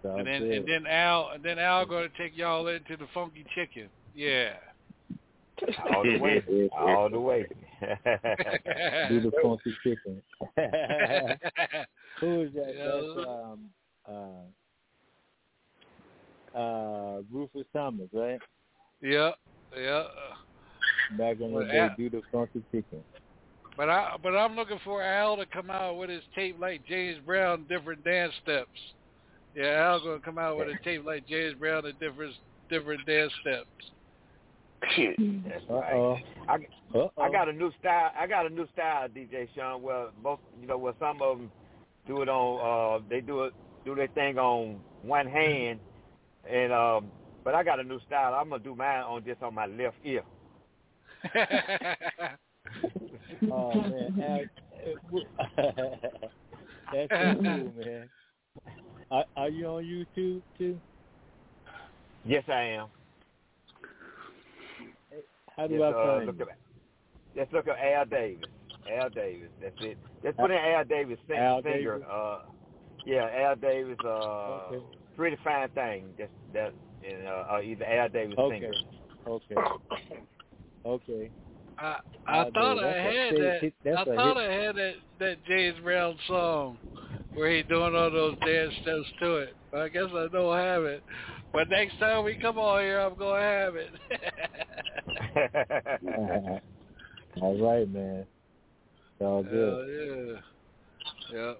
Sounds 0.03 0.19
And 0.19 0.27
then 0.27 0.41
good. 0.43 0.53
and 0.59 0.67
then 0.69 0.87
Al 0.87 1.31
and 1.35 1.43
then 1.45 1.59
Al 1.59 1.85
gonna 1.87 2.09
take 2.17 2.35
y'all 2.37 2.67
into 2.69 2.97
the 2.97 3.07
funky 3.13 3.45
chicken. 3.55 3.89
Yeah. 4.15 4.55
All 5.95 6.03
the 6.03 6.17
way. 6.19 6.43
All 6.73 7.11
the 7.11 7.21
way. 7.21 7.47
do 9.11 9.21
the 9.21 9.31
funky 9.43 9.75
chicken. 9.83 10.23
Who 12.21 12.41
is 12.43 12.53
that? 12.55 12.75
That's 12.79 13.27
um 13.29 13.59
uh 16.55 16.59
uh 16.59 17.23
Rufus 17.31 17.67
Thomas, 17.75 18.09
right? 18.13 18.41
Yeah, 19.03 19.33
yeah. 19.77 20.05
Back 21.19 21.41
in 21.41 21.53
the 21.53 21.65
day, 21.65 21.89
do 21.97 22.09
the 22.09 22.23
funky 22.33 22.63
chicken. 22.73 23.03
But 23.81 23.89
I 23.89 24.17
but 24.23 24.37
I'm 24.37 24.57
looking 24.57 24.79
for 24.85 25.03
Al 25.03 25.39
to 25.39 25.47
come 25.47 25.71
out 25.71 25.97
with 25.97 26.11
his 26.11 26.21
tape 26.35 26.61
like 26.61 26.87
James 26.87 27.17
Brown, 27.25 27.65
different 27.67 28.05
dance 28.05 28.35
steps. 28.43 28.69
Yeah, 29.57 29.89
Al 29.89 30.01
gonna 30.01 30.21
come 30.21 30.37
out 30.37 30.59
with 30.59 30.69
a 30.69 30.85
tape 30.85 31.07
like 31.07 31.27
James 31.27 31.55
Brown 31.59 31.87
and 31.87 31.99
different 31.99 32.35
different 32.69 33.07
dance 33.07 33.33
steps. 33.41 33.67
That's 35.49 35.65
right. 35.71 36.23
I, 36.47 36.59
I 37.17 37.33
got 37.33 37.49
a 37.49 37.55
new 37.55 37.73
style. 37.81 38.11
I 38.21 38.27
got 38.27 38.45
a 38.45 38.51
new 38.51 38.69
style, 38.75 39.09
DJ 39.09 39.49
Sean. 39.57 39.81
Well, 39.81 40.11
most 40.23 40.43
you 40.61 40.67
know, 40.67 40.77
well, 40.77 40.95
some 41.01 41.23
of 41.23 41.39
them 41.39 41.51
do 42.07 42.21
it 42.21 42.29
on. 42.29 43.01
uh 43.01 43.03
They 43.09 43.23
do 43.23 43.45
it, 43.45 43.55
do 43.87 43.95
their 43.95 44.09
thing 44.09 44.37
on 44.39 44.79
one 45.01 45.27
hand, 45.27 45.81
and 46.47 46.71
um. 46.71 47.11
But 47.45 47.55
I 47.55 47.65
got 47.65 47.81
a 47.81 47.83
new 47.83 47.99
style. 48.07 48.35
I'm 48.35 48.51
gonna 48.51 48.63
do 48.63 48.75
mine 48.75 49.05
on 49.05 49.25
just 49.25 49.43
on 49.43 49.55
my 49.55 49.65
left 49.65 49.97
ear. 50.05 50.23
Oh 53.53 53.75
man, 53.83 54.13
that's 55.57 57.11
so 57.11 57.35
cool, 57.43 57.73
man. 57.85 58.09
Are, 59.11 59.25
are 59.37 59.49
you 59.49 59.67
on 59.67 59.85
YouTube 59.85 60.43
too? 60.59 60.79
Yes, 62.25 62.45
I 62.49 62.63
am. 62.63 62.89
How 65.57 65.67
do 65.67 65.75
Just, 65.75 65.83
I 65.85 65.89
uh, 65.89 66.03
find 66.17 66.27
look 66.27 66.37
you? 66.39 66.43
up, 66.43 66.49
just 67.37 67.53
look 67.53 67.69
up 67.69 67.77
Al 67.79 68.05
Davis. 68.07 68.49
Al 68.91 69.11
Davis. 69.11 69.49
That's 69.63 69.75
it. 69.81 69.99
Just 70.23 70.37
put 70.39 70.51
in 70.51 70.57
Al 70.57 70.85
Davis 70.85 71.19
sing, 71.29 71.39
Al 71.39 71.63
singer. 71.63 71.99
Davis? 71.99 72.09
Uh, 72.11 72.39
yeah, 73.07 73.29
Al 73.47 73.57
Davis. 73.57 73.99
Uh, 74.05 74.09
Okay. 74.73 74.85
pretty 75.17 75.37
fine 75.45 75.69
thing. 75.71 76.05
Just 76.19 76.33
that, 76.55 76.73
and 77.07 77.27
uh, 77.27 77.45
uh, 77.53 77.61
either 77.63 77.85
Al 77.85 78.09
Davis 78.09 78.35
Okay. 78.39 78.61
singer. 78.61 78.75
Okay. 79.27 79.55
Okay. 80.87 81.31
I 81.81 81.97
I 82.27 82.39
Al 82.39 82.51
thought 82.53 82.75
Davis. 82.75 82.85
I 82.85 82.99
had 82.99 83.33
hit- 83.33 83.39
that. 83.41 83.61
hit- 83.63 83.75
that's 83.85 83.97
I 83.97 84.03
a 84.03 84.05
thought 84.17 84.37
hit. 84.37 84.51
I 84.51 84.53
had 84.53 84.77
that 84.77 84.95
that 85.19 85.45
James 85.47 85.79
Brown 85.83 86.17
song 86.29 86.79
where 87.35 87.51
he 87.51 87.63
doing 87.63 87.95
all 87.95 88.11
those 88.11 88.37
dance 88.45 88.75
steps 88.83 89.07
to 89.21 89.37
it. 89.37 89.55
But 89.71 89.81
I 89.83 89.89
guess 89.89 90.07
I 90.13 90.27
don't 90.33 90.57
have 90.57 90.85
it. 90.85 91.03
But 91.53 91.69
next 91.69 91.99
time 91.99 92.25
we 92.25 92.35
come 92.37 92.59
on 92.59 92.81
here, 92.83 93.01
I'm 93.01 93.15
gonna 93.17 93.41
have 93.41 93.75
it. 93.77 93.91
All 97.41 97.57
right, 97.59 97.89
man. 97.89 98.27
It's 99.13 99.23
all 99.23 99.43
good. 99.43 100.39
Hell 101.31 101.33
yeah. 101.33 101.33
Yeah. 101.33 101.53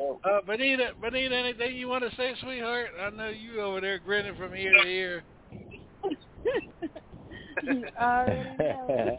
Yeah. 0.00 0.06
Uh, 0.24 0.40
Benita, 0.46 0.90
Benita, 1.00 1.36
anything 1.36 1.76
you 1.76 1.88
want 1.88 2.04
to 2.08 2.16
say, 2.16 2.34
sweetheart? 2.42 2.88
I 3.00 3.10
know 3.10 3.28
you 3.28 3.60
over 3.60 3.80
there 3.80 3.98
grinning 3.98 4.34
from 4.36 4.54
ear 4.56 4.72
to 4.82 4.88
ear. 4.88 5.22
you 7.60 7.86
already 8.00 8.56
know. 8.58 9.18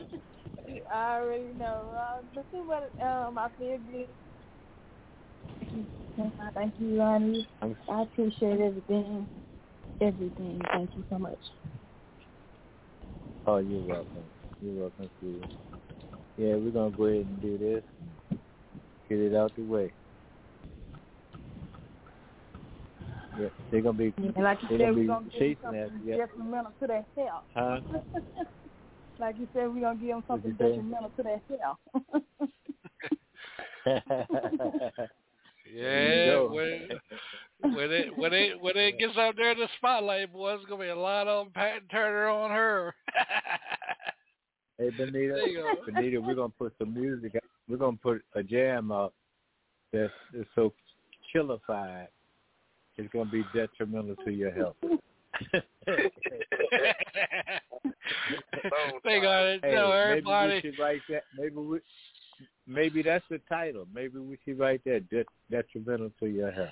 You 0.68 0.82
already 0.94 1.54
know. 1.54 1.92
Uh, 1.98 2.22
this 2.34 2.46
is 2.54 2.66
what 2.66 2.92
um 3.04 3.38
I 3.38 3.50
feel 3.58 3.78
good. 3.80 4.10
Thank 6.54 6.74
you, 6.78 7.00
Ronnie. 7.00 7.48
I 7.62 8.02
appreciate 8.04 8.60
everything. 8.60 9.28
Everything. 10.02 10.62
Thank 10.72 10.92
you 10.96 11.04
so 11.10 11.18
much. 11.20 11.40
Oh, 13.46 13.58
you're 13.58 13.82
welcome. 13.88 14.30
You're 14.60 14.82
welcome, 14.82 15.10
sweetie. 15.20 15.48
Yeah, 16.38 16.56
we're 16.56 16.72
gonna 16.72 16.92
go 16.96 17.06
ahead 17.06 17.26
and 17.26 17.42
do 17.42 17.58
this. 17.58 17.84
Get 19.10 19.20
it 19.20 19.36
out 19.36 19.56
the 19.56 19.64
way. 19.64 19.94
Yeah, 23.42 23.48
they're 23.72 23.82
gonna 23.82 23.98
be 23.98 24.14
And 24.18 24.36
like 24.44 24.62
you 24.62 24.68
said, 24.70 24.80
gonna 24.80 24.94
we're 24.94 25.08
gonna 25.08 25.26
give 25.26 25.34
chasing 25.34 25.58
something 25.64 25.82
after 25.82 25.98
you. 25.98 26.18
detrimental 26.18 26.72
to 26.80 26.88
that 26.88 27.06
cell. 27.16 27.44
Huh? 27.54 27.80
like 29.20 29.38
you 29.40 29.48
said, 29.54 29.74
we're 29.74 29.82
gonna 29.82 30.00
give 30.00 30.10
them 30.10 30.24
something 30.28 30.52
detrimental 30.54 31.12
to 31.18 31.24
that 31.24 31.42
cell. 31.48 31.80
Yeah, 35.74 36.42
when 36.42 36.90
when 37.62 37.92
it 37.92 38.18
when 38.18 38.34
it 38.34 38.62
when 38.62 38.76
it 38.76 39.00
gets 39.00 39.18
out 39.18 39.36
there 39.38 39.52
in 39.52 39.60
the 39.60 39.68
spotlight, 39.78 40.34
boy, 40.34 40.56
it's 40.56 40.66
gonna 40.66 40.84
be 40.84 40.90
a 40.90 40.96
lot 40.96 41.28
on 41.28 41.50
Pat 41.52 41.90
Turner 41.90 42.28
on 42.28 42.52
her. 42.52 42.94
Hey, 44.78 44.90
Benita, 44.90 45.36
There. 45.36 45.76
Benita, 45.86 46.20
we're 46.20 46.36
gonna 46.36 46.50
put 46.50 46.74
some 46.80 46.94
music. 46.94 47.40
We're 47.70 47.78
gonna 47.78 47.98
put 47.98 48.24
a 48.34 48.44
jam 48.44 48.92
up 48.92 49.14
that's, 49.94 50.12
that's 50.34 50.50
so 50.56 50.74
chillified. 51.32 52.08
It's 53.02 53.12
gonna 53.12 53.32
be 53.32 53.44
detrimental 53.52 54.16
to 54.24 54.32
your 54.32 54.52
health. 54.52 54.76
they 59.04 59.20
gotta 59.20 59.58
Hey, 59.64 59.74
tell 59.74 59.90
maybe 59.90 60.08
everybody. 60.08 60.54
we 60.54 60.62
should 60.62 60.80
write 60.80 61.02
that. 61.10 61.24
Maybe 61.36 61.56
we, 61.56 61.80
maybe 62.68 63.02
that's 63.02 63.26
the 63.32 63.40
title. 63.50 63.88
Maybe 63.92 64.20
we 64.20 64.38
should 64.46 64.60
write 64.60 64.84
that 64.86 65.10
de- 65.10 65.26
detrimental 65.50 66.12
to 66.20 66.28
your 66.28 66.52
health. 66.52 66.70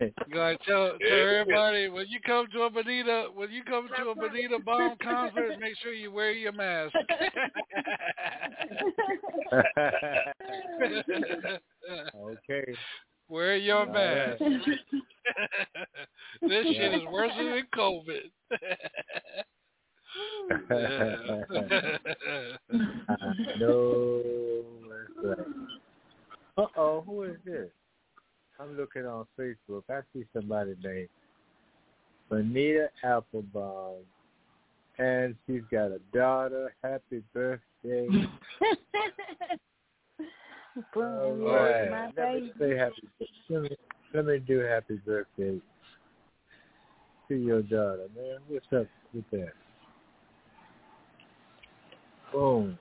You 0.00 0.12
gotta 0.30 0.58
tell, 0.66 0.98
tell 0.98 1.18
everybody 1.18 1.88
when 1.88 2.06
you 2.08 2.20
come 2.26 2.48
to 2.52 2.64
a 2.64 2.70
Benita 2.70 3.28
when 3.34 3.50
you 3.50 3.64
come 3.64 3.88
to 3.96 4.10
a 4.10 4.14
Benita 4.14 4.58
Bomb 4.58 4.98
concert, 5.02 5.58
make 5.58 5.78
sure 5.82 5.94
you 5.94 6.12
wear 6.12 6.32
your 6.32 6.52
mask. 6.52 6.94
okay. 12.14 12.74
Wear 13.30 13.56
your 13.56 13.86
All 13.86 13.86
mask. 13.86 14.40
right. 14.40 14.60
this 16.42 16.66
shit 16.66 16.94
is 16.94 17.02
worse 17.12 17.30
than 17.38 17.62
COVID. 17.76 18.30
no. 23.60 24.22
Uh 26.58 26.66
oh, 26.76 27.04
who 27.06 27.22
is 27.22 27.36
this? 27.44 27.68
I'm 28.58 28.76
looking 28.76 29.06
on 29.06 29.26
Facebook. 29.38 29.84
I 29.88 30.00
see 30.12 30.24
somebody 30.34 30.74
named 30.82 31.08
Bonita 32.28 32.88
Applebaum, 33.04 33.98
and 34.98 35.36
she's 35.46 35.62
got 35.70 35.92
a 35.92 36.00
daughter. 36.12 36.74
Happy 36.82 37.22
birthday! 37.32 38.08
Boom, 40.94 41.46
All 41.46 41.54
right, 41.54 41.90
my 41.90 42.10
let 42.16 42.34
me 42.34 42.40
baby. 42.40 42.52
say 42.58 42.76
happy. 42.76 43.08
Let 43.48 43.62
me, 43.62 43.76
let 44.14 44.26
me 44.26 44.38
do 44.38 44.58
happy 44.60 45.00
birthday 45.04 45.60
to 47.28 47.34
your 47.34 47.62
daughter, 47.62 48.06
man. 48.16 48.38
What's 48.48 48.66
up 48.72 48.86
with 49.12 49.24
that? 49.32 49.52
Boom. 52.32 52.78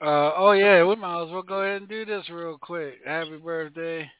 Uh, 0.00 0.32
oh 0.36 0.52
yeah, 0.52 0.84
we 0.84 0.96
might 0.96 1.24
as 1.24 1.30
well 1.30 1.42
go 1.42 1.62
ahead 1.62 1.82
and 1.82 1.88
do 1.88 2.04
this 2.04 2.28
real 2.30 2.58
quick. 2.58 2.96
Happy 3.04 3.36
birthday 3.36 4.10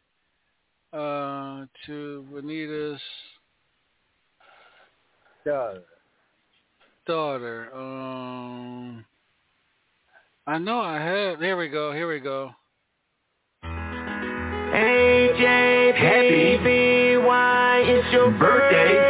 uh, 0.93 1.65
to 1.87 2.27
Benita's 2.33 3.01
Daughter. 5.45 5.83
daughter. 7.07 7.75
Um, 7.75 9.05
I 10.49 10.58
know 10.58 10.78
I 10.78 11.00
have. 11.00 11.41
Here 11.41 11.57
we 11.57 11.68
go. 11.68 11.92
Here 11.92 12.07
we 12.08 12.20
go. 12.20 12.52
AJ, 14.75 15.92
baby, 16.00 17.16
why 17.16 17.83
it's 17.84 18.12
your 18.12 18.31
birthday? 18.31 19.06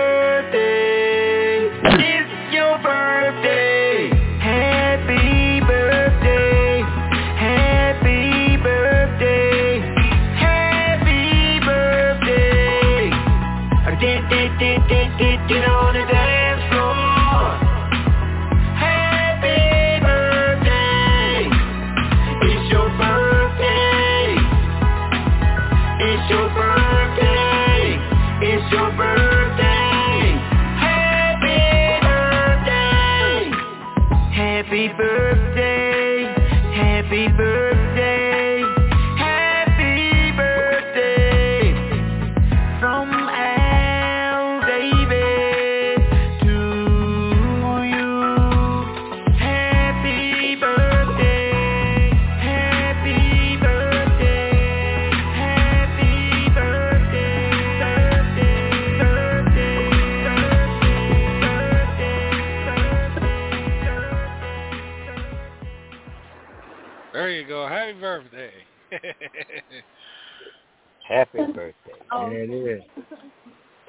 Happy 71.16 71.38
birthday. 71.54 71.72
Oh. 72.12 72.28
There 72.28 72.42
it 72.44 72.50
is. 72.50 72.82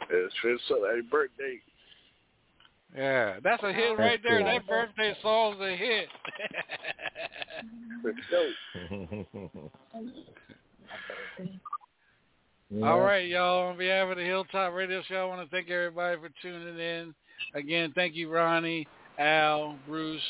It's 0.09 0.33
for 0.41 0.55
somebody's 0.69 1.03
birthday. 1.11 1.59
yeah, 2.95 3.39
that's 3.43 3.61
a 3.63 3.73
hit 3.73 3.99
right 3.99 4.19
there. 4.23 4.41
That 4.43 4.65
birthday 4.65 5.13
song's 5.21 5.59
a 5.59 5.75
hit. 5.75 6.07
All 12.83 13.01
right, 13.01 13.27
y'all. 13.27 13.69
On 13.69 13.77
behalf 13.77 14.09
of 14.09 14.17
the 14.17 14.23
Hilltop 14.23 14.73
Radio 14.73 15.01
Show, 15.03 15.15
I 15.15 15.25
want 15.25 15.41
to 15.41 15.53
thank 15.53 15.69
everybody 15.69 16.17
for 16.17 16.29
tuning 16.41 16.79
in. 16.79 17.13
Again, 17.53 17.91
thank 17.93 18.15
you, 18.15 18.29
Ronnie, 18.31 18.87
Al, 19.19 19.75
Bruce, 19.85 20.21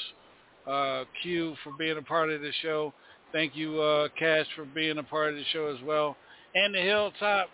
uh, 0.66 1.03
Q, 1.22 1.56
for 1.64 1.74
being 1.77 1.98
a 1.98 2.01
part 2.01 2.32
of 2.32 2.42
the 2.42 2.51
show. 2.64 2.92
Thank 3.32 3.56
you, 3.56 3.80
uh, 3.80 4.08
Cash, 4.17 4.48
for 4.56 4.66
being 4.66 4.98
a 4.98 5.03
part 5.03 5.30
of 5.30 5.35
the 5.35 5.43
show 5.51 5.67
as 5.67 5.82
well. 5.85 6.17
And 6.58 6.74
the 6.74 6.80
Hilltop 6.80 7.50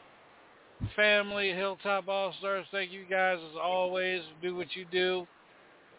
family, 0.95 1.51
Hilltop 1.51 2.07
All 2.07 2.33
Stars, 2.39 2.65
thank 2.71 2.89
you 2.89 3.03
guys 3.09 3.37
as 3.37 3.57
always. 3.61 4.21
Do 4.41 4.55
what 4.55 4.67
you 4.75 4.85
do. 4.93 5.27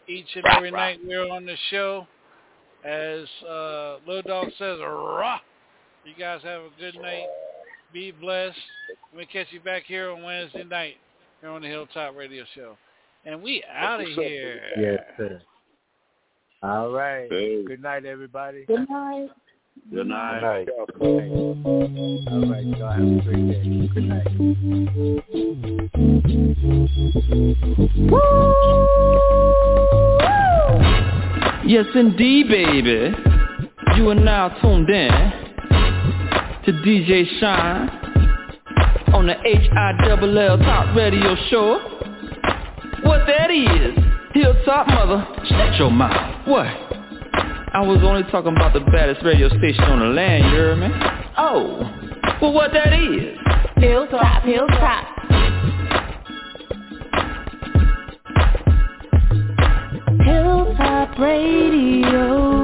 Each 0.07 0.25
and 0.33 0.43
every 0.55 0.71
night 0.71 0.99
we're 1.05 1.29
on 1.29 1.45
the 1.45 1.55
show. 1.69 2.07
As 2.83 3.27
uh, 3.47 3.97
Lil 4.07 4.23
Dog 4.23 4.47
says, 4.57 4.79
rah! 4.81 5.37
You 6.03 6.13
guys 6.17 6.41
have 6.43 6.61
a 6.61 6.69
good 6.79 6.95
night. 6.95 7.25
Be 7.93 8.11
blessed. 8.11 8.57
We'll 9.15 9.27
catch 9.27 9.47
you 9.51 9.59
back 9.59 9.83
here 9.85 10.09
on 10.09 10.23
Wednesday 10.23 10.63
night 10.63 10.95
here 11.41 11.51
on 11.51 11.61
the 11.61 11.67
Hilltop 11.67 12.15
Radio 12.15 12.43
Show. 12.55 12.75
And 13.23 13.43
we 13.43 13.63
out 13.71 14.01
of 14.01 14.07
here. 14.07 14.61
Yes, 14.79 14.99
sir. 15.15 15.41
All 16.63 16.89
right. 16.89 17.27
Hey. 17.29 17.63
Good 17.65 17.83
night, 17.83 18.05
everybody. 18.05 18.65
Good 18.65 18.89
night. 18.89 19.29
Good 19.91 20.07
night. 20.07 20.41
night. 20.41 20.69
All 21.01 21.19
right, 22.49 22.65
y'all 22.65 22.91
have 22.91 23.03
a 23.03 23.21
great 23.23 23.45
day. 23.49 23.87
Good 23.93 24.03
night. 24.03 24.27
Yes, 31.67 31.85
indeed, 31.93 32.47
baby. 32.47 33.13
You 33.97 34.09
are 34.09 34.15
now 34.15 34.49
tuned 34.61 34.89
in 34.89 35.11
to 36.65 36.71
DJ 36.71 37.25
Shine 37.39 37.89
on 39.13 39.27
the 39.27 39.35
H-I-double-L 39.45 40.57
Top 40.59 40.95
Radio 40.95 41.35
Show. 41.49 41.79
What 43.03 43.27
that 43.27 43.51
is, 43.51 43.93
Hilltop 44.33 44.87
Mother, 44.87 45.27
shut 45.47 45.75
your 45.77 45.91
mouth. 45.91 46.47
What? 46.47 46.84
I 47.75 47.81
was 47.81 47.99
only 48.03 48.23
talking 48.31 48.55
about 48.55 48.71
the 48.71 48.79
baddest 48.79 49.21
radio 49.25 49.49
station 49.49 49.83
on 49.83 49.99
the 49.99 50.05
land, 50.05 50.45
you 50.45 50.51
hear 50.51 50.77
me? 50.77 50.87
Oh, 51.37 51.79
well 52.41 52.53
what 52.53 52.71
that 52.71 52.93
is? 52.93 53.37
Hilltop, 53.75 54.43
hilltop, 54.43 55.03
Hilltop 60.23 61.19
Radio. 61.19 62.54